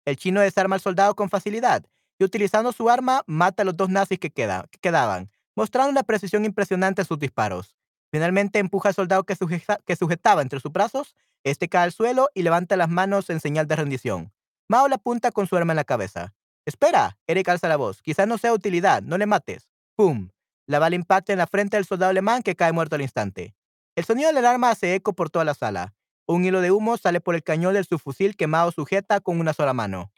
El 0.04 0.16
chino 0.16 0.40
desarma 0.40 0.76
al 0.76 0.80
soldado 0.80 1.14
con 1.14 1.30
facilidad 1.30 1.84
y 2.18 2.24
utilizando 2.24 2.72
su 2.72 2.90
arma 2.90 3.22
mata 3.26 3.62
a 3.62 3.64
los 3.64 3.76
dos 3.76 3.88
nazis 3.88 4.18
que, 4.18 4.30
quedaban, 4.30 5.30
mostrando 5.56 5.90
una 5.90 6.02
precisión 6.02 6.44
impresionante 6.44 7.02
en 7.02 7.08
sus 7.08 7.18
disparos. 7.18 7.76
Finalmente 8.10 8.58
empuja 8.58 8.90
al 8.90 8.94
soldado 8.94 9.24
que, 9.24 9.36
que, 9.84 9.96
sujetaba 9.96 10.42
entre 10.42 10.60
sus 10.60 10.72
brazos, 10.72 11.16
este 11.42 11.68
cae 11.68 11.84
al 11.84 11.92
suelo 11.92 12.28
y 12.34 12.42
levanta 12.42 12.76
las 12.76 12.88
manos 12.88 13.28
en 13.30 13.40
señal 13.40 13.66
de 13.66 13.76
rendición. 13.76 14.32
Mao 14.68 14.88
le 14.88 14.94
apunta 14.94 15.32
con 15.32 15.46
su 15.46 15.56
arma 15.56 15.72
en 15.72 15.76
la 15.76 15.84
cabeza. 15.84 16.32
Espera, 16.64 17.18
Eric 17.26 17.48
alza 17.48 17.68
la 17.68 17.76
voz. 17.76 18.00
Quizás 18.00 18.26
no 18.26 18.38
sea 18.38 18.52
utilidad, 18.52 19.02
no 19.02 19.18
le 19.18 19.26
mates. 19.26 19.68
¡Pum! 19.96 20.30
La 20.66 20.78
bala 20.78 20.96
impacta 20.96 21.32
en 21.32 21.38
la 21.38 21.46
frente 21.46 21.76
del 21.76 21.84
soldado 21.84 22.10
alemán 22.10 22.42
que 22.42 22.56
cae 22.56 22.72
muerto 22.72 22.94
al 22.94 23.02
instante. 23.02 23.54
El 23.96 24.04
sonido 24.04 24.28
de 24.28 24.34
la 24.34 24.40
alarma 24.40 24.70
hace 24.70 24.94
eco 24.94 25.12
por 25.12 25.28
toda 25.28 25.44
la 25.44 25.54
sala. 25.54 25.94
Un 26.26 26.44
hilo 26.44 26.60
de 26.62 26.70
humo 26.70 26.96
sale 26.96 27.20
por 27.20 27.34
el 27.34 27.42
cañón 27.42 27.74
del 27.74 27.84
subfusil 27.84 28.36
que 28.36 28.48
sujeta 28.74 29.20
con 29.20 29.40
una 29.40 29.52
sola 29.52 29.74
mano. 29.74 30.12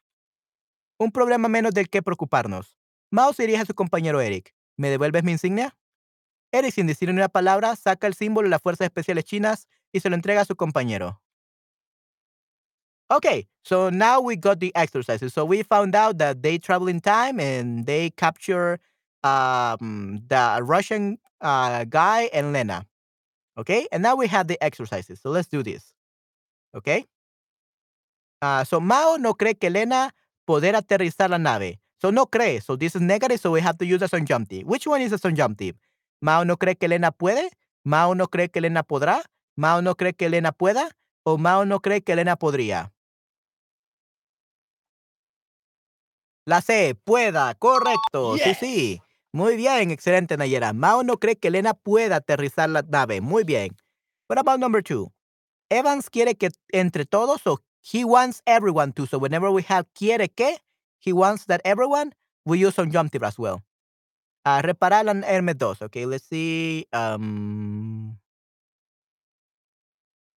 Un 0.99 1.11
problema 1.11 1.49
menos 1.49 1.75
del 1.75 1.89
que 1.89 2.03
preocuparnos. 2.03 2.79
Mao 3.11 3.33
se 3.33 3.43
dirige 3.43 3.63
a 3.63 3.67
su 3.67 3.75
compañero 3.75 4.21
Eric. 4.21 4.55
¿Me 4.77 4.89
devuelves 4.89 5.25
mi 5.25 5.33
insignia? 5.33 5.77
Eric, 6.53 6.73
sin 6.73 6.87
decir 6.87 7.11
una 7.11 7.29
palabra, 7.29 7.75
saca 7.77 8.07
el 8.07 8.15
símbolo 8.15 8.47
de 8.47 8.51
las 8.51 8.63
Fuerzas 8.63 8.87
Especiales 8.87 9.25
Chinas 9.25 9.69
y 9.93 10.01
se 10.01 10.09
lo 10.09 10.15
entrega 10.15 10.43
a 10.43 10.45
su 10.45 10.55
compañero. 10.55 11.21
Okay, 13.09 13.47
so 13.63 13.89
now 13.91 14.21
we 14.21 14.37
got 14.37 14.59
the 14.59 14.73
exercises. 14.75 15.33
So 15.33 15.45
we 15.45 15.63
found 15.63 15.95
out 15.95 16.19
that 16.19 16.43
they 16.43 16.59
travel 16.59 16.89
in 16.89 17.01
time 17.01 17.39
and 17.39 17.87
they 17.87 18.11
capture 18.11 18.81
um, 19.23 20.23
the 20.29 20.61
Russian 20.63 21.19
uh, 21.41 21.85
guy 21.85 22.29
and 22.33 22.53
Lena. 22.53 22.87
Okay, 23.59 23.87
and 23.93 24.03
now 24.03 24.17
we 24.17 24.27
have 24.29 24.49
the 24.49 24.63
exercises. 24.63 25.21
So 25.21 25.31
let's 25.31 25.49
do 25.49 25.63
this. 25.63 25.96
¿Ok? 26.77 27.09
Uh, 28.43 28.65
so 28.67 28.81
Mao 28.81 29.17
no 29.19 29.35
cree 29.35 29.55
que 29.55 29.69
Elena 29.69 30.15
poder 30.45 30.77
aterrizar 30.77 31.31
la 31.31 31.39
nave. 31.39 31.81
So 32.03 32.13
no 32.13 32.27
cree. 32.27 32.61
So 32.61 32.77
this 32.77 32.95
is 32.95 33.01
negative, 33.01 33.41
so 33.41 33.51
we 33.51 33.63
have 33.63 33.79
to 33.79 33.87
use 33.87 34.03
a 34.03 34.09
subjunctive. 34.09 34.65
Which 34.67 34.87
one 34.87 35.01
is 35.01 35.13
a 35.13 35.19
subjunctive? 35.19 35.77
Mao 36.21 36.45
no 36.45 36.59
cree 36.59 36.77
que 36.77 36.87
Elena 36.87 37.13
puede. 37.13 37.49
Mao 37.83 38.15
no 38.15 38.27
cree 38.29 38.51
que 38.51 38.59
Elena 38.59 38.83
podrá. 38.83 39.23
Mao 39.57 39.81
no 39.81 39.95
cree 39.95 40.13
que 40.13 40.27
Elena 40.27 40.53
pueda. 40.53 40.91
O 41.25 41.39
Mao 41.39 41.65
no 41.65 41.81
cree 41.81 42.03
que 42.03 42.13
Elena 42.13 42.37
podría. 42.37 42.93
La 46.45 46.61
C, 46.61 46.95
pueda, 46.95 47.55
correcto. 47.55 48.37
Sí, 48.37 48.55
sí. 48.55 49.03
Muy 49.33 49.57
bien, 49.57 49.91
excelente, 49.91 50.37
Nayera. 50.37 50.73
Mao 50.73 51.03
no 51.03 51.19
cree 51.19 51.37
que 51.37 51.49
Elena 51.49 51.75
pueda 51.75 52.17
aterrizar 52.17 52.69
la 52.69 52.83
nave. 52.83 53.21
Muy 53.21 53.45
bien. 53.45 53.77
What 54.29 54.39
about 54.39 54.61
number 54.61 54.83
two? 54.83 55.11
Evans 55.71 56.09
quiere 56.09 56.35
que 56.35 56.51
entre 56.73 57.05
todos, 57.05 57.43
so 57.43 57.61
he 57.83 58.05
wants 58.05 58.43
everyone 58.47 58.93
to. 58.93 59.07
So 59.07 59.19
whenever 59.19 59.51
we 59.51 59.63
have 59.63 59.87
quiere 59.95 60.29
que, 60.29 60.59
he 60.99 61.13
wants 61.13 61.47
that 61.47 61.61
everyone, 61.65 62.13
we 62.45 62.59
use 62.59 62.75
subjunctive 62.75 63.23
as 63.23 63.39
well. 63.39 63.63
Uh, 64.45 64.63
reparar 64.63 65.05
la 65.05 65.13
Hermes 65.13 65.57
2. 65.59 65.85
Okay, 65.87 66.07
let's 66.07 66.25
see. 66.29 66.87
Um, 66.93 68.19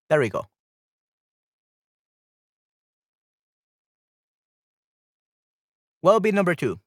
there 0.08 0.20
we 0.20 0.30
go. 0.30 0.46
Will 6.02 6.20
be 6.20 6.32
number 6.32 6.54
two? 6.54 6.80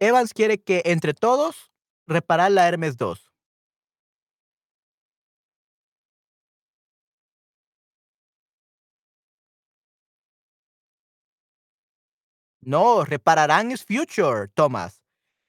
Evans 0.00 0.32
quiere 0.34 0.58
que 0.58 0.82
entre 0.84 1.14
todos 1.14 1.72
reparar 2.06 2.50
la 2.50 2.68
Hermes 2.68 2.96
2. 2.96 3.34
No, 12.66 13.04
repararán 13.04 13.70
is 13.72 13.84
future, 13.84 14.50
Thomas. 14.54 15.00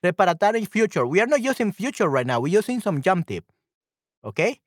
Repararán 0.04 0.56
is 0.56 0.68
future. 0.68 1.06
We 1.06 1.22
are 1.22 1.28
not 1.28 1.42
using 1.42 1.72
future 1.72 2.10
right 2.10 2.28
now. 2.28 2.42
We're 2.42 2.58
using 2.60 2.82
subjunctive. 2.82 3.44
Okay? 4.24 4.60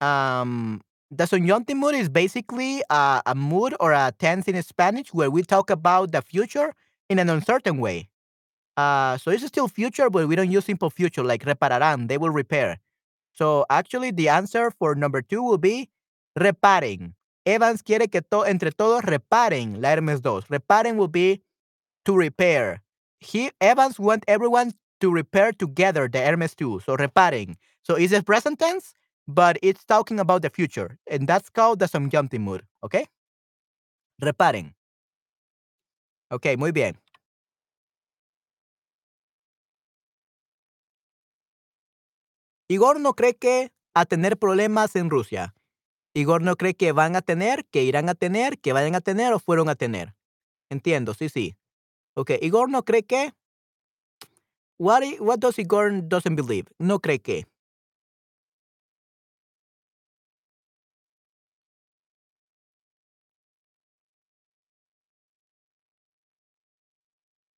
Um, 0.00 0.82
the 1.10 1.26
subjunctive 1.26 1.76
mood 1.76 1.94
is 1.96 2.08
basically 2.08 2.82
a, 2.90 3.22
a 3.26 3.34
mood 3.34 3.74
or 3.80 3.92
a 3.92 4.12
tense 4.18 4.46
in 4.48 4.62
Spanish 4.62 5.12
where 5.12 5.30
we 5.30 5.42
talk 5.42 5.70
about 5.70 6.12
the 6.12 6.22
future 6.22 6.74
in 7.08 7.18
an 7.18 7.28
uncertain 7.28 7.78
way. 7.78 8.09
Uh, 8.76 9.18
so 9.18 9.30
it's 9.30 9.44
still 9.46 9.68
future, 9.68 10.08
but 10.10 10.26
we 10.28 10.36
don't 10.36 10.50
use 10.50 10.64
simple 10.64 10.90
future 10.90 11.24
like 11.24 11.44
repararán. 11.44 12.08
They 12.08 12.18
will 12.18 12.30
repair. 12.30 12.78
So 13.32 13.64
actually, 13.70 14.10
the 14.10 14.28
answer 14.28 14.70
for 14.70 14.94
number 14.94 15.22
two 15.22 15.42
will 15.42 15.58
be 15.58 15.88
reparen. 16.38 17.14
Evans 17.46 17.82
quiere 17.82 18.08
que 18.08 18.20
to 18.30 18.44
entre 18.44 18.70
todos 18.70 19.02
reparen 19.02 19.80
la 19.80 19.90
Hermes 19.90 20.20
2. 20.20 20.42
Reparen 20.50 20.96
will 20.96 21.08
be 21.08 21.42
to 22.04 22.16
repair. 22.16 22.82
He 23.18 23.50
Evans 23.60 23.98
want 23.98 24.24
everyone 24.28 24.72
to 25.00 25.10
repair 25.10 25.52
together 25.52 26.08
the 26.08 26.20
Hermes 26.20 26.54
2. 26.54 26.80
So 26.84 26.96
reparen. 26.96 27.56
So 27.82 27.94
it's 27.94 28.12
a 28.12 28.22
present 28.22 28.58
tense, 28.58 28.94
but 29.26 29.58
it's 29.62 29.84
talking 29.84 30.20
about 30.20 30.42
the 30.42 30.50
future. 30.50 30.98
And 31.06 31.26
that's 31.26 31.48
called 31.48 31.78
the 31.80 32.38
mood. 32.38 32.62
Okay? 32.84 33.06
Reparen. 34.22 34.74
Okay, 36.32 36.56
muy 36.56 36.70
bien. 36.70 36.96
Igor 42.70 43.00
no 43.00 43.14
cree 43.14 43.34
que 43.34 43.72
a 43.94 44.06
tener 44.06 44.38
problemas 44.38 44.94
en 44.94 45.10
Rusia. 45.10 45.56
Igor 46.14 46.40
no 46.40 46.54
cree 46.54 46.74
que 46.74 46.92
van 46.92 47.16
a 47.16 47.20
tener, 47.20 47.66
que 47.66 47.82
irán 47.82 48.08
a 48.08 48.14
tener, 48.14 48.60
que 48.60 48.72
vayan 48.72 48.94
a 48.94 49.00
tener 49.00 49.32
o 49.32 49.40
fueron 49.40 49.68
a 49.68 49.74
tener. 49.74 50.14
Entiendo, 50.70 51.12
sí, 51.14 51.28
sí. 51.28 51.56
Ok, 52.14 52.30
Igor 52.40 52.70
no 52.70 52.84
cree 52.84 53.02
que. 53.02 53.32
What, 54.78 55.02
what 55.18 55.40
does 55.40 55.58
Igor 55.58 55.90
doesn't 56.08 56.36
believe? 56.36 56.68
No 56.78 57.00
cree 57.00 57.18
que. 57.18 57.48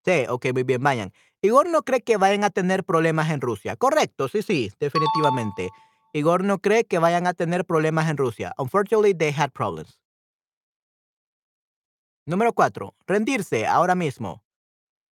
Sí, 0.06 0.24
ok, 0.26 0.46
muy 0.54 0.62
bien, 0.62 0.82
vayan. 0.82 1.12
Igor 1.42 1.68
no 1.68 1.82
cree 1.82 2.02
que 2.02 2.16
vayan 2.16 2.44
a 2.44 2.50
tener 2.50 2.84
problemas 2.84 3.30
en 3.30 3.40
Rusia. 3.40 3.76
Correcto, 3.76 4.28
sí, 4.28 4.42
sí, 4.42 4.70
definitivamente. 4.78 5.70
Igor 6.12 6.44
no 6.44 6.58
cree 6.58 6.84
que 6.84 6.98
vayan 6.98 7.26
a 7.26 7.34
tener 7.34 7.64
problemas 7.64 8.08
en 8.08 8.16
Rusia. 8.16 8.52
Unfortunately, 8.58 9.12
they 9.12 9.32
had 9.32 9.50
problems. 9.50 9.98
Número 12.26 12.52
cuatro, 12.52 12.94
rendirse 13.06 13.66
ahora 13.66 13.96
mismo. 13.96 14.42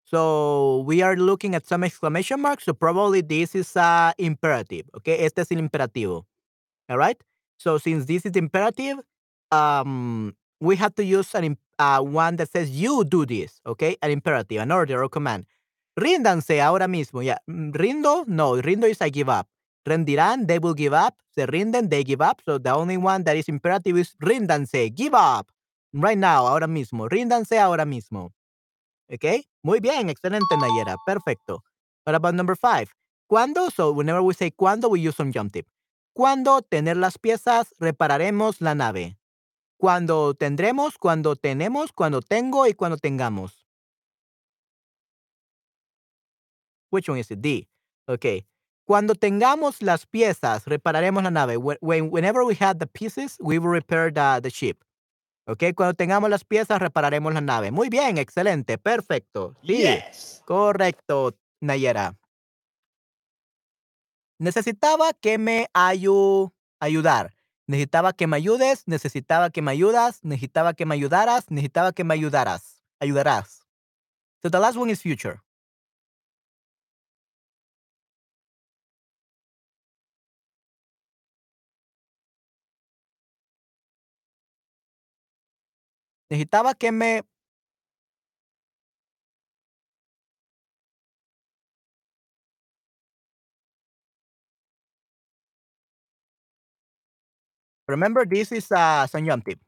So 0.03 0.83
we 0.85 1.01
are 1.01 1.17
looking 1.17 1.55
at 1.55 1.65
some 1.65 1.83
exclamation 1.85 2.41
marks. 2.41 2.65
So 2.65 2.73
probably 2.73 3.21
this 3.21 3.55
is 3.55 3.75
a 3.75 4.13
imperative. 4.17 4.89
Okay, 4.97 5.25
este 5.25 5.39
es 5.39 5.51
el 5.51 5.59
imperativo. 5.59 6.25
All 6.89 6.97
right. 6.97 7.21
So 7.57 7.77
since 7.77 8.05
this 8.05 8.25
is 8.25 8.35
imperative, 8.35 8.97
um, 9.51 10.35
we 10.59 10.75
have 10.77 10.95
to 10.95 11.03
use 11.03 11.33
an 11.35 11.57
uh, 11.79 12.01
one 12.01 12.37
that 12.37 12.49
says 12.49 12.69
you 12.69 13.03
do 13.03 13.25
this. 13.25 13.59
Okay, 13.65 13.97
an 14.01 14.11
imperative, 14.11 14.61
an 14.61 14.71
order 14.71 15.03
or 15.03 15.09
command. 15.09 15.45
Ríndanse 15.95 16.61
ahora 16.61 16.87
mismo. 16.87 17.21
Ya, 17.21 17.41
yeah. 17.45 17.71
rindo. 17.73 18.23
No, 18.27 18.55
rindo 18.61 18.87
is 18.87 19.01
I 19.01 19.11
give 19.11 19.29
up. 19.29 19.47
Rendirán, 19.85 20.47
they 20.47 20.59
will 20.59 20.75
give 20.75 20.93
up. 20.93 21.15
Se 21.33 21.45
rinden, 21.45 21.89
they 21.89 22.03
give 22.03 22.21
up. 22.21 22.41
So 22.45 22.59
the 22.59 22.71
only 22.71 22.97
one 22.97 23.23
that 23.23 23.35
is 23.35 23.49
imperative 23.49 23.97
is 23.97 24.15
ríndanse, 24.19 24.93
give 24.95 25.13
up. 25.13 25.51
Right 25.93 26.17
now, 26.17 26.47
ahora 26.47 26.67
mismo. 26.67 27.09
Ríndanse 27.09 27.59
ahora 27.59 27.85
mismo. 27.85 28.31
Okay? 29.11 29.45
Muy 29.63 29.79
bien, 29.79 30.09
excelente, 30.09 30.55
Nayera. 30.57 30.95
Perfecto. 31.05 31.63
What 32.05 32.15
about 32.15 32.35
number 32.35 32.55
five? 32.55 32.91
¿Cuándo? 33.27 33.71
So 33.71 33.91
whenever 33.91 34.21
we 34.21 34.33
say 34.33 34.51
cuándo, 34.51 34.89
we 34.89 34.99
use 34.99 35.15
subjunctive. 35.15 35.65
¿Cuándo 36.13 36.61
tener 36.61 36.97
las 36.97 37.17
piezas? 37.17 37.73
Repararemos 37.79 38.61
la 38.61 38.75
nave. 38.75 39.17
Cuando 39.77 40.33
tendremos, 40.33 40.97
cuando 40.97 41.35
tenemos, 41.35 41.91
cuando 41.91 42.21
tengo 42.21 42.67
y 42.67 42.73
cuando 42.73 42.97
tengamos. 42.97 43.60
Which 46.91 47.09
one 47.09 47.17
is 47.19 47.31
it? 47.31 47.41
D. 47.41 47.67
Okay. 48.07 48.45
Cuando 48.85 49.15
tengamos 49.15 49.81
las 49.81 50.05
piezas, 50.05 50.65
repararemos 50.65 51.23
la 51.23 51.31
nave. 51.31 51.57
When, 51.57 52.11
whenever 52.11 52.43
we 52.43 52.55
have 52.59 52.77
the 52.79 52.87
pieces, 52.87 53.37
we 53.39 53.57
will 53.57 53.71
repair 53.71 54.11
the, 54.13 54.39
the 54.43 54.49
ship. 54.49 54.83
Ok, 55.47 55.73
cuando 55.75 55.93
tengamos 55.95 56.29
las 56.29 56.43
piezas, 56.43 56.79
repararemos 56.79 57.33
la 57.33 57.41
nave. 57.41 57.71
Muy 57.71 57.89
bien, 57.89 58.17
excelente, 58.17 58.77
perfecto. 58.77 59.55
Sí, 59.63 59.77
Yes. 59.77 60.43
correcto, 60.45 61.35
Nayera. 61.61 62.15
Necesitaba 64.39 65.13
que 65.13 65.37
me 65.37 65.67
ayu 65.73 66.51
ayudar. 66.79 67.33
Necesitaba 67.67 68.13
que 68.13 68.27
me 68.27 68.37
ayudes, 68.37 68.83
necesitaba 68.87 69.49
que 69.51 69.61
me 69.61 69.71
ayudas, 69.71 70.19
necesitaba 70.23 70.73
que 70.73 70.85
me 70.85 70.95
ayudaras, 70.95 71.49
necesitaba 71.49 71.93
que 71.93 72.03
me 72.03 72.13
ayudaras. 72.13 72.83
Ayudarás. 72.99 73.61
So 74.41 74.49
the 74.49 74.59
last 74.59 74.77
one 74.77 74.91
is 74.91 75.01
future. 75.01 75.41
Necesitaba 86.31 86.73
que 86.75 86.93
me 86.93 87.21
Remember, 97.87 98.25
this 98.25 98.53
is 98.53 98.71
uh, 98.71 99.03
a 99.03 99.07
subjunctive. 99.09 99.59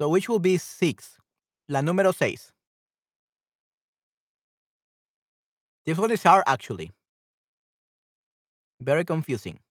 So 0.00 0.08
which 0.08 0.28
will 0.28 0.38
be 0.38 0.58
six? 0.58 1.18
La 1.68 1.80
número 1.80 2.12
seis. 2.14 2.52
This 5.86 5.98
one 5.98 6.10
is 6.10 6.22
hard 6.22 6.44
actually. 6.46 6.90
Very 8.80 9.04
confusing. 9.04 9.63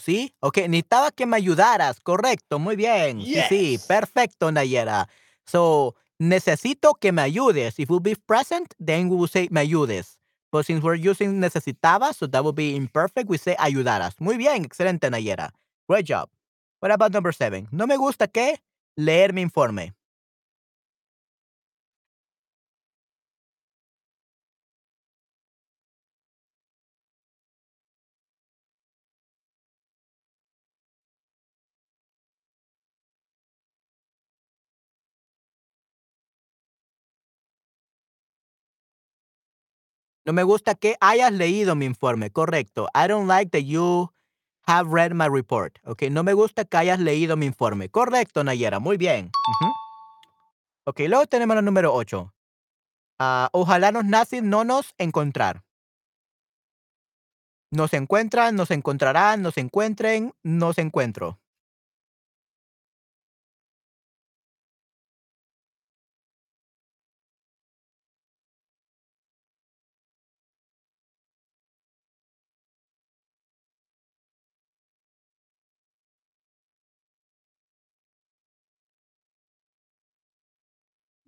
¿Sí? 0.00 0.34
Okey, 0.40 0.68
necesitaba 0.68 1.10
que 1.10 1.26
me 1.26 1.36
ayudaras, 1.36 2.00
correcto, 2.00 2.58
muy 2.58 2.76
bien. 2.76 3.24
Sí, 3.24 3.40
sí, 3.48 3.78
perfecto, 3.86 4.50
Nayera. 4.52 5.08
So, 5.46 5.94
necesito 6.18 6.94
que 6.94 7.12
me 7.12 7.22
ayudes. 7.22 7.78
If 7.78 7.90
will 7.90 8.00
be 8.00 8.16
present, 8.16 8.74
then 8.78 9.08
we 9.08 9.16
will 9.16 9.28
say 9.28 9.48
me 9.50 9.60
ayudes. 9.60 10.18
But 10.50 10.64
since 10.64 10.82
we're 10.82 10.96
using 10.96 11.40
necesitaba, 11.40 12.14
so 12.14 12.26
that 12.26 12.42
would 12.42 12.54
be 12.54 12.74
imperfect, 12.74 13.28
we 13.28 13.38
say 13.38 13.54
ayudaras. 13.58 14.14
Muy 14.18 14.36
bien, 14.36 14.64
excelente, 14.64 15.10
Nayera. 15.10 15.50
Great 15.88 16.06
job. 16.06 16.30
What 16.80 16.90
about 16.92 17.12
number 17.12 17.32
seven? 17.34 17.68
No 17.70 17.86
me 17.86 17.96
gusta 17.96 18.28
que 18.28 18.60
leer 18.96 19.32
mi 19.32 19.42
informe. 19.42 19.94
No 40.28 40.34
me 40.34 40.42
gusta 40.42 40.74
que 40.74 40.94
hayas 41.00 41.32
leído 41.32 41.74
mi 41.74 41.86
informe, 41.86 42.30
correcto. 42.30 42.86
I 42.94 43.08
don't 43.08 43.26
like 43.26 43.50
that 43.52 43.64
you 43.64 44.12
have 44.66 44.92
read 44.92 45.14
my 45.14 45.26
report. 45.26 45.78
Okey, 45.84 46.10
no 46.10 46.22
me 46.22 46.34
gusta 46.34 46.66
que 46.66 46.76
hayas 46.76 47.00
leído 47.00 47.38
mi 47.38 47.46
informe. 47.46 47.88
Correcto, 47.88 48.44
Nayera, 48.44 48.78
muy 48.78 48.98
bien. 48.98 49.30
Ujú. 49.48 49.72
Okey, 50.84 51.08
luego 51.08 51.26
tenemos 51.28 51.56
la 51.56 51.62
número 51.62 51.94
8. 51.94 52.34
Ah, 53.18 53.48
ojalá 53.52 53.90
los 53.90 54.04
nazis 54.04 54.42
no 54.42 54.64
nos 54.64 54.94
encontrar. 54.98 55.64
Nos 57.70 57.94
encuentran, 57.94 58.54
nos 58.54 58.70
encontrarán, 58.70 59.40
nos 59.40 59.56
encuentren, 59.56 60.34
nos 60.42 60.76
encuentro. 60.76 61.38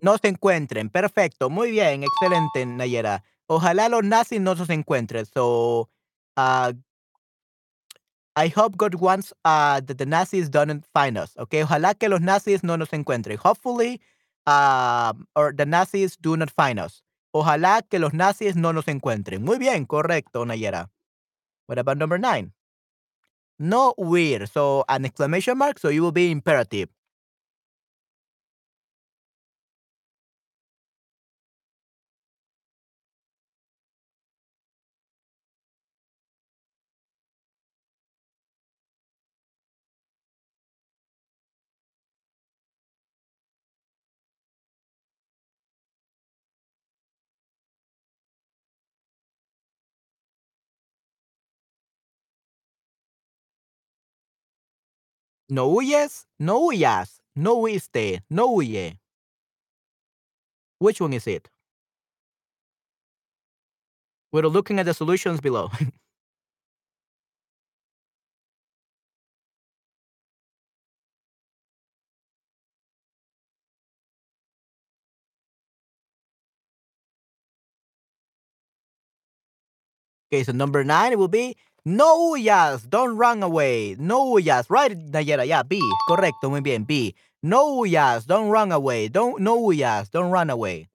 No 0.03 0.17
se 0.19 0.29
encuentren, 0.29 0.89
perfecto, 0.89 1.51
muy 1.51 1.71
bien, 1.71 2.03
excelente, 2.03 2.65
Nayera. 2.65 3.23
Ojalá 3.47 3.89
los 3.89 4.05
nazis 4.05 4.41
no 4.41 4.55
nos 4.55 4.71
encuentren. 4.71 5.27
So, 5.27 5.89
ah, 6.37 6.73
I 8.37 8.49
hope 8.49 8.77
God 8.77 8.95
wants 8.95 9.33
uh, 9.45 9.81
that 9.81 9.99
the 9.99 10.07
Nazis 10.07 10.49
don't 10.49 10.85
find 10.95 11.19
us. 11.19 11.37
Okay, 11.37 11.63
ojalá 11.63 11.99
que 11.99 12.09
los 12.09 12.21
nazis 12.21 12.63
no 12.63 12.77
nos 12.77 12.91
encuentren. 12.91 13.37
Hopefully, 13.37 14.01
um, 14.47 15.27
or 15.35 15.53
the 15.53 15.67
Nazis 15.67 16.17
do 16.17 16.37
not 16.37 16.51
find 16.51 16.79
us. 16.79 17.03
Ojalá 17.35 17.83
que 17.89 17.99
los 17.99 18.13
nazis 18.13 18.57
no 18.57 18.73
nos 18.73 18.87
encuentren. 18.87 19.43
Muy 19.43 19.59
bien, 19.59 19.85
correcto, 19.87 20.45
Nayera. 20.45 20.89
What 21.67 21.79
about 21.79 21.99
number 21.99 22.19
nine? 22.19 22.53
No 23.59 23.95
huir. 23.99 24.49
So 24.49 24.85
an 24.89 25.05
exclamation 25.05 25.59
mark. 25.59 25.79
So 25.79 25.89
you 25.89 26.03
will 26.03 26.13
be 26.13 26.31
imperative. 26.31 26.89
No 55.51 55.69
huyes, 55.69 56.27
no 56.39 56.61
huyas, 56.61 57.21
no 57.35 57.57
huiste, 57.59 58.23
no 58.31 58.49
huye. 58.55 58.99
Which 60.79 61.01
one 61.01 61.13
is 61.13 61.29
it? 61.29 61.49
We're 64.33 64.43
looking 64.49 64.79
at 64.81 64.87
the 64.87 64.95
solutions 64.95 65.41
below. 65.41 65.71
Okay, 80.33 80.45
so 80.45 80.53
number 80.53 80.85
nine 80.85 81.19
will 81.19 81.29
be 81.29 81.57
no 81.85 82.17
huyas, 82.19 82.89
don't 82.89 83.17
run 83.17 83.43
away. 83.43 83.97
No 83.99 84.25
huyas, 84.27 84.67
right, 84.69 84.97
Nayera? 84.97 85.47
Yeah, 85.47 85.63
B. 85.63 85.81
Correcto, 86.09 86.51
muy 86.51 86.61
bien, 86.61 86.85
B. 86.85 87.15
No 87.43 87.67
huyas, 87.75 88.27
don't 88.27 88.51
run 88.51 88.73
away. 88.73 89.09
Don't, 89.09 89.41
no 89.41 89.57
huyas, 89.59 90.11
don't 90.11 90.31
run 90.31 90.51
away. 90.51 90.89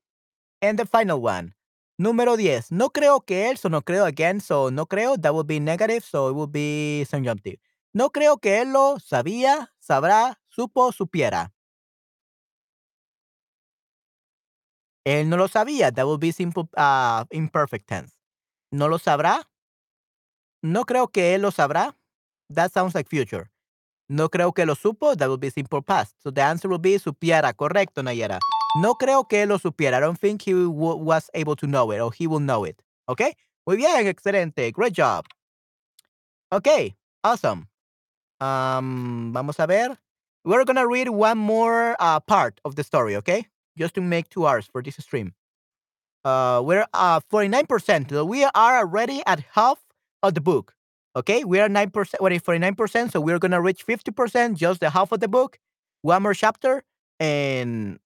And 0.61 0.77
the 0.77 0.85
final 0.85 1.21
one. 1.21 1.53
Número 1.97 2.35
10. 2.35 2.71
No 2.71 2.89
creo 2.89 3.21
que 3.25 3.49
él, 3.49 3.57
so 3.57 3.69
no 3.69 3.81
creo 3.81 4.05
again, 4.05 4.41
so 4.41 4.69
no 4.69 4.85
creo, 4.85 5.15
that 5.17 5.33
would 5.33 5.47
be 5.47 5.59
negative, 5.59 6.03
so 6.03 6.29
it 6.29 6.33
would 6.35 6.51
be 6.51 7.05
subjunctive. 7.09 7.57
No 7.93 8.09
creo 8.09 8.37
que 8.41 8.61
él 8.61 8.73
lo 8.73 8.99
sabía, 8.99 9.69
sabrá, 9.79 10.37
supo, 10.49 10.91
supiera. 10.91 11.53
Él 15.05 15.29
no 15.29 15.37
lo 15.37 15.47
sabía, 15.47 15.91
that 15.93 16.05
would 16.05 16.19
be 16.19 16.31
simple, 16.33 16.67
uh, 16.75 17.23
imperfect 17.31 17.87
tense. 17.87 18.13
No 18.71 18.87
lo 18.87 18.97
sabrá, 18.97 19.43
No 20.65 20.85
creo 20.85 21.09
que 21.09 21.35
él 21.35 21.43
lo 21.43 21.51
sabrá. 21.51 21.95
That 22.51 22.71
sounds 22.71 22.95
like 22.95 23.07
future. 23.07 23.51
No 24.09 24.29
creo 24.29 24.51
que 24.51 24.65
lo 24.65 24.73
supo. 24.73 25.15
That 25.15 25.29
would 25.29 25.39
be 25.39 25.51
simple 25.51 25.83
past. 25.83 26.15
So 26.23 26.31
the 26.31 26.41
answer 26.41 26.67
will 26.67 26.79
be 26.79 26.97
supiera. 26.97 27.53
Correcto, 27.53 28.01
Nayera. 28.01 28.39
No 28.81 28.95
creo 28.95 29.29
que 29.29 29.43
él 29.43 29.49
lo 29.49 29.59
supiera. 29.59 29.97
I 29.97 29.99
don't 29.99 30.17
think 30.17 30.41
he 30.41 30.55
was 30.55 31.29
able 31.35 31.55
to 31.57 31.67
know 31.67 31.91
it 31.91 31.99
or 31.99 32.11
he 32.11 32.25
will 32.25 32.39
know 32.39 32.63
it. 32.63 32.81
Okay? 33.07 33.35
Muy 33.67 33.77
bien, 33.77 34.07
excelente. 34.07 34.71
Great 34.73 34.93
job. 34.93 35.25
Okay, 36.51 36.95
awesome. 37.23 37.67
Um, 38.41 39.31
vamos 39.33 39.59
a 39.59 39.67
ver. 39.67 39.97
We're 40.43 40.65
gonna 40.65 40.87
read 40.87 41.09
one 41.09 41.37
more 41.37 41.95
uh, 41.99 42.19
part 42.21 42.59
of 42.65 42.75
the 42.75 42.83
story, 42.83 43.15
okay? 43.17 43.47
Just 43.77 43.93
to 43.95 44.01
make 44.01 44.29
two 44.29 44.47
hours 44.47 44.67
for 44.71 44.81
this 44.81 44.95
stream. 44.95 45.33
Uh, 46.23 46.61
we're 46.65 46.87
uh 46.93 47.19
49%. 47.31 48.09
So 48.09 48.25
we 48.25 48.43
are 48.43 48.79
already 48.79 49.21
at 49.27 49.43
half 49.53 49.84
of 50.27 50.33
the 50.33 50.41
book. 50.41 50.73
Okay, 51.15 51.43
we 51.43 51.59
are 51.59 51.69
9%, 51.69 52.15
what 52.19 52.33
is 52.33 52.41
49%? 52.41 53.11
So 53.11 53.21
we're 53.21 53.39
gonna 53.39 53.61
reach 53.61 53.85
50%, 53.85 54.55
just 54.55 54.81
the 54.81 54.89
half 54.89 55.11
of 55.11 55.21
the 55.21 55.27
book, 55.27 55.57
one 56.01 56.23
more 56.23 56.33
chapter, 56.33 56.83
and 57.19 57.99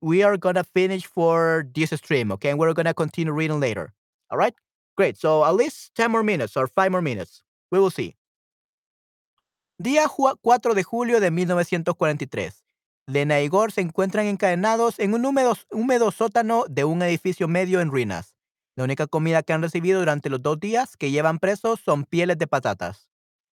we 0.00 0.22
are 0.22 0.36
gonna 0.36 0.64
finish 0.64 1.04
for 1.04 1.66
this 1.74 1.90
stream. 1.90 2.32
Okay, 2.32 2.50
and 2.50 2.58
we're 2.58 2.72
gonna 2.72 2.94
continue 2.94 3.32
reading 3.32 3.60
later. 3.60 3.92
All 4.30 4.38
right, 4.38 4.54
great. 4.96 5.18
So 5.18 5.44
at 5.44 5.54
least 5.54 5.94
10 5.96 6.10
more 6.10 6.22
minutes 6.22 6.56
or 6.56 6.66
5 6.66 6.90
more 6.90 7.02
minutes. 7.02 7.42
We 7.70 7.78
will 7.78 7.90
see. 7.90 8.16
Día 9.82 10.08
4 10.08 10.74
de 10.74 10.82
julio 10.82 11.20
de 11.20 11.30
1943. 11.30 12.64
Lena 13.08 13.40
y 13.40 13.44
Igor 13.44 13.70
se 13.70 13.82
encuentran 13.82 14.26
encadenados 14.26 14.98
en 14.98 15.14
un 15.14 15.24
húmedo, 15.24 15.56
húmedo 15.70 16.10
sótano 16.10 16.64
de 16.68 16.84
un 16.84 17.02
edificio 17.02 17.46
medio 17.46 17.80
en 17.80 17.90
ruinas. 17.90 18.35
La 18.76 18.84
única 18.84 19.06
comida 19.06 19.42
que 19.42 19.54
han 19.54 19.62
recibido 19.62 20.00
durante 20.00 20.28
los 20.28 20.42
dos 20.42 20.60
días 20.60 20.96
que 20.96 21.10
llevan 21.10 21.38
presos 21.38 21.80
son 21.80 22.04
pieles 22.04 22.38
de 22.38 22.46
patatas. 22.46 23.08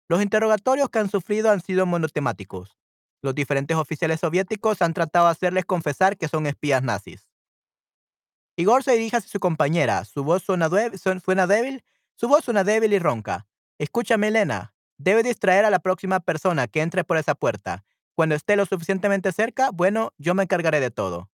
Los 0.09 0.23
interrogatorios 0.23 0.89
que 0.89 0.99
han 0.99 1.11
sufrido 1.11 1.51
han 1.51 1.61
sido 1.61 1.87
monotemáticos. 1.87 2.79
Los 3.23 3.35
diferentes 3.35 3.77
oficiales 3.77 4.21
soviéticos 4.21 4.81
han 4.81 4.95
tratado 4.95 5.27
de 5.27 5.33
hacerles 5.33 5.67
confesar 5.67 6.17
que 6.17 6.27
son 6.27 6.47
espías 6.47 6.83
nazis. 6.83 7.29
Igor 8.57 8.83
se 8.83 8.93
dirige 8.93 9.19
hacia 9.19 9.31
su 9.31 9.41
compañera. 9.41 10.05
Su 10.05 10.25
voz 10.25 10.43
suena, 10.43 10.71
suena 11.23 11.47
débil. 11.47 11.85
Su 12.15 12.29
voz 12.29 12.45
suena 12.45 12.65
débil 12.65 12.93
y 12.93 12.99
ronca. 12.99 13.47
Escúchame, 13.79 14.29
Elena. 14.29 14.75
Debe 14.99 15.23
distraer 15.23 15.65
a 15.65 15.71
la 15.71 15.79
próxima 15.79 16.21
persona 16.21 16.67
que 16.67 16.83
entre 16.83 17.05
por 17.05 17.17
esa 17.17 17.35
puerta. 17.35 17.85
Cuando 18.15 18.35
esté 18.35 18.57
lo 18.57 18.67
suficientemente 18.67 19.33
cerca, 19.33 19.71
bueno, 19.71 20.13
yo 20.19 20.35
me 20.35 20.43
encargaré 20.43 20.81
de 20.81 20.91
todo. 20.91 21.31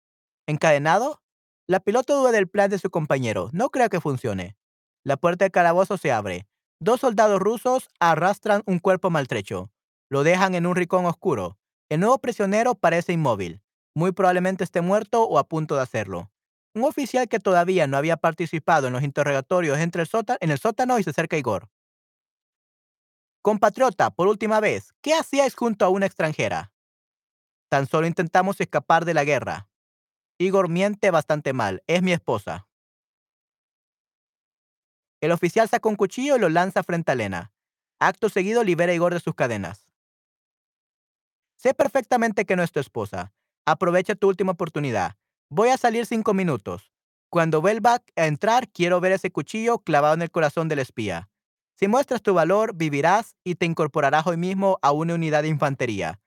¿Encadenado? 0.46 1.21
La 1.68 1.78
piloto 1.78 2.18
duda 2.18 2.32
del 2.32 2.48
plan 2.48 2.70
de 2.70 2.78
su 2.78 2.90
compañero. 2.90 3.48
No 3.52 3.70
creo 3.70 3.89
que 3.89 4.01
funcione. 4.01 4.56
La 5.05 5.16
puerta 5.16 5.44
del 5.44 5.52
calabozo 5.52 5.97
se 5.97 6.10
abre. 6.10 6.48
Dos 6.80 7.01
soldados 7.01 7.40
rusos 7.40 7.89
arrastran 8.01 8.62
un 8.66 8.80
cuerpo 8.80 9.10
maltrecho. 9.10 9.70
Lo 10.10 10.24
dejan 10.24 10.56
en 10.56 10.66
un 10.66 10.74
rincón 10.74 11.06
oscuro. 11.06 11.59
El 11.89 12.01
nuevo 12.01 12.18
prisionero 12.18 12.74
parece 12.74 13.12
inmóvil. 13.12 13.62
Muy 13.94 14.10
probablemente 14.10 14.64
esté 14.64 14.80
muerto 14.80 15.22
o 15.22 15.39
a 15.39 15.44
punto 15.44 15.76
de 15.76 15.82
hacerlo. 15.82 16.32
Un 16.74 16.84
oficial 16.84 17.28
que 17.28 17.39
todavía 17.39 17.86
no 17.86 17.97
había 17.97 18.16
participado 18.16 18.89
en 18.89 18.94
los 18.94 19.02
interrogatorios 19.02 19.78
entre 19.78 20.02
el 20.02 20.09
sótano, 20.09 20.39
en 20.40 20.51
el 20.51 20.59
sótano 20.59 20.98
y 20.98 21.05
se 21.05 21.10
acerca 21.10 21.36
a 21.36 21.39
Igor. 21.39 21.68
Compatriota, 23.43 24.10
por 24.10 24.28
última 24.28 24.59
vez, 24.60 24.93
¿qué 25.01 25.14
hacíais 25.14 25.55
junto 25.55 25.84
a 25.84 25.90
una 25.90 26.06
extranjera? 26.06 26.72
Tan 27.68 27.86
solo 27.86 28.06
intentamos 28.06 28.60
escapar 28.60 29.05
de 29.05 29.14
la 29.14 29.24
guerra. 29.24 29.68
Igor 30.43 30.69
miente 30.69 31.10
bastante 31.10 31.52
mal. 31.52 31.82
Es 31.86 32.02
mi 32.02 32.12
esposa. 32.12 32.69
El 35.20 35.32
oficial 35.32 35.69
saca 35.69 35.89
un 35.89 35.97
cuchillo 35.97 36.36
y 36.36 36.40
lo 36.40 36.48
lanza 36.48 36.82
frente 36.82 37.12
a 37.12 37.14
Lena. 37.14 37.52
Acto 38.01 38.28
seguido 38.28 38.64
libera 38.64 38.93
a 38.93 38.94
Igor 38.94 39.14
de 39.14 39.20
sus 39.20 39.35
cadenas. 39.35 39.93
Sé 41.56 41.74
perfectamente 41.74 42.44
que 42.44 42.56
no 42.56 42.64
es 42.64 42.73
tu 42.73 42.81
esposa. 42.81 43.32
Aprovecha 43.64 44.16
tu 44.16 44.28
última 44.28 44.52
oportunidad. 44.52 45.16
Voy 45.48 45.69
a 45.69 45.77
salir 45.77 46.06
cinco 46.06 46.35
minutos. 46.35 46.93
Cuando 47.31 47.60
vuelva 47.60 48.02
a 48.16 48.27
entrar, 48.27 48.69
quiero 48.69 49.01
ver 49.01 49.12
ese 49.12 49.31
cuchillo 49.31 49.78
clavado 49.78 50.14
en 50.14 50.23
el 50.23 50.31
corazón 50.31 50.69
del 50.69 50.81
espía. 50.81 51.31
Si 51.77 51.89
muestras 51.89 52.23
tu 52.23 52.35
valor, 52.35 52.74
vivirás 52.74 53.36
y 53.44 53.55
te 53.55 53.66
incorporarás 53.66 54.27
hoy 54.27 54.36
mismo 54.36 54.78
a 54.82 54.93
una 54.93 55.14
unidad 55.14 55.43
de 55.43 55.48
infantería. 55.48 56.20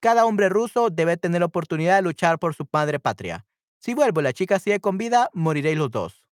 Cada 0.00 0.26
hombre 0.26 0.48
ruso 0.48 0.90
debe 0.90 1.16
tener 1.16 1.40
la 1.40 1.46
oportunidad 1.46 1.96
de 1.96 2.02
luchar 2.02 2.40
por 2.40 2.54
su 2.54 2.66
madre 2.72 2.98
patria. 2.98 3.46
Si 3.82 3.94
vuelvo 3.94 4.20
y 4.20 4.22
la 4.22 4.32
chica 4.32 4.60
sigue 4.60 4.80
con 4.80 4.96
vida, 4.96 5.28
moriréis 5.32 5.76
los 5.76 5.90
dos. 5.90 6.24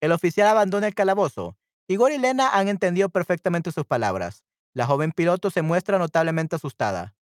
El 0.00 0.12
oficial 0.12 0.46
abandona 0.46 0.86
el 0.86 0.94
calabozo. 0.94 1.58
Igor 1.88 2.12
y 2.12 2.18
Lena 2.18 2.50
han 2.50 2.68
entendido 2.68 3.08
perfectamente 3.08 3.72
sus 3.72 3.84
palabras. 3.84 4.44
La 4.72 4.86
joven 4.86 5.10
piloto 5.10 5.50
se 5.50 5.62
muestra 5.62 5.98
notablemente 5.98 6.54
asustada. 6.54 7.16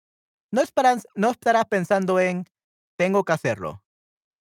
No, 0.51 0.63
no 1.15 1.31
estarás 1.31 1.65
pensando 1.65 2.21
en, 2.21 2.47
tengo 2.97 3.25
que 3.25 3.33
hacerlo. 3.33 3.83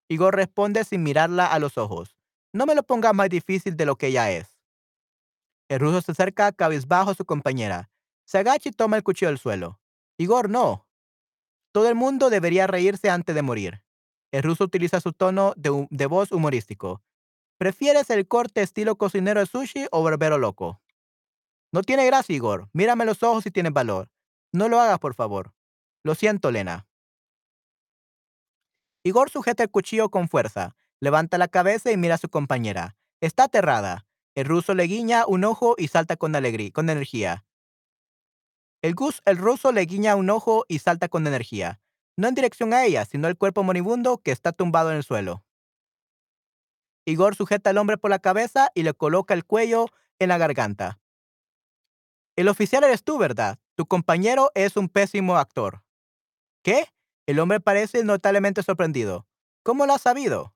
Igor 0.10 0.36
responde 0.36 0.84
sin 0.84 1.04
mirarla 1.04 1.46
a 1.46 1.58
los 1.60 1.78
ojos. 1.78 2.18
No 2.52 2.66
me 2.66 2.76
lo 2.76 2.84
pongas 2.84 3.14
más 3.14 3.30
difícil 3.30 3.78
de 3.78 3.86
lo 3.86 3.96
que 3.96 4.12
ya 4.12 4.30
es. 4.30 4.60
El 5.70 5.80
ruso 5.80 6.02
se 6.02 6.12
acerca 6.12 6.52
cabizbajo 6.52 7.12
a 7.12 7.16
su 7.16 7.24
compañera. 7.24 7.92
Se 8.26 8.44
toma 8.76 8.98
el 8.98 9.04
cuchillo 9.04 9.30
del 9.30 9.40
suelo. 9.40 9.80
Igor, 10.18 10.50
no. 10.50 10.86
Todo 11.72 11.88
el 11.88 11.96
mundo 11.96 12.30
debería 12.30 12.68
reírse 12.68 13.10
antes 13.10 13.34
de 13.34 13.42
morir. 13.42 13.84
El 14.32 14.44
ruso 14.44 14.64
utiliza 14.64 15.02
su 15.02 15.14
tono 15.14 15.54
de, 15.56 16.06
voz 16.06 16.32
humorístico. 16.32 17.02
¿Prefieres 17.58 18.10
el 18.10 18.28
corte 18.28 18.62
estilo 18.62 18.98
cocinero 18.98 19.40
de 19.40 19.46
sushi 19.46 19.88
o 19.92 20.04
barbero 20.04 20.38
loco? 20.38 20.82
No 21.72 21.82
tiene 21.82 22.06
gracia, 22.06 22.36
Igor. 22.36 22.70
Mírame 22.74 23.06
los 23.06 23.22
ojos 23.24 23.44
si 23.44 23.52
tienes 23.52 23.74
valor. 23.74 24.10
No 24.52 24.70
lo 24.70 24.80
hagas, 24.80 25.00
por 25.00 25.16
favor. 25.16 25.54
Lo 26.04 26.16
siento, 26.16 26.52
Lena. 26.52 26.88
Igor 29.04 29.30
sujeta 29.30 29.64
el 29.64 29.72
cuchillo 29.72 30.10
con 30.10 30.28
fuerza, 30.28 30.76
levanta 31.00 31.38
la 31.38 31.48
cabeza 31.48 31.92
y 31.92 31.98
mira 31.98 32.16
a 32.16 32.18
su 32.20 32.30
compañera. 32.30 32.98
Está 33.22 33.46
aterrada. 33.46 34.06
El 34.36 34.46
ruso 34.46 34.74
le 34.74 34.84
guiña 34.84 35.26
un 35.26 35.44
ojo 35.44 35.76
y 35.78 35.88
salta 35.88 36.16
con 36.18 36.36
alegría, 36.36 36.72
con 36.72 36.90
energía. 36.90 37.46
El, 38.82 38.96
gus, 38.96 39.22
el 39.26 39.38
ruso 39.38 39.72
le 39.72 39.82
guiña 39.82 40.16
un 40.16 40.30
ojo 40.30 40.66
y 40.68 40.80
salta 40.80 41.10
con 41.10 41.28
energía, 41.28 41.82
no 42.20 42.28
en 42.28 42.36
dirección 42.36 42.74
a 42.74 42.84
ella, 42.84 43.06
sino 43.06 43.28
al 43.28 43.38
cuerpo 43.38 43.64
moribundo 43.64 44.18
que 44.18 44.32
está 44.32 44.52
tumbado 44.52 44.92
en 44.92 44.98
el 44.98 45.04
suelo. 45.04 45.42
Igor 47.06 47.34
sujeta 47.36 47.70
al 47.70 47.78
hombre 47.78 47.98
por 47.98 48.12
la 48.12 48.20
cabeza 48.20 48.72
y 48.76 48.84
le 48.84 48.94
coloca 48.94 49.34
el 49.34 49.46
cuello 49.46 49.86
en 50.20 50.28
la 50.28 50.38
garganta. 50.38 51.00
El 52.36 52.50
oficial 52.50 52.84
eres 52.84 53.06
tú, 53.06 53.18
¿verdad? 53.18 53.58
Tu 53.76 53.86
compañero 53.86 54.52
es 54.54 54.76
un 54.76 54.90
pésimo 54.90 55.38
actor. 55.38 55.82
¿Qué? 56.62 56.88
El 57.26 57.40
hombre 57.40 57.62
parece 57.62 58.04
notablemente 58.04 58.64
sorprendido. 58.64 59.26
¿Cómo 59.64 59.86
lo 59.86 59.94
has 59.94 60.02
sabido? 60.02 60.54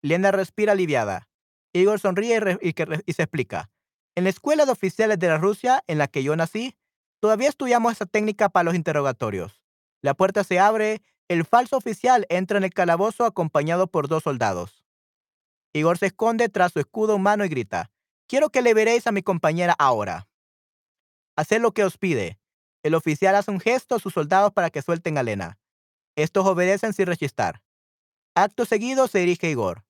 Lena 0.00 0.30
respira 0.30 0.72
aliviada. 0.72 1.28
Igor 1.72 1.98
sonríe 1.98 2.58
y, 2.62 2.68
y, 2.68 3.12
se 3.12 3.22
explica. 3.22 3.68
En 4.14 4.24
la 4.24 4.30
escuela 4.30 4.64
de 4.64 4.70
oficiales 4.70 5.18
de 5.18 5.26
la 5.26 5.38
Rusia 5.38 5.82
en 5.88 5.98
la 5.98 6.06
que 6.06 6.22
yo 6.22 6.36
nací, 6.36 6.76
todavía 7.18 7.48
estudiamos 7.48 7.92
esa 7.92 8.06
técnica 8.06 8.48
para 8.48 8.64
los 8.64 8.76
interrogatorios. 8.76 9.63
La 10.04 10.12
puerta 10.12 10.44
se 10.44 10.58
abre, 10.58 11.00
el 11.28 11.46
falso 11.46 11.78
oficial 11.78 12.26
entra 12.28 12.58
en 12.58 12.64
el 12.64 12.74
calabozo 12.74 13.24
acompañado 13.24 13.86
por 13.86 14.06
dos 14.06 14.24
soldados. 14.24 14.84
Igor 15.72 15.96
se 15.96 16.04
esconde 16.04 16.50
tras 16.50 16.74
su 16.74 16.80
escudo 16.80 17.16
humano 17.16 17.42
y 17.46 17.48
grita, 17.48 17.90
Quiero 18.26 18.50
que 18.50 18.60
le 18.60 18.74
veréis 18.74 19.06
a 19.06 19.12
mi 19.12 19.22
compañera 19.22 19.74
ahora. 19.78 20.28
Haced 21.36 21.58
lo 21.62 21.72
que 21.72 21.84
os 21.84 21.96
pide. 21.96 22.38
El 22.82 22.94
oficial 22.94 23.34
hace 23.34 23.50
un 23.50 23.60
gesto 23.60 23.94
a 23.94 23.98
sus 23.98 24.12
soldados 24.12 24.52
para 24.52 24.68
que 24.68 24.82
suelten 24.82 25.16
a 25.16 25.22
Lena. 25.22 25.58
Estos 26.16 26.44
obedecen 26.44 26.92
sin 26.92 27.06
rechistar. 27.06 27.62
Acto 28.34 28.66
seguido 28.66 29.08
se 29.08 29.20
dirige 29.20 29.46
a 29.46 29.50
Igor. 29.50 29.86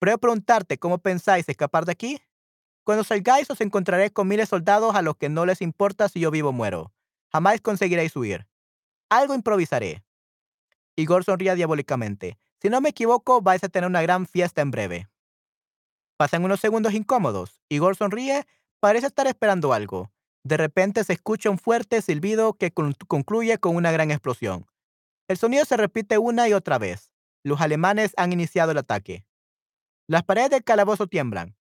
Pruebo 0.00 0.18
preguntarte 0.18 0.76
cómo 0.78 0.98
pensáis 0.98 1.48
escapar 1.48 1.84
de 1.84 1.92
aquí. 1.92 2.20
Cuando 2.82 3.04
salgáis 3.04 3.48
os 3.48 3.60
encontraréis 3.60 4.10
con 4.10 4.26
miles 4.26 4.48
de 4.48 4.56
soldados 4.56 4.96
a 4.96 5.02
los 5.02 5.16
que 5.16 5.28
no 5.28 5.46
les 5.46 5.62
importa 5.62 6.08
si 6.08 6.18
yo 6.18 6.32
vivo 6.32 6.48
o 6.48 6.52
muero. 6.52 6.92
Jamás 7.30 7.60
conseguiréis 7.60 8.16
huir. 8.16 8.48
Algo 9.12 9.34
improvisaré. 9.34 10.02
Igor 10.96 11.22
sonríe 11.22 11.54
diabólicamente. 11.54 12.38
Si 12.62 12.70
no 12.70 12.80
me 12.80 12.88
equivoco, 12.88 13.42
vais 13.42 13.62
a 13.62 13.68
tener 13.68 13.86
una 13.86 14.00
gran 14.00 14.26
fiesta 14.26 14.62
en 14.62 14.70
breve. 14.70 15.10
Pasan 16.16 16.42
unos 16.46 16.60
segundos 16.60 16.94
incómodos. 16.94 17.60
Igor 17.68 17.94
sonríe, 17.94 18.46
parece 18.80 19.08
estar 19.08 19.26
esperando 19.26 19.74
algo. 19.74 20.10
De 20.44 20.56
repente 20.56 21.04
se 21.04 21.12
escucha 21.12 21.50
un 21.50 21.58
fuerte 21.58 22.00
silbido 22.00 22.54
que 22.54 22.72
concluye 22.72 23.58
con 23.58 23.76
una 23.76 23.92
gran 23.92 24.10
explosión. 24.10 24.64
El 25.28 25.36
sonido 25.36 25.66
se 25.66 25.76
repite 25.76 26.16
una 26.16 26.48
y 26.48 26.54
otra 26.54 26.78
vez. 26.78 27.12
Los 27.44 27.60
alemanes 27.60 28.14
han 28.16 28.32
iniciado 28.32 28.72
el 28.72 28.78
ataque. 28.78 29.26
Las 30.08 30.22
paredes 30.22 30.48
del 30.48 30.64
calabozo 30.64 31.06
tiemblan. 31.06 31.54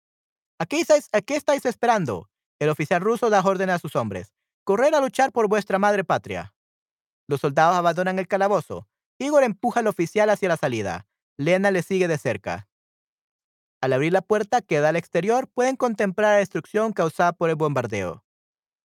¿Aquí 0.57 0.79
estáis, 0.79 1.09
¿A 1.11 1.17
estáis 1.17 1.65
esperando? 1.65 2.29
El 2.59 2.69
oficial 2.69 3.01
ruso 3.01 3.29
da 3.29 3.41
órdenes 3.41 3.75
a 3.75 3.79
sus 3.79 3.97
hombres. 3.97 4.33
Correr 4.63 4.95
a 4.95 5.01
luchar 5.01 5.33
por 5.33 5.49
vuestra 5.49 5.79
madre 5.79 6.05
patria. 6.05 6.53
Los 7.31 7.39
soldados 7.39 7.77
abandonan 7.77 8.19
el 8.19 8.27
calabozo. 8.27 8.89
Igor 9.17 9.43
empuja 9.43 9.79
al 9.79 9.87
oficial 9.87 10.29
hacia 10.29 10.49
la 10.49 10.57
salida. 10.57 11.07
Lena 11.37 11.71
le 11.71 11.81
sigue 11.81 12.09
de 12.09 12.17
cerca. 12.17 12.67
Al 13.79 13.93
abrir 13.93 14.11
la 14.11 14.21
puerta 14.21 14.61
que 14.61 14.81
da 14.81 14.89
al 14.89 14.97
exterior, 14.97 15.47
pueden 15.47 15.77
contemplar 15.77 16.33
la 16.33 16.39
destrucción 16.39 16.91
causada 16.91 17.31
por 17.31 17.49
el 17.49 17.55
bombardeo. 17.55 18.25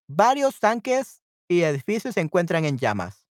Varios 0.07 0.61
tanques 0.61 1.22
y 1.49 1.64
edificios 1.64 2.14
se 2.14 2.22
encuentran 2.22 2.64
en 2.64 2.78
llamas. 2.78 3.28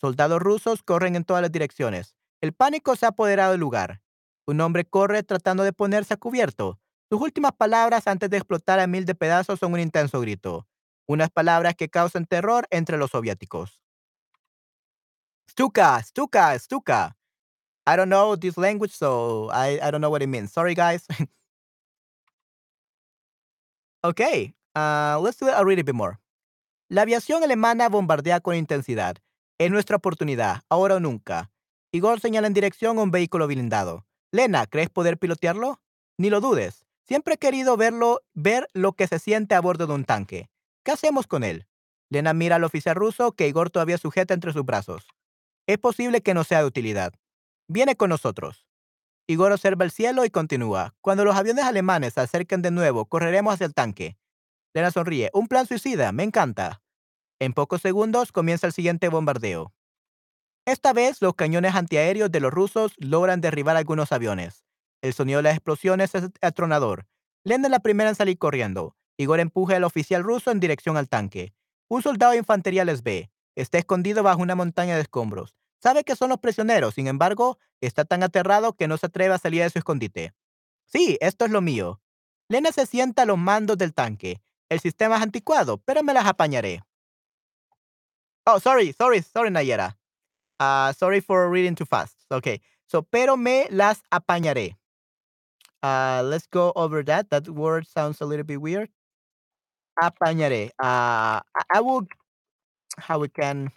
Soldados 0.00 0.40
rusos 0.40 0.84
corren 0.84 1.16
en 1.16 1.24
todas 1.24 1.42
las 1.42 1.50
direcciones. 1.50 2.14
El 2.40 2.52
pánico 2.52 2.94
se 2.94 3.06
ha 3.06 3.08
apoderado 3.08 3.50
del 3.50 3.60
lugar. 3.60 4.02
Un 4.46 4.60
hombre 4.60 4.84
corre 4.84 5.24
tratando 5.24 5.64
de 5.64 5.72
ponerse 5.72 6.14
a 6.14 6.16
cubierto. 6.16 6.78
Sus 7.10 7.20
últimas 7.20 7.54
palabras 7.54 8.06
antes 8.06 8.30
de 8.30 8.36
explotar 8.36 8.78
a 8.78 8.86
mil 8.86 9.04
de 9.04 9.16
pedazos 9.16 9.58
son 9.58 9.72
un 9.72 9.80
intenso 9.80 10.20
grito. 10.20 10.68
Unas 11.08 11.30
palabras 11.30 11.74
que 11.74 11.88
causan 11.88 12.24
terror 12.24 12.68
entre 12.70 12.98
los 12.98 13.10
soviéticos. 13.10 13.80
Stuka, 15.54 16.02
Stuka, 16.02 16.58
Stuka. 16.58 17.14
I 17.86 17.94
don't 17.94 18.08
know 18.08 18.34
this 18.34 18.58
language, 18.58 18.90
so 18.90 19.50
I, 19.52 19.78
I 19.80 19.92
don't 19.92 20.00
know 20.00 20.10
what 20.10 20.20
it 20.20 20.26
means. 20.26 20.52
Sorry, 20.52 20.74
guys. 20.74 21.06
okay, 24.04 24.52
uh, 24.74 25.20
let's 25.22 25.38
do 25.38 25.46
it 25.46 25.54
a 25.54 25.62
little 25.62 25.84
bit 25.84 25.94
more. 25.94 26.18
La 26.88 27.02
aviación 27.02 27.44
alemana 27.44 27.88
bombardea 27.88 28.40
con 28.40 28.56
intensidad. 28.56 29.18
Es 29.56 29.70
nuestra 29.70 29.96
oportunidad, 29.96 30.62
ahora 30.68 30.96
o 30.96 31.00
nunca. 31.00 31.52
Igor 31.92 32.18
señala 32.18 32.48
en 32.48 32.54
dirección 32.54 32.98
a 32.98 33.02
un 33.02 33.12
vehículo 33.12 33.46
blindado. 33.46 34.06
Lena, 34.32 34.66
¿crees 34.66 34.90
poder 34.90 35.18
pilotearlo? 35.18 35.80
Ni 36.18 36.30
lo 36.30 36.40
dudes. 36.40 36.84
Siempre 37.06 37.34
he 37.34 37.38
querido 37.38 37.76
verlo, 37.76 38.22
ver 38.32 38.66
lo 38.72 38.94
que 38.94 39.06
se 39.06 39.20
siente 39.20 39.54
a 39.54 39.60
bordo 39.60 39.86
de 39.86 39.94
un 39.94 40.04
tanque. 40.04 40.50
¿Qué 40.82 40.90
hacemos 40.90 41.28
con 41.28 41.44
él? 41.44 41.68
Lena 42.10 42.32
mira 42.32 42.56
al 42.56 42.64
oficial 42.64 42.96
ruso 42.96 43.32
que 43.32 43.46
Igor 43.46 43.70
todavía 43.70 43.98
sujeta 43.98 44.34
entre 44.34 44.52
sus 44.52 44.64
brazos. 44.64 45.06
Es 45.66 45.78
posible 45.78 46.20
que 46.20 46.34
no 46.34 46.44
sea 46.44 46.60
de 46.60 46.66
utilidad. 46.66 47.14
Viene 47.68 47.96
con 47.96 48.10
nosotros. 48.10 48.66
Igor 49.26 49.52
observa 49.52 49.84
el 49.84 49.90
cielo 49.90 50.24
y 50.26 50.30
continúa. 50.30 50.94
Cuando 51.00 51.24
los 51.24 51.34
aviones 51.34 51.64
alemanes 51.64 52.14
se 52.14 52.20
acerquen 52.20 52.60
de 52.60 52.70
nuevo, 52.70 53.06
correremos 53.06 53.54
hacia 53.54 53.66
el 53.66 53.72
tanque. 53.72 54.18
Lena 54.74 54.90
sonríe. 54.90 55.30
Un 55.32 55.48
plan 55.48 55.66
suicida. 55.66 56.12
Me 56.12 56.24
encanta. 56.24 56.82
En 57.40 57.54
pocos 57.54 57.80
segundos 57.80 58.32
comienza 58.32 58.66
el 58.66 58.74
siguiente 58.74 59.08
bombardeo. 59.08 59.72
Esta 60.66 60.92
vez 60.92 61.22
los 61.22 61.34
cañones 61.34 61.74
antiaéreos 61.74 62.30
de 62.30 62.40
los 62.40 62.52
rusos 62.52 62.92
logran 62.98 63.40
derribar 63.40 63.76
algunos 63.76 64.12
aviones. 64.12 64.64
El 65.02 65.14
sonido 65.14 65.38
de 65.38 65.44
las 65.44 65.56
explosiones 65.56 66.14
es 66.14 66.30
atronador. 66.42 67.06
Lena 67.44 67.68
es 67.68 67.70
la 67.70 67.80
primera 67.80 68.10
en 68.10 68.16
salir 68.16 68.38
corriendo. 68.38 68.96
Igor 69.16 69.40
empuja 69.40 69.76
al 69.76 69.84
oficial 69.84 70.22
ruso 70.22 70.50
en 70.50 70.60
dirección 70.60 70.96
al 70.96 71.08
tanque. 71.08 71.54
Un 71.88 72.02
soldado 72.02 72.32
de 72.32 72.38
infantería 72.38 72.84
les 72.84 73.02
ve. 73.02 73.30
Está 73.56 73.78
escondido 73.78 74.22
bajo 74.22 74.42
una 74.42 74.54
montaña 74.54 74.96
de 74.96 75.02
escombros. 75.02 75.54
Sabe 75.82 76.04
que 76.04 76.16
son 76.16 76.30
los 76.30 76.38
prisioneros, 76.38 76.94
sin 76.94 77.06
embargo, 77.08 77.58
está 77.80 78.04
tan 78.04 78.22
aterrado 78.22 78.74
que 78.74 78.88
no 78.88 78.96
se 78.96 79.06
atreve 79.06 79.34
a 79.34 79.38
salir 79.38 79.62
de 79.62 79.70
su 79.70 79.78
escondite. 79.78 80.34
Sí, 80.86 81.18
esto 81.20 81.44
es 81.44 81.50
lo 81.50 81.60
mío. 81.60 82.00
Lena 82.48 82.72
se 82.72 82.86
sienta 82.86 83.22
a 83.22 83.26
los 83.26 83.38
mandos 83.38 83.78
del 83.78 83.94
tanque. 83.94 84.40
El 84.68 84.80
sistema 84.80 85.16
es 85.16 85.22
anticuado, 85.22 85.78
pero 85.78 86.02
me 86.02 86.14
las 86.14 86.26
apañaré. 86.26 86.82
Oh, 88.46 88.60
sorry, 88.60 88.92
sorry, 88.92 89.22
sorry, 89.22 89.50
Nayera. 89.50 89.96
Uh, 90.60 90.92
sorry 90.92 91.20
for 91.20 91.50
reading 91.50 91.74
too 91.74 91.86
fast. 91.86 92.14
Okay, 92.30 92.60
so, 92.86 93.02
pero 93.02 93.36
me 93.36 93.66
las 93.70 94.02
apañaré. 94.10 94.76
Uh, 95.82 96.22
let's 96.24 96.46
go 96.46 96.72
over 96.76 97.04
that. 97.04 97.28
That 97.30 97.48
word 97.48 97.86
sounds 97.86 98.20
a 98.20 98.26
little 98.26 98.44
bit 98.44 98.60
weird. 98.60 98.88
Apañaré. 100.02 100.70
I, 100.80 101.40
I 101.74 101.80
will. 101.80 102.06
How 102.98 103.18
we 103.18 103.28
can. 103.28 103.70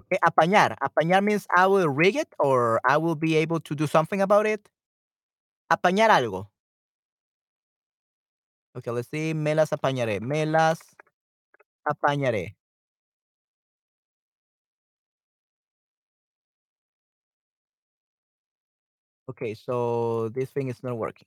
Okay, 0.00 0.18
apañar. 0.22 0.76
Apañar 0.82 1.22
means 1.24 1.46
I 1.56 1.66
will 1.66 1.88
rig 1.88 2.16
it 2.16 2.28
or 2.38 2.80
I 2.84 2.96
will 2.98 3.14
be 3.16 3.36
able 3.36 3.60
to 3.60 3.74
do 3.74 3.86
something 3.86 4.20
about 4.20 4.46
it. 4.46 4.68
Apañar 5.70 6.10
algo. 6.10 6.48
Okay, 8.76 8.90
let's 8.90 9.08
see. 9.10 9.34
Me 9.34 9.54
las 9.54 9.70
apañaré. 9.70 10.20
Me 10.20 10.44
las 10.46 10.80
apañaré. 11.86 12.56
Okay, 19.28 19.54
so 19.54 20.28
this 20.30 20.50
thing 20.50 20.68
is 20.68 20.82
not 20.82 20.96
working. 20.96 21.26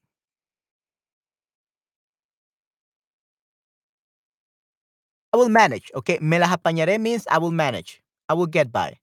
I 5.38 5.40
will 5.40 5.50
manage. 5.50 5.92
Okay, 5.94 6.18
me 6.20 6.40
las 6.40 6.50
apañaré 6.50 7.00
means 7.00 7.28
I 7.30 7.38
will 7.38 7.52
manage. 7.52 8.02
I 8.28 8.34
will 8.34 8.48
get 8.48 8.72
by. 8.72 8.98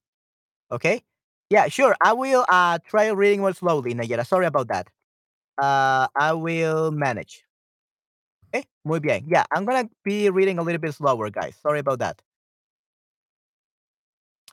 Okay? 0.72 1.00
Yeah, 1.48 1.68
sure. 1.68 1.94
I 2.02 2.12
will 2.12 2.44
uh 2.48 2.78
try 2.88 3.06
reading 3.08 3.40
more 3.40 3.52
slowly, 3.54 3.94
Nayera. 3.94 4.26
Sorry 4.26 4.46
about 4.46 4.66
that. 4.68 4.88
Uh, 5.62 6.08
I 6.16 6.32
will 6.32 6.90
manage. 6.90 7.44
Okay, 8.48 8.64
muy 8.84 8.98
bien. 8.98 9.22
Yeah, 9.28 9.44
I'm 9.52 9.64
gonna 9.64 9.88
be 10.02 10.28
reading 10.28 10.58
a 10.58 10.62
little 10.62 10.80
bit 10.80 10.94
slower, 10.94 11.30
guys. 11.30 11.54
Sorry 11.62 11.78
about 11.78 12.00
that. 12.00 12.20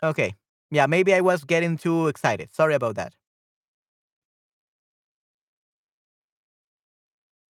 Okay. 0.04 0.36
Yeah, 0.70 0.86
maybe 0.86 1.16
I 1.16 1.22
was 1.22 1.44
getting 1.44 1.78
too 1.78 2.08
excited. 2.10 2.54
Sorry 2.54 2.76
about 2.76 2.96
that. 2.96 3.14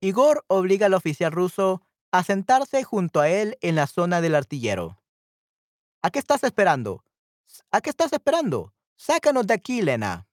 Igor 0.02 0.44
obliga 0.48 0.86
al 0.86 0.94
oficial 0.94 1.32
ruso 1.32 1.82
a 2.12 2.24
sentarse 2.24 2.84
junto 2.84 3.20
a 3.22 3.30
él 3.30 3.58
en 3.62 3.76
la 3.76 3.88
zona 3.88 4.22
del 4.22 4.36
artillero. 4.36 5.02
¿A 6.02 6.12
qué 6.12 6.20
estás 6.20 6.44
esperando? 6.44 7.06
¿A 7.72 7.82
qué 7.82 7.90
estás 7.90 8.12
esperando? 8.14 8.74
Sácanos 8.96 9.48
de 9.48 9.54
aquí, 9.54 9.82
Lena. 9.82 10.28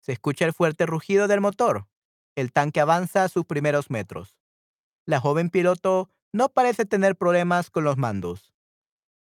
Se 0.00 0.12
escucha 0.12 0.44
el 0.44 0.52
fuerte 0.52 0.86
rugido 0.86 1.28
del 1.28 1.40
motor. 1.40 1.88
El 2.34 2.52
tanque 2.52 2.80
avanza 2.80 3.28
sus 3.28 3.44
primeros 3.44 3.90
metros. 3.90 4.36
La 5.04 5.20
joven 5.20 5.50
piloto 5.50 6.10
no 6.32 6.48
parece 6.48 6.84
tener 6.84 7.16
problemas 7.16 7.70
con 7.70 7.84
los 7.84 7.96
mandos. 7.96 8.54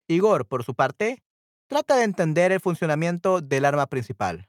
Igor, 0.08 0.46
por 0.46 0.64
su 0.64 0.74
parte, 0.74 1.22
trata 1.66 1.96
de 1.96 2.04
entender 2.04 2.52
el 2.52 2.60
funcionamiento 2.60 3.40
del 3.40 3.64
arma 3.64 3.86
principal. 3.86 4.48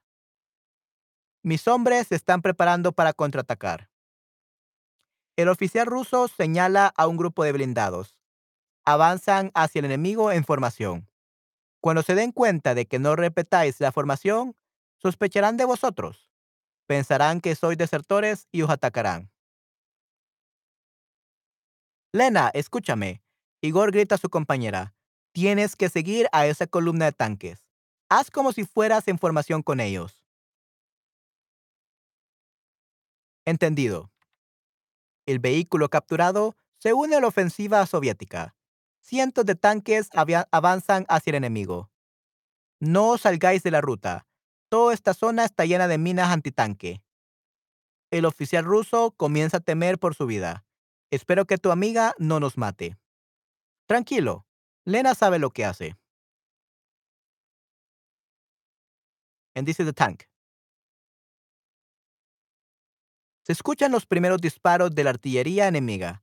Mis 1.43 1.67
hombres 1.67 2.07
se 2.07 2.15
están 2.15 2.41
preparando 2.41 2.91
para 2.91 3.13
contraatacar. 3.13 3.89
El 5.37 5.49
oficial 5.49 5.85
ruso 5.85 6.27
señala 6.27 6.91
a 6.97 7.05
un 7.05 7.15
grupo 7.15 7.43
de 7.43 7.51
blindados. 7.51 8.19
Avanzan 8.85 9.51
hacia 9.53 9.79
el 9.79 9.85
enemigo 9.85 10.31
en 10.31 10.43
formación. 10.43 11.07
Cuando 11.79 12.01
se 12.01 12.15
den 12.15 12.31
cuenta 12.31 12.73
de 12.73 12.87
que 12.87 12.97
no 12.97 13.15
repetáis 13.15 13.79
la 13.79 13.91
formación, 13.91 14.55
sospecharán 14.97 15.55
de 15.55 15.65
vosotros. 15.65 16.31
Pensarán 16.87 17.39
que 17.39 17.53
sois 17.53 17.77
desertores 17.77 18.47
y 18.51 18.63
os 18.63 18.71
atacarán. 18.71 19.29
Lena, 22.11 22.49
escúchame. 22.55 23.21
Igor 23.61 23.91
grita 23.91 24.15
a 24.15 24.17
su 24.17 24.29
compañera. 24.29 24.95
Tienes 25.33 25.75
que 25.75 25.89
seguir 25.89 26.27
a 26.31 26.47
esa 26.47 26.65
columna 26.65 27.05
de 27.05 27.11
tanques. 27.11 27.63
Haz 28.09 28.31
como 28.31 28.53
si 28.53 28.65
fueras 28.65 29.07
en 29.07 29.19
formación 29.19 29.61
con 29.61 29.81
ellos. 29.81 30.25
Entendido. 33.45 34.09
El 35.27 35.39
vehículo 35.39 35.89
capturado 35.89 36.55
se 36.79 36.93
une 36.93 37.17
a 37.17 37.19
la 37.19 37.27
ofensiva 37.27 37.85
soviética. 37.85 38.55
Cientos 39.01 39.45
de 39.45 39.55
tanques 39.55 40.09
avanzan 40.51 41.05
hacia 41.09 41.31
el 41.31 41.35
enemigo. 41.35 41.91
No 42.79 43.17
salgáis 43.17 43.61
de 43.61 43.71
la 43.71 43.81
ruta. 43.81 44.25
Toda 44.69 44.93
esta 44.93 45.13
zona 45.13 45.43
está 45.43 45.65
llena 45.65 45.89
de 45.89 45.97
minas 45.97 46.29
antitanque. 46.29 47.03
El 48.09 48.25
oficial 48.25 48.63
ruso 48.63 49.11
comienza 49.11 49.57
a 49.57 49.59
temer 49.59 49.99
por 49.99 50.15
su 50.15 50.27
vida. 50.27 50.65
Espero 51.11 51.45
que 51.45 51.57
tu 51.57 51.71
amiga 51.71 52.15
no 52.17 52.39
nos 52.39 52.57
mate. 52.57 52.97
Tranquilo, 53.85 54.45
Lena 54.85 55.13
sabe 55.13 55.39
lo 55.39 55.51
que 55.51 55.65
hace. 55.65 55.97
And 59.55 59.65
this 59.65 59.79
is 59.79 59.85
the 59.85 59.93
tank. 59.93 60.23
Se 63.47 63.53
escuchan 63.53 63.93
los 63.93 64.05
primeros 64.05 64.41
disparos 64.41 64.93
de 64.93 65.05
la 65.05 65.11
artillería 65.11 65.69
enemiga. 65.69 66.21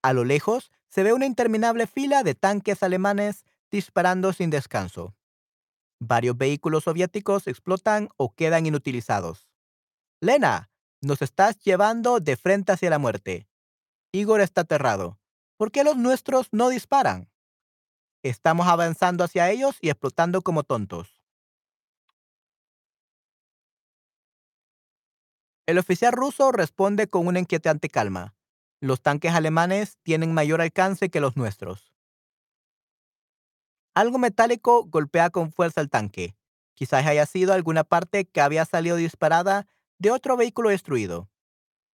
A 0.00 0.14
lo 0.14 0.24
lejos 0.24 0.72
se 0.88 1.02
ve 1.02 1.12
una 1.12 1.26
interminable 1.26 1.86
fila 1.86 2.22
de 2.22 2.34
tanques 2.34 2.82
alemanes 2.82 3.44
disparando 3.70 4.32
sin 4.32 4.48
descanso. 4.48 5.14
Varios 6.00 6.38
vehículos 6.38 6.84
soviéticos 6.84 7.48
explotan 7.48 8.08
o 8.16 8.34
quedan 8.34 8.64
inutilizados. 8.64 9.46
Lena, 10.22 10.70
nos 11.02 11.20
estás 11.20 11.58
llevando 11.60 12.18
de 12.18 12.34
frente 12.34 12.72
hacia 12.72 12.88
la 12.88 12.98
muerte. 12.98 13.46
Igor 14.10 14.40
está 14.40 14.62
aterrado. 14.62 15.20
¿Por 15.58 15.70
qué 15.70 15.84
los 15.84 15.98
nuestros 15.98 16.48
no 16.50 16.70
disparan? 16.70 17.30
Estamos 18.22 18.68
avanzando 18.68 19.22
hacia 19.22 19.50
ellos 19.50 19.76
y 19.82 19.90
explotando 19.90 20.40
como 20.40 20.62
tontos. 20.62 21.13
El 25.66 25.78
oficial 25.78 26.12
ruso 26.12 26.52
responde 26.52 27.08
con 27.08 27.26
una 27.26 27.38
inquietante 27.38 27.88
calma. 27.88 28.34
Los 28.80 29.00
tanques 29.00 29.32
alemanes 29.32 29.96
tienen 30.02 30.34
mayor 30.34 30.60
alcance 30.60 31.08
que 31.08 31.20
los 31.20 31.36
nuestros. 31.36 31.94
Algo 33.94 34.18
metálico 34.18 34.84
golpea 34.84 35.30
con 35.30 35.52
fuerza 35.52 35.80
el 35.80 35.88
tanque. 35.88 36.36
Quizás 36.74 37.06
haya 37.06 37.24
sido 37.24 37.54
alguna 37.54 37.82
parte 37.84 38.26
que 38.26 38.42
había 38.42 38.66
salido 38.66 38.96
disparada 38.96 39.66
de 39.98 40.10
otro 40.10 40.36
vehículo 40.36 40.68
destruido. 40.68 41.30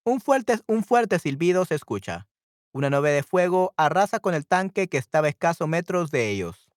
Un 0.05 0.23
fuerte, 0.23 0.61
un 0.67 0.83
fuerte 0.83 1.19
silbido 1.19 1.67
se 1.67 1.75
escucha. 1.75 2.27
Una 2.73 2.89
nube 2.89 3.11
de 3.11 3.23
fuego 3.23 3.75
arrasa 3.77 4.21
con 4.21 4.35
el 4.35 4.47
tanque 4.47 4.89
que 4.89 4.97
estaba 4.97 5.27
a 5.27 5.31
escasos 5.31 5.69
metros 5.69 6.11
de 6.11 6.31
ellos. 6.31 6.71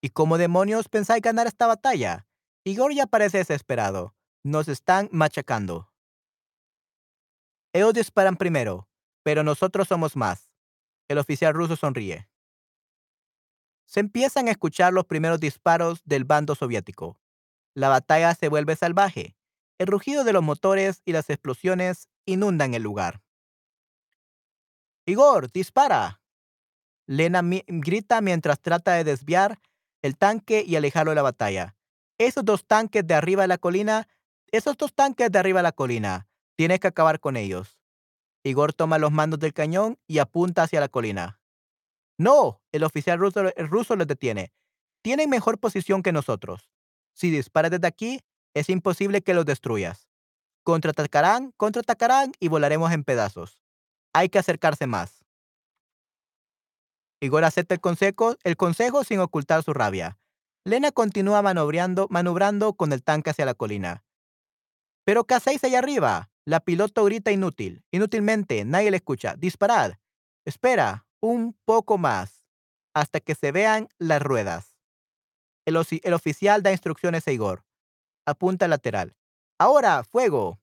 ¿Y 0.00 0.10
cómo 0.10 0.38
demonios 0.38 0.88
pensáis 0.88 1.20
ganar 1.20 1.46
esta 1.46 1.66
batalla? 1.66 2.26
Igor 2.64 2.94
ya 2.94 3.06
parece 3.06 3.38
desesperado. 3.38 4.14
Nos 4.44 4.66
están 4.66 5.08
machacando. 5.12 5.92
Ellos 7.72 7.94
disparan 7.94 8.36
primero, 8.36 8.88
pero 9.22 9.44
nosotros 9.44 9.86
somos 9.86 10.16
más. 10.16 10.50
El 11.08 11.18
oficial 11.18 11.54
ruso 11.54 11.76
sonríe. 11.76 12.28
Se 13.86 14.00
empiezan 14.00 14.48
a 14.48 14.50
escuchar 14.50 14.92
los 14.92 15.06
primeros 15.06 15.38
disparos 15.38 16.02
del 16.04 16.24
bando 16.24 16.54
soviético. 16.54 17.20
La 17.74 17.88
batalla 17.88 18.34
se 18.34 18.48
vuelve 18.48 18.74
salvaje. 18.74 19.36
El 19.78 19.86
rugido 19.86 20.24
de 20.24 20.32
los 20.32 20.42
motores 20.42 21.02
y 21.04 21.12
las 21.12 21.30
explosiones 21.30 22.08
inundan 22.26 22.74
el 22.74 22.82
lugar. 22.82 23.22
Igor, 25.06 25.52
dispara. 25.52 26.20
Lena 27.06 27.42
grita 27.66 28.20
mientras 28.20 28.60
trata 28.60 28.94
de 28.94 29.04
desviar 29.04 29.60
el 30.02 30.16
tanque 30.16 30.64
y 30.66 30.76
alejarlo 30.76 31.12
de 31.12 31.16
la 31.16 31.22
batalla. 31.22 31.76
Esos 32.18 32.44
dos 32.44 32.66
tanques 32.66 33.06
de 33.06 33.14
arriba 33.14 33.42
de 33.42 33.48
la 33.48 33.58
colina 33.58 34.08
esos 34.52 34.76
dos 34.76 34.94
tanques 34.94 35.32
de 35.32 35.38
arriba 35.38 35.60
de 35.60 35.64
la 35.64 35.72
colina. 35.72 36.28
Tienes 36.56 36.78
que 36.78 36.88
acabar 36.88 37.18
con 37.18 37.36
ellos. 37.36 37.78
Igor 38.44 38.74
toma 38.74 38.98
los 38.98 39.10
mandos 39.10 39.40
del 39.40 39.54
cañón 39.54 39.98
y 40.06 40.18
apunta 40.18 40.62
hacia 40.62 40.80
la 40.80 40.88
colina. 40.88 41.40
No, 42.18 42.60
el 42.70 42.84
oficial 42.84 43.18
ruso, 43.18 43.40
el 43.56 43.68
ruso 43.68 43.96
los 43.96 44.06
detiene. 44.06 44.52
Tienen 45.02 45.30
mejor 45.30 45.58
posición 45.58 46.02
que 46.02 46.12
nosotros. 46.12 46.70
Si 47.14 47.30
disparas 47.30 47.70
desde 47.70 47.86
aquí, 47.86 48.20
es 48.54 48.68
imposible 48.68 49.22
que 49.22 49.34
los 49.34 49.46
destruyas. 49.46 50.08
Contraatacarán, 50.64 51.52
contraatacarán 51.56 52.32
y 52.38 52.48
volaremos 52.48 52.92
en 52.92 53.04
pedazos. 53.04 53.58
Hay 54.12 54.28
que 54.28 54.38
acercarse 54.38 54.86
más. 54.86 55.24
Igor 57.20 57.44
acepta 57.44 57.74
el 57.74 57.80
consejo, 57.80 58.36
el 58.44 58.56
consejo 58.56 59.02
sin 59.04 59.20
ocultar 59.20 59.62
su 59.62 59.72
rabia. 59.72 60.18
Lena 60.64 60.92
continúa 60.92 61.40
manobrando, 61.40 62.06
manobrando 62.10 62.74
con 62.74 62.92
el 62.92 63.02
tanque 63.02 63.30
hacia 63.30 63.46
la 63.46 63.54
colina. 63.54 64.04
¿Pero 65.04 65.24
qué 65.24 65.34
hacéis 65.34 65.64
allá 65.64 65.78
arriba? 65.78 66.30
La 66.44 66.60
piloto 66.60 67.04
grita 67.04 67.30
inútil. 67.32 67.84
Inútilmente, 67.90 68.64
nadie 68.64 68.90
le 68.90 68.96
escucha. 68.96 69.34
Disparad. 69.36 69.94
Espera, 70.44 71.06
un 71.20 71.56
poco 71.64 71.98
más, 71.98 72.44
hasta 72.94 73.20
que 73.20 73.34
se 73.34 73.52
vean 73.52 73.88
las 73.98 74.22
ruedas. 74.22 74.76
El, 75.64 75.76
el 76.02 76.14
oficial 76.14 76.62
da 76.62 76.72
instrucciones 76.72 77.26
a 77.28 77.32
Igor. 77.32 77.64
Apunta 78.26 78.66
al 78.66 78.70
lateral. 78.70 79.16
Ahora, 79.58 80.02
fuego. 80.04 80.60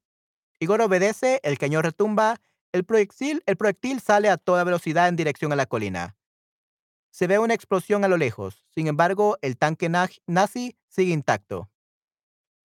Igor 0.59 0.81
obedece, 0.81 1.39
el 1.43 1.57
cañón 1.57 1.83
retumba, 1.83 2.41
el 2.73 2.83
proyectil, 2.83 3.41
el 3.45 3.55
proyectil 3.55 4.01
sale 4.01 4.29
a 4.29 4.37
toda 4.37 4.63
velocidad 4.63 5.07
en 5.07 5.15
dirección 5.15 5.53
a 5.53 5.55
la 5.55 5.65
colina. 5.65 6.17
Se 7.11 7.27
ve 7.27 7.39
una 7.39 7.53
explosión 7.53 8.03
a 8.03 8.07
lo 8.07 8.17
lejos. 8.17 8.65
Sin 8.75 8.87
embargo, 8.87 9.37
el 9.41 9.57
tanque 9.57 9.89
nazi 9.89 10.77
sigue 10.87 11.13
intacto. 11.13 11.69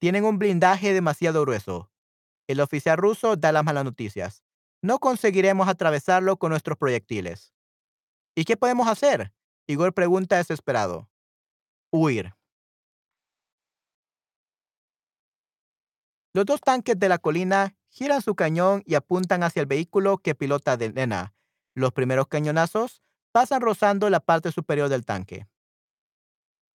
Tienen 0.05 0.27
un 0.27 0.39
blindaje 0.39 0.93
demasiado 0.93 1.41
grueso. 1.41 1.91
El 2.47 2.61
oficial 2.61 2.99
ruso 2.99 3.37
da 3.37 3.53
las 3.53 3.65
malas 3.65 3.87
noticias. 3.87 4.45
No 4.83 4.99
conseguiremos 4.99 5.67
atravesarlo 5.67 6.37
con 6.37 6.51
nuestros 6.51 6.77
proyectiles. 6.77 7.55
¿Y 8.35 8.45
qué 8.45 8.59
podemos 8.59 8.87
hacer? 8.87 9.33
Igor 9.67 9.95
pregunta 9.95 10.37
desesperado. 10.37 11.09
Huir. 11.91 12.35
Los 16.35 16.45
dos 16.45 16.61
tanques 16.61 16.99
de 16.99 17.09
la 17.09 17.17
colina 17.17 17.75
giran 17.89 18.21
su 18.21 18.35
cañón 18.35 18.83
y 18.85 18.97
apuntan 18.97 19.43
hacia 19.43 19.61
el 19.61 19.67
vehículo 19.67 20.19
que 20.19 20.35
pilota 20.35 20.77
de 20.77 20.91
Lena. 20.91 21.35
Los 21.75 21.93
primeros 21.93 22.29
cañonazos 22.29 23.03
pasan 23.33 23.63
rozando 23.63 24.11
la 24.11 24.21
parte 24.21 24.53
superior 24.53 24.91
del 24.91 25.07
tanque. 25.07 25.49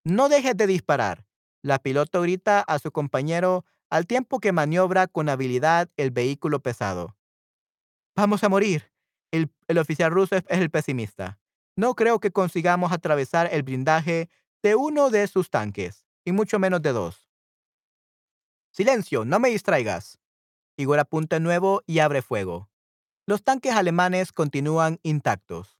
No 0.03 0.29
dejes 0.29 0.57
de 0.57 0.65
disparar. 0.65 1.28
La 1.61 1.79
piloto 1.79 2.21
grita 2.21 2.61
a 2.61 2.79
su 2.79 2.91
compañero 2.91 3.65
al 3.89 4.07
tiempo 4.07 4.39
que 4.39 4.51
maniobra 4.51 5.07
con 5.07 5.29
habilidad 5.29 5.89
el 5.97 6.11
vehículo 6.11 6.61
pesado. 6.61 7.17
Vamos 8.15 8.43
a 8.43 8.49
morir. 8.49 8.91
El, 9.31 9.51
el 9.67 9.77
oficial 9.77 10.11
ruso 10.11 10.35
es 10.35 10.43
el 10.47 10.69
pesimista. 10.69 11.39
No 11.75 11.95
creo 11.95 12.19
que 12.19 12.31
consigamos 12.31 12.91
atravesar 12.91 13.49
el 13.51 13.63
blindaje 13.63 14.29
de 14.61 14.75
uno 14.75 15.09
de 15.09 15.27
sus 15.27 15.49
tanques, 15.49 16.05
y 16.25 16.31
mucho 16.31 16.59
menos 16.59 16.81
de 16.81 16.91
dos. 16.91 17.29
Silencio, 18.71 19.25
no 19.25 19.39
me 19.39 19.49
distraigas. 19.49 20.19
Igor 20.77 20.99
apunta 20.99 21.39
nuevo 21.39 21.81
y 21.85 21.99
abre 21.99 22.21
fuego. 22.21 22.69
Los 23.25 23.43
tanques 23.43 23.73
alemanes 23.73 24.31
continúan 24.31 24.99
intactos. 25.03 25.79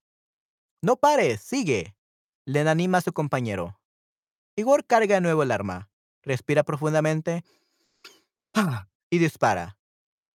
No 0.82 0.98
pares, 0.98 1.42
sigue. 1.42 1.96
Le 2.46 2.62
anima 2.62 3.00
a 3.00 3.02
su 3.02 3.14
compañero. 3.14 3.79
Igor 4.60 4.86
carga 4.86 5.16
de 5.16 5.22
nuevo 5.22 5.44
el 5.44 5.52
arma, 5.52 5.90
respira 6.22 6.64
profundamente 6.64 7.46
y 9.10 9.18
dispara. 9.18 9.78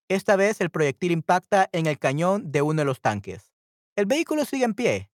Esta 0.09 0.36
vez 0.36 0.62
el 0.62 0.70
proyectil 0.70 1.12
impacta 1.12 1.68
en 1.72 1.84
el 1.84 1.98
cañón 1.98 2.51
de 2.51 2.62
uno 2.62 2.80
de 2.80 2.86
los 2.86 3.02
tanques. 3.02 3.52
El 3.96 4.06
vehículo 4.06 4.46
sigue 4.46 4.64
en 4.64 4.72
pie, 4.72 5.10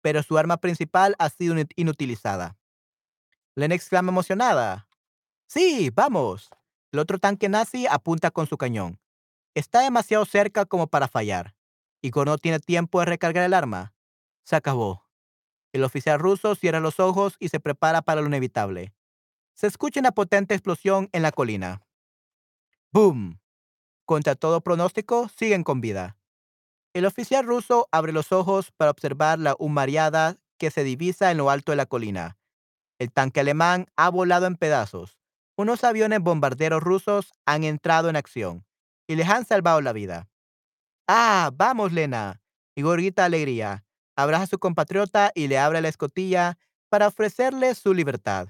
pero 0.00 0.22
su 0.22 0.38
arma 0.38 0.56
principal 0.56 1.14
ha 1.18 1.28
sido 1.28 1.54
inutilizada. 1.76 2.56
Len 3.54 3.70
exclama 3.70 4.10
emocionada. 4.10 4.88
Sí, 5.46 5.90
vamos. 5.90 6.48
El 6.90 7.00
otro 7.00 7.18
tanque 7.18 7.50
nazi 7.50 7.86
apunta 7.86 8.30
con 8.30 8.46
su 8.46 8.56
cañón. 8.56 8.98
Está 9.54 9.80
demasiado 9.80 10.24
cerca 10.24 10.64
como 10.64 10.86
para 10.86 11.06
fallar. 11.06 11.54
Igor 12.00 12.28
no 12.28 12.38
tiene 12.38 12.60
tiempo 12.60 13.00
de 13.00 13.06
recargar 13.06 13.44
el 13.44 13.52
arma. 13.52 13.92
Se 14.42 14.56
acabó. 14.56 15.03
El 15.74 15.82
oficial 15.82 16.20
ruso 16.20 16.54
cierra 16.54 16.78
los 16.78 17.00
ojos 17.00 17.34
y 17.40 17.48
se 17.48 17.58
prepara 17.58 18.00
para 18.00 18.20
lo 18.20 18.28
inevitable. 18.28 18.94
Se 19.54 19.66
escucha 19.66 19.98
una 19.98 20.12
potente 20.12 20.54
explosión 20.54 21.08
en 21.10 21.22
la 21.22 21.32
colina. 21.32 21.82
¡Boom! 22.92 23.40
Contra 24.04 24.36
todo 24.36 24.60
pronóstico, 24.60 25.28
siguen 25.36 25.64
con 25.64 25.80
vida. 25.80 26.16
El 26.92 27.06
oficial 27.06 27.44
ruso 27.44 27.88
abre 27.90 28.12
los 28.12 28.30
ojos 28.30 28.70
para 28.70 28.92
observar 28.92 29.40
la 29.40 29.56
humariada 29.58 30.36
que 30.58 30.70
se 30.70 30.84
divisa 30.84 31.32
en 31.32 31.38
lo 31.38 31.50
alto 31.50 31.72
de 31.72 31.76
la 31.76 31.86
colina. 31.86 32.38
El 33.00 33.10
tanque 33.10 33.40
alemán 33.40 33.86
ha 33.96 34.10
volado 34.10 34.46
en 34.46 34.54
pedazos. 34.54 35.18
Unos 35.56 35.82
aviones 35.82 36.20
bombarderos 36.20 36.84
rusos 36.84 37.32
han 37.46 37.64
entrado 37.64 38.08
en 38.08 38.14
acción 38.14 38.64
y 39.08 39.16
les 39.16 39.28
han 39.28 39.44
salvado 39.44 39.80
la 39.80 39.92
vida. 39.92 40.28
¡Ah! 41.08 41.50
¡Vamos, 41.52 41.90
Lena! 41.92 42.40
Igor 42.76 42.98
grita 42.98 43.24
alegría. 43.24 43.83
Abraza 44.16 44.44
a 44.44 44.46
su 44.48 44.58
compatriota 44.58 45.32
y 45.34 45.48
le 45.48 45.58
abre 45.58 45.80
la 45.80 45.88
escotilla 45.88 46.58
para 46.88 47.08
ofrecerle 47.08 47.74
su 47.74 47.92
libertad. 47.92 48.48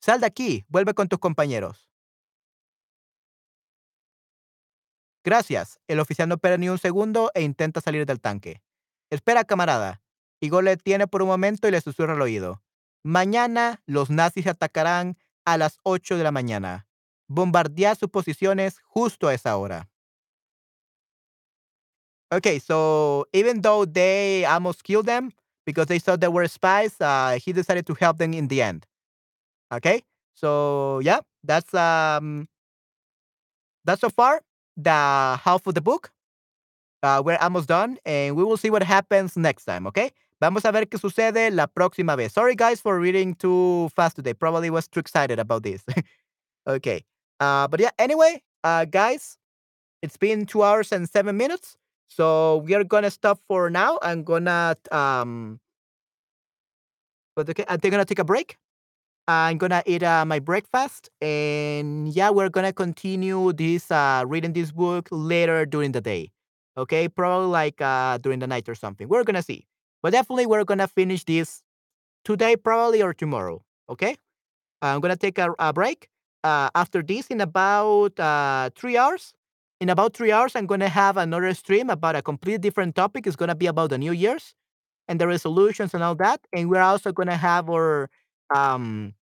Sal 0.00 0.20
de 0.20 0.26
aquí, 0.26 0.64
vuelve 0.68 0.94
con 0.94 1.08
tus 1.08 1.18
compañeros. 1.18 1.90
Gracias. 5.22 5.78
El 5.86 6.00
oficial 6.00 6.28
no 6.28 6.36
espera 6.36 6.56
ni 6.56 6.68
un 6.70 6.78
segundo 6.78 7.30
e 7.34 7.42
intenta 7.42 7.82
salir 7.82 8.06
del 8.06 8.20
tanque. 8.20 8.62
Espera, 9.10 9.44
camarada. 9.44 10.00
Igor 10.40 10.64
le 10.64 10.78
tiene 10.78 11.06
por 11.06 11.20
un 11.20 11.28
momento 11.28 11.68
y 11.68 11.70
le 11.70 11.80
susurra 11.82 12.14
al 12.14 12.22
oído. 12.22 12.62
Mañana 13.02 13.82
los 13.84 14.08
nazis 14.08 14.46
atacarán 14.46 15.18
a 15.44 15.58
las 15.58 15.78
8 15.82 16.16
de 16.16 16.24
la 16.24 16.32
mañana. 16.32 16.88
Bombardea 17.28 17.94
sus 17.94 18.08
posiciones 18.08 18.78
justo 18.82 19.28
a 19.28 19.34
esa 19.34 19.56
hora. 19.56 19.89
Okay, 22.32 22.58
so 22.58 23.26
even 23.32 23.60
though 23.60 23.84
they 23.84 24.44
almost 24.44 24.84
killed 24.84 25.06
them 25.06 25.32
because 25.66 25.86
they 25.86 25.98
thought 25.98 26.20
they 26.20 26.28
were 26.28 26.46
spies, 26.46 26.94
uh, 27.00 27.38
he 27.42 27.52
decided 27.52 27.86
to 27.86 27.94
help 27.94 28.18
them 28.18 28.32
in 28.32 28.48
the 28.48 28.62
end. 28.62 28.86
Okay, 29.72 30.02
so 30.34 31.00
yeah, 31.00 31.20
that's 31.44 31.74
um, 31.74 32.48
that's 33.84 34.00
so 34.00 34.10
far 34.10 34.40
the 34.76 34.90
half 34.90 35.66
of 35.66 35.74
the 35.74 35.80
book. 35.80 36.10
Uh, 37.02 37.22
we're 37.24 37.38
almost 37.40 37.68
done, 37.68 37.98
and 38.04 38.36
we 38.36 38.44
will 38.44 38.56
see 38.56 38.70
what 38.70 38.82
happens 38.82 39.36
next 39.36 39.64
time. 39.64 39.86
Okay, 39.86 40.10
vamos 40.40 40.64
a 40.64 40.72
ver 40.72 40.84
qué 40.86 40.98
sucede 41.00 41.52
la 41.52 41.66
próxima 41.66 42.16
vez. 42.16 42.32
Sorry 42.32 42.54
guys 42.54 42.80
for 42.80 43.00
reading 43.00 43.34
too 43.34 43.88
fast 43.96 44.16
today. 44.16 44.34
Probably 44.34 44.70
was 44.70 44.86
too 44.88 45.00
excited 45.00 45.38
about 45.38 45.62
this. 45.62 45.82
okay, 46.68 47.04
uh, 47.40 47.68
but 47.68 47.80
yeah. 47.80 47.90
Anyway, 47.98 48.42
uh, 48.64 48.84
guys, 48.84 49.38
it's 50.02 50.16
been 50.18 50.46
two 50.46 50.62
hours 50.62 50.92
and 50.92 51.08
seven 51.08 51.36
minutes. 51.36 51.76
So 52.10 52.58
we 52.58 52.74
are 52.74 52.84
gonna 52.84 53.10
stop 53.10 53.40
for 53.48 53.70
now. 53.70 53.98
I'm 54.02 54.24
gonna 54.24 54.76
um, 54.92 55.60
but 57.36 57.48
okay, 57.48 57.64
I'm 57.68 57.78
gonna 57.78 58.04
take 58.04 58.18
a 58.18 58.24
break. 58.24 58.56
I'm 59.28 59.58
gonna 59.58 59.82
eat 59.86 60.02
uh, 60.02 60.24
my 60.26 60.40
breakfast, 60.40 61.10
and 61.22 62.08
yeah, 62.08 62.30
we're 62.30 62.48
gonna 62.50 62.72
continue 62.72 63.52
this 63.52 63.90
uh, 63.90 64.24
reading 64.26 64.52
this 64.52 64.72
book 64.72 65.08
later 65.12 65.66
during 65.66 65.92
the 65.92 66.00
day. 66.00 66.32
Okay, 66.78 67.08
probably 67.08 67.48
like 67.48 67.80
uh, 67.82 68.18
during 68.18 68.40
the 68.40 68.46
night 68.48 68.68
or 68.68 68.74
something. 68.74 69.08
We're 69.08 69.24
gonna 69.24 69.42
see, 69.42 69.66
but 70.02 70.12
definitely 70.12 70.46
we're 70.46 70.64
gonna 70.64 70.88
finish 70.88 71.24
this 71.24 71.62
today, 72.24 72.56
probably 72.56 73.02
or 73.02 73.14
tomorrow. 73.14 73.62
Okay, 73.90 74.16
I'm 74.82 75.00
gonna 75.00 75.16
take 75.16 75.38
a, 75.38 75.54
a 75.58 75.72
break. 75.72 76.08
Uh, 76.44 76.70
after 76.74 77.02
this, 77.02 77.28
in 77.28 77.40
about 77.40 78.18
uh, 78.20 78.70
three 78.76 78.96
hours, 78.98 79.34
in 79.80 79.88
about 79.88 80.14
three 80.14 80.32
hours, 80.32 80.54
I'm 80.56 80.66
gonna 80.66 80.88
have 80.88 81.16
another 81.16 81.52
stream 81.54 81.90
about 81.90 82.16
a 82.16 82.22
completely 82.22 82.58
different 82.58 82.94
topic. 82.94 83.26
It's 83.26 83.36
gonna 83.36 83.54
be 83.54 83.66
about 83.66 83.90
the 83.90 83.98
New 83.98 84.12
Year's 84.12 84.54
and 85.08 85.20
the 85.20 85.28
resolutions 85.28 85.94
and 85.94 86.02
all 86.02 86.14
that, 86.16 86.40
and 86.54 86.70
we're 86.70 86.82
also 86.82 87.12
gonna 87.12 87.36
have 87.36 87.70
our 87.70 88.10
um 88.54 89.14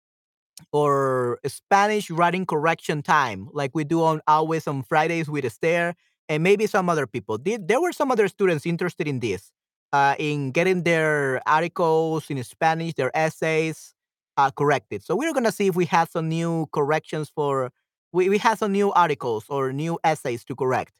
or 0.74 1.40
Spanish 1.48 2.10
writing 2.12 2.46
correction 2.46 3.02
time, 3.04 3.50
like 3.54 3.72
we 3.76 3.84
do 3.84 4.04
on 4.04 4.22
always 4.28 4.68
on 4.68 4.84
Fridays 4.84 5.30
with 5.30 5.46
Esther 5.46 5.96
and 6.30 6.44
maybe 6.44 6.68
some 6.68 6.90
other 6.90 7.08
people. 7.08 7.38
Did 7.38 7.68
there 7.68 7.82
were 7.82 7.92
some 7.94 8.12
other 8.12 8.28
students 8.28 8.66
interested 8.66 9.08
in 9.08 9.20
this, 9.20 9.52
uh, 9.94 10.16
in 10.20 10.52
getting 10.52 10.84
their 10.84 11.42
articles 11.48 12.30
in 12.30 12.44
Spanish, 12.44 12.94
their 12.96 13.16
essays 13.18 13.94
uh, 14.38 14.52
corrected. 14.52 15.04
So 15.04 15.16
we're 15.16 15.34
gonna 15.34 15.52
see 15.52 15.68
if 15.68 15.76
we 15.76 15.86
have 15.86 16.10
some 16.10 16.30
new 16.30 16.68
corrections 16.74 17.30
for 17.34 17.72
we, 18.14 18.30
we 18.30 18.38
have 18.40 18.58
some 18.58 18.72
new 18.72 18.92
articles 18.94 19.46
or 19.50 19.72
new 19.74 20.00
essays 20.04 20.44
to 20.46 20.56
correct. 20.56 20.94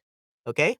Okay, 0.46 0.76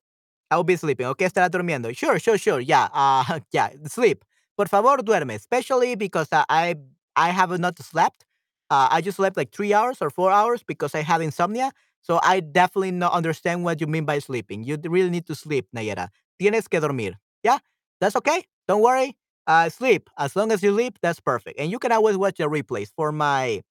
I 0.51 0.57
will 0.57 0.65
be 0.65 0.77
sleeping. 0.77 1.07
Okay, 1.07 1.27
estará 1.27 1.49
durmiendo. 1.51 1.95
Sure, 1.97 2.19
sure, 2.19 2.39
sure. 2.39 2.61
Yeah, 2.61 2.89
uh, 2.93 3.41
yeah, 3.53 3.71
sleep. 3.87 4.25
Por 4.57 4.67
favor, 4.67 4.99
duerme. 4.99 5.35
Especially 5.35 5.95
because 5.95 6.29
uh, 6.33 6.45
I 6.49 6.77
I 7.17 7.31
have 7.31 7.59
not 7.59 7.79
slept 7.79 8.25
uh, 8.71 8.89
I 8.91 9.01
just 9.01 9.17
slept 9.17 9.37
like 9.37 9.51
three 9.53 9.73
hours 9.73 9.99
or 10.01 10.11
four 10.11 10.31
hours 10.31 10.63
because 10.63 10.95
I 10.95 11.03
have 11.03 11.21
insomnia. 11.23 11.73
So 12.03 12.21
I 12.23 12.41
definitely 12.41 12.93
not 12.93 13.13
understand 13.13 13.65
what 13.65 13.81
you 13.81 13.87
mean 13.87 14.05
by 14.05 14.19
sleeping. 14.19 14.63
You 14.65 14.79
really 14.85 15.11
need 15.11 15.27
to 15.27 15.35
sleep, 15.35 15.69
Nayera. 15.75 16.09
Tienes 16.41 16.69
que 16.69 16.81
dormir. 16.81 17.15
Yeah, 17.43 17.59
that's 18.01 18.17
okay. 18.17 18.45
Don't 18.67 18.83
worry. 18.83 19.17
Uh, 19.47 19.69
sleep. 19.71 20.11
As 20.19 20.37
long 20.37 20.53
as 20.53 20.63
you 20.63 20.73
sleep, 20.73 20.99
that's 21.03 21.21
perfect. 21.21 21.59
And 21.59 21.71
you 21.71 21.79
can 21.79 21.93
always 21.93 22.17
watch 22.17 22.37
the 22.37 22.45
replays 22.45 22.91
for 22.95 23.11
my 23.13 23.63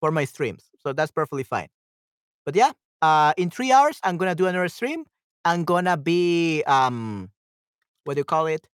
for 0.00 0.10
my 0.10 0.24
streams. 0.24 0.64
So 0.82 0.92
that's 0.92 1.10
perfectly 1.12 1.44
fine. 1.44 1.68
But 2.48 2.56
yeah, 2.56 2.72
uh, 3.02 3.34
in 3.36 3.50
three 3.50 3.72
hours, 3.72 4.00
I'm 4.02 4.16
gonna 4.16 4.34
do 4.34 4.46
another 4.46 4.68
stream. 4.68 5.04
I'm 5.44 5.64
gonna 5.64 5.98
be 5.98 6.62
um, 6.66 7.30
what 8.04 8.14
do 8.14 8.20
you 8.20 8.24
call 8.24 8.46
it? 8.46 8.66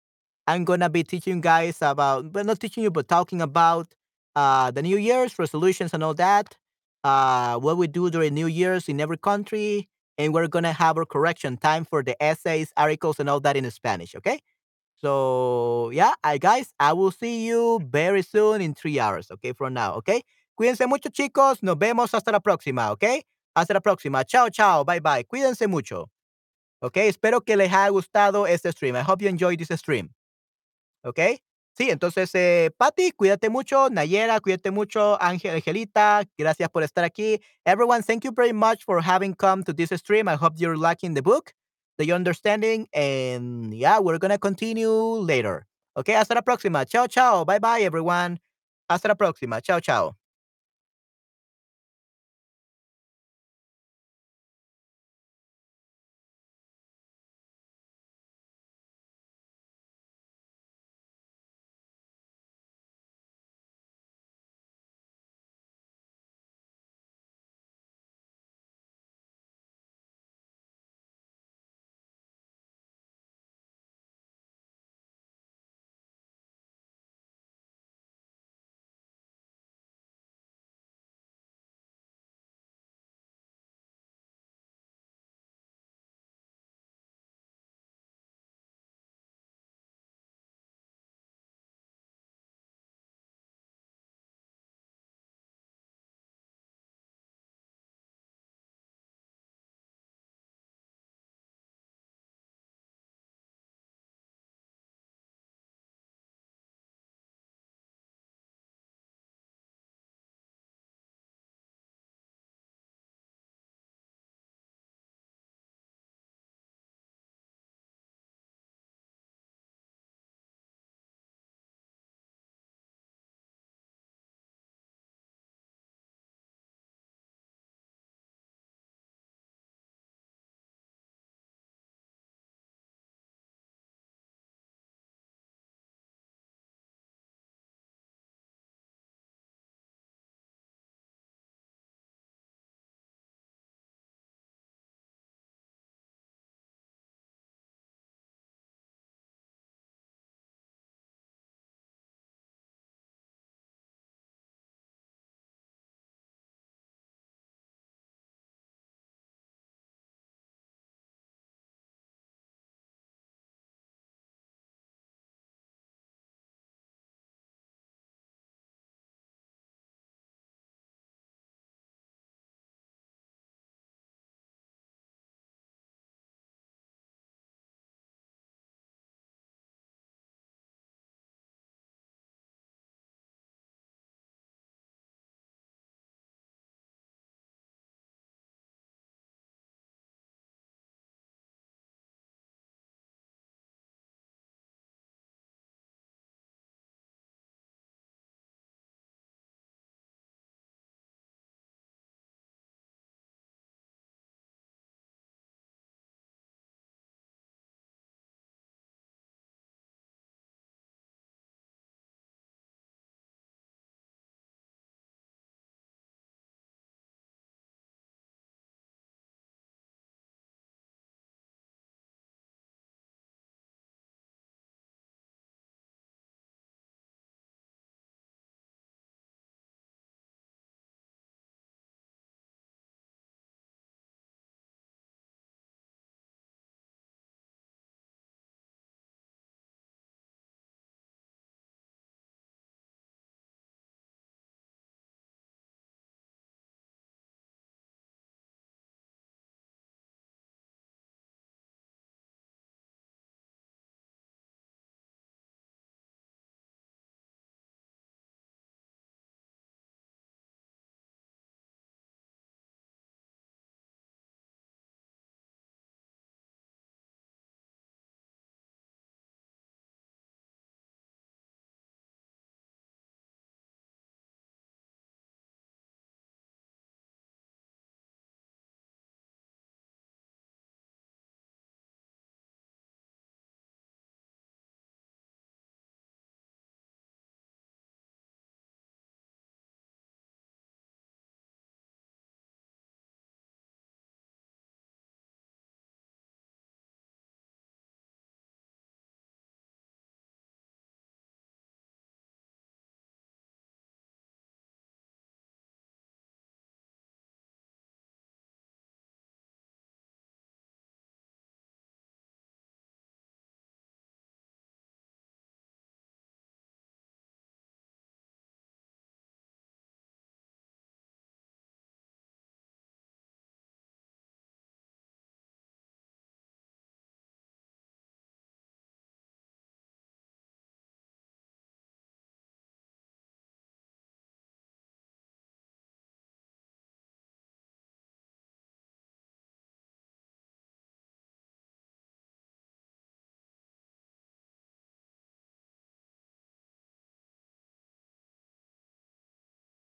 I'm 0.46 0.66
gonna 0.66 0.90
be 0.90 1.02
teaching 1.02 1.36
you 1.36 1.40
guys 1.40 1.78
about, 1.80 2.32
but 2.32 2.44
not 2.44 2.60
teaching 2.60 2.82
you, 2.82 2.90
but 2.90 3.08
talking 3.08 3.40
about 3.40 3.94
uh, 4.36 4.70
the 4.72 4.82
New 4.82 4.98
Year's 4.98 5.38
resolutions 5.38 5.94
and 5.94 6.04
all 6.04 6.12
that, 6.12 6.54
uh, 7.02 7.56
what 7.56 7.78
we 7.78 7.86
do 7.86 8.10
during 8.10 8.34
New 8.34 8.46
Year's 8.46 8.90
in 8.90 9.00
every 9.00 9.16
country, 9.16 9.88
and 10.18 10.34
we're 10.34 10.48
gonna 10.48 10.74
have 10.74 10.98
our 10.98 11.06
correction 11.06 11.56
time 11.56 11.86
for 11.86 12.02
the 12.02 12.14
essays, 12.22 12.74
articles, 12.76 13.18
and 13.20 13.30
all 13.30 13.40
that 13.40 13.56
in 13.56 13.70
Spanish. 13.70 14.14
Okay. 14.14 14.40
So 15.00 15.88
yeah, 15.94 16.12
I 16.22 16.36
guys, 16.36 16.74
I 16.78 16.92
will 16.92 17.10
see 17.10 17.46
you 17.46 17.80
very 17.90 18.20
soon 18.20 18.60
in 18.60 18.74
three 18.74 19.00
hours. 19.00 19.30
Okay, 19.30 19.54
from 19.54 19.72
now. 19.72 19.94
Okay. 19.94 20.20
Cuídense 20.60 20.86
mucho, 20.86 21.08
chicos. 21.08 21.62
Nos 21.62 21.78
vemos 21.78 22.12
hasta 22.12 22.32
la 22.32 22.40
próxima. 22.40 22.90
Okay. 22.90 23.24
Hasta 23.54 23.74
la 23.74 23.80
próxima. 23.80 24.24
Chao, 24.24 24.48
chao. 24.50 24.84
Bye, 24.84 25.00
bye. 25.00 25.24
Cuídense 25.24 25.66
mucho. 25.68 26.10
Okay. 26.80 27.08
Espero 27.08 27.40
que 27.42 27.56
les 27.56 27.72
haya 27.72 27.88
gustado 27.90 28.46
este 28.46 28.72
stream. 28.72 28.96
I 28.96 29.02
hope 29.02 29.22
you 29.22 29.28
enjoyed 29.28 29.58
this 29.58 29.78
stream. 29.78 30.10
Okay. 31.04 31.40
Sí, 31.74 31.88
entonces, 31.90 32.30
eh, 32.34 32.70
Patty, 32.76 33.12
cuídate 33.12 33.48
mucho. 33.48 33.88
Nayera, 33.88 34.40
cuídate 34.40 34.70
mucho. 34.70 35.16
Ángel, 35.22 35.54
Angelita, 35.54 36.22
gracias 36.36 36.68
por 36.68 36.82
estar 36.82 37.02
aquí. 37.04 37.40
Everyone, 37.64 38.02
thank 38.02 38.24
you 38.24 38.32
very 38.32 38.52
much 38.52 38.84
for 38.84 39.00
having 39.00 39.34
come 39.34 39.62
to 39.64 39.72
this 39.72 39.90
stream. 39.98 40.28
I 40.28 40.34
hope 40.34 40.54
you're 40.58 40.76
liking 40.76 41.14
the 41.14 41.22
book, 41.22 41.54
the 41.96 42.12
understanding, 42.12 42.88
and 42.92 43.72
yeah, 43.72 43.98
we're 44.00 44.18
gonna 44.18 44.38
continue 44.38 44.90
later. 44.90 45.66
Okay, 45.96 46.12
hasta 46.14 46.34
la 46.34 46.42
próxima. 46.42 46.84
Chao, 46.86 47.06
chao. 47.06 47.44
Bye, 47.44 47.58
bye, 47.58 47.80
everyone. 47.80 48.38
Hasta 48.90 49.08
la 49.08 49.14
próxima. 49.14 49.62
Chao, 49.62 49.80
chao. 49.80 50.21